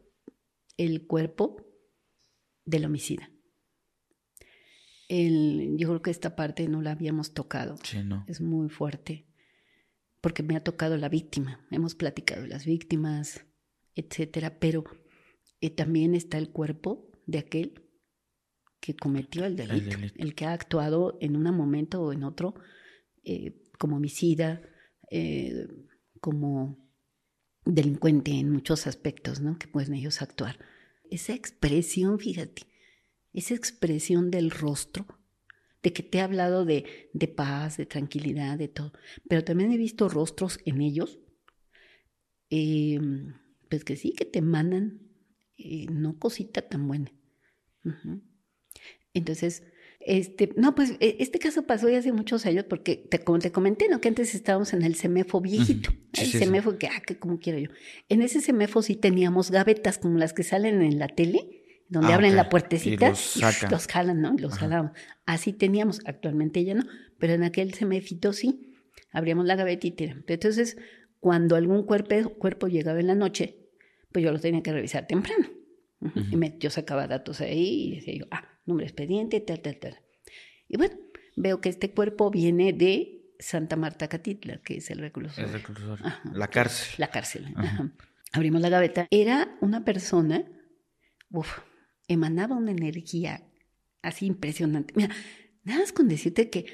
El 0.78 1.08
cuerpo 1.08 1.66
del 2.66 2.86
homicida 2.86 3.32
yo 5.12 5.88
creo 5.90 6.02
que 6.02 6.12
esta 6.12 6.36
parte 6.36 6.68
no 6.68 6.82
la 6.82 6.92
habíamos 6.92 7.34
tocado. 7.34 7.76
Sí, 7.84 8.02
no. 8.04 8.24
Es 8.28 8.40
muy 8.40 8.70
fuerte. 8.70 9.28
Porque 10.22 10.44
me 10.44 10.56
ha 10.56 10.64
tocado 10.64 10.98
la 10.98 11.10
víctima. 11.10 11.66
Hemos 11.72 11.96
platicado 11.96 12.44
de 12.44 12.48
las 12.48 12.66
víctimas, 12.66 13.46
etcétera. 13.96 14.60
Pero 14.60 14.84
eh, 15.60 15.70
también 15.70 16.16
está 16.16 16.38
el 16.38 16.50
cuerpo 16.50 17.12
de 17.26 17.40
aquel 17.40 17.91
que 18.82 18.95
cometió 18.95 19.45
el 19.45 19.56
delito, 19.56 19.95
el, 20.16 20.36
que 20.36 20.45
ha 20.45 20.53
actuado 20.53 21.18
en 21.22 21.38
un 21.38 21.44
momento 21.56 22.02
o 22.02 22.12
en 22.12 22.24
otro 22.24 22.56
eh, 23.24 23.62
como 23.78 23.98
homicida, 23.98 24.62
eh, 25.10 25.68
como 26.20 26.90
delincuente 27.64 28.32
en 28.32 28.49
muchos 28.49 28.88
aspectos, 28.88 29.40
¿no? 29.40 29.60
Que 29.60 29.68
pueden 29.68 29.94
ellos 29.94 30.22
actuar. 30.24 30.58
Esa 31.12 31.34
expresión, 31.34 32.20
fíjate, 32.20 32.64
esa 33.34 33.53
expresión 33.53 34.32
del 34.32 34.49
rostro, 34.49 35.06
de 35.84 35.94
que 35.94 36.03
te 36.03 36.18
he 36.18 36.22
hablado 36.22 36.66
de, 36.66 37.10
de 37.14 37.28
paz, 37.28 37.78
de 37.78 37.86
tranquilidad, 37.86 38.58
de 38.58 38.68
todo, 38.68 38.94
pero 39.30 39.44
también 39.44 39.72
he 39.72 39.78
visto 39.78 40.10
rostros 40.10 40.60
en 40.66 40.82
ellos, 40.82 41.20
em, 42.49 43.36
pues 43.70 43.84
que 43.84 43.95
sí, 43.95 44.14
que 44.14 44.26
te 44.26 44.41
mandan 44.41 45.02
eh, 45.58 45.86
no 45.91 46.18
cosita 46.18 46.64
tan 46.64 46.88
buena. 46.88 47.12
Entonces, 49.14 49.64
Este, 50.04 50.52
no, 50.58 50.74
pues 50.74 50.96
e, 51.00 51.18
este 51.20 51.38
caso 51.38 51.68
pasó 51.68 51.88
ya 51.88 52.00
hace 52.00 52.12
muchos 52.12 52.48
años 52.48 52.66
porque, 52.68 52.96
te, 52.96 53.20
como 53.20 53.38
te 53.38 53.52
comenté, 53.52 53.88
¿no? 53.88 54.02
Que 54.02 54.08
antes 54.08 54.34
estábamos 54.34 54.74
en 54.74 54.82
el 54.82 54.96
CEMEFO 54.96 55.42
viejito. 55.42 55.92
Sí, 55.92 56.22
el 56.22 56.26
sí, 56.26 56.32
sí. 56.32 56.38
CEMEFO 56.40 56.80
que, 56.80 56.88
ah, 56.88 57.02
que 57.06 57.20
como 57.20 57.38
quiero 57.38 57.60
yo. 57.60 57.70
En 58.10 58.24
ese 58.24 58.42
CEMEFO 58.42 58.82
sí 58.82 58.96
teníamos 58.96 59.52
gavetas 59.52 60.00
como 60.00 60.18
las 60.18 60.34
que 60.34 60.42
salen 60.42 60.82
en 60.82 60.98
la 60.98 61.08
tele, 61.08 61.62
donde 61.88 62.14
Ah, 62.14 62.16
abren 62.16 62.36
la 62.36 62.50
puertecita 62.50 63.10
Y 63.36 63.70
los 63.70 63.86
jalan, 63.88 64.22
¿no? 64.22 64.34
Los 64.40 64.54
Ajá. 64.54 64.62
jalábamos. 64.62 64.92
Así 65.28 65.54
teníamos, 65.54 66.00
actualmente 66.06 66.64
ya 66.64 66.74
no, 66.74 66.84
pero 67.20 67.34
en 67.34 67.44
aquel 67.44 67.76
CEMEFito 67.76 68.34
sí. 68.34 68.74
Abríamos 69.12 69.46
la 69.46 69.56
gaveta 69.56 69.86
y 69.86 69.92
tiramos. 69.92 70.24
Entonces, 70.28 70.78
cuando 71.20 71.56
algún 71.56 71.86
cuerpo, 71.86 72.16
cuerpo 72.40 72.68
llegaba 72.68 73.00
en 73.00 73.06
la 73.06 73.14
noche, 73.16 73.68
pues 74.12 74.26
yo 74.26 74.32
lo 74.32 74.40
tenía 74.40 74.64
que 74.64 74.72
revisar 74.74 75.06
temprano. 75.06 75.48
Y 76.32 76.36
me- 76.38 76.58
yo 76.60 76.72
sacaba 76.72 77.06
datos 77.06 77.40
ahí 77.42 77.92
y 77.92 77.96
decía 77.98 78.16
yo, 78.18 78.26
ah, 78.32 78.48
número 78.72 78.85
de 78.85 78.89
expediente, 78.89 79.39
tal, 79.39 79.61
tal, 79.61 79.77
tal. 79.77 79.99
Y 80.68 80.77
bueno, 80.77 80.95
veo 81.35 81.61
que 81.61 81.69
este 81.69 81.91
cuerpo 81.91 82.31
viene 82.31 82.73
de 82.73 83.35
Santa 83.39 83.76
Marta 83.76 84.07
Catitla, 84.07 84.57
que 84.57 84.77
es 84.77 84.89
el 84.89 84.99
reclusorio. 84.99 85.45
El 85.45 85.53
reclusorio. 85.53 86.06
La 86.34 86.48
cárcel. 86.48 86.95
La 86.98 87.10
cárcel. 87.10 87.53
Ajá. 87.56 87.68
ajá. 87.68 87.91
Abrimos 88.34 88.61
la 88.61 88.69
gaveta. 88.69 89.07
Era 89.11 89.57
una 89.61 89.84
persona, 89.84 90.45
uf, 91.30 91.60
emanaba 92.07 92.56
una 92.56 92.72
energía 92.72 93.43
así 94.02 94.26
impresionante. 94.26 94.93
Mira, 94.95 95.14
nada 95.64 95.81
más 95.81 95.91
con 95.91 96.07
decirte 96.07 96.49
que 96.49 96.65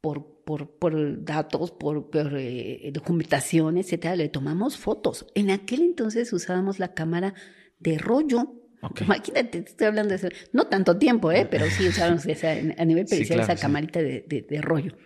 por, 0.00 0.42
por, 0.44 0.78
por 0.78 1.24
datos, 1.24 1.72
por, 1.72 2.10
por, 2.10 2.36
eh, 2.36 2.90
documentación, 2.92 3.76
etcétera, 3.76 4.16
le 4.16 4.28
tomamos 4.28 4.76
fotos. 4.76 5.26
En 5.34 5.50
aquel 5.50 5.82
entonces 5.82 6.32
usábamos 6.32 6.78
la 6.78 6.94
cámara 6.94 7.34
de 7.78 7.98
rollo. 7.98 8.54
Ok. 8.82 9.00
Imagínate, 9.02 9.62
te 9.62 9.70
estoy 9.70 9.86
hablando 9.86 10.10
de 10.10 10.16
eso. 10.16 10.28
No 10.52 10.66
tanto 10.68 10.96
tiempo, 10.98 11.32
¿eh? 11.32 11.46
pero 11.50 11.66
sí 11.70 11.88
usábamos 11.88 12.26
esa, 12.26 12.50
a 12.52 12.84
nivel 12.84 13.06
Sí, 13.08 13.14
pericial 13.16 13.38
claro, 13.38 13.52
esa 13.52 13.56
sí. 13.56 13.62
camarita 13.62 14.00
de, 14.02 14.24
de- 14.28 14.42
de 14.42 14.60
rollo. 14.60 14.96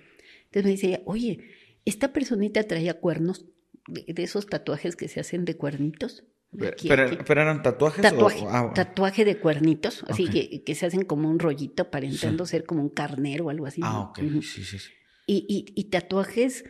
Entonces 0.45 0.65
me 0.65 0.71
decía, 0.71 1.01
oye, 1.05 1.39
esta 1.85 2.13
personita 2.13 2.63
traía 2.65 2.95
cuernos 3.01 3.47
de, 3.87 4.05
de 4.13 4.23
esos 4.23 4.47
tatuajes 4.47 4.97
que 4.97 5.09
se 5.09 5.21
hacen 5.21 5.45
de 5.45 5.57
cuernitos. 5.57 6.25
aquí, 6.61 6.89
pero- 6.89 7.05
aquí. 7.07 7.19
pero 7.27 7.43
eran 7.43 7.63
tatuajes 7.63 8.03
Tatuaje, 8.03 8.41
o 8.45 8.49
ah, 8.51 8.73
tatuaje 8.75 9.25
de 9.25 9.39
cuernitos, 9.39 10.05
así 10.09 10.25
Ok. 10.27 10.31
que, 10.33 10.63
que 10.65 10.75
se 10.75 10.87
hacen 10.87 11.05
como 11.05 11.29
un 11.31 11.39
rollito 11.39 11.85
aparentando 11.85 12.45
ser 12.47 12.65
como 12.65 12.83
un 12.83 12.89
carnero 12.91 13.47
o 13.47 13.51
algo 13.51 13.67
así. 13.67 13.81
ah, 13.85 14.01
ok. 14.11 14.19
Ujú. 14.19 14.43
Sí, 14.43 14.65
sí, 14.65 14.79
sí. 14.79 14.89
Y, 15.27 15.47
y- 15.49 15.81
y 15.81 15.85
tatuajes 15.91 16.65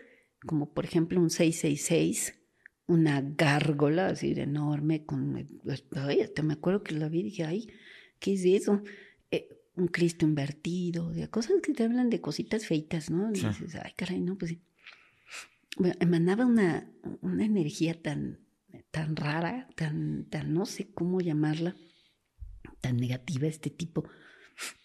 como 0.47 0.73
por 0.75 0.85
ejemplo 0.85 1.19
un 1.21 1.31
666, 1.31 2.35
una 2.91 3.23
gárgola 3.23 4.09
así 4.09 4.35
de 4.35 4.43
enorme, 4.43 5.05
con, 5.05 5.49
ay, 5.95 6.21
hasta 6.21 6.43
me 6.43 6.55
acuerdo 6.55 6.83
que 6.83 6.95
la 6.95 7.09
vi 7.09 7.21
y 7.21 7.23
dije, 7.25 7.45
ay, 7.45 7.69
¿qué 8.19 8.35
es 8.35 8.45
eso? 8.45 8.83
Eh, 9.31 9.49
un 9.77 9.87
Cristo 9.87 10.27
invertido, 10.27 11.11
de 11.13 11.29
cosas 11.29 11.61
que 11.63 11.73
te 11.73 11.85
hablan 11.85 12.11
de 12.11 12.21
cositas 12.21 12.67
feitas, 12.67 13.09
¿no? 13.09 13.31
Y 13.33 13.37
Sí. 13.37 13.47
dices, 13.47 13.77
ay, 13.77 13.93
caray, 13.97 14.21
no, 14.21 14.37
pues. 14.37 14.57
Bueno, 15.79 15.95
emanaba 16.01 16.45
una, 16.45 16.91
una 17.21 17.45
energía 17.45 17.95
tan, 18.03 18.41
tan 18.91 19.15
rara, 19.15 19.69
tan, 19.77 20.25
tan, 20.29 20.53
no 20.53 20.67
sé 20.67 20.91
cómo 20.93 21.21
llamarla, 21.21 21.77
tan 22.81 22.97
negativa 22.97 23.47
este 23.47 23.71
tipo, 23.71 24.05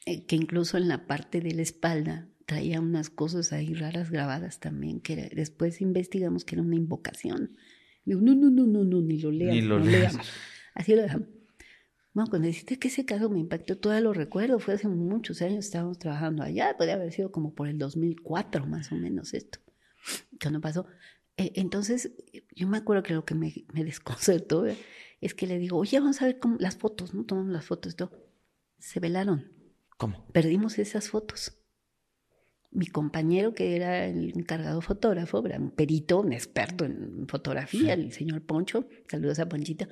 eh, 0.05 0.25
que 0.27 0.35
incluso 0.35 0.77
en 0.77 0.87
la 0.87 1.07
parte 1.07 1.41
de 1.41 1.53
la 1.55 1.63
espalda 1.63 2.27
traía 2.45 2.79
unas 2.79 3.09
cosas 3.09 3.51
ahí 3.51 3.73
raras 3.73 4.11
grabadas 4.11 4.59
también, 4.59 5.01
que 5.01 5.15
después 5.35 5.81
investigamos 5.81 6.45
que 6.45 6.53
era 6.55 6.61
una 6.61 6.75
invocación. 6.75 7.57
Digo, 8.05 8.21
no, 8.21 8.35
no, 8.35 8.49
no, 8.49 8.65
no, 8.65 8.83
no, 8.83 9.01
ni 9.01 9.19
lo 9.19 9.31
leamos, 9.31 9.55
Ni 9.55 9.61
lo 9.61 9.79
no 9.79 9.85
leas. 9.85 10.13
leamos. 10.13 10.27
Así 10.73 10.95
lo 10.95 11.01
dejamos. 11.01 11.27
Bueno, 12.13 12.29
cuando 12.29 12.47
dijiste 12.47 12.79
que 12.79 12.87
ese 12.87 13.03
caso 13.05 13.29
me 13.29 13.39
impactó, 13.39 13.77
todavía 13.77 14.01
lo 14.03 14.13
recuerdo, 14.13 14.59
fue 14.59 14.75
hace 14.75 14.87
muchos 14.87 15.41
años, 15.41 15.65
estábamos 15.65 15.99
trabajando 15.99 16.43
allá, 16.43 16.75
podría 16.77 16.95
haber 16.95 17.11
sido 17.11 17.31
como 17.31 17.53
por 17.53 17.67
el 17.67 17.77
2004 17.77 18.65
más 18.67 18.91
o 18.91 18.95
menos 18.95 19.33
esto, 19.33 19.59
cuando 20.41 20.61
pasó. 20.61 20.85
Eh, 21.35 21.51
entonces, 21.55 22.13
yo 22.55 22.67
me 22.69 22.77
acuerdo 22.77 23.03
que 23.03 23.13
lo 23.13 23.25
que 23.25 23.35
me, 23.35 23.53
me 23.73 23.83
desconcertó 23.83 24.65
es 25.19 25.33
que 25.33 25.47
le 25.47 25.57
digo, 25.59 25.77
oye, 25.77 25.99
vamos 25.99 26.21
a 26.21 26.25
ver 26.25 26.39
cómo, 26.39 26.55
las 26.59 26.77
fotos, 26.77 27.13
¿no? 27.13 27.25
Tomamos 27.25 27.51
las 27.51 27.65
fotos 27.65 27.97
todo. 27.97 28.11
Se 28.79 29.01
velaron, 29.01 29.51
¿Cómo? 29.97 30.25
perdimos 30.31 30.79
esas 30.79 31.09
fotos. 31.09 31.57
Mi 32.75 32.87
compañero, 32.87 33.53
que 33.53 33.75
era 33.77 34.05
el 34.05 34.37
encargado 34.37 34.81
fotógrafo, 34.81 35.45
era 35.45 35.57
un 35.57 35.71
perito, 35.71 36.19
un 36.19 36.33
experto 36.33 36.83
en 36.85 37.25
fotografía, 37.27 37.95
Sí. 37.95 38.01
el 38.01 38.11
señor 38.11 38.41
Poncho, 38.45 38.87
saludos 39.09 39.39
a 39.39 39.47
Ponchito, 39.47 39.87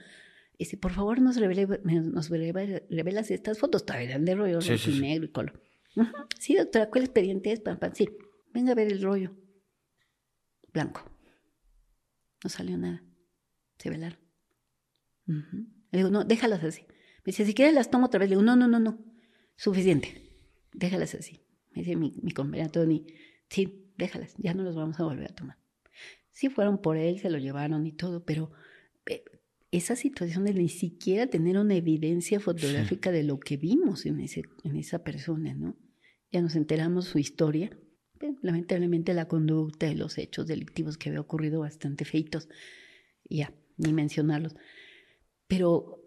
dice, 0.60 0.76
por 0.78 0.92
favor 0.92 1.22
nos, 1.22 1.38
revele, 1.38 1.66
nos 1.86 2.30
revela- 2.30 2.84
revelas 2.90 3.32
estas 3.32 3.58
fotos, 3.58 3.86
todavía 3.86 4.10
eran 4.10 4.26
de 4.26 4.36
rollo, 4.36 4.60
Sí, 4.62 4.78
sí, 4.78 5.00
negro 5.00 5.26
y 5.26 5.32
color. 5.32 5.62
"Ujú, 5.96 6.12
Sí, 6.40 6.56
doctora, 6.56 6.90
¿cuál 6.90 7.06
expediente 7.06 7.52
es? 7.54 7.62
Pam, 7.62 7.78
sí, 7.94 8.10
venga 8.54 8.74
a 8.74 8.76
ver 8.76 8.92
el 8.92 9.02
rollo. 9.02 9.34
Blanco. 10.74 11.10
No 12.44 12.50
salió 12.50 12.78
nada. 12.78 13.02
Se 13.78 13.90
velaron. 13.90 14.20
Le 15.26 16.00
digo, 16.00 16.10
no, 16.10 16.26
déjalas 16.26 16.64
así. 16.64 16.82
Me 16.82 17.28
dice, 17.32 17.46
si 17.46 17.54
quieres 17.54 17.74
las 17.74 17.90
tomo 17.90 18.08
otra 18.08 18.20
vez. 18.20 18.30
Le 18.30 18.36
digo, 18.36 18.42
no, 18.44 18.56
no, 18.58 18.68
no, 18.68 18.80
no. 18.80 19.00
Suficiente. 19.56 20.30
Déjalas 20.74 21.14
así. 21.16 21.43
Me 21.76 21.82
dice 21.82 21.96
mi, 21.96 22.14
mi 22.22 22.32
compañero 22.32 22.70
Tony, 22.70 23.06
sí, 23.50 23.92
déjalas, 23.98 24.34
ya 24.38 24.54
no 24.54 24.64
las 24.64 24.76
vamos 24.76 25.00
a 25.00 25.04
volver 25.04 25.32
a 25.32 25.36
tomar. 25.36 25.58
Sí 26.32 26.50
fueron 26.50 26.82
por 26.82 26.98
él, 26.98 27.20
se 27.20 27.30
lo 27.30 27.38
llevaron 27.38 27.86
y 27.86 27.92
todo, 27.92 28.26
pero 28.26 28.52
eh, 29.06 29.24
esa 29.72 29.96
situación 29.96 30.46
de 30.46 30.54
ni 30.54 30.70
siquiera 30.70 31.28
tener 31.28 31.58
una 31.58 31.76
evidencia 31.76 32.40
fotográfica 32.40 33.12
de 33.12 33.24
lo 33.24 33.40
que 33.40 33.58
vimos 33.58 34.06
en, 34.06 34.20
ese, 34.20 34.44
en 34.64 34.76
esa 34.76 35.04
persona, 35.04 35.54
¿no? 35.54 35.76
Ya 36.32 36.42
nos 36.42 36.56
enteramos 36.56 37.06
su 37.06 37.20
historia. 37.20 37.76
Lamentablemente 38.42 39.14
la 39.14 39.28
conducta 39.28 39.88
y 39.88 39.96
los 39.96 40.18
hechos 40.18 40.48
delictivos 40.48 40.98
que 40.98 41.10
había 41.10 41.22
ocurrido 41.22 41.60
bastante 41.60 42.06
feitos. 42.06 42.50
Ya, 43.30 43.54
ni 43.78 43.94
mencionarlos. 43.94 44.56
Pero 45.48 46.03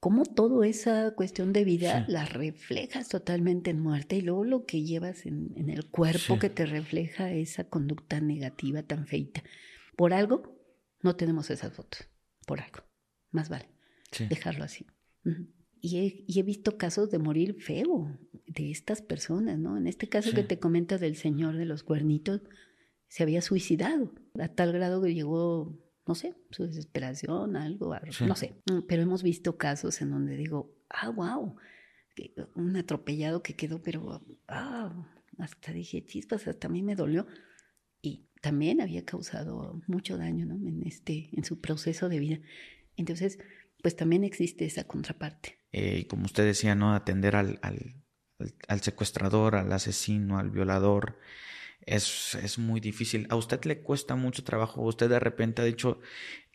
cómo 0.00 0.24
toda 0.24 0.66
esa 0.66 1.12
cuestión 1.14 1.52
de 1.52 1.64
vida 1.64 2.04
Sí. 2.06 2.12
la 2.12 2.24
reflejas 2.26 3.08
totalmente 3.08 3.70
en 3.70 3.80
muerte 3.80 4.16
y 4.16 4.20
luego 4.20 4.44
lo 4.44 4.66
que 4.66 4.82
llevas 4.84 5.26
en, 5.26 5.52
en 5.56 5.70
el 5.70 5.90
cuerpo 5.90 6.34
Sí. 6.34 6.38
que 6.38 6.50
te 6.50 6.66
refleja 6.66 7.32
esa 7.32 7.64
conducta 7.64 8.20
negativa 8.20 8.82
tan 8.82 9.06
feita. 9.06 9.42
Por 9.96 10.12
algo 10.12 10.54
no 11.02 11.16
tenemos 11.16 11.50
esas 11.50 11.72
fotos, 11.72 12.06
por 12.46 12.60
algo. 12.60 12.80
Más 13.30 13.48
vale 13.48 13.68
Sí. 14.12 14.26
dejarlo 14.26 14.64
así. 14.64 14.86
Y 15.80 15.98
he, 15.98 16.24
y 16.26 16.40
he 16.40 16.42
visto 16.42 16.78
casos 16.78 17.10
de 17.10 17.18
morir 17.18 17.56
feo 17.60 18.16
de 18.46 18.70
estas 18.70 19.02
personas, 19.02 19.58
¿no? 19.58 19.76
En 19.76 19.86
este 19.86 20.08
caso 20.08 20.32
que 20.32 20.42
te 20.42 20.58
comento 20.58 20.98
del 20.98 21.16
señor 21.16 21.56
de 21.56 21.64
los 21.64 21.82
cuernitos, 21.82 22.40
se 23.08 23.22
había 23.22 23.40
suicidado 23.42 24.12
a 24.38 24.48
tal 24.48 24.72
grado 24.72 25.02
que 25.02 25.14
llegó, 25.14 25.78
no 26.06 26.14
sé, 26.14 26.34
su 26.50 26.64
desesperación, 26.66 27.56
algo, 27.56 27.94
Sí. 28.10 28.24
no 28.26 28.36
sé. 28.36 28.62
Mm, 28.70 28.82
Pero 28.86 29.02
hemos 29.02 29.22
visto 29.22 29.56
casos 29.58 30.00
en 30.02 30.10
donde 30.10 30.36
digo, 30.36 30.74
ah, 30.88 31.10
wow, 31.10 31.56
un 32.54 32.76
atropellado 32.76 33.42
que 33.42 33.54
quedó, 33.56 33.82
pero, 33.82 34.24
ah, 34.48 34.92
hasta 35.38 35.72
dije, 35.72 36.04
chispas, 36.04 36.46
hasta 36.48 36.68
a 36.68 36.70
mí 36.70 36.82
me 36.82 36.94
dolió. 36.96 37.26
Y 38.00 38.28
también 38.40 38.80
había 38.80 39.04
causado 39.04 39.82
mucho 39.86 40.16
daño, 40.16 40.46
¿no? 40.46 40.54
En, 40.54 40.82
este, 40.86 41.28
en 41.32 41.44
su 41.44 41.60
proceso 41.60 42.08
de 42.08 42.20
vida. 42.20 42.38
Entonces, 42.96 43.38
pues 43.82 43.96
también 43.96 44.24
existe 44.24 44.64
esa 44.64 44.84
contraparte. 44.84 45.58
Eh, 45.72 45.98
y 46.00 46.04
como 46.06 46.24
usted 46.24 46.44
decía, 46.44 46.74
¿no? 46.74 46.94
Atender 46.94 47.36
al, 47.36 47.58
al- 47.62 48.02
al 48.68 48.80
secuestrador, 48.80 49.56
al 49.56 49.72
asesino, 49.72 50.38
al 50.38 50.50
violador. 50.50 51.18
Es, 51.86 52.34
es 52.34 52.58
muy 52.58 52.80
difícil. 52.80 53.26
A 53.30 53.36
usted 53.36 53.64
le 53.64 53.82
cuesta 53.82 54.14
mucho 54.14 54.44
trabajo. 54.44 54.82
Usted 54.82 55.08
de 55.08 55.18
repente 55.20 55.62
ha 55.62 55.64
dicho, 55.64 56.00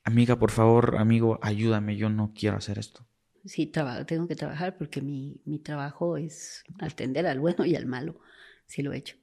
amiga, 0.03 0.37
por 0.39 0.51
favor, 0.51 0.97
amigo, 0.97 1.39
ayúdame, 1.43 1.97
yo 1.97 2.09
no 2.09 2.33
quiero 2.35 2.57
hacer 2.57 2.79
esto. 2.79 3.05
Sí, 3.45 3.65
traba- 3.67 4.05
tengo 4.05 4.27
que 4.27 4.35
trabajar 4.35 4.77
porque 4.77 5.01
mi, 5.01 5.41
mi 5.45 5.59
trabajo 5.59 6.17
es 6.17 6.63
atender 6.79 7.25
al 7.25 7.39
bueno 7.39 7.65
y 7.65 7.75
al 7.75 7.85
malo. 7.87 8.19
Sí 8.67 8.81
lo 8.83 8.93
he 8.93 8.97
hecho. 8.97 9.17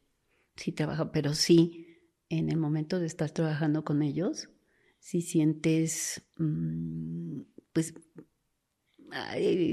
Sí 0.57 0.73
trabajo, 0.73 1.13
pero 1.13 1.35
sí, 1.35 1.99
en 2.29 2.51
el 2.51 2.57
momento 2.59 3.01
de 3.01 3.07
estar 3.07 3.31
trabajando 3.31 3.85
con 3.85 4.03
ellos, 4.03 4.51
si 5.01 5.23
sientes, 5.23 6.23
mm, 6.39 7.43
pues, 7.73 7.95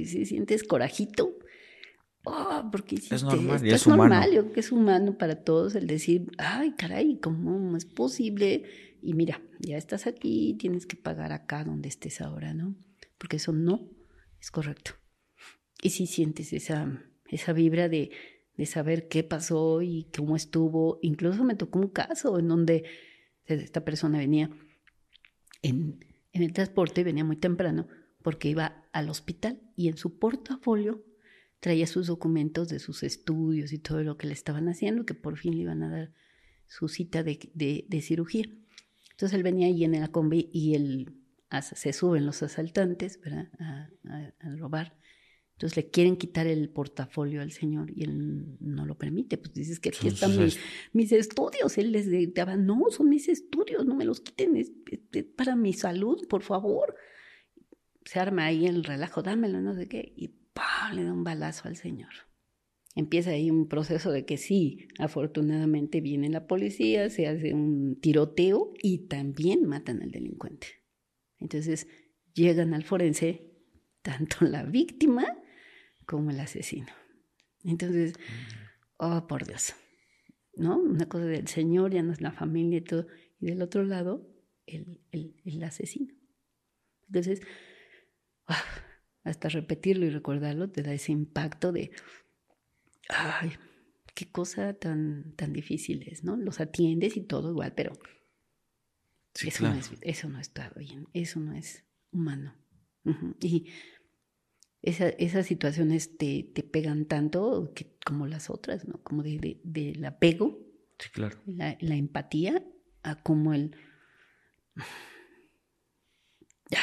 si 0.05 0.25
sientes 0.25 0.63
corajito. 0.63 1.37
Oh, 2.25 2.69
porque 2.71 2.95
hiciste 2.95 3.23
normal, 3.23 3.55
esto. 3.55 3.67
es 3.67 3.81
es 3.81 3.87
normal, 3.87 4.31
yo 4.33 4.41
creo 4.41 4.53
que 4.53 4.59
es 4.59 4.71
humano 4.71 5.17
para 5.17 5.43
todos 5.43 5.75
el 5.75 5.87
decir, 5.87 6.31
ay, 6.37 6.73
caray, 6.77 7.19
¿cómo 7.19 7.77
es 7.77 7.85
posible? 7.85 8.63
Y 9.01 9.13
mira, 9.13 9.41
ya 9.59 9.77
estás 9.77 10.07
aquí, 10.07 10.55
tienes 10.59 10.87
que 10.87 10.95
pagar 10.95 11.31
acá 11.31 11.63
donde 11.63 11.87
estés 11.87 12.21
ahora, 12.21 12.53
¿no? 12.53 12.75
Porque 13.19 13.37
eso 13.37 13.51
no 13.51 13.89
es 14.41 14.49
correcto. 14.49 14.91
Y 15.81 15.91
si 15.91 16.07
sientes 16.07 16.51
esa, 16.53 17.03
esa 17.27 17.53
vibra 17.53 17.89
de, 17.89 18.09
de 18.57 18.65
saber 18.65 19.07
qué 19.07 19.23
pasó 19.23 19.83
y 19.83 20.07
cómo 20.15 20.35
estuvo, 20.35 20.97
incluso 21.03 21.43
me 21.43 21.55
tocó 21.55 21.79
un 21.79 21.89
caso 21.89 22.39
en 22.39 22.47
donde 22.47 22.85
esta 23.45 23.85
persona 23.85 24.17
venía 24.17 24.49
en, 25.61 26.03
en 26.31 26.41
el 26.41 26.53
transporte, 26.53 27.03
venía 27.03 27.23
muy 27.23 27.37
temprano, 27.37 27.87
porque 28.23 28.49
iba 28.49 28.87
al 28.91 29.09
hospital 29.09 29.61
y 29.75 29.89
en 29.89 29.97
su 29.97 30.17
portafolio 30.17 31.03
traía 31.59 31.87
sus 31.87 32.07
documentos 32.07 32.69
de 32.69 32.79
sus 32.79 33.03
estudios 33.03 33.73
y 33.73 33.79
todo 33.79 34.03
lo 34.03 34.17
que 34.17 34.27
le 34.27 34.33
estaban 34.33 34.67
haciendo, 34.69 35.05
que 35.05 35.13
por 35.13 35.37
fin 35.37 35.55
le 35.55 35.61
iban 35.61 35.83
a 35.83 35.89
dar 35.89 36.13
su 36.67 36.87
cita 36.87 37.23
de, 37.23 37.39
de, 37.53 38.01
cirugía. 38.01 38.45
Entonces 39.11 39.35
él 39.35 39.43
venía 39.43 39.67
ahí 39.67 39.83
en 39.83 39.99
la 39.99 40.09
combi 40.09 40.49
y 40.51 40.75
él, 40.75 41.13
se 41.61 41.93
suben 41.93 42.25
los 42.25 42.43
asaltantes 42.43 43.19
¿verdad? 43.21 43.49
A, 43.59 43.89
a, 44.39 44.55
robar. 44.57 44.97
Entonces 45.53 45.77
le 45.77 45.89
quieren 45.89 46.17
quitar 46.17 46.47
el 46.47 46.69
portafolio 46.69 47.41
al 47.41 47.51
señor 47.53 47.89
y 47.95 48.03
él 48.03 48.57
no 48.59 48.85
lo 48.85 48.97
permite. 48.97 49.37
Pues 49.37 49.53
dices 49.53 49.79
que 49.79 49.89
aquí 49.89 50.09
están 50.09 50.37
mis, 50.37 50.59
mis, 50.91 51.13
estudios. 51.13 51.77
Él 51.77 51.93
les 51.93 52.33
daba, 52.33 52.57
no, 52.57 52.89
son 52.89 53.07
mis 53.07 53.29
estudios, 53.29 53.85
no 53.85 53.95
me 53.95 54.03
los 54.03 54.19
quiten, 54.19 54.57
es, 54.57 54.73
para 55.37 55.55
mi 55.55 55.71
salud, 55.71 56.27
por 56.27 56.43
favor. 56.43 56.95
Se 58.03 58.19
arma 58.19 58.45
ahí 58.45 58.67
el 58.67 58.83
relajo, 58.83 59.23
dámelo, 59.23 59.61
no 59.61 59.73
sé 59.75 59.87
qué, 59.87 60.13
y 60.17 60.35
le 60.93 61.03
da 61.03 61.13
un 61.13 61.23
balazo 61.23 61.67
al 61.67 61.75
señor 61.75 62.13
empieza 62.95 63.31
ahí 63.31 63.51
un 63.51 63.67
proceso 63.67 64.11
de 64.11 64.25
que 64.25 64.37
sí, 64.37 64.87
afortunadamente 64.97 65.99
viene 65.99 66.29
la 66.29 66.47
policía, 66.47 67.09
se 67.09 67.27
hace 67.27 67.53
un 67.53 67.99
tiroteo 67.99 68.73
y 68.81 69.07
también 69.07 69.65
matan 69.67 70.01
al 70.01 70.11
delincuente. 70.11 70.67
Entonces 71.37 71.87
llegan 72.33 72.73
al 72.73 72.83
forense 72.83 73.51
tanto 74.01 74.45
la 74.45 74.63
víctima 74.63 75.25
como 76.05 76.31
el 76.31 76.39
asesino. 76.39 76.87
Entonces, 77.63 78.13
oh, 78.97 79.27
por 79.27 79.45
Dios, 79.45 79.73
¿no? 80.55 80.77
Una 80.77 81.09
cosa 81.09 81.25
del 81.25 81.47
Señor, 81.47 81.93
ya 81.93 82.01
no 82.01 82.13
es 82.13 82.21
la 82.21 82.31
familia 82.31 82.77
y 82.77 82.81
todo, 82.81 83.07
y 83.39 83.47
del 83.47 83.61
otro 83.61 83.83
lado, 83.83 84.31
el, 84.65 85.01
el, 85.11 85.63
asesino. 85.63 86.13
Entonces, 87.07 87.41
ah, 88.47 88.63
hasta 89.25 89.49
repetirlo 89.49 90.05
y 90.05 90.11
recordarlo 90.11 90.69
te 90.69 90.83
da 90.83 90.93
ese 90.93 91.11
impacto 91.11 91.71
de, 91.71 91.91
ay, 93.09 93.51
qué 94.13 94.31
cosa 94.31 94.73
tan, 94.73 95.33
tan 95.35 95.51
difícil 95.51 96.07
es, 96.07 96.23
¿no? 96.23 96.37
Los 96.37 96.61
atiendes 96.61 97.17
y 97.17 97.21
todo 97.21 97.49
igual, 97.49 97.73
pero 97.75 97.93
eso, 99.43 99.67
no 99.67 99.73
es, 99.73 99.91
eso 100.01 100.29
no 100.29 100.39
está 100.39 100.69
bien, 100.77 101.07
eso 101.13 101.39
no 101.39 101.53
es 101.53 101.83
humano. 102.11 102.55
Y 103.41 103.67
esa, 104.81 105.09
esas 105.09 105.47
situaciones 105.47 106.17
te, 106.17 106.43
te, 106.53 106.63
pegan 106.63 107.05
tanto 107.05 107.71
que, 107.75 107.97
como 108.05 108.27
las 108.27 108.49
otras, 108.49 108.87
¿no? 108.87 109.03
Como 109.03 109.23
de, 109.23 109.59
del 109.63 110.05
apego, 110.05 110.59
sí, 110.99 111.09
claro. 111.09 111.39
la, 111.45 111.77
la 111.81 111.95
empatía, 111.95 112.63
a 113.03 113.21
como 113.21 113.53
el... 113.53 113.75
Ya, 116.69 116.81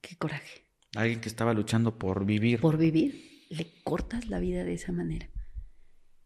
qué 0.00 0.16
coraje. 0.16 0.63
Alguien 0.94 1.20
que 1.20 1.28
estaba 1.28 1.54
luchando 1.54 1.98
por 1.98 2.24
vivir. 2.24 2.60
Por 2.60 2.78
vivir, 2.78 3.44
le 3.50 3.66
cortas 3.82 4.28
la 4.28 4.38
vida 4.38 4.64
de 4.64 4.74
esa 4.74 4.92
manera. 4.92 5.28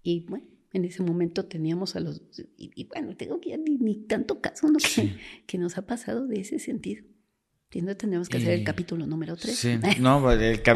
Y 0.02 0.26
bueno, 0.28 0.46
en 0.72 0.84
ese 0.84 1.02
momento 1.02 1.46
teníamos 1.46 1.96
a 1.96 2.00
los... 2.00 2.22
Y, 2.56 2.84
bueno, 2.84 3.16
tengo 3.16 3.40
que 3.40 3.56
ni, 3.58 3.76
ni 3.78 3.94
tanto 4.06 4.40
caso 4.40 4.68
¿no? 4.68 4.78
que, 5.46 5.58
nos 5.58 5.78
ha 5.78 5.86
pasado 5.86 6.26
de 6.26 6.40
ese 6.40 6.58
sentido. 6.58 7.04
No 7.74 8.22
que 8.24 8.36
hacer 8.38 8.50
el 8.50 8.64
capítulo 8.64 9.06
número 9.06 9.36
3. 9.36 9.54
Sí, 9.54 9.78
no, 10.00 10.22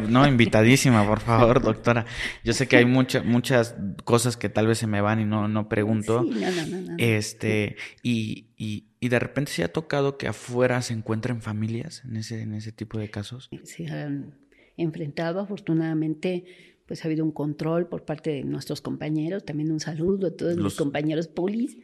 no, 0.09 0.27
invitadísima, 0.27 1.07
por 1.07 1.21
favor, 1.21 1.63
doctora. 1.63 2.05
Yo 2.45 2.53
sé 2.53 2.69
que 2.69 2.77
hay 2.77 2.85
muchas 2.85 3.25
muchas 3.25 3.75
cosas 4.05 4.37
que 4.37 4.51
tal 4.51 4.67
vez 4.67 4.79
se 4.79 4.87
me 4.87 5.01
van 5.01 5.21
y 5.21 5.25
no, 5.25 5.49
no 5.49 5.69
pregunto. 5.69 6.23
Sí, 6.23 6.41
no, 6.41 6.67
no, 6.67 6.91
no, 6.91 6.95
Este, 6.99 7.77
y, 8.03 8.51
y, 8.59 8.89
y, 9.01 9.09
de 9.09 9.19
repente 9.19 9.53
se 9.53 9.65
ha 9.65 9.73
tocado 9.73 10.19
que 10.19 10.29
afuera 10.29 10.83
se 10.83 10.93
encuentren 10.93 11.41
familias 11.41 12.03
en 12.05 12.17
ese, 12.17 12.43
en 12.43 12.53
ese 12.53 12.73
tipo 12.73 12.99
de 12.99 13.11
casos. 13.11 13.49
Se 13.65 13.89
han 13.89 14.35
enfrentado, 14.77 15.41
afortunadamente, 15.41 16.45
pues 16.87 17.05
ha 17.05 17.09
habido 17.09 17.25
un 17.25 17.33
control 17.33 17.89
por 17.89 18.05
parte 18.05 18.31
de 18.31 18.45
nuestros 18.45 18.83
compañeros, 18.83 19.45
también 19.45 19.73
un 19.73 19.81
saludo 19.81 20.27
a 20.27 20.37
todos 20.37 20.57
los, 20.57 20.77
compañeros 20.77 21.29
polis 21.29 21.79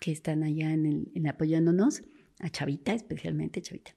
que 0.00 0.12
están 0.12 0.42
allá 0.42 0.72
en, 0.72 1.08
el, 1.14 1.26
apoyándonos, 1.26 2.02
a 2.40 2.50
Chavita 2.50 2.92
especialmente, 2.92 3.62
Chavita. 3.62 3.92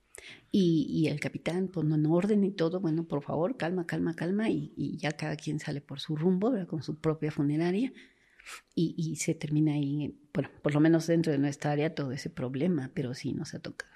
Y, 0.51 0.85
y, 0.89 1.07
el 1.07 1.19
capitán, 1.19 1.67
pues 1.67 1.85
en 1.85 2.05
orden 2.05 2.43
y 2.43 2.51
todo, 2.51 2.79
bueno, 2.79 3.05
por 3.05 3.23
favor, 3.23 3.57
calma, 3.57 3.85
calma, 3.85 4.15
calma, 4.15 4.49
y, 4.49 4.97
ya 4.97 5.11
cada 5.11 5.35
quien 5.35 5.59
sale 5.59 5.81
por 5.81 5.99
su 5.99 6.15
rumbo, 6.15 6.53
con 6.67 6.83
su 6.83 6.99
propia 6.99 7.31
funeraria, 7.31 7.91
y, 8.75 8.93
y, 8.97 9.15
se 9.15 9.33
termina 9.33 9.73
ahí, 9.73 10.15
bueno, 10.33 10.49
por 10.61 10.73
lo 10.73 10.79
menos 10.79 11.07
dentro 11.07 11.31
de 11.31 11.39
nuestra 11.39 11.71
área, 11.71 11.95
todo 11.95 12.11
ese 12.11 12.29
problema, 12.29 12.91
pero 12.93 13.13
sí 13.13 13.33
nos 13.33 13.53
ha 13.53 13.59
tocado. 13.59 13.91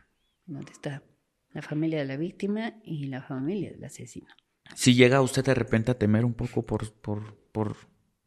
¿Dónde 0.46 0.72
está 0.72 1.04
la 1.52 1.62
familia 1.62 2.00
de 2.00 2.06
la 2.06 2.18
víctima 2.18 2.76
y 2.84 3.08
la 3.08 3.22
familia 3.22 3.72
del 3.72 3.84
asesino? 3.84 4.28
Si 4.76 4.96
llega 4.96 5.22
usted 5.22 5.46
de 5.46 5.54
repente 5.54 5.92
a 5.92 5.98
temer 5.98 6.26
un 6.26 6.34
poco 6.34 6.66
por, 6.66 6.92
por, 6.94 7.36
por, 7.52 7.76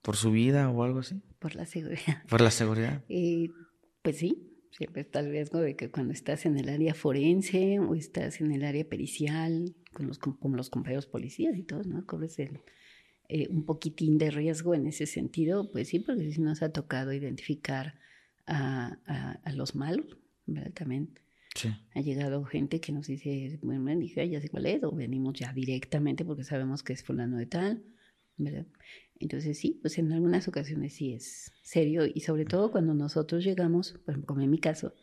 por 0.02 0.16
su 0.16 0.30
vida 0.30 0.70
o 0.70 0.82
algo 0.82 1.00
así. 1.00 1.20
Por 1.38 1.54
la 1.54 1.66
seguridad. 1.66 2.22
Por 2.28 2.40
la 2.40 2.50
seguridad. 2.50 3.02
Eh, 3.08 3.48
pues 4.02 4.18
sí, 4.18 4.49
siempre 4.70 5.02
está 5.02 5.20
el 5.20 5.30
riesgo 5.30 5.60
de 5.60 5.76
que 5.76 5.90
cuando 5.90 6.12
estás 6.12 6.46
en 6.46 6.58
el 6.58 6.68
área 6.68 6.94
forense 6.94 7.78
o 7.80 7.94
estás 7.94 8.40
en 8.40 8.52
el 8.52 8.64
área 8.64 8.88
pericial, 8.88 9.74
con 9.92 10.06
los, 10.06 10.18
con 10.18 10.56
los 10.56 10.70
compañeros 10.70 11.06
policías 11.06 11.56
y 11.56 11.62
todo, 11.62 11.82
¿no? 11.84 12.06
Corres 12.06 12.38
el, 12.38 12.60
eh, 13.28 13.48
un 13.48 13.64
poquitín 13.64 14.18
de 14.18 14.30
riesgo 14.30 14.74
en 14.74 14.86
ese 14.86 15.06
sentido, 15.06 15.70
pues 15.70 15.88
sí, 15.88 16.00
porque 16.00 16.32
si 16.32 16.40
nos 16.40 16.62
ha 16.62 16.72
tocado 16.72 17.12
identificar 17.12 17.98
a, 18.46 18.98
a, 19.06 19.32
a 19.44 19.52
los 19.52 19.74
malos, 19.74 20.18
¿verdad? 20.46 20.72
También 20.72 21.10
ha 21.94 22.00
llegado 22.00 22.44
gente 22.44 22.80
que 22.80 22.92
nos 22.92 23.06
dice, 23.06 23.58
bueno, 23.62 23.84
dije, 23.98 24.28
ya 24.28 24.40
sé 24.40 24.48
cuál 24.48 24.66
es, 24.66 24.82
o 24.84 24.92
venimos 24.92 25.34
ya 25.38 25.52
directamente 25.52 26.24
porque 26.24 26.44
sabemos 26.44 26.82
que 26.82 26.92
es 26.92 27.02
fulano 27.02 27.36
de 27.36 27.46
tal, 27.46 27.82
¿verdad? 28.36 28.66
Entonces 29.20 29.58
sí, 29.58 29.78
pues 29.82 29.98
en 29.98 30.12
algunas 30.12 30.48
ocasiones 30.48 30.94
sí 30.94 31.12
es 31.12 31.52
serio 31.62 32.06
y 32.06 32.20
sobre 32.20 32.46
todo 32.46 32.72
cuando 32.72 32.94
nosotros 32.94 33.44
llegamos, 33.44 33.92
por 34.04 34.14
ejemplo, 34.14 34.26
como 34.26 34.40
en 34.40 34.50
mi 34.50 34.58
caso, 34.58 34.94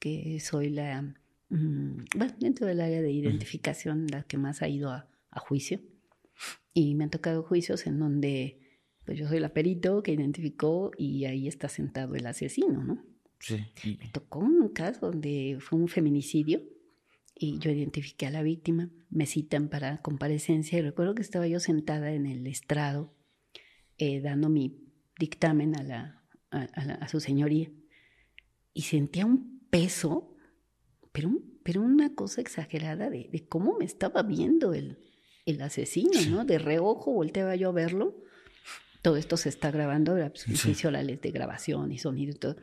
que 0.00 0.38
soy 0.40 0.68
la, 0.68 1.02
mm, 1.48 2.04
bueno, 2.16 2.34
dentro 2.38 2.66
del 2.66 2.80
área 2.80 3.00
de 3.00 3.12
identificación, 3.12 4.08
la 4.08 4.24
que 4.24 4.36
más 4.36 4.62
ha 4.62 4.68
ido 4.68 4.90
a, 4.90 5.08
a 5.30 5.40
juicio, 5.40 5.80
y 6.74 6.94
me 6.96 7.04
han 7.04 7.10
tocado 7.10 7.42
juicios 7.44 7.86
en 7.86 7.98
donde 7.98 8.60
pues 9.06 9.16
yo 9.16 9.28
soy 9.28 9.38
la 9.38 9.54
perito 9.54 10.02
que 10.02 10.12
identificó 10.12 10.90
y 10.98 11.24
ahí 11.24 11.46
está 11.46 11.68
sentado 11.68 12.16
el 12.16 12.26
asesino, 12.26 12.82
¿no? 12.82 13.04
Me 13.84 14.08
tocó 14.12 14.40
un 14.40 14.68
caso 14.70 15.12
donde 15.12 15.58
fue 15.60 15.78
un 15.78 15.86
feminicidio 15.86 16.62
y 17.34 17.58
yo 17.58 17.70
identifiqué 17.70 18.26
a 18.26 18.30
la 18.30 18.42
víctima, 18.42 18.90
me 19.08 19.26
citan 19.26 19.68
para 19.68 20.02
comparecencia 20.02 20.78
y 20.78 20.82
recuerdo 20.82 21.14
que 21.14 21.22
estaba 21.22 21.46
yo 21.46 21.60
sentada 21.60 22.12
en 22.12 22.26
el 22.26 22.46
estrado 22.46 23.14
eh, 23.98 24.20
dando 24.20 24.48
mi 24.48 24.86
dictamen 25.18 25.76
a, 25.76 25.82
la, 25.82 26.22
a, 26.50 27.08
su 27.08 27.20
señoría 27.20 27.70
y 28.72 28.82
sentía 28.82 29.24
un 29.24 29.66
peso, 29.70 30.36
pero, 31.12 31.30
pero 31.62 31.82
una 31.82 32.14
cosa 32.14 32.40
exagerada 32.40 33.10
de, 33.10 33.28
de 33.32 33.48
cómo 33.48 33.76
me 33.78 33.84
estaba 33.84 34.22
viendo 34.22 34.74
el, 34.74 34.98
el 35.46 35.62
asesino, 35.62 36.20
¿no? 36.28 36.44
De 36.44 36.58
reojo 36.58 37.12
volteaba 37.12 37.56
yo 37.56 37.70
a 37.70 37.72
verlo. 37.72 38.22
Todo 39.00 39.16
esto 39.16 39.36
se 39.36 39.48
está 39.48 39.70
grabando, 39.70 40.14
un 40.14 40.56
juicio 40.56 40.90
la 40.90 41.02
ley 41.02 41.16
de 41.16 41.30
grabación 41.30 41.92
y 41.92 41.98
sonido 41.98 42.32
y 42.32 42.38
todo. 42.38 42.56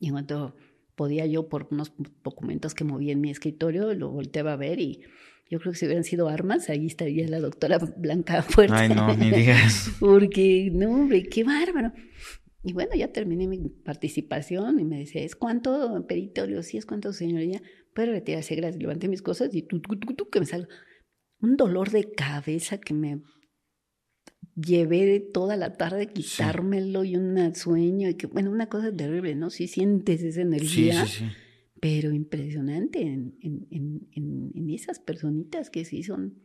Y 0.00 0.06
en 0.06 0.12
cuanto 0.12 0.56
podía 0.96 1.26
yo, 1.26 1.48
por 1.48 1.68
unos 1.70 1.92
documentos 2.24 2.74
que 2.74 2.84
moví 2.84 3.10
en 3.10 3.20
mi 3.20 3.30
escritorio, 3.30 3.92
lo 3.94 4.10
volteaba 4.10 4.54
a 4.54 4.56
ver 4.56 4.80
y 4.80 5.02
yo 5.52 5.60
creo 5.60 5.72
que 5.72 5.78
si 5.80 5.84
hubieran 5.84 6.04
sido 6.04 6.28
armas, 6.28 6.70
ahí 6.70 6.86
estaría 6.86 7.28
la 7.28 7.38
doctora 7.38 7.76
Blanca 7.98 8.42
Fuerte. 8.42 8.74
Ay, 8.74 8.88
no, 8.88 9.14
ni 9.14 9.30
digas. 9.30 9.90
Porque, 10.00 10.70
no, 10.72 10.90
hombre, 10.90 11.24
qué 11.24 11.44
bárbaro. 11.44 11.92
Y 12.62 12.72
bueno, 12.72 12.94
ya 12.94 13.12
terminé 13.12 13.46
mi 13.46 13.58
participación 13.84 14.80
y 14.80 14.84
me 14.84 15.00
decía, 15.00 15.22
¿es 15.22 15.36
cuánto 15.36 16.06
peritorio? 16.06 16.62
Sí, 16.62 16.78
es 16.78 16.86
cuánto, 16.86 17.12
señoría. 17.12 17.60
Puede 17.94 18.12
retirarse, 18.12 18.54
gracias. 18.54 18.80
Levanté 18.80 19.08
mis 19.08 19.20
cosas 19.20 19.54
y 19.54 19.60
tú, 19.60 19.82
tú, 19.82 19.98
tú, 19.98 20.14
tú, 20.14 20.30
que 20.30 20.40
me 20.40 20.46
salga 20.46 20.68
un 21.42 21.58
dolor 21.58 21.90
de 21.90 22.10
cabeza 22.12 22.78
que 22.78 22.94
me 22.94 23.20
llevé 24.56 25.20
toda 25.20 25.56
la 25.56 25.74
tarde 25.74 26.06
quitármelo 26.06 27.04
y 27.04 27.16
un 27.16 27.54
sueño 27.54 28.08
y 28.08 28.14
que, 28.14 28.26
bueno, 28.26 28.50
una 28.50 28.70
cosa 28.70 28.90
terrible, 28.90 29.34
¿no? 29.34 29.50
Si 29.50 29.68
sientes 29.68 30.22
esa 30.22 30.40
energía, 30.40 31.04
pero 31.82 32.12
impresionante 32.12 33.00
en, 33.00 33.36
en, 33.40 34.06
en, 34.12 34.70
esas 34.70 35.00
personitas 35.00 35.68
que 35.68 35.84
sí 35.84 36.04
son... 36.04 36.40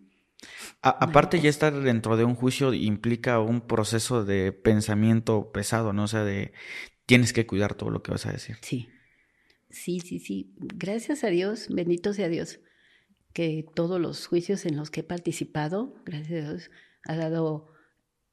aparte 0.82 1.40
ya 1.40 1.48
estar 1.48 1.80
dentro 1.80 2.18
de 2.18 2.24
un 2.24 2.34
juicio 2.34 2.74
implica 2.74 3.40
un 3.40 3.62
proceso 3.62 4.26
de 4.26 4.52
pensamiento 4.52 5.52
pesado, 5.52 5.94
¿no? 5.94 6.06
O 6.06 6.08
sea, 6.08 6.24
de 6.24 6.54
tienes 7.06 7.34
que 7.34 7.46
cuidar 7.46 7.76
todo 7.76 7.92
lo 7.92 8.02
que 8.02 8.10
vas 8.10 8.26
a 8.26 8.32
decir. 8.32 8.56
Sí, 8.64 8.90
sí, 9.70 10.00
sí, 10.00 10.18
sí. 10.18 10.56
Gracias 10.58 11.24
a 11.24 11.28
Dios, 11.28 11.68
bendito 11.70 12.14
sea 12.14 12.30
Dios, 12.30 12.60
que 13.32 13.64
todos 13.76 14.02
los 14.02 14.26
juicios 14.26 14.66
en 14.66 14.76
los 14.76 14.90
que 14.90 15.02
he 15.02 15.04
participado, 15.04 16.02
gracias 16.04 16.46
a 16.46 16.50
Dios, 16.50 16.72
ha 17.04 17.16
dado 17.16 17.68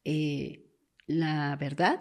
eh, 0.04 0.70
la 1.06 1.54
verdad 1.56 2.00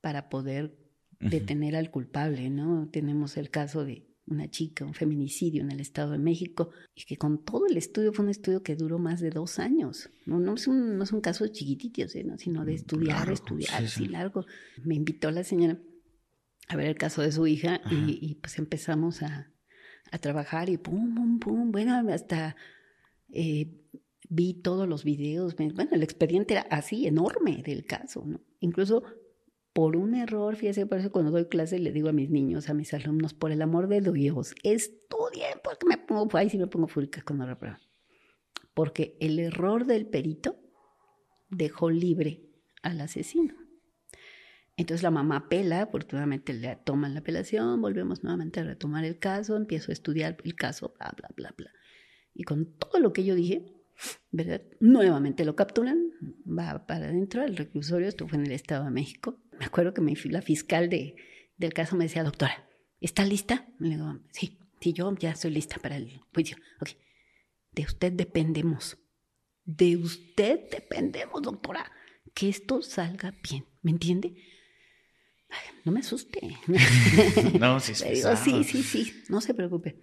para 0.00 0.30
poder 0.30 0.74
detener 1.20 1.76
al 1.76 1.90
culpable, 1.90 2.48
¿no? 2.48 2.88
Tenemos 2.90 3.36
el 3.36 3.50
caso 3.50 3.84
de, 3.84 4.07
una 4.30 4.50
chica, 4.50 4.84
un 4.84 4.94
feminicidio 4.94 5.62
en 5.62 5.70
el 5.70 5.80
Estado 5.80 6.12
de 6.12 6.18
México, 6.18 6.70
y 6.94 7.04
que 7.04 7.16
con 7.16 7.44
todo 7.44 7.66
el 7.66 7.76
estudio 7.76 8.12
fue 8.12 8.24
un 8.24 8.30
estudio 8.30 8.62
que 8.62 8.76
duró 8.76 8.98
más 8.98 9.20
de 9.20 9.30
dos 9.30 9.58
años. 9.58 10.10
No, 10.26 10.38
no, 10.38 10.54
es, 10.54 10.66
un, 10.66 10.98
no 10.98 11.04
es 11.04 11.12
un 11.12 11.20
caso 11.20 11.46
chiquitito, 11.48 12.08
sino 12.08 12.64
de 12.64 12.74
estudiar, 12.74 13.18
Largo, 13.18 13.34
estudiar, 13.34 13.78
sí, 13.80 13.84
así 13.84 14.04
sí. 14.04 14.08
largo. 14.08 14.44
Me 14.84 14.94
invitó 14.94 15.30
la 15.30 15.44
señora 15.44 15.78
a 16.68 16.76
ver 16.76 16.86
el 16.86 16.96
caso 16.96 17.22
de 17.22 17.32
su 17.32 17.46
hija 17.46 17.80
y, 17.90 18.18
y, 18.20 18.34
pues 18.34 18.58
empezamos 18.58 19.22
a, 19.22 19.50
a 20.10 20.18
trabajar 20.18 20.68
y 20.68 20.76
pum, 20.76 21.14
pum, 21.14 21.38
pum, 21.38 21.72
bueno, 21.72 21.94
hasta 22.12 22.56
eh, 23.32 23.74
vi 24.28 24.54
todos 24.54 24.88
los 24.88 25.04
videos, 25.04 25.56
bueno, 25.56 25.90
el 25.92 26.02
expediente 26.02 26.54
era 26.54 26.62
así, 26.70 27.06
enorme 27.06 27.62
del 27.64 27.84
caso, 27.84 28.24
¿no? 28.26 28.40
Incluso 28.60 29.02
por 29.72 29.96
un 29.96 30.14
error, 30.14 30.56
fíjese, 30.56 30.86
por 30.86 30.98
eso 30.98 31.12
cuando 31.12 31.30
doy 31.30 31.46
clase 31.46 31.78
le 31.78 31.92
digo 31.92 32.08
a 32.08 32.12
mis 32.12 32.30
niños, 32.30 32.68
a 32.68 32.74
mis 32.74 32.92
alumnos, 32.94 33.34
por 33.34 33.52
el 33.52 33.62
amor 33.62 33.88
de 33.88 34.00
Dios, 34.00 34.54
estudien, 34.62 35.58
porque 35.62 35.86
me 35.86 35.98
pongo, 35.98 36.36
ahí 36.36 36.50
sí 36.50 36.58
me 36.58 36.66
pongo 36.66 36.88
fúrica 36.88 37.22
cuando 37.24 37.46
reprueban. 37.46 37.80
Porque 38.74 39.16
el 39.20 39.38
error 39.38 39.86
del 39.86 40.06
perito 40.06 40.56
dejó 41.50 41.90
libre 41.90 42.42
al 42.82 43.00
asesino. 43.00 43.54
Entonces 44.76 45.02
la 45.02 45.10
mamá 45.10 45.36
apela, 45.36 45.82
afortunadamente 45.82 46.52
le 46.54 46.76
toman 46.76 47.12
la 47.12 47.20
apelación, 47.20 47.80
volvemos 47.80 48.22
nuevamente 48.22 48.60
a 48.60 48.64
retomar 48.64 49.04
el 49.04 49.18
caso, 49.18 49.56
empiezo 49.56 49.90
a 49.90 49.92
estudiar 49.92 50.36
el 50.44 50.54
caso, 50.54 50.94
bla, 50.98 51.12
bla, 51.16 51.28
bla, 51.34 51.54
bla. 51.56 51.72
Y 52.32 52.44
con 52.44 52.78
todo 52.78 53.00
lo 53.00 53.12
que 53.12 53.24
yo 53.24 53.34
dije, 53.34 53.74
¿verdad? 54.30 54.62
Nuevamente 54.78 55.44
lo 55.44 55.56
capturan, 55.56 56.12
va 56.46 56.86
para 56.86 57.06
adentro 57.06 57.42
del 57.42 57.56
reclusorio, 57.56 58.06
esto 58.06 58.28
fue 58.28 58.38
en 58.38 58.46
el 58.46 58.52
Estado 58.52 58.84
de 58.84 58.92
México. 58.92 59.40
Me 59.58 59.66
acuerdo 59.66 59.92
que 59.94 60.00
me, 60.00 60.14
la 60.24 60.42
fiscal 60.42 60.88
de, 60.88 61.16
del 61.56 61.72
caso 61.72 61.96
me 61.96 62.04
decía, 62.04 62.22
doctora, 62.22 62.68
¿está 63.00 63.24
lista? 63.24 63.68
Le 63.78 63.90
digo, 63.90 64.18
sí, 64.30 64.58
sí, 64.80 64.92
yo 64.92 65.14
ya 65.18 65.30
estoy 65.30 65.50
lista 65.50 65.78
para 65.78 65.96
el 65.96 66.20
juicio. 66.32 66.56
Ok, 66.80 66.90
de 67.72 67.82
usted 67.82 68.12
dependemos, 68.12 68.98
de 69.64 69.96
usted 69.96 70.70
dependemos, 70.70 71.42
doctora, 71.42 71.90
que 72.34 72.48
esto 72.48 72.82
salga 72.82 73.34
bien, 73.42 73.66
¿me 73.82 73.90
entiende? 73.90 74.34
Ay, 75.50 75.80
no 75.84 75.92
me 75.92 76.00
asuste. 76.00 76.40
No, 77.58 77.80
sí, 77.80 77.92
pesado. 77.92 78.36
sí, 78.44 78.64
sí, 78.64 78.82
sí, 78.82 79.24
no 79.28 79.40
se 79.40 79.54
preocupe. 79.54 80.00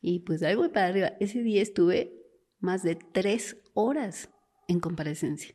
Y 0.00 0.20
pues 0.20 0.42
ahí 0.42 0.54
voy 0.54 0.68
para 0.68 0.88
arriba. 0.88 1.12
Ese 1.18 1.42
día 1.42 1.62
estuve 1.62 2.12
más 2.58 2.82
de 2.82 2.94
tres 2.94 3.56
horas 3.72 4.28
en 4.68 4.80
comparecencia. 4.80 5.54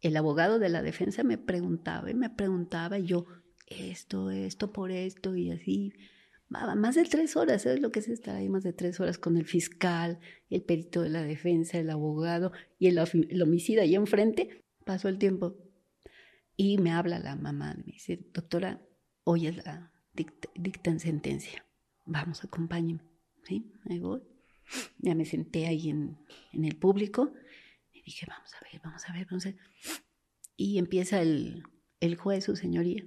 El 0.00 0.16
abogado 0.16 0.58
de 0.58 0.68
la 0.68 0.82
defensa 0.82 1.22
me 1.24 1.38
preguntaba 1.38 2.10
y 2.10 2.14
me 2.14 2.30
preguntaba 2.30 2.98
y 2.98 3.06
yo, 3.06 3.26
esto, 3.66 4.30
esto, 4.30 4.72
por 4.72 4.90
esto 4.90 5.36
y 5.36 5.50
así. 5.50 5.92
Más 6.48 6.96
de 6.96 7.04
tres 7.04 7.36
horas, 7.36 7.62
¿sabes 7.62 7.80
lo 7.80 7.92
que 7.92 8.00
es 8.00 8.08
estar 8.08 8.34
ahí? 8.34 8.48
Más 8.48 8.64
de 8.64 8.72
tres 8.72 8.98
horas 8.98 9.18
con 9.18 9.36
el 9.36 9.44
fiscal, 9.44 10.18
el 10.48 10.62
perito 10.62 11.02
de 11.02 11.10
la 11.10 11.22
defensa, 11.22 11.78
el 11.78 11.90
abogado 11.90 12.50
y 12.78 12.88
el, 12.88 12.98
homicida 12.98 13.82
ahí 13.82 13.94
enfrente. 13.94 14.64
Pasó 14.84 15.08
el 15.08 15.18
tiempo 15.18 15.56
y 16.56 16.78
me 16.78 16.90
habla 16.90 17.20
la 17.20 17.36
mamá, 17.36 17.74
me 17.76 17.92
dice, 17.92 18.18
doctora, 18.34 18.82
hoy 19.22 19.46
es 19.46 19.64
la 19.64 19.92
dict- 20.16 20.50
dictan 20.56 20.98
sentencia. 20.98 21.64
Vamos, 22.04 22.42
acompáñeme. 22.42 23.02
¿Sí? 23.44 23.72
Ahí 23.88 24.00
voy. 24.00 24.20
Ya 24.98 25.14
me 25.14 25.24
senté 25.24 25.66
ahí 25.66 25.88
en, 25.88 26.18
en 26.52 26.64
el 26.64 26.76
público 26.76 27.32
dije, 28.10 28.26
vamos 28.28 28.50
a 28.54 28.58
ver, 28.70 28.80
vamos 28.84 29.02
a 29.08 29.12
ver, 29.12 29.26
vamos 29.30 29.46
a 29.46 29.50
ver. 29.50 29.58
Y 30.56 30.78
empieza 30.78 31.20
el, 31.22 31.62
el 32.00 32.16
juez, 32.16 32.44
su 32.44 32.56
señoría. 32.56 33.04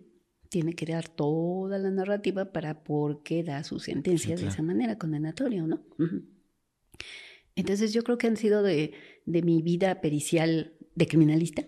Tiene 0.49 0.73
que 0.73 0.85
dar 0.85 1.07
toda 1.09 1.77
la 1.79 1.89
narrativa 1.91 2.51
para 2.51 2.83
por 2.83 3.23
qué 3.23 3.43
da 3.43 3.63
su 3.63 3.79
sentencia 3.79 4.29
Sí, 4.29 4.31
de 4.31 4.35
claro. 4.47 4.53
esa 4.53 4.61
manera, 4.63 4.97
condenatoria, 4.97 5.63
¿no? 5.63 5.83
Ujú. 5.97 6.25
Entonces 7.55 7.93
yo 7.93 8.03
creo 8.03 8.17
que 8.17 8.27
han 8.27 8.37
sido 8.37 8.63
de, 8.63 8.93
de 9.25 9.41
mi 9.41 9.61
vida 9.61 10.01
pericial 10.01 10.75
de 10.95 11.07
criminalista 11.07 11.63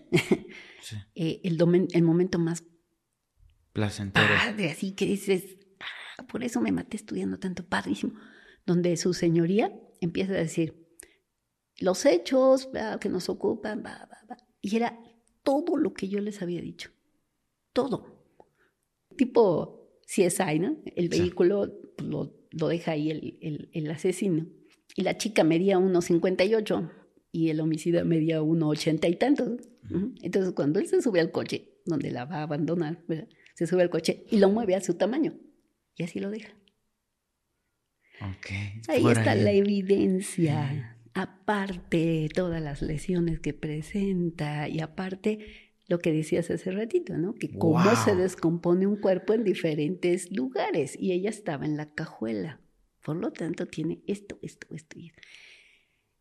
Sí. 0.82 0.96
eh, 1.14 1.40
el, 1.44 1.58
domen- 1.58 1.88
el 1.92 2.02
momento 2.02 2.38
más 2.38 2.64
Placentero. 3.72 4.26
padre, 4.26 4.70
así 4.70 4.92
que 4.92 5.04
dices, 5.06 5.58
"Ah, 6.18 6.26
por 6.26 6.42
eso 6.44 6.60
me 6.60 6.72
maté 6.72 6.96
estudiando 6.96 7.38
tanto, 7.38 7.66
padrísimo, 7.66 8.14
donde 8.64 8.96
su 8.96 9.12
señoría 9.14 9.72
empieza 10.00 10.32
a 10.32 10.36
decir, 10.36 10.85
los 11.78 12.04
hechos 12.06 12.68
que 13.00 13.08
nos 13.08 13.28
ocupan, 13.28 13.82
va, 13.84 14.08
va, 14.10 14.18
va", 14.30 14.36
y 14.60 14.76
era 14.76 14.98
todo 15.42 15.76
lo 15.76 15.92
que 15.94 16.08
yo 16.08 16.20
les 16.20 16.42
había 16.42 16.60
dicho, 16.60 16.90
todo. 17.72 18.24
Tipo 19.16 20.00
CSI, 20.06 20.58
¿no? 20.58 20.76
El 20.94 21.08
vehículo 21.08 21.72
pues, 21.96 22.08
lo, 22.08 22.32
lo 22.50 22.68
deja 22.68 22.92
ahí 22.92 23.10
el, 23.10 23.38
el- 23.40 23.68
el 23.72 23.90
asesino, 23.90 24.46
y 24.94 25.02
la 25.02 25.16
chica 25.16 25.44
medía 25.44 25.78
1,58 25.78 26.90
y 27.32 27.50
el 27.50 27.60
homicida 27.60 28.04
medía 28.04 28.40
1,80 28.42 29.10
y 29.10 29.16
tantos. 29.16 29.68
Ujú. 29.90 30.14
Entonces, 30.22 30.52
cuando 30.54 30.78
él 30.80 30.86
se 30.86 31.02
sube 31.02 31.20
al 31.20 31.30
coche, 31.32 31.80
donde 31.84 32.10
la 32.10 32.24
va 32.24 32.36
a 32.36 32.42
abandonar, 32.42 33.02
¿verdad? 33.06 33.28
se 33.54 33.66
sube 33.66 33.82
al 33.82 33.90
coche 33.90 34.24
y 34.30 34.38
lo 34.38 34.48
mueve 34.50 34.74
a 34.74 34.80
su 34.80 34.94
tamaño. 34.94 35.34
Y 35.96 36.02
así 36.02 36.18
lo 36.20 36.30
deja. 36.30 36.52
Ahí 38.88 39.02
está 39.18 39.30
ahí. 39.32 39.42
la 39.42 39.52
evidencia. 39.52 40.95
Aparte, 41.16 42.28
todas 42.34 42.60
las 42.62 42.82
lesiones 42.82 43.40
que 43.40 43.54
presenta 43.54 44.68
y 44.68 44.80
aparte 44.80 45.38
lo 45.88 45.98
que 45.98 46.12
decías 46.12 46.50
hace 46.50 46.70
ratito, 46.72 47.16
¿no? 47.16 47.34
Que 47.34 47.56
cómo 47.56 47.82
Wow. 47.84 47.96
se 48.04 48.14
descompone 48.14 48.86
un 48.86 48.96
cuerpo 48.96 49.32
en 49.32 49.42
diferentes 49.42 50.30
lugares. 50.30 50.94
Y 51.00 51.12
ella 51.12 51.30
estaba 51.30 51.64
en 51.64 51.76
la 51.76 51.92
cajuela. 51.94 52.60
Por 53.02 53.16
lo 53.16 53.32
tanto, 53.32 53.66
tiene 53.66 54.02
esto, 54.06 54.38
esto, 54.42 54.66
esto 54.74 54.98
y 54.98 55.06
esto. 55.06 55.22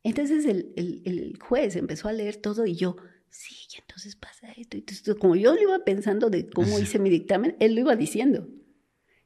Entonces 0.03 0.45
el, 0.45 0.72
el- 0.77 1.01
el 1.05 1.38
juez 1.39 1.76
empezó 1.76 2.07
a 2.07 2.13
leer 2.13 2.38
todo 2.38 2.65
y 2.65 2.76
yo, 2.76 2.95
sí, 3.30 3.55
y 3.76 3.80
entonces 3.81 4.15
pasa 4.15 4.51
esto. 4.55 4.77
y 4.77 4.81
Entonces, 4.81 5.15
como 5.15 5.35
yo 5.35 5.55
lo 5.55 5.61
iba 5.61 5.80
pensando 5.84 6.30
de 6.30 6.47
cómo 6.49 6.80
hice 6.80 6.99
mi 6.99 7.09
dictamen, 7.09 7.55
él 7.59 7.73
lo 7.76 7.81
iba 7.81 7.95
diciendo. 7.95 8.47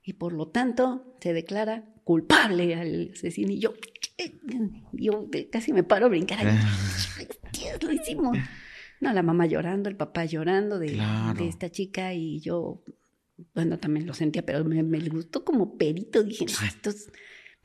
Y 0.01 0.13
por 0.13 0.33
lo 0.33 0.47
tanto 0.47 1.15
se 1.21 1.33
declara 1.33 1.93
culpable 2.09 2.73
al 2.73 3.11
asesino. 3.13 3.51
Y 3.51 3.59
yo, 3.59 3.75
yo 4.93 5.29
casi 5.51 5.73
me 5.73 5.83
paro 5.83 6.07
a 6.07 6.09
brincar. 6.09 6.39
Dios, 7.53 7.83
lo 7.83 7.91
hicimos. 7.91 8.35
No, 8.99 9.13
la 9.13 9.21
mamá 9.21 9.45
llorando, 9.45 9.89
el 9.89 9.95
papá 9.95 10.25
llorando 10.25 10.79
de, 10.79 10.93
Claro. 10.93 11.37
de 11.39 11.47
esta 11.47 11.69
chica 11.69 12.15
y 12.15 12.39
yo, 12.39 12.83
bueno, 13.53 13.77
también 13.77 14.07
lo 14.07 14.15
sentía, 14.15 14.43
pero 14.43 14.65
me, 14.65 14.81
me 14.81 14.97
gustó 15.09 15.45
como 15.45 15.77
perito. 15.77 16.23
Dije, 16.23 16.45
no, 16.45 16.67
esto 16.67 16.89
es 16.89 17.11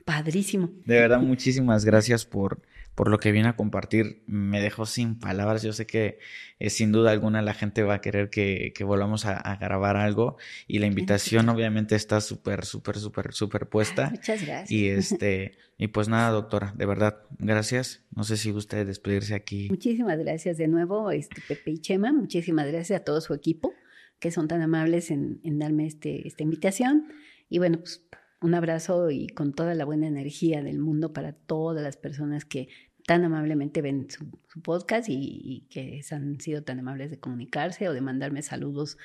padrísimo. 0.04 0.68
De 0.84 1.00
verdad, 1.00 1.20
muchísimas 1.20 1.86
gracias 1.86 2.26
por, 2.26 2.60
por 2.94 3.08
lo 3.08 3.18
que 3.18 3.32
viene 3.32 3.48
a 3.48 3.56
compartir. 3.56 4.22
Me 4.26 4.60
dejó 4.60 4.86
sin 4.86 5.18
palabras. 5.18 5.62
Yo 5.62 5.72
sé 5.72 5.86
que 5.86 6.18
eh, 6.58 6.70
sin 6.70 6.92
duda 6.92 7.10
alguna 7.10 7.42
la 7.42 7.54
gente 7.54 7.82
va 7.82 7.94
a 7.94 8.00
querer 8.00 8.30
que, 8.30 8.72
que 8.74 8.84
volvamos 8.84 9.26
a, 9.26 9.36
a 9.36 9.56
grabar 9.56 9.96
algo. 9.96 10.36
Y 10.66 10.78
la 10.78 10.86
invitación 10.86 11.48
obviamente 11.50 11.96
está 11.96 12.20
súper, 12.20 12.64
súper, 12.64 12.98
súper, 12.98 13.32
súper 13.32 13.68
puesta. 13.68 14.10
Muchas 14.10 14.44
gracias. 14.44 14.70
Y 14.70 14.88
este, 14.90 15.58
y 15.76 15.88
pues 15.88 16.08
nada, 16.08 16.30
doctora, 16.30 16.72
de 16.76 16.86
verdad, 16.86 17.22
gracias. 17.38 18.04
No 18.14 18.24
sé 18.24 18.36
si 18.36 18.50
gusta 18.50 18.84
despedirse 18.84 19.34
aquí. 19.34 19.68
Muchísimas 19.70 20.18
gracias 20.18 20.56
de 20.56 20.68
nuevo, 20.68 21.10
este, 21.10 21.42
Pepe 21.46 21.72
y 21.72 21.78
Chema. 21.78 22.12
Muchísimas 22.12 22.66
gracias 22.66 23.00
a 23.00 23.04
todo 23.04 23.20
su 23.20 23.34
equipo 23.34 23.72
que 24.20 24.30
son 24.30 24.48
tan 24.48 24.62
amables 24.62 25.10
en, 25.10 25.40
en 25.42 25.58
darme 25.58 25.86
este, 25.86 26.26
esta 26.26 26.42
invitación. 26.42 27.08
Y 27.50 27.58
bueno, 27.58 27.78
pues 27.80 28.02
un 28.44 28.54
abrazo 28.54 29.10
y 29.10 29.28
con 29.28 29.54
toda 29.54 29.74
la 29.74 29.86
buena 29.86 30.06
energía 30.06 30.62
del 30.62 30.78
mundo 30.78 31.14
para 31.14 31.32
todas 31.32 31.82
las 31.82 31.96
personas 31.96 32.44
que 32.44 32.68
tan 33.06 33.24
amablemente 33.24 33.80
ven 33.80 34.08
su, 34.10 34.28
podcast 34.60 35.08
y, 35.08 35.66
que 35.70 36.02
han 36.10 36.38
sido 36.40 36.62
tan 36.62 36.78
amables 36.78 37.10
de 37.10 37.18
comunicarse 37.18 37.88
o 37.88 37.94
de 37.94 38.02
mandarme 38.02 38.42
saludos 38.42 38.98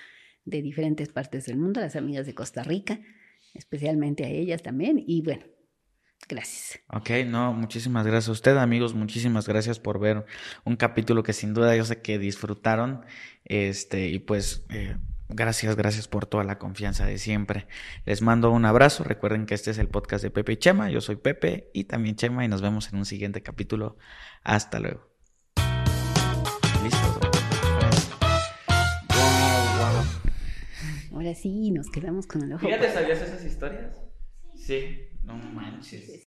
de 0.44 0.62
diferentes 0.62 1.08
partes 1.08 1.46
del 1.46 1.56
mundo, 1.56 1.80
las 1.80 1.96
amigas 1.96 2.26
de 2.26 2.36
Costa 2.36 2.64
Rica, 2.64 3.00
especialmente 3.54 4.26
a 4.26 4.30
ellas 4.30 4.62
también. 4.62 5.02
Y 5.08 5.22
bueno, 5.22 5.46
gracias. 6.28 6.82
Ok, 6.90 7.10
no, 7.26 7.54
muchísimas 7.54 8.06
gracias 8.06 8.28
a 8.28 8.34
usted, 8.34 8.58
amigos. 8.58 8.94
Muchísimas 8.94 9.48
gracias 9.48 9.80
por 9.80 10.02
ver 10.02 10.26
un 10.66 10.76
capítulo 10.76 11.24
que 11.24 11.32
sin 11.32 11.54
duda 11.54 11.78
yo 11.78 11.86
sé 11.86 12.02
que 12.02 12.20
disfrutaron. 12.20 13.06
Este, 13.46 14.10
y 14.10 14.20
pues, 14.20 14.66
eh, 14.70 14.98
gracias, 15.30 15.76
gracias 15.76 16.08
por 16.08 16.26
toda 16.26 16.44
la 16.44 16.58
confianza 16.58 17.06
de 17.06 17.18
siempre. 17.18 17.68
Les 18.06 18.22
mando 18.22 18.52
un 18.52 18.66
abrazo. 18.66 19.04
Recuerden 19.04 19.46
que 19.46 19.56
este 19.56 19.72
es 19.72 19.78
el 19.78 19.88
podcast 19.88 20.24
de 20.24 20.32
Pepe 20.32 20.54
y 20.54 20.58
Chema. 20.58 20.90
Yo 20.90 21.02
soy 21.02 21.16
Pepe 21.16 21.70
y 21.74 21.86
también 21.86 22.16
Chema 22.16 22.44
y 22.44 22.48
nos 22.48 22.62
vemos 22.62 22.92
en 22.92 22.98
un 22.98 23.06
siguiente 23.06 23.42
capítulo. 23.42 23.98
Hasta 24.44 24.80
luego. 24.80 25.08
Listo. 26.84 27.20
Ahora 31.12 31.36
sí, 31.36 31.72
nos 31.72 31.90
quedamos 31.90 32.28
con 32.28 32.44
el 32.44 32.54
ojo. 32.54 32.68
¿sabías 32.94 33.22
esas 33.22 33.44
historias? 33.44 33.98
Sí, 34.56 35.10
no 35.24 35.36
manches. 35.36 36.29